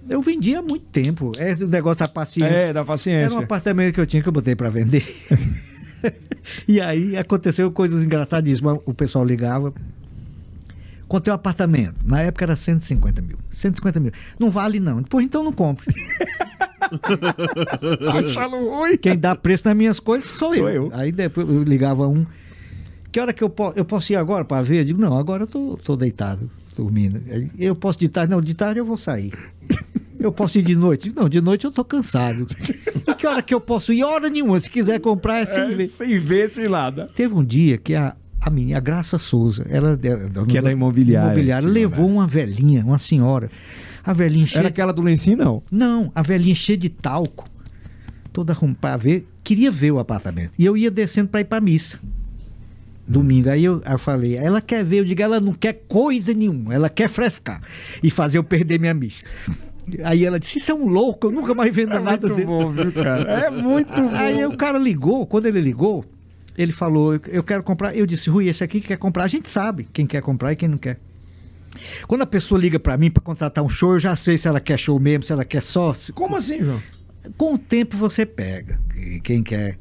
eu 0.09 0.21
vendi 0.21 0.55
há 0.55 0.61
muito 0.61 0.85
tempo. 0.85 1.31
É 1.37 1.53
o 1.53 1.67
negócio 1.67 1.99
da 1.99 2.07
paciência. 2.07 2.47
É, 2.53 2.63
da 2.65 2.69
Era 2.69 2.81
um 2.81 2.85
paciência. 2.85 3.39
apartamento 3.39 3.93
que 3.93 4.01
eu 4.01 4.07
tinha 4.07 4.21
que 4.23 4.27
eu 4.29 4.33
botei 4.33 4.55
para 4.55 4.69
vender. 4.69 5.03
e 6.67 6.79
aí 6.81 7.15
aconteceu 7.17 7.71
coisas 7.71 8.03
engraçadíssimas. 8.03 8.79
O 8.85 8.93
pessoal 8.93 9.25
ligava. 9.25 9.73
Contei 11.07 11.31
um 11.31 11.35
apartamento. 11.35 11.95
Na 12.05 12.21
época 12.21 12.45
era 12.45 12.55
150 12.55 13.21
mil. 13.21 13.37
150 13.49 13.99
mil. 13.99 14.11
Não 14.37 14.49
vale, 14.51 14.79
não. 14.79 15.01
Depois 15.01 15.25
então 15.25 15.43
não 15.43 15.53
compre. 15.53 15.85
Achando 18.19 18.69
ruim. 18.69 18.97
Quem 18.97 19.17
dá 19.17 19.35
preço 19.35 19.67
nas 19.67 19.77
minhas 19.77 19.99
coisas 19.99 20.29
sou, 20.29 20.53
Sou 20.53 20.69
eu. 20.69 20.85
eu. 20.87 20.91
Aí 20.93 21.11
depois 21.11 21.47
eu 21.47 21.63
ligava 21.63 22.07
um. 22.07 22.25
Que 23.11 23.19
hora 23.19 23.33
que 23.33 23.43
eu, 23.43 23.49
po 23.49 23.71
eu 23.75 23.85
posso 23.85 24.11
ir 24.11 24.15
agora 24.15 24.43
para 24.45 24.61
ver? 24.61 24.81
Eu 24.81 24.85
digo, 24.85 25.01
não, 25.01 25.17
agora 25.17 25.43
eu 25.43 25.47
tô, 25.47 25.77
tô 25.83 25.95
deitado, 25.95 26.49
dormindo. 26.75 27.21
Eu 27.57 27.75
posso 27.75 27.97
de 27.99 28.09
tarde? 28.09 28.31
Não, 28.31 28.41
de 28.41 28.53
tarde 28.53 28.79
eu 28.79 28.85
vou 28.85 28.97
sair. 28.97 29.33
Eu 30.19 30.31
posso 30.31 30.57
ir 30.57 30.63
de 30.63 30.75
noite? 30.75 31.13
Não, 31.15 31.29
de 31.29 31.39
noite 31.39 31.65
eu 31.65 31.71
tô 31.71 31.85
cansado. 31.85 32.47
E 33.07 33.13
que 33.13 33.27
hora 33.27 33.39
que 33.41 33.53
eu 33.53 33.61
posso 33.61 33.93
ir? 33.93 34.03
Hora 34.03 34.27
nenhuma. 34.31 34.59
Se 34.59 34.67
quiser 34.67 34.99
comprar 34.99 35.41
é 35.41 35.45
sem 35.45 35.63
É, 35.63 35.67
ver. 35.69 35.87
sem 35.87 36.19
ver, 36.19 36.49
sem 36.49 36.67
nada. 36.67 37.07
Teve 37.15 37.35
um 37.35 37.43
dia 37.45 37.77
que 37.77 37.93
a, 37.93 38.15
a 38.47 38.49
menina, 38.49 38.77
a 38.77 38.81
Graça 38.81 39.17
Souza, 39.17 39.65
ela, 39.69 39.99
ela 40.03 40.45
Que 40.45 40.57
é 40.57 40.61
da 40.61 40.71
imobiliária. 40.71 41.27
imobiliária 41.27 41.67
levou 41.67 42.07
uma 42.09 42.25
velhinha, 42.27 42.83
uma 42.85 42.97
senhora. 42.97 43.49
A 44.03 44.13
velhinha 44.13 44.45
cheia 44.47 44.61
Era 44.61 44.67
aquela 44.69 44.93
do 44.93 45.01
lencinho, 45.01 45.37
não. 45.37 45.63
não, 45.71 46.11
a 46.15 46.21
velhinha 46.21 46.55
cheia 46.55 46.77
de 46.77 46.89
talco, 46.89 47.45
toda 48.31 48.53
arrumada 48.53 48.79
pra 48.79 48.97
ver, 48.97 49.27
queria 49.43 49.69
ver 49.69 49.91
o 49.91 49.99
apartamento. 49.99 50.51
E 50.57 50.65
eu 50.65 50.75
ia 50.77 50.89
descendo 50.89 51.29
pra 51.29 51.41
ir 51.41 51.45
pra 51.45 51.59
missa. 51.59 51.99
Domingo. 53.07 53.49
Aí 53.49 53.63
eu, 53.63 53.81
aí 53.85 53.93
eu 53.93 53.99
falei, 53.99 54.35
ela 54.35 54.61
quer 54.61 54.83
ver, 54.83 54.99
eu 54.99 55.05
digo, 55.05 55.21
ela 55.21 55.39
não 55.39 55.53
quer 55.53 55.73
coisa 55.87 56.33
nenhuma, 56.33 56.73
ela 56.73 56.89
quer 56.89 57.07
frescar 57.07 57.61
e 58.03 58.09
fazer 58.09 58.37
eu 58.37 58.43
perder 58.43 58.79
minha 58.79 58.93
missa. 58.93 59.23
Aí 60.03 60.25
ela 60.25 60.37
disse, 60.37 60.57
isso 60.57 60.71
é 60.71 60.75
um 60.75 60.85
louco, 60.87 61.27
eu 61.27 61.31
nunca 61.31 61.53
mais 61.53 61.73
vendo 61.73 61.97
nada 61.99 62.27
dele. 62.27 62.45
viu, 62.45 62.91
cara? 62.91 63.45
É 63.45 63.49
muito 63.49 63.93
bom. 63.93 64.09
Aí 64.13 64.45
o 64.45 64.57
cara 64.57 64.77
ligou, 64.77 65.25
quando 65.25 65.45
ele 65.45 65.61
ligou, 65.61 66.03
ele 66.57 66.71
falou, 66.71 67.19
eu, 67.27 67.43
quero 67.43 67.61
comprar. 67.63 67.95
Eu 67.95 68.05
disse, 68.05 68.29
Rui, 68.29 68.47
esse 68.47 68.63
aqui 68.63 68.81
que 68.81 68.87
quer 68.87 68.97
comprar, 68.97 69.23
a 69.25 69.27
gente 69.27 69.49
sabe 69.49 69.87
quem 69.93 70.05
quer 70.07 70.21
comprar 70.21 70.51
e 70.53 70.55
quem 70.55 70.67
não 70.67 70.77
quer. 70.77 70.99
Quando 72.07 72.23
a 72.23 72.25
pessoa 72.25 72.59
liga 72.59 72.79
pra 72.79 72.97
mim 72.97 73.11
pra 73.11 73.21
contratar 73.21 73.63
um 73.63 73.69
show, 73.69 73.93
eu 73.93 73.99
já 73.99 74.15
sei 74.15 74.37
se 74.37 74.47
ela 74.47 74.59
quer 74.59 74.79
show 74.79 74.99
mesmo, 74.99 75.23
se 75.23 75.31
ela 75.31 75.45
quer 75.45 75.61
sócio. 75.61 76.13
Como 76.13 76.35
assim, 76.35 76.59
João? 76.63 76.81
Com 77.37 77.53
o 77.53 77.57
tempo 77.57 77.95
você 77.95 78.25
pega 78.25 78.79
quem 79.23 79.43
quer. 79.43 79.77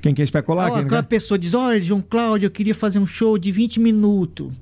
Quem 0.00 0.14
quer 0.14 0.22
especular? 0.22 0.70
Ó, 0.70 0.84
quem 0.84 0.96
a 0.96 1.02
pessoa 1.02 1.38
diz, 1.38 1.52
olha, 1.52 1.82
João 1.82 2.00
Cláudio, 2.00 2.46
eu 2.46 2.50
queria 2.50 2.74
fazer 2.74 2.98
um 2.98 3.06
show 3.06 3.36
de 3.36 3.50
20 3.50 3.80
minutos. 3.80 4.52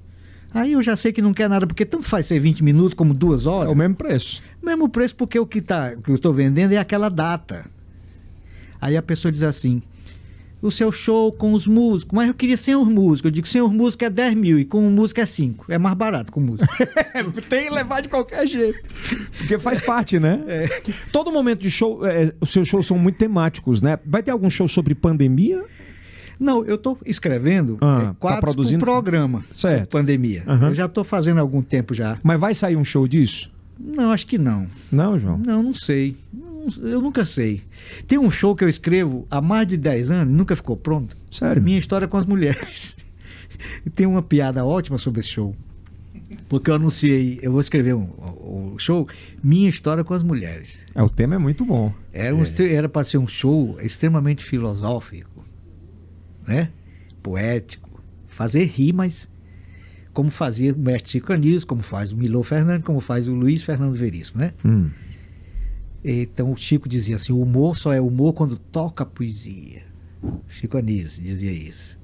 Aí 0.53 0.73
eu 0.73 0.83
já 0.83 0.97
sei 0.97 1.13
que 1.13 1.21
não 1.21 1.35
quer 1.35 1.49
nada, 1.49 1.67
porque 1.67 1.85
tanto 1.85 2.05
faz 2.07 2.25
ser 2.27 2.41
20 2.41 2.65
minutos 2.65 2.95
como 2.95 3.13
duas 3.13 3.45
É 3.45 3.49
horas. 3.49 3.71
o 3.71 3.75
mesmo 3.75 3.95
preço. 3.95 4.43
Mesmo 4.63 4.89
preço, 4.89 5.15
porque 5.15 5.39
o 5.39 5.47
que, 5.47 5.61
tá, 5.61 5.93
o 5.97 6.01
que 6.01 6.11
eu 6.11 6.15
estou 6.17 6.33
vendendo 6.33 6.73
é 6.73 6.79
aquela 6.79 7.11
data. 7.11 7.67
Aí 8.81 8.97
a 8.97 9.03
pessoa 9.03 9.31
diz 9.31 9.43
assim: 9.43 9.83
o 10.63 10.71
seu 10.71 10.91
show 10.91 11.31
com 11.33 11.53
os 11.53 11.67
músicos, 11.67 12.15
mas 12.17 12.29
eu 12.29 12.35
queria 12.35 12.57
sem 12.57 12.75
os 12.75 12.89
músicos. 12.89 13.27
Eu 13.27 13.31
digo: 13.31 13.47
sem 13.47 13.61
os 13.63 13.71
músicos 13.71 14.07
é 14.07 14.11
10 14.11 14.35
mil 14.35 14.59
e 14.59 14.65
com 14.65 14.87
o 14.87 14.91
músico 14.91 15.21
é 15.21 15.27
5. 15.27 15.67
É 15.69 15.79
mais 15.79 15.95
barato 15.95 16.33
com 16.33 16.41
músico. 16.41 16.69
Tem 17.49 17.67
que 17.67 17.71
levar 17.71 18.01
de 18.03 18.09
qualquer 18.09 18.47
jeito. 18.47 18.79
Porque 19.39 19.59
faz 19.59 19.81
parte, 19.81 20.19
né? 20.19 20.41
Todo 21.13 21.31
momento 21.33 21.61
de 21.61 21.71
show, 21.71 22.05
é, 22.07 22.33
os 22.41 22.51
seus 22.51 22.67
shows 22.69 22.87
são 22.87 22.99
muito 22.99 23.17
temáticos, 23.19 23.83
né? 23.83 23.99
Vai 24.07 24.23
ter 24.23 24.31
algum 24.31 24.51
show 24.51 24.67
sobre 24.67 24.95
pandemia? 24.95 25.63
Não, 26.39 26.65
eu 26.67 26.75
estou 26.75 26.99
escrevendo 27.07 27.79
Ah, 27.81 28.13
é, 28.15 28.27
tá 28.29 28.41
produzindo? 28.41 28.85
pro 28.85 28.93
programa 28.93 29.43
Certo. 29.53 29.77
sobre 29.77 29.89
pandemia. 29.89 30.43
Aham. 30.47 30.69
Eu 30.69 30.75
já 30.75 30.85
estou 30.85 31.03
fazendo 31.03 31.39
há 31.39 31.41
algum 31.41 31.63
tempo 31.63 31.95
já. 31.95 32.19
Mas 32.23 32.39
vai 32.39 32.53
sair 32.53 32.77
um 32.77 32.85
show 32.85 33.09
disso? 33.09 33.51
Não, 33.79 34.11
acho 34.11 34.27
que 34.27 34.39
não. 34.39 34.67
Não, 34.91 35.19
João? 35.19 35.39
Não, 35.39 35.63
não 35.63 35.73
sei. 35.73 36.17
Eu 36.83 37.01
nunca 37.01 37.25
sei. 37.25 37.63
Tem 38.07 38.19
um 38.19 38.31
show 38.31 38.57
que 38.57 38.65
eu 38.65 38.69
escrevo 38.69 39.27
há 39.31 39.41
mais 39.41 39.67
de 39.69 39.77
10 39.77 40.11
anos, 40.11 40.35
nunca 40.35 40.57
ficou 40.57 40.77
pronto. 40.77 41.17
Sério? 41.31 41.63
Minha 41.63 41.79
história 41.79 42.09
com 42.09 42.17
as 42.17 42.27
mulheres. 42.27 42.97
Tem 43.95 44.07
uma 44.07 44.23
piada 44.23 44.65
ótima 44.65 44.99
sobre 44.99 45.21
esse 45.21 45.29
show. 45.31 45.55
Porque 46.49 46.71
eu 46.71 46.75
anunciei, 46.75 47.39
eu 47.43 47.53
vou 47.53 47.61
escrever 47.61 47.95
um, 47.95 48.05
o 48.19 48.73
o 48.75 48.79
show, 48.79 49.09
Minha 49.43 49.69
História 49.71 50.03
com 50.05 50.13
as 50.13 50.23
Mulheres. 50.23 50.83
É, 50.95 51.03
o 51.03 51.09
tema 51.09 51.35
é 51.37 51.39
muito 51.39 51.65
bom. 51.65 51.95
Era 52.13 52.35
um 52.35 52.43
estre- 52.43 52.73
era 52.75 52.89
para 52.89 53.05
ser 53.05 53.17
um 53.19 53.27
show 53.27 53.79
extremamente 53.81 54.45
filosófico, 54.45 55.45
né? 56.47 56.71
Poético, 57.23 58.03
fazer 58.27 58.65
rir, 58.65 58.93
mas 58.93 59.29
como 60.17 60.31
fazia 60.31 60.73
o 60.73 60.79
mestre 60.79 61.13
Chico 61.13 61.31
Anísio, 61.31 61.67
como 61.67 61.83
faz 61.83 62.11
o 62.11 62.17
Milô 62.17 62.43
Fernandes, 62.43 62.87
como 62.87 63.01
faz 63.01 63.29
o 63.29 63.35
Luiz 63.35 63.63
Fernando 63.63 63.93
Veríssimo, 63.95 64.41
né? 64.41 64.55
Hum. 64.65 64.89
Então 66.03 66.51
o 66.53 66.57
Chico 66.57 66.89
dizia 66.89 67.17
assim: 67.17 67.35
o 67.35 67.41
humor 67.43 67.77
só 67.77 67.93
é 67.93 68.01
humor 68.01 68.33
quando 68.33 68.57
toca 68.57 69.03
a 69.03 69.07
poesia. 69.07 69.83
Chico 70.49 70.79
Anísio 70.79 71.23
dizia 71.23 71.53
isso. 71.53 71.99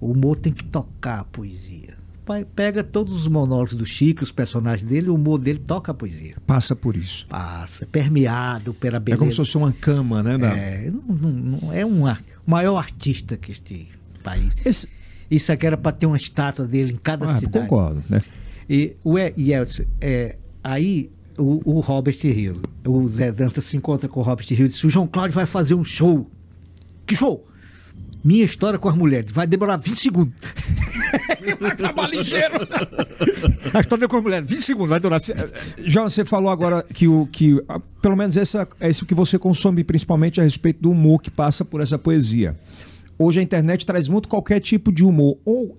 O 0.00 0.10
humor 0.12 0.36
tem 0.36 0.54
que 0.54 0.64
tocar 0.64 1.20
a 1.20 1.24
poesia. 1.24 1.98
Pai, 2.24 2.46
Pega 2.56 2.82
todos 2.82 3.12
os 3.14 3.28
monólogos 3.28 3.74
do 3.74 3.84
Chico, 3.84 4.24
os 4.24 4.32
personagens 4.32 4.88
dele, 4.88 5.10
o 5.10 5.14
humor 5.14 5.38
dele 5.38 5.58
toca 5.58 5.92
a 5.92 5.94
poesia. 5.94 6.36
Passa 6.46 6.74
por 6.74 6.96
isso. 6.96 7.26
Passa, 7.28 7.84
permeado 7.84 8.72
pela 8.72 8.96
É 8.96 9.00
beleza. 9.00 9.18
como 9.18 9.30
se 9.30 9.36
fosse 9.36 9.58
uma 9.58 9.70
cama, 9.70 10.22
né? 10.22 10.38
da- 10.38 10.56
É, 10.56 10.90
não, 10.90 11.30
não- 11.30 11.72
é 11.74 11.84
um 11.84 12.04
o 12.06 12.16
maior 12.50 12.78
artista 12.78 13.36
que 13.36 13.52
este 13.52 13.88
país. 14.22 14.56
Esse... 14.64 14.88
Isso 15.34 15.52
aqui 15.52 15.66
era 15.66 15.76
para 15.76 15.92
ter 15.92 16.06
uma 16.06 16.16
estátua 16.16 16.66
dele 16.66 16.92
em 16.92 16.96
cada 16.96 17.26
Ah, 17.26 17.34
cidade. 17.34 17.66
concordo, 17.68 18.02
né? 18.08 18.22
E 18.68 18.96
o 19.04 19.18
E- 19.18 19.52
Elton, 19.52 19.84
é, 20.00 20.36
aí 20.62 21.10
o, 21.36 21.60
o 21.76 21.80
Robert 21.80 22.16
Hill, 22.24 22.56
o 22.86 23.06
Zé 23.08 23.30
Dantas 23.32 23.64
se 23.64 23.76
encontra 23.76 24.08
com 24.08 24.20
o 24.20 24.22
Robert 24.22 24.46
Hill 24.50 24.66
e 24.66 24.68
diz: 24.68 24.82
o 24.84 24.88
João 24.88 25.06
Cláudio 25.06 25.34
vai 25.34 25.46
fazer 25.46 25.74
um 25.74 25.84
show. 25.84 26.30
Que 27.06 27.14
show? 27.14 27.46
Minha 28.24 28.44
história 28.44 28.78
com 28.78 28.88
as 28.88 28.96
mulheres. 28.96 29.30
Vai 29.30 29.46
demorar 29.46 29.76
20 29.76 29.98
segundos. 30.00 30.32
vai 31.60 31.76
trabalhar 31.76 32.08
ligeiro. 32.16 32.54
A 33.74 33.80
história 33.80 34.08
com 34.08 34.16
as 34.16 34.22
mulheres, 34.22 34.48
20 34.48 34.62
segundos, 34.62 34.88
vai 34.88 34.98
durar. 35.00 35.20
João, 35.84 36.08
você 36.08 36.24
falou 36.24 36.50
agora 36.50 36.82
que 36.82 37.06
o 37.06 37.26
que 37.30 37.62
ah, 37.68 37.78
pelo 38.00 38.16
menos 38.16 38.36
essa 38.38 38.66
é 38.80 38.88
isso 38.88 39.04
que 39.04 39.14
você 39.14 39.38
consome 39.38 39.84
principalmente 39.84 40.40
a 40.40 40.44
respeito 40.44 40.80
do 40.80 40.90
humor 40.90 41.20
que 41.20 41.30
passa 41.30 41.64
por 41.66 41.82
essa 41.82 41.98
poesia. 41.98 42.56
Hoje 43.18 43.40
a 43.40 43.42
internet 43.42 43.84
traz 43.86 44.08
muito 44.08 44.28
qualquer 44.28 44.60
tipo 44.60 44.90
de 44.92 45.04
humor 45.04 45.38
ou 45.44 45.78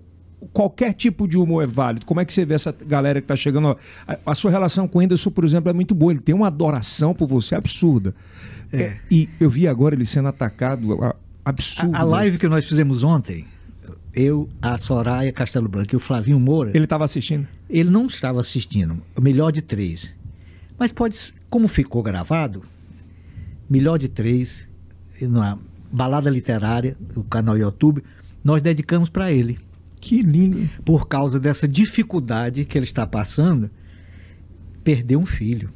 qualquer 0.53 0.93
tipo 0.93 1.27
de 1.27 1.37
humor 1.37 1.63
é 1.63 1.67
válido. 1.67 2.05
Como 2.05 2.19
é 2.19 2.25
que 2.25 2.31
você 2.31 2.45
vê 2.45 2.53
essa 2.53 2.71
galera 2.71 3.19
que 3.19 3.27
tá 3.27 3.35
chegando? 3.35 3.77
A, 4.07 4.17
a 4.27 4.35
sua 4.35 4.51
relação 4.51 4.87
com 4.87 4.99
o 4.99 5.01
Whindersson, 5.01 5.31
por 5.31 5.43
exemplo, 5.43 5.69
é 5.69 5.73
muito 5.73 5.93
boa. 5.95 6.11
Ele 6.13 6.21
tem 6.21 6.33
uma 6.35 6.47
adoração 6.47 7.13
por 7.13 7.27
você 7.27 7.55
absurda. 7.55 8.13
É, 8.71 8.95
e 9.09 9.29
eu 9.39 9.49
vi 9.49 9.67
agora 9.67 9.95
ele 9.95 10.05
sendo 10.05 10.27
atacado 10.27 11.03
a- 11.03 11.15
absurdo. 11.43 11.95
A, 11.95 11.99
a 11.99 12.03
live 12.03 12.37
que 12.37 12.47
nós 12.47 12.65
fizemos 12.65 13.03
ontem, 13.03 13.45
eu, 14.13 14.47
a 14.61 14.77
Soraya 14.77 15.31
Castelo 15.33 15.67
Branco 15.67 15.93
e 15.93 15.97
o 15.97 15.99
Flavinho 15.99 16.39
Moura, 16.39 16.69
ele, 16.69 16.77
Ele 16.77 16.85
estava 16.85 17.03
assistindo. 17.05 17.47
não 17.89 18.05
estava 18.05 18.39
assistindo. 18.39 19.01
O 19.15 19.21
melhor 19.21 19.51
de 19.51 19.61
três. 19.61 20.13
Mas 20.77 20.91
pode, 20.91 21.17
como 21.49 21.67
ficou 21.67 22.01
gravado, 22.03 22.63
melhor 23.69 23.97
de 23.97 24.07
três, 24.09 24.67
e 25.21 25.25
na 25.25 25.57
balada 25.95 26.29
literária, 26.29 26.97
o 27.15 27.23
canal 27.23 27.57
YouTube, 27.57 28.03
nós 28.43 28.61
dedicamos 28.61 29.09
para 29.09 29.31
ele. 29.31 29.57
Que 29.99 30.21
lindo. 30.21 30.69
Por 30.83 31.07
causa 31.07 31.39
dessa 31.39 31.67
dificuldade 31.67 32.65
que 32.65 32.77
ele 32.77 32.85
está 32.85 33.07
passando, 33.07 33.71
perdeu 34.83 35.19
um 35.19 35.25
filho. 35.25 35.69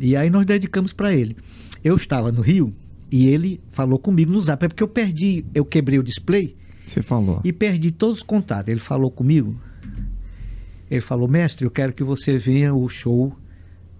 E 0.00 0.16
aí 0.16 0.30
nós 0.30 0.46
dedicamos 0.46 0.92
para 0.92 1.12
ele. 1.12 1.36
Eu 1.82 1.96
estava 1.96 2.30
no 2.30 2.40
Rio 2.40 2.72
e 3.10 3.26
ele 3.26 3.60
falou 3.70 3.98
comigo 3.98 4.32
no 4.32 4.40
zap, 4.40 4.64
é 4.64 4.68
porque 4.68 4.82
eu 4.82 4.88
perdi, 4.88 5.44
eu 5.54 5.64
quebrei 5.64 5.98
o 5.98 6.02
display 6.02 6.56
Você 6.84 7.02
falou. 7.02 7.40
e 7.44 7.52
perdi 7.52 7.90
todos 7.90 8.18
os 8.18 8.22
contatos. 8.22 8.68
Ele 8.68 8.80
falou 8.80 9.10
comigo. 9.10 9.60
Ele 10.90 11.00
falou, 11.00 11.26
mestre, 11.26 11.64
eu 11.66 11.70
quero 11.70 11.92
que 11.92 12.04
você 12.04 12.38
venha 12.38 12.70
ao 12.70 12.88
show 12.88 13.36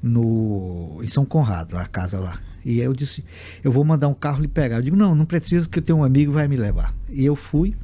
no 0.01 1.01
em 1.03 1.07
São 1.07 1.25
Conrado, 1.25 1.77
a 1.77 1.87
casa 1.87 2.21
lá. 2.21 2.39
E 2.67 2.81
eu 2.81 2.93
disse, 2.93 3.25
eu 3.63 3.71
vou 3.71 3.85
mandar 3.85 4.09
um 4.09 4.15
carro 4.15 4.43
lhe 4.43 4.49
pegar. 4.49 4.79
Eu 4.79 4.83
digo, 4.83 4.97
não, 4.97 5.15
não 5.15 5.25
precisa 5.25 5.69
que 5.69 5.79
eu 5.79 5.83
tenha 5.83 5.95
um 5.95 6.03
amigo 6.03 6.33
que 6.33 6.35
vai 6.35 6.49
me 6.49 6.57
levar. 6.57 6.93
E 7.09 7.25
eu 7.25 7.37
fui. 7.37 7.77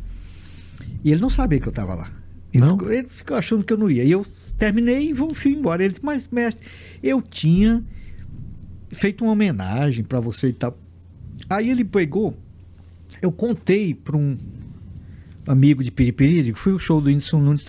E 1.05 1.13
ele 1.13 1.21
não 1.21 1.31
sabia 1.31 1.61
que 1.61 1.69
eu 1.69 1.71
estava 1.71 1.95
lá. 1.95 2.11
Ele, 2.53 2.65
Não? 2.65 2.77
Ficou, 2.77 2.93
ele 2.93 3.09
ficou 3.09 3.37
achando 3.37 3.63
que 3.63 3.73
eu 3.73 3.79
não 3.79 3.89
ia. 3.89 4.03
E 4.03 4.11
eu 4.11 4.27
terminei 4.59 5.11
e 5.11 5.13
vou 5.13 5.33
fui 5.33 5.53
embora. 5.53 5.85
Ele 5.85 5.93
disse, 5.93 6.05
mas 6.05 6.29
mestre, 6.29 6.67
eu 7.01 7.23
tinha 7.23 7.81
feito 8.91 9.23
uma 9.23 9.33
homenagem 9.35 10.05
para 10.05 10.19
você 10.19 10.49
e 10.49 10.53
tal. 10.53 10.77
Aí 11.49 11.71
ele 11.71 11.85
pegou, 11.85 12.37
eu 13.21 13.31
contei 13.31 13.95
para 13.95 14.17
um 14.17 14.37
amigo 15.47 15.83
de 15.83 15.93
Piripiri, 15.93 16.43
digo, 16.43 16.59
fui 16.59 16.73
o 16.73 16.79
show 16.79 17.01
do 17.01 17.07
Whindersson 17.07 17.41
Nunes. 17.41 17.67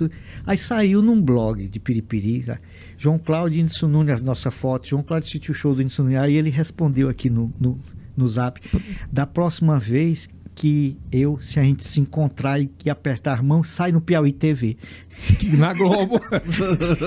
Aí 0.48 0.58
saiu 0.58 1.00
num 1.02 1.22
blog 1.22 1.68
de 1.68 1.80
Piripiri, 1.80 2.44
tá? 2.44 2.60
João 3.04 3.20
Cláudio 3.20 3.58
e 3.58 3.62
Whindersson 3.62 3.88
Nunes, 3.90 4.22
a 4.22 4.24
nossa 4.24 4.50
foto, 4.50 4.88
João 4.88 5.04
Cláudio 5.04 5.28
assistiu 5.28 5.52
o 5.52 5.56
show 5.56 5.74
do 5.74 5.80
Whindersson 5.80 6.04
Nunes. 6.04 6.20
Aí 6.20 6.36
ele 6.36 6.50
respondeu 6.50 7.10
aqui 7.10 7.30
no, 7.30 7.52
no, 7.60 7.78
no 8.16 8.28
zap, 8.30 8.62
da 9.12 9.28
próxima 9.28 9.78
vez 9.78 10.30
que 10.56 10.98
eu, 11.12 11.38
se 11.42 11.60
a 11.60 11.64
gente 11.64 11.84
se 11.84 12.00
encontrar 12.00 12.62
e 12.62 12.68
que 12.68 12.90
apertar 12.90 13.40
a 13.40 13.44
mão, 13.44 13.62
sai 13.62 13.92
no 13.92 14.00
Piauí 14.00 14.32
TV. 14.32 14.78
Na 15.60 15.74
Globo. 15.74 16.22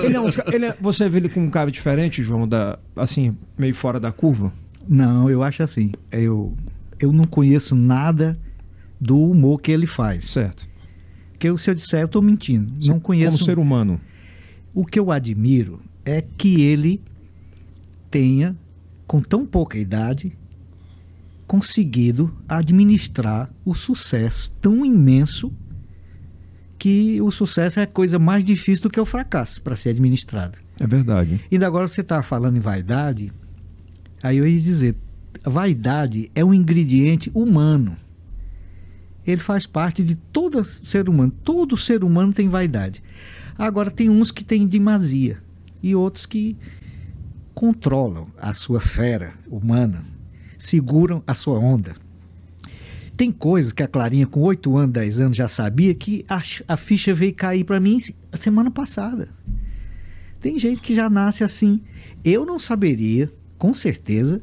ele 0.03 0.15
é 0.15 0.21
um 0.21 0.27
ele 0.53 0.65
é- 0.67 0.77
você 0.79 1.09
vê 1.09 1.17
ele 1.17 1.29
com 1.29 1.39
um 1.41 1.49
cara 1.49 1.71
diferente, 1.71 2.21
João, 2.21 2.47
da, 2.47 2.77
assim, 2.95 3.35
meio 3.57 3.73
fora 3.73 3.99
da 3.99 4.11
curva? 4.11 4.53
Não, 4.87 5.27
eu 5.27 5.41
acho 5.41 5.63
assim, 5.63 5.93
eu, 6.11 6.55
eu 6.99 7.11
não 7.11 7.23
conheço 7.23 7.73
nada 7.75 8.37
do 9.01 9.19
humor 9.19 9.59
que 9.59 9.71
ele 9.71 9.87
faz. 9.87 10.29
Certo. 10.29 10.69
Porque 11.31 11.57
se 11.57 11.71
eu 11.71 11.73
disser, 11.73 12.01
eu 12.01 12.05
estou 12.05 12.21
mentindo. 12.21 12.71
Não 12.85 12.99
conheço. 12.99 13.37
Como 13.37 13.45
ser 13.45 13.57
humano. 13.57 13.99
O 14.75 14.85
que 14.85 14.99
eu 14.99 15.11
admiro 15.11 15.81
é 16.07 16.21
que 16.21 16.61
ele 16.61 17.01
tenha 18.09 18.55
com 19.05 19.19
tão 19.19 19.45
pouca 19.45 19.77
idade, 19.77 20.31
conseguido 21.45 22.33
administrar 22.47 23.51
o 23.65 23.75
sucesso 23.75 24.49
tão 24.61 24.85
imenso 24.85 25.51
que 26.79 27.21
o 27.21 27.29
sucesso 27.29 27.81
é 27.81 27.83
a 27.83 27.87
coisa 27.87 28.17
mais 28.17 28.45
difícil 28.45 28.83
do 28.83 28.89
que 28.89 28.99
o 28.99 29.05
fracasso 29.05 29.61
para 29.61 29.75
ser 29.75 29.89
administrado. 29.89 30.57
É 30.79 30.87
verdade. 30.87 31.41
E 31.51 31.57
agora 31.57 31.89
você 31.89 31.99
está 31.99 32.21
falando 32.21 32.55
em 32.55 32.61
vaidade, 32.61 33.33
aí 34.23 34.37
eu 34.37 34.47
ia 34.47 34.57
dizer, 34.57 34.95
vaidade 35.43 36.31
é 36.33 36.43
um 36.43 36.53
ingrediente 36.53 37.29
humano. 37.33 37.97
Ele 39.25 39.41
faz 39.41 39.67
parte 39.67 40.01
de 40.05 40.15
todo 40.15 40.63
ser 40.63 41.09
humano. 41.09 41.31
Todo 41.43 41.75
ser 41.75 42.01
humano 42.01 42.31
tem 42.31 42.47
vaidade. 42.47 43.03
Agora 43.57 43.91
tem 43.91 44.09
uns 44.09 44.31
que 44.31 44.43
têm 44.43 44.65
demasia 44.65 45.45
e 45.81 45.95
outros 45.95 46.25
que 46.25 46.57
controlam 47.53 48.27
a 48.37 48.53
sua 48.53 48.79
fera 48.79 49.33
humana, 49.49 50.03
seguram 50.57 51.23
a 51.25 51.33
sua 51.33 51.59
onda. 51.59 51.95
Tem 53.15 53.31
coisas 53.31 53.73
que 53.73 53.81
a 53.81 53.87
Clarinha, 53.87 54.27
com 54.27 54.41
8 54.41 54.77
anos, 54.77 54.93
10 54.93 55.19
anos, 55.19 55.37
já 55.37 55.47
sabia 55.47 55.95
que 55.95 56.23
a, 56.29 56.39
a 56.67 56.77
ficha 56.77 57.13
veio 57.15 57.33
cair 57.33 57.63
para 57.63 57.79
mim 57.79 57.99
semana 58.33 58.69
passada. 58.69 59.29
Tem 60.39 60.57
gente 60.59 60.81
que 60.81 60.93
já 60.93 61.09
nasce 61.09 61.43
assim. 61.43 61.81
Eu 62.23 62.45
não 62.45 62.59
saberia, 62.59 63.31
com 63.57 63.73
certeza, 63.73 64.39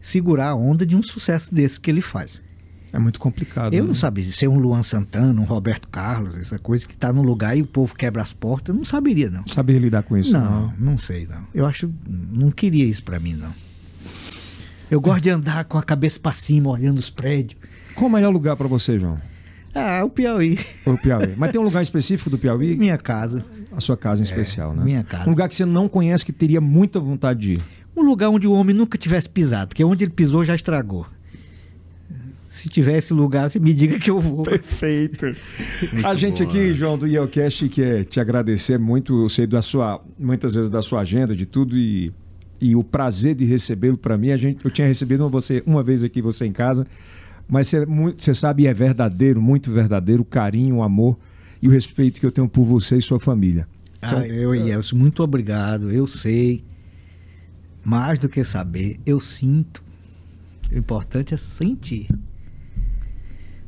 segurar 0.00 0.48
a 0.48 0.54
onda 0.54 0.86
de 0.86 0.96
um 0.96 1.02
sucesso 1.02 1.54
desse 1.54 1.78
que 1.78 1.90
ele 1.90 2.00
faz. 2.00 2.41
É 2.92 2.98
muito 2.98 3.18
complicado. 3.18 3.72
Eu 3.72 3.84
né? 3.84 3.86
não 3.86 3.94
sabia 3.94 4.24
ser 4.24 4.48
um 4.48 4.58
Luan 4.58 4.82
Santana, 4.82 5.40
um 5.40 5.44
Roberto 5.44 5.88
Carlos, 5.88 6.36
essa 6.36 6.58
coisa 6.58 6.86
que 6.86 6.92
está 6.92 7.10
no 7.12 7.22
lugar 7.22 7.56
e 7.56 7.62
o 7.62 7.66
povo 7.66 7.94
quebra 7.94 8.22
as 8.22 8.34
portas. 8.34 8.76
Não 8.76 8.84
saberia, 8.84 9.30
não. 9.30 9.46
Saberia 9.46 9.80
lidar 9.80 10.02
com 10.02 10.16
isso. 10.16 10.32
Não, 10.32 10.72
não 10.78 10.98
sei, 10.98 11.26
não. 11.26 11.46
Eu 11.54 11.64
acho. 11.64 11.90
Não 12.06 12.50
queria 12.50 12.84
isso 12.84 13.02
para 13.02 13.18
mim, 13.18 13.34
não. 13.34 13.52
Eu 14.90 15.00
gosto 15.00 15.22
de 15.22 15.30
andar 15.30 15.64
com 15.64 15.78
a 15.78 15.82
cabeça 15.82 16.20
para 16.20 16.32
cima, 16.32 16.68
olhando 16.68 16.98
os 16.98 17.08
prédios. 17.08 17.58
Qual 17.94 18.10
o 18.10 18.12
melhor 18.12 18.30
lugar 18.30 18.56
para 18.56 18.68
você, 18.68 18.98
João? 18.98 19.18
Ah, 19.74 20.02
o 20.04 20.10
Piauí. 20.10 20.58
O 20.84 20.98
Piauí. 20.98 21.34
Mas 21.38 21.50
tem 21.50 21.58
um 21.58 21.64
lugar 21.64 21.82
específico 21.82 22.28
do 22.28 22.36
Piauí? 22.36 22.76
Minha 22.76 22.98
casa. 22.98 23.42
A 23.74 23.80
sua 23.80 23.96
casa 23.96 24.20
em 24.20 24.24
especial, 24.24 24.74
né? 24.74 24.84
minha 24.84 25.02
casa. 25.02 25.26
Um 25.26 25.30
lugar 25.30 25.48
que 25.48 25.54
você 25.54 25.64
não 25.64 25.88
conhece 25.88 26.26
que 26.26 26.32
teria 26.32 26.60
muita 26.60 27.00
vontade 27.00 27.40
de 27.40 27.52
ir. 27.54 27.62
Um 27.96 28.02
lugar 28.02 28.28
onde 28.28 28.46
o 28.46 28.52
homem 28.52 28.76
nunca 28.76 28.98
tivesse 28.98 29.30
pisado, 29.30 29.68
porque 29.68 29.82
onde 29.82 30.04
ele 30.04 30.12
pisou 30.12 30.44
já 30.44 30.54
estragou. 30.54 31.06
Se 32.52 32.68
tiver 32.68 32.98
esse 32.98 33.14
lugar, 33.14 33.48
você 33.48 33.58
me 33.58 33.72
diga 33.72 33.98
que 33.98 34.10
eu 34.10 34.20
vou. 34.20 34.42
Perfeito. 34.42 35.34
a 36.04 36.14
gente 36.14 36.42
aqui, 36.42 36.74
João, 36.74 36.98
do 36.98 37.06
Yelcast, 37.06 37.66
quer 37.70 38.04
te 38.04 38.20
agradecer 38.20 38.78
muito. 38.78 39.22
Eu 39.22 39.28
sei 39.30 39.46
da 39.46 39.62
sua, 39.62 40.04
muitas 40.18 40.54
vezes 40.54 40.70
da 40.70 40.82
sua 40.82 41.00
agenda, 41.00 41.34
de 41.34 41.46
tudo 41.46 41.78
e, 41.78 42.12
e 42.60 42.76
o 42.76 42.84
prazer 42.84 43.34
de 43.34 43.46
recebê-lo 43.46 43.96
para 43.96 44.18
mim. 44.18 44.32
A 44.32 44.36
gente, 44.36 44.62
eu 44.62 44.70
tinha 44.70 44.86
recebido 44.86 45.26
você 45.30 45.62
uma 45.64 45.82
vez 45.82 46.04
aqui, 46.04 46.20
você 46.20 46.44
em 46.44 46.52
casa, 46.52 46.86
mas 47.48 47.68
você, 47.68 47.86
muito, 47.86 48.22
você 48.22 48.34
sabe, 48.34 48.66
é 48.66 48.74
verdadeiro, 48.74 49.40
muito 49.40 49.72
verdadeiro, 49.72 50.20
o 50.20 50.26
carinho, 50.26 50.76
o 50.76 50.82
amor 50.82 51.18
e 51.62 51.68
o 51.68 51.70
respeito 51.70 52.20
que 52.20 52.26
eu 52.26 52.30
tenho 52.30 52.50
por 52.50 52.66
você 52.66 52.98
e 52.98 53.00
sua 53.00 53.18
família. 53.18 53.66
Ah, 54.02 54.26
eu, 54.26 54.54
Yelson, 54.54 54.96
muito 54.96 55.22
obrigado. 55.22 55.90
Eu 55.90 56.06
sei. 56.06 56.62
Mais 57.82 58.18
do 58.18 58.28
que 58.28 58.44
saber, 58.44 59.00
eu 59.06 59.18
sinto. 59.20 59.82
O 60.70 60.76
importante 60.76 61.32
é 61.32 61.38
sentir. 61.38 62.08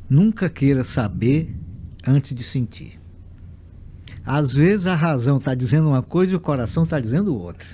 Nunca 0.09 0.49
queira 0.49 0.83
saber 0.83 1.55
antes 2.05 2.33
de 2.33 2.43
sentir. 2.43 2.99
Às 4.25 4.53
vezes 4.53 4.85
a 4.87 4.95
razão 4.95 5.37
está 5.37 5.53
dizendo 5.53 5.87
uma 5.89 6.01
coisa 6.01 6.33
e 6.33 6.35
o 6.35 6.39
coração 6.39 6.83
está 6.83 6.99
dizendo 6.99 7.35
outra. 7.35 7.67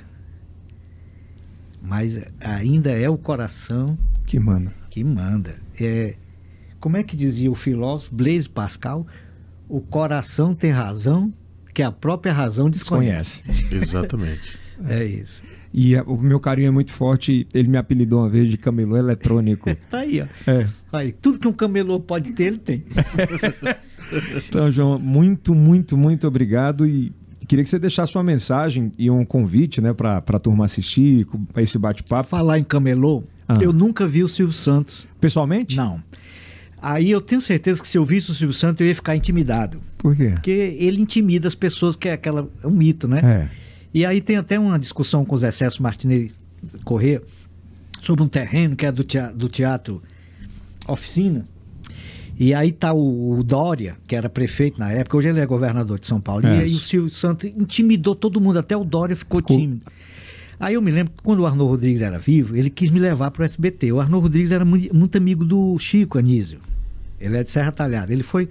Mas 1.81 2.19
ainda 2.39 2.91
é 2.91 3.09
o 3.09 3.17
coração 3.17 3.97
Que 4.25 4.39
manda. 4.39 4.73
que 4.89 5.03
manda. 5.03 5.55
É, 5.79 6.15
como 6.79 6.97
é 6.97 7.03
que 7.03 7.15
dizia 7.17 7.49
o 7.49 7.55
filósofo 7.55 8.13
Blaise 8.13 8.47
Pascal? 8.47 9.07
O 9.67 9.81
coração 9.81 10.53
tem 10.53 10.71
razão 10.71 11.33
que 11.73 11.81
a 11.81 11.91
própria 11.91 12.33
razão 12.33 12.69
desconhece. 12.69 13.43
Conhece. 13.43 13.75
Exatamente. 13.75 14.59
É 14.83 15.05
isso. 15.05 15.43
E 15.73 15.95
a- 15.95 16.03
o 16.03 16.17
meu 16.17 16.39
carinho 16.39 16.67
é 16.67 16.71
muito 16.71 16.91
forte. 16.91 17.47
Ele 17.53 17.67
me 17.69 17.77
apelidou 17.77 18.19
uma 18.21 18.29
vez 18.29 18.49
de 18.49 18.57
camelô 18.57 18.97
eletrônico. 18.97 19.69
Tá 19.89 19.99
aí, 19.99 20.21
ó. 20.21 20.25
é. 20.51 20.67
Aí, 20.91 21.11
tudo 21.13 21.39
que 21.39 21.47
um 21.47 21.53
camelô 21.53 21.99
pode 21.99 22.31
ter, 22.33 22.43
ele 22.45 22.57
tem. 22.57 22.83
Então, 24.47 24.69
João, 24.71 24.99
muito, 24.99 25.55
muito, 25.55 25.95
muito 25.97 26.27
obrigado 26.27 26.85
e 26.85 27.13
queria 27.47 27.63
que 27.63 27.69
você 27.69 27.79
deixasse 27.79 28.15
uma 28.17 28.23
mensagem 28.23 28.91
e 28.97 29.09
um 29.09 29.23
convite, 29.23 29.79
né, 29.79 29.93
para 29.93 30.17
a 30.17 30.39
turma 30.39 30.65
assistir, 30.65 31.25
para 31.53 31.61
esse 31.61 31.77
bate-papo. 31.77 32.27
Falar 32.27 32.59
em 32.59 32.63
camelô, 32.63 33.23
Ah. 33.47 33.55
eu 33.61 33.71
nunca 33.71 34.05
vi 34.07 34.23
o 34.23 34.27
Silvio 34.27 34.53
Santos. 34.53 35.07
Pessoalmente? 35.19 35.77
Não. 35.77 36.01
Aí 36.81 37.11
eu 37.11 37.21
tenho 37.21 37.39
certeza 37.39 37.81
que 37.81 37.87
se 37.87 37.97
eu 37.97 38.03
visse 38.03 38.31
o 38.31 38.33
Silvio 38.33 38.53
Santos, 38.55 38.81
eu 38.81 38.87
ia 38.87 38.95
ficar 38.95 39.15
intimidado. 39.15 39.79
Por 39.97 40.15
quê? 40.15 40.31
Porque 40.31 40.51
ele 40.51 40.99
intimida 41.01 41.47
as 41.47 41.55
pessoas, 41.55 41.95
que 41.95 42.09
é 42.09 42.13
aquela. 42.13 42.49
É 42.63 42.67
um 42.67 42.71
mito, 42.71 43.07
né? 43.07 43.21
É. 43.23 43.47
E 43.93 44.05
aí 44.05 44.21
tem 44.21 44.37
até 44.37 44.57
uma 44.59 44.79
discussão 44.79 45.25
com 45.25 45.35
o 45.35 45.37
Zé 45.37 45.51
Celso 45.51 45.81
Martinez 45.83 46.31
Corrêa 46.83 47.21
sobre 48.01 48.23
um 48.23 48.27
terreno 48.27 48.75
que 48.75 48.85
é 48.85 48.91
do 48.91 49.03
teatro, 49.03 49.37
do 49.37 49.49
teatro 49.49 50.01
Oficina. 50.87 51.45
E 52.39 52.53
aí 52.53 52.71
tá 52.71 52.93
o, 52.93 53.37
o 53.37 53.43
Dória, 53.43 53.97
que 54.07 54.15
era 54.15 54.27
prefeito 54.29 54.79
na 54.79 54.91
época, 54.91 55.17
hoje 55.17 55.27
ele 55.29 55.39
é 55.39 55.45
governador 55.45 55.99
de 55.99 56.07
São 56.07 56.19
Paulo. 56.19 56.47
É. 56.47 56.57
E 56.57 56.61
aí 56.61 56.73
o 56.73 56.79
Silvio 56.79 57.09
Santos 57.09 57.45
intimidou 57.55 58.15
todo 58.15 58.41
mundo, 58.41 58.57
até 58.57 58.75
o 58.75 58.83
Dória 58.83 59.15
ficou 59.15 59.39
Ficou. 59.41 59.57
tímido. 59.57 59.81
Aí 60.59 60.75
eu 60.75 60.81
me 60.81 60.91
lembro 60.91 61.13
que 61.13 61.21
quando 61.23 61.39
o 61.41 61.45
Arnô 61.45 61.65
Rodrigues 61.65 62.01
era 62.01 62.17
vivo, 62.19 62.55
ele 62.55 62.69
quis 62.69 62.89
me 62.89 62.99
levar 62.99 63.31
para 63.31 63.41
o 63.41 63.45
SBT. 63.45 63.91
O 63.91 63.99
Arnô 63.99 64.19
Rodrigues 64.19 64.51
era 64.51 64.63
mui- 64.63 64.89
muito 64.93 65.17
amigo 65.17 65.43
do 65.43 65.77
Chico 65.79 66.17
Anísio. 66.17 66.59
Ele 67.19 67.37
é 67.37 67.43
de 67.43 67.49
Serra 67.51 67.71
Talhada. 67.71 68.11
Ele 68.13 68.23
foi 68.23 68.47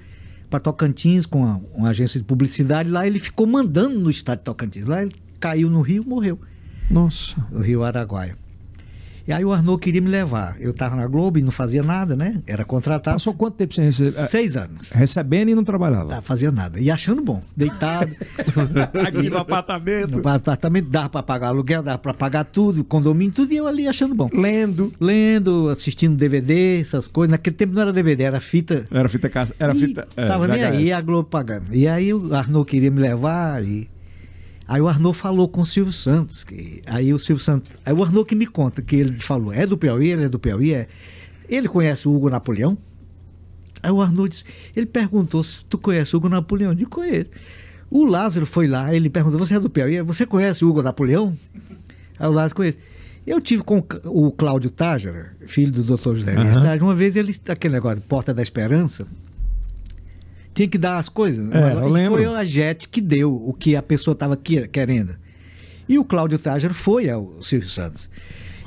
para 0.49 0.59
Tocantins 0.61 1.25
com 1.27 1.45
a- 1.45 1.61
uma 1.75 1.89
agência 1.91 2.19
de 2.21 2.27
publicidade. 2.27 2.89
Lá 2.91 3.07
ele 3.07 3.19
ficou 3.21 3.47
mandando 3.47 3.99
no 3.99 4.11
estado 4.11 4.39
de 4.39 4.45
Tocantins. 4.45 4.87
Lá 4.87 5.03
ele 5.03 5.15
caiu 5.41 5.69
no 5.71 5.81
rio 5.81 6.05
morreu, 6.07 6.39
Nossa. 6.91 7.37
no 7.51 7.61
rio 7.61 7.83
Araguaia. 7.83 8.37
E 9.29 9.33
aí 9.33 9.45
o 9.45 9.53
Arnô 9.53 9.79
queria 9.79 10.01
me 10.01 10.09
levar. 10.09 10.57
Eu 10.59 10.71
estava 10.73 10.97
na 10.97 11.07
Globo 11.07 11.39
e 11.39 11.43
não 11.43 11.53
fazia 11.53 11.85
nada, 11.85 12.17
né? 12.17 12.43
Era 12.49 12.65
contratado. 12.65 13.15
Passou 13.15 13.33
quanto 13.33 13.55
tempo 13.55 13.73
sem 13.75 13.85
receber? 13.85 14.11
Seis 14.11 14.57
anos. 14.57 14.91
Recebendo 14.91 15.51
e 15.51 15.55
não 15.55 15.63
trabalhava. 15.63 16.17
Não 16.17 16.23
fazia 16.23 16.51
nada. 16.51 16.81
E 16.81 16.91
achando 16.91 17.23
bom. 17.23 17.41
Deitado. 17.57 18.11
Aqui 19.07 19.31
no 19.31 19.37
apartamento. 19.39 20.11
no 20.21 20.29
apartamento 20.29 20.89
dava 20.89 21.11
para 21.11 21.23
pagar 21.23 21.49
aluguel, 21.49 21.81
dava 21.81 21.99
para 21.99 22.13
pagar 22.15 22.43
tudo, 22.45 22.83
condomínio, 22.83 23.33
tudo. 23.33 23.53
E 23.53 23.57
eu 23.59 23.69
ali 23.69 23.87
achando 23.87 24.17
bom. 24.17 24.29
Lendo. 24.33 24.93
Lendo, 25.01 25.69
assistindo 25.69 26.17
DVD, 26.17 26.81
essas 26.81 27.07
coisas. 27.07 27.31
Naquele 27.31 27.55
tempo 27.55 27.73
não 27.75 27.83
era 27.83 27.93
DVD, 27.93 28.25
era 28.25 28.41
fita. 28.41 28.87
Era 28.91 29.09
fita 29.09 29.29
casa. 29.29 29.55
Era 29.61 29.77
E 29.77 29.79
fita. 29.79 30.09
é, 30.17 30.27
tava 30.27 30.49
nem 30.49 30.65
aí, 30.65 30.93
a 30.93 31.01
Globo 31.01 31.29
pagando. 31.29 31.73
E 31.73 31.87
aí 31.87 32.13
o 32.13 32.35
Arnô 32.35 32.65
queria 32.65 32.91
me 32.91 33.01
levar 33.01 33.63
e. 33.63 33.89
Aí 34.71 34.81
o 34.81 34.87
Arnô 34.87 35.13
falou 35.13 35.49
com 35.49 35.63
o 35.63 35.67
Silvio 35.67 35.93
Santos. 35.93 36.45
Que... 36.45 36.81
Aí 36.87 37.13
o 37.13 37.19
Silvio 37.19 37.43
Santos. 37.43 37.73
Aí 37.85 37.93
o 37.93 38.05
Arnô 38.05 38.25
que 38.25 38.37
me 38.37 38.47
conta 38.47 38.81
que 38.81 38.95
ele 38.95 39.19
falou: 39.19 39.53
é 39.53 39.67
do 39.67 39.77
Piauí, 39.77 40.11
ele 40.11 40.23
é 40.23 40.29
do 40.29 40.39
Piauí, 40.39 40.73
é. 40.73 40.87
Ele 41.49 41.67
conhece 41.67 42.07
o 42.07 42.15
Hugo 42.15 42.31
Napoleão? 42.31 42.79
Aí 43.83 43.91
o 43.91 44.01
Arnô 44.01 44.29
disse, 44.29 44.45
ele 44.77 44.87
perguntou 44.87 45.43
se 45.43 45.65
tu 45.65 45.77
conhece 45.77 46.15
o 46.15 46.19
Hugo 46.19 46.29
Napoleão. 46.29 46.71
Eu 46.71 46.75
disse, 46.77 46.87
conheço. 46.87 47.31
O 47.91 48.05
Lázaro 48.05 48.47
foi 48.47 48.69
lá, 48.69 48.95
ele 48.95 49.11
perguntou, 49.11 49.41
você 49.41 49.57
é 49.57 49.59
do 49.59 49.69
Piauí? 49.69 50.01
Você 50.03 50.25
conhece 50.25 50.65
o 50.65 50.69
Hugo 50.69 50.83
Napoleão? 50.83 51.37
Aí 52.17 52.29
o 52.29 52.31
Lázaro 52.31 52.55
conhece. 52.55 52.79
Eu 53.27 53.41
tive 53.41 53.65
com 53.65 53.85
o 54.05 54.31
Cláudio 54.31 54.71
Tágera, 54.71 55.33
filho 55.49 55.73
do 55.73 55.83
Dr. 55.83 56.15
José 56.15 56.33
Elias 56.33 56.57
Aham. 56.57 56.63
Tágera, 56.63 56.85
uma 56.85 56.95
vez 56.95 57.17
ele, 57.17 57.35
aquele 57.49 57.75
negócio 57.75 57.99
de 57.99 58.07
Porta 58.07 58.33
da 58.33 58.41
Esperança, 58.41 59.05
tinha 60.55 60.69
que 60.69 60.79
dar 60.79 60.99
as 60.99 61.09
coisas. 61.09 61.51
É, 61.53 61.73
eu 61.75 61.89
lembro. 61.89 62.23
Foi 62.23 62.35
a 62.35 62.45
JET 62.45 62.89
que 62.89 63.01
deu 63.01 63.35
o 63.35 63.53
que 63.53 63.77
a 63.77 63.83
pessoa 63.83 64.13
estava 64.13 64.37
querendo. 64.37 65.15
E 65.89 65.99
o 65.99 66.05
Cláudio 66.05 66.39
Tágera 66.39 66.73
foi 66.75 67.09
ao 67.11 67.43
Silvio 67.43 67.69
Santos. 67.69 68.09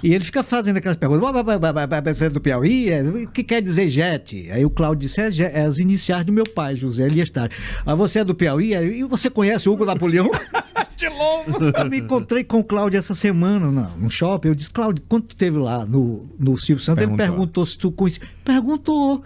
E 0.04 0.14
ele 0.14 0.24
fica 0.26 0.44
fazendo 0.44 0.76
aquelas 0.76 0.98
perguntas. 0.98 1.24
"Bah, 1.24 1.32
bah, 1.32 1.58
bah, 1.58 1.72
bah, 1.72 1.88
bah, 1.88 2.02
bah, 2.02 2.14
Você 2.14 2.26
é 2.26 2.30
do 2.30 2.42
Piauí? 2.42 2.90
É, 2.90 3.02
O 3.02 3.28
que 3.30 3.42
quer 3.42 3.62
dizer 3.62 3.88
JET? 3.88 4.52
Aí 4.52 4.66
o 4.66 4.70
Cláudio 4.70 5.08
disse: 5.08 5.22
é, 5.22 5.30
é 5.54 5.62
as 5.62 5.80
iniciais 5.80 6.26
do 6.26 6.34
meu 6.34 6.44
pai, 6.44 6.76
José 6.76 7.06
Elias 7.06 7.30
Tágera. 7.30 7.54
Ah, 7.86 7.96
você 7.96 8.20
é 8.20 8.26
do 8.26 8.36
Piauí? 8.36 8.74
É, 8.74 8.84
E 8.84 9.04
você 9.06 9.30
conhece 9.30 9.70
o 9.70 9.72
Hugo 9.74 9.86
Napoleão? 9.86 10.30
De 10.98 11.10
novo. 11.10 11.58
Eu 11.80 11.90
me 11.90 12.00
encontrei 12.00 12.44
com 12.44 12.60
o 12.60 12.64
Cláudio 12.64 12.98
essa 12.98 13.16
semana 13.16 13.72
no, 13.72 13.98
no 13.98 14.10
shopping. 14.10 14.50
Eu 14.50 14.56
disse, 14.56 14.70
Cláudio, 14.70 15.04
quando 15.08 15.24
tu 15.24 15.32
esteve 15.32 15.58
lá 15.58 15.86
no, 15.86 16.30
no 16.38 16.58
Silvio 16.58 16.84
Santos, 16.84 17.02
ele 17.04 17.16
Perguntou. 17.16 17.36
perguntou 17.38 17.66
se 17.66 17.78
tu 17.78 17.92
conhecia. 17.92 18.22
Perguntou. 18.44 19.24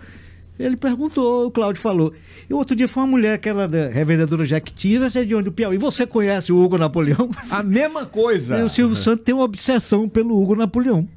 Ele 0.59 0.75
perguntou, 0.75 1.47
o 1.47 1.51
Cláudio 1.51 1.81
falou. 1.81 2.13
E 2.49 2.53
outro 2.53 2.75
dia 2.75 2.87
foi 2.87 3.03
uma 3.03 3.09
mulher, 3.09 3.33
aquela 3.33 3.67
da 3.67 3.89
revendedora 3.89 4.43
você 4.45 5.19
é 5.19 5.25
de 5.25 5.35
onde? 5.35 5.45
Do 5.45 5.51
Piauí. 5.51 5.77
Você 5.77 6.07
conhece 6.07 6.51
o 6.51 6.59
Hugo 6.59 6.77
Napoleão? 6.77 7.29
A 7.49 7.61
mesma 7.61 8.05
coisa. 8.05 8.57
E 8.57 8.63
o 8.63 8.69
Silvio 8.69 8.95
Santos 8.95 9.23
tem 9.23 9.35
uma 9.35 9.43
obsessão 9.43 10.09
pelo 10.09 10.41
Hugo 10.41 10.55
Napoleão. 10.55 11.07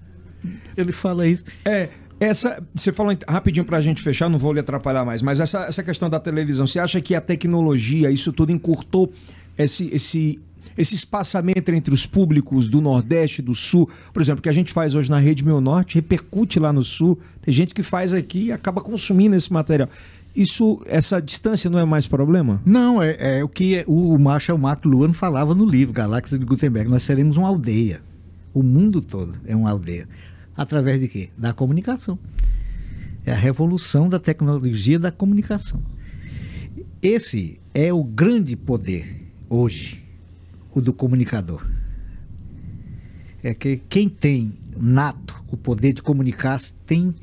Ele 0.76 0.92
fala 0.92 1.26
isso. 1.26 1.44
É, 1.64 1.88
essa, 2.18 2.62
você 2.74 2.92
falou 2.92 3.16
rapidinho 3.26 3.64
pra 3.64 3.80
gente 3.80 4.02
fechar, 4.02 4.28
não 4.28 4.38
vou 4.38 4.52
lhe 4.52 4.60
atrapalhar 4.60 5.04
mais, 5.04 5.22
mas 5.22 5.40
essa, 5.40 5.64
essa 5.64 5.82
questão 5.82 6.10
da 6.10 6.20
televisão, 6.20 6.66
você 6.66 6.78
acha 6.78 7.00
que 7.00 7.14
a 7.14 7.20
tecnologia, 7.20 8.10
isso 8.10 8.30
tudo 8.32 8.52
encurtou 8.52 9.10
esse, 9.56 9.88
esse 9.92 10.38
esse 10.76 10.94
espaçamento 10.94 11.70
entre 11.70 11.92
os 11.92 12.06
públicos 12.06 12.68
do 12.68 12.80
Nordeste 12.80 13.40
e 13.40 13.44
do 13.44 13.54
Sul, 13.54 13.88
por 14.12 14.22
exemplo, 14.22 14.42
que 14.42 14.48
a 14.48 14.52
gente 14.52 14.72
faz 14.72 14.94
hoje 14.94 15.10
na 15.10 15.18
Rede 15.18 15.44
Meu 15.44 15.60
Norte, 15.60 15.96
repercute 15.96 16.58
lá 16.58 16.72
no 16.72 16.82
Sul. 16.82 17.18
Tem 17.42 17.52
gente 17.52 17.74
que 17.74 17.82
faz 17.82 18.12
aqui 18.12 18.46
e 18.46 18.52
acaba 18.52 18.80
consumindo 18.80 19.36
esse 19.36 19.52
material. 19.52 19.88
Isso, 20.34 20.80
essa 20.86 21.20
distância 21.20 21.68
não 21.68 21.78
é 21.78 21.84
mais 21.84 22.06
problema? 22.06 22.62
Não, 22.64 23.02
é, 23.02 23.38
é 23.38 23.44
o 23.44 23.48
que 23.48 23.84
o 23.86 24.16
Marshall 24.16 24.58
McLuhan 24.58 25.12
falava 25.12 25.54
no 25.54 25.66
livro 25.66 25.92
Galáxia 25.92 26.38
de 26.38 26.44
Gutenberg. 26.44 26.88
Nós 26.88 27.02
seremos 27.02 27.36
uma 27.36 27.48
aldeia. 27.48 28.00
O 28.54 28.62
mundo 28.62 29.00
todo 29.00 29.38
é 29.44 29.56
uma 29.56 29.70
aldeia. 29.70 30.08
Através 30.56 31.00
de 31.00 31.08
quê? 31.08 31.30
Da 31.36 31.52
comunicação. 31.52 32.18
É 33.24 33.32
a 33.32 33.36
revolução 33.36 34.08
da 34.08 34.18
tecnologia 34.18 34.98
da 34.98 35.10
comunicação. 35.10 35.80
Esse 37.02 37.60
é 37.74 37.92
o 37.92 38.04
grande 38.04 38.56
poder 38.56 39.32
hoje, 39.48 40.02
o 40.74 40.80
do 40.80 40.92
comunicador. 40.92 41.66
É 43.42 43.54
que 43.54 43.78
quem 43.88 44.08
tem 44.08 44.52
nato 44.76 45.42
o 45.50 45.56
poder 45.56 45.92
de 45.92 46.02
comunicar 46.02 46.60
tem 46.84 47.14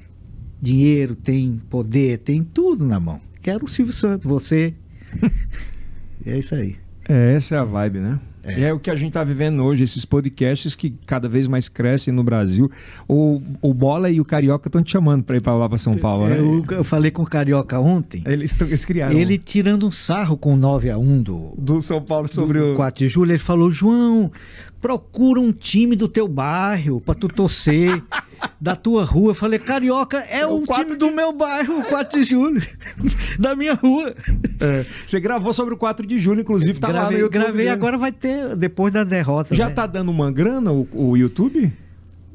dinheiro, 0.62 1.16
tem 1.16 1.60
poder, 1.70 2.20
tem 2.20 2.44
tudo 2.44 2.86
na 2.86 3.00
mão. 3.00 3.22
Quero 3.42 3.66
o 3.66 3.68
Silvio 3.68 3.94
Santos, 3.94 4.28
você. 4.28 4.74
é 6.26 6.40
isso 6.40 6.56
aí. 6.56 6.76
É, 7.08 7.34
essa 7.34 7.56
é 7.56 7.58
a 7.58 7.64
vibe, 7.64 8.00
né? 8.00 8.20
É. 8.48 8.64
é 8.64 8.74
o 8.74 8.80
que 8.80 8.90
a 8.90 8.96
gente 8.96 9.10
está 9.10 9.24
vivendo 9.24 9.64
hoje, 9.64 9.84
esses 9.84 10.06
podcasts 10.06 10.76
que 10.76 10.94
cada 11.06 11.28
vez 11.28 11.48
mais 11.48 11.70
crescem 11.70 12.14
no 12.14 12.24
Brasil. 12.24 12.70
O, 13.08 13.42
o 13.62 13.74
Bola 13.74 14.10
e 14.10 14.20
o 14.20 14.26
Carioca 14.26 14.68
estão 14.68 14.82
te 14.82 14.92
chamando 14.92 15.24
para 15.24 15.38
ir 15.38 15.42
para 15.42 15.56
lá 15.56 15.68
para 15.68 15.78
São 15.78 15.94
Paulo, 15.96 16.28
né? 16.28 16.40
Eu, 16.40 16.64
eu, 16.70 16.84
falei 16.84 17.12
com 17.12 17.24
o 17.24 17.26
Carioca 17.26 17.80
ontem. 17.80 18.24
Eles, 18.26 18.60
eles 18.62 18.86
criaram. 18.86 19.18
Ele 19.18 19.38
tirando 19.38 19.88
um 19.88 19.92
sarro 19.92 20.38
com 20.38 20.56
9 20.56 20.90
a 20.90 20.98
1 20.98 21.22
do, 21.22 21.54
do 21.58 21.82
São 21.82 22.02
Paulo 22.02 22.28
sobre 22.28 22.60
o 22.60 22.76
4 22.76 23.06
de 23.06 23.10
julho, 23.10 23.32
ele 23.32 23.40
falou: 23.40 23.70
João, 23.70 24.32
procura 24.80 25.40
um 25.40 25.52
time 25.52 25.96
do 25.96 26.08
teu 26.08 26.28
bairro 26.28 27.02
para 27.02 27.16
tu 27.16 27.28
torcer. 27.28 28.02
da 28.60 28.76
tua 28.76 29.04
rua. 29.04 29.32
Eu 29.32 29.36
falei, 29.36 29.60
Carioca 29.60 30.24
é, 30.30 30.42
é 30.42 30.48
o, 30.48 30.58
o 30.58 30.66
time 30.66 30.92
de... 30.92 30.98
do 30.98 31.12
meu 31.12 31.32
bairro, 31.32 31.80
o 31.80 31.84
4 31.84 32.20
de 32.20 32.30
julho. 32.30 32.62
da 33.40 33.56
minha 33.56 33.74
rua. 33.74 34.16
É. 34.60 34.86
Você 35.06 35.20
gravou 35.20 35.54
sobre 35.54 35.74
o 35.74 35.78
4 35.78 36.06
de 36.06 36.20
julho, 36.20 36.42
inclusive, 36.42 36.80
tá 36.80 36.88
gravei, 36.88 37.04
lá 37.04 37.12
no 37.12 37.18
YouTube. 37.20 37.42
Gravei, 37.42 37.70
agora 37.70 37.98
vai 37.98 38.12
ter, 38.12 38.37
depois 38.58 38.92
da 38.94 39.04
derrota. 39.04 39.56
Já 39.56 39.70
né? 39.70 39.76
tá 39.76 39.86
dando 39.88 40.10
uma 40.10 40.32
grana 40.32 40.72
o, 40.72 40.88
o 40.94 41.18
YouTube? 41.18 41.74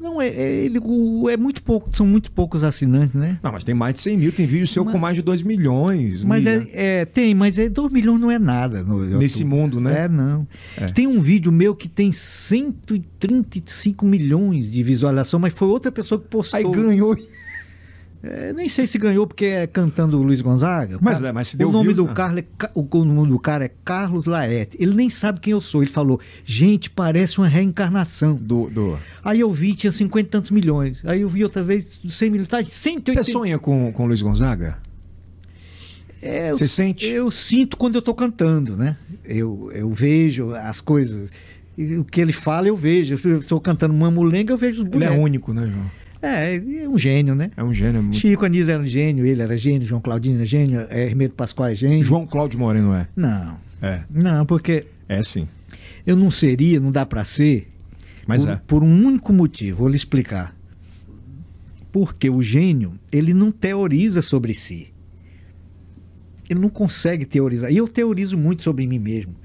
Não, 0.03 0.21
é, 0.21 0.27
é, 0.27 0.65
é 0.65 1.37
muito 1.37 1.63
pouco, 1.63 1.89
são 1.95 2.05
muito 2.05 2.29
poucos 2.29 2.61
assinantes, 2.61 3.15
né? 3.15 3.39
Não, 3.41 3.53
mas 3.53 3.63
tem 3.63 3.73
mais 3.73 3.93
de 3.93 4.01
100 4.01 4.17
mil, 4.17 4.33
tem 4.33 4.45
vídeo 4.45 4.67
seu 4.67 4.83
mas, 4.83 4.91
com 4.91 4.99
mais 4.99 5.15
de 5.15 5.21
2 5.21 5.43
milhões. 5.43 6.25
Mas 6.25 6.45
é, 6.45 6.67
é, 6.73 7.05
tem, 7.05 7.33
mas 7.33 7.57
é 7.57 7.69
2 7.69 7.93
milhões 7.93 8.19
não 8.19 8.29
é 8.29 8.37
nada. 8.37 8.83
No, 8.83 8.99
Nesse 9.17 9.45
mundo, 9.45 9.79
né? 9.79 10.03
É, 10.03 10.09
não. 10.09 10.45
É. 10.75 10.87
Tem 10.87 11.07
um 11.07 11.21
vídeo 11.21 11.53
meu 11.53 11.73
que 11.73 11.87
tem 11.87 12.11
135 12.11 14.05
milhões 14.05 14.69
de 14.69 14.83
visualização, 14.83 15.39
mas 15.39 15.53
foi 15.53 15.69
outra 15.69 15.89
pessoa 15.89 16.19
que 16.19 16.27
postou. 16.27 16.57
Aí 16.57 16.69
ganhou. 16.69 17.17
É, 18.23 18.53
nem 18.53 18.69
sei 18.69 18.87
se 18.87 18.97
ganhou 18.97 19.27
porque 19.27 19.45
é 19.45 19.67
cantando 19.67 20.17
o 20.17 20.23
Luiz 20.23 20.39
Gonzaga. 20.41 20.97
Mas, 21.01 21.21
é, 21.21 21.31
mas 21.33 21.49
se 21.49 21.57
deu 21.57 21.67
o 21.67 21.71
nome 21.73 21.87
views, 21.93 21.97
do 21.97 22.05
né? 22.05 22.13
Carlos 22.13 22.39
é, 22.39 22.69
o 22.73 23.03
nome 23.03 23.29
do 23.29 23.37
cara 23.37 23.65
é 23.65 23.71
Carlos 23.83 24.25
Laerte. 24.25 24.77
Ele 24.79 24.95
nem 24.95 25.09
sabe 25.09 25.41
quem 25.41 25.51
eu 25.51 25.59
sou. 25.59 25.83
Ele 25.83 25.91
falou: 25.91 26.21
"Gente, 26.45 26.89
parece 26.89 27.37
uma 27.37 27.49
reencarnação". 27.49 28.35
Do, 28.35 28.69
do... 28.69 28.97
Aí 29.21 29.41
eu 29.41 29.51
vi 29.51 29.75
tinha 29.75 29.91
50 29.91 30.25
e 30.25 30.29
tantos 30.29 30.51
milhões. 30.51 31.01
Aí 31.03 31.19
eu 31.19 31.27
vi 31.27 31.43
outra 31.43 31.61
vez 31.61 31.99
100 32.07 32.29
milhões, 32.29 32.47
tá 32.47 32.63
180. 32.63 33.23
Você 33.23 33.31
sonha 33.31 33.59
com 33.59 33.91
com 33.91 34.03
o 34.03 34.07
Luiz 34.07 34.21
Gonzaga? 34.21 34.77
É, 36.21 36.51
Você 36.51 36.63
eu, 36.63 36.67
sente? 36.69 37.09
Eu 37.09 37.29
sinto 37.29 37.75
quando 37.75 37.95
eu 37.95 38.01
tô 38.01 38.13
cantando, 38.13 38.77
né? 38.77 38.95
Eu, 39.25 39.69
eu 39.73 39.91
vejo 39.91 40.53
as 40.55 40.79
coisas. 40.79 41.29
O 41.99 42.05
que 42.05 42.21
ele 42.21 42.31
fala, 42.31 42.69
eu 42.69 42.75
vejo. 42.77 43.19
Eu 43.25 43.39
estou 43.39 43.59
cantando 43.59 43.93
Mamulenga, 43.93 44.53
eu 44.53 44.57
vejo 44.57 44.77
os 44.77 44.83
Ele 44.83 44.91
bonecos. 44.91 45.17
é 45.17 45.19
único, 45.19 45.53
né, 45.53 45.67
João? 45.67 46.02
É, 46.23 46.55
é 46.55 46.87
um 46.89 46.97
gênio, 46.97 47.35
né? 47.35 47.51
É 47.57 47.63
um 47.63 47.73
gênio. 47.73 47.97
é 47.99 48.01
muito- 48.01 48.17
Chico 48.17 48.45
Anísio 48.45 48.71
era 48.73 48.81
um 48.81 48.85
gênio, 48.85 49.25
ele 49.25 49.41
era 49.41 49.57
gênio, 49.57 49.85
João 49.85 50.01
Claudino 50.01 50.37
era 50.37 50.45
gênio, 50.45 50.85
é, 50.89 51.03
Hermeto 51.05 51.35
Pascoal 51.35 51.69
é 51.69 51.75
gênio. 51.75 52.03
João 52.03 52.25
Cláudio 52.25 52.57
Moreno 52.59 52.93
é. 52.93 53.07
Não, 53.15 53.57
É. 53.81 54.03
não, 54.09 54.45
porque 54.45 54.85
É 55.09 55.21
sim. 55.21 55.47
eu 56.05 56.15
não 56.15 56.31
seria, 56.31 56.79
não 56.79 56.91
dá 56.91 57.05
pra 57.05 57.23
ser, 57.25 57.69
Mas 58.25 58.45
por, 58.45 58.51
é. 58.53 58.55
por 58.67 58.83
um 58.83 59.05
único 59.07 59.33
motivo, 59.33 59.79
vou 59.79 59.89
lhe 59.89 59.97
explicar. 59.97 60.55
Porque 61.91 62.29
o 62.29 62.41
gênio, 62.41 62.93
ele 63.11 63.33
não 63.33 63.51
teoriza 63.51 64.21
sobre 64.21 64.53
si. 64.53 64.91
Ele 66.49 66.59
não 66.59 66.69
consegue 66.69 67.25
teorizar. 67.25 67.71
E 67.71 67.77
eu 67.77 67.87
teorizo 67.87 68.37
muito 68.37 68.63
sobre 68.63 68.87
mim 68.87 68.97
mesmo. 68.99 69.35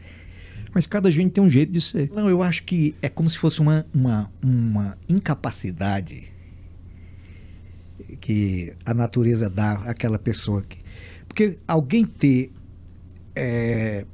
Mas 0.75 0.87
cada 0.87 1.11
gente 1.11 1.33
tem 1.33 1.43
um 1.45 1.51
jeito 1.51 1.71
de 1.73 1.81
ser. 1.81 2.11
Não, 2.15 2.29
eu 2.31 2.43
acho 2.43 2.63
que 2.65 2.95
é 3.03 3.09
como 3.09 3.29
se 3.29 3.37
fosse 3.37 3.61
uma, 3.61 3.85
uma, 3.95 4.31
uma 4.43 4.97
incapacidade 5.09 6.25
que 8.17 8.73
a 8.85 8.95
natureza 8.95 9.49
dá 9.51 9.75
àquela 9.85 10.19
pessoa. 10.19 10.63
Que, 10.63 10.79
porque 11.27 11.59
alguém 11.67 12.05
ter. 12.05 12.53
é, 13.35 14.05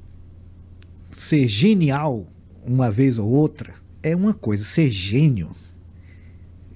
ser 1.10 1.46
genial 1.46 2.26
uma 2.66 2.90
vez 2.90 3.18
ou 3.18 3.28
outra 3.28 3.74
é 4.02 4.14
uma 4.14 4.34
coisa. 4.34 4.64
Ser 4.64 4.90
gênio 4.90 5.50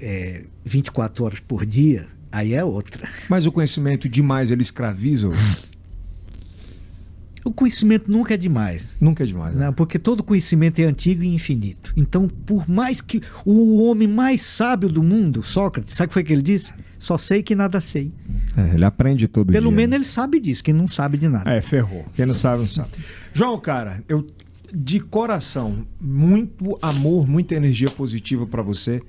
é, 0.01 0.45
24 0.65 1.25
horas 1.25 1.41
por 1.41 1.67
dia, 1.67 2.07
aí 2.31 2.55
é 2.55 2.65
outra. 2.65 3.09
Mas 3.29 3.47
o 3.47 3.53
conhecimento 3.53 4.09
demais 4.09 4.51
ele 4.51 4.63
escraviza? 4.63 5.29
O 7.45 7.53
conhecimento 7.53 8.11
nunca 8.11 8.35
é 8.35 8.37
demais. 8.37 8.95
Nunca 9.01 9.23
é 9.23 9.27
demais. 9.27 9.55
né? 9.55 9.67
Não, 9.67 9.73
porque 9.73 9.99
todo 9.99 10.23
conhecimento 10.23 10.81
é 10.81 10.85
antigo 10.85 11.23
e 11.23 11.29
infinito. 11.29 11.95
Então, 11.97 12.29
por 12.29 12.69
mais 12.69 13.01
que 13.01 13.23
o 13.43 13.83
homem 13.85 14.07
mais 14.07 14.43
sábio 14.43 14.89
do 14.89 15.03
mundo, 15.03 15.43
Sócrates, 15.43 15.95
sabe 15.95 16.07
o 16.07 16.09
que 16.09 16.15
foi 16.15 16.25
que 16.25 16.33
ele 16.33 16.43
disse? 16.43 16.75
Só 16.99 17.17
sei 17.17 17.43
que 17.43 17.55
nada 17.55 17.81
sei. 17.81 18.13
É, 18.57 18.75
ele 18.75 18.85
aprende 18.85 19.29
todo 19.29 19.53
Pelo 19.53 19.69
dia. 19.69 19.77
menos 19.77 19.95
ele 19.95 20.05
sabe 20.05 20.41
disso, 20.41 20.65
quem 20.65 20.75
não 20.75 20.89
sabe 20.89 21.17
de 21.17 21.29
nada. 21.29 21.51
É, 21.51 21.61
ferrou. 21.61 22.05
Quem 22.15 22.27
não 22.27 22.35
sabe, 22.35 22.61
não 22.61 22.69
sabe. 22.69 22.91
João, 23.33 23.59
cara, 23.61 24.03
eu 24.09 24.27
de 24.73 25.01
coração, 25.01 25.87
muito 26.01 26.79
amor, 26.83 27.27
muita 27.27 27.55
energia 27.55 27.89
positiva 27.89 28.47
pra 28.47 28.63
você. 28.63 29.01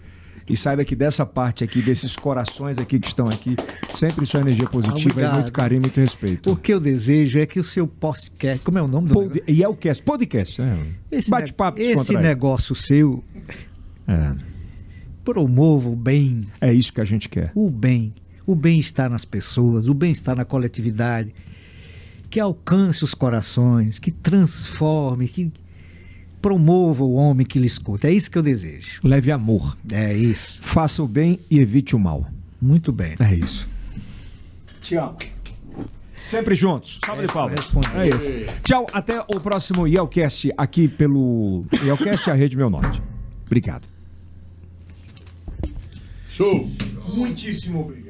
E 0.47 0.55
saiba 0.57 0.83
que 0.83 0.95
dessa 0.95 1.27
parte 1.27 1.63
aqui, 1.63 1.79
desses 1.79 2.15
corações 2.15 2.79
aqui 2.79 2.99
que 2.99 3.07
estão 3.07 3.27
aqui, 3.27 3.55
sempre 3.89 4.25
sua 4.25 4.39
energia 4.39 4.67
positiva 4.67 5.01
e 5.01 5.11
Obrigado. 5.11 5.33
muito 5.35 5.51
carinho, 5.51 5.81
muito 5.81 5.99
respeito. 5.99 6.51
O 6.51 6.55
que 6.55 6.73
eu 6.73 6.79
desejo 6.79 7.39
é 7.39 7.45
que 7.45 7.59
o 7.59 7.63
seu 7.63 7.87
podcast. 7.87 8.65
Como 8.65 8.79
é 8.79 8.81
o 8.81 8.87
nome 8.87 9.09
do 9.09 9.13
Pod... 9.13 9.43
E 9.47 9.63
é 9.63 9.67
o 9.67 9.75
cast, 9.75 10.01
podcast, 10.01 10.59
né? 10.59 10.75
Esse, 11.11 11.29
Bate-papo 11.29 11.79
esse 11.79 12.17
negócio 12.17 12.73
seu 12.73 13.23
É, 14.07 14.35
promova 15.30 15.89
o 15.89 15.95
bem, 15.95 16.47
é 16.60 16.73
isso 16.73 16.91
que 16.91 16.99
a 16.99 17.06
gente 17.06 17.30
quer. 17.30 17.51
o 17.53 17.69
bem, 17.69 18.11
o 18.47 18.56
bem-estar 18.56 19.11
nas 19.11 19.23
pessoas, 19.23 19.88
o 19.88 19.93
bem-estar 19.93 20.35
na 20.35 20.43
coletividade, 20.43 21.35
que 22.31 22.39
alcance 22.39 23.03
os 23.03 23.14
corações, 23.14 23.99
que 23.99 24.10
transforme, 24.10 25.27
que 25.27 25.51
promova 26.41 27.03
o 27.03 27.14
homem 27.14 27.45
que 27.45 27.60
lhe 27.60 27.68
escuta. 27.68 28.07
É 28.07 28.11
isso 28.11 28.31
que 28.31 28.39
eu 28.39 28.41
desejo. 28.41 29.01
Leve 29.03 29.31
amor. 29.31 29.77
É 29.91 30.11
isso. 30.11 30.64
Faça 30.64 31.03
o 31.03 31.07
bem 31.07 31.39
e 31.49 31.60
evite 31.60 31.95
o 31.95 31.99
mal. 31.99 32.26
Muito 32.60 32.91
bem. 32.91 33.15
É 33.19 33.35
isso. 33.35 33.69
Te 34.81 34.95
amo. 34.95 35.15
Sempre 36.19 36.56
juntos. 36.56 36.99
Salve 37.06 37.27
de 37.27 37.34
palmas. 37.34 37.72
É 37.95 38.10
isso. 38.10 38.30
Tchau, 38.64 38.88
até 38.91 39.22
o 39.22 39.39
próximo 39.39 39.88
Yelcast 39.88 40.51
aqui 40.57 40.88
pelo 40.88 41.65
Yelcast, 41.84 42.31
a 42.31 42.34
Rede 42.34 42.57
Meu 42.57 42.69
Norte. 42.69 42.99
Obrigado. 43.45 43.98
Show! 46.39 46.71
Muitíssimo 47.13 47.81
obrigado. 47.81 48.09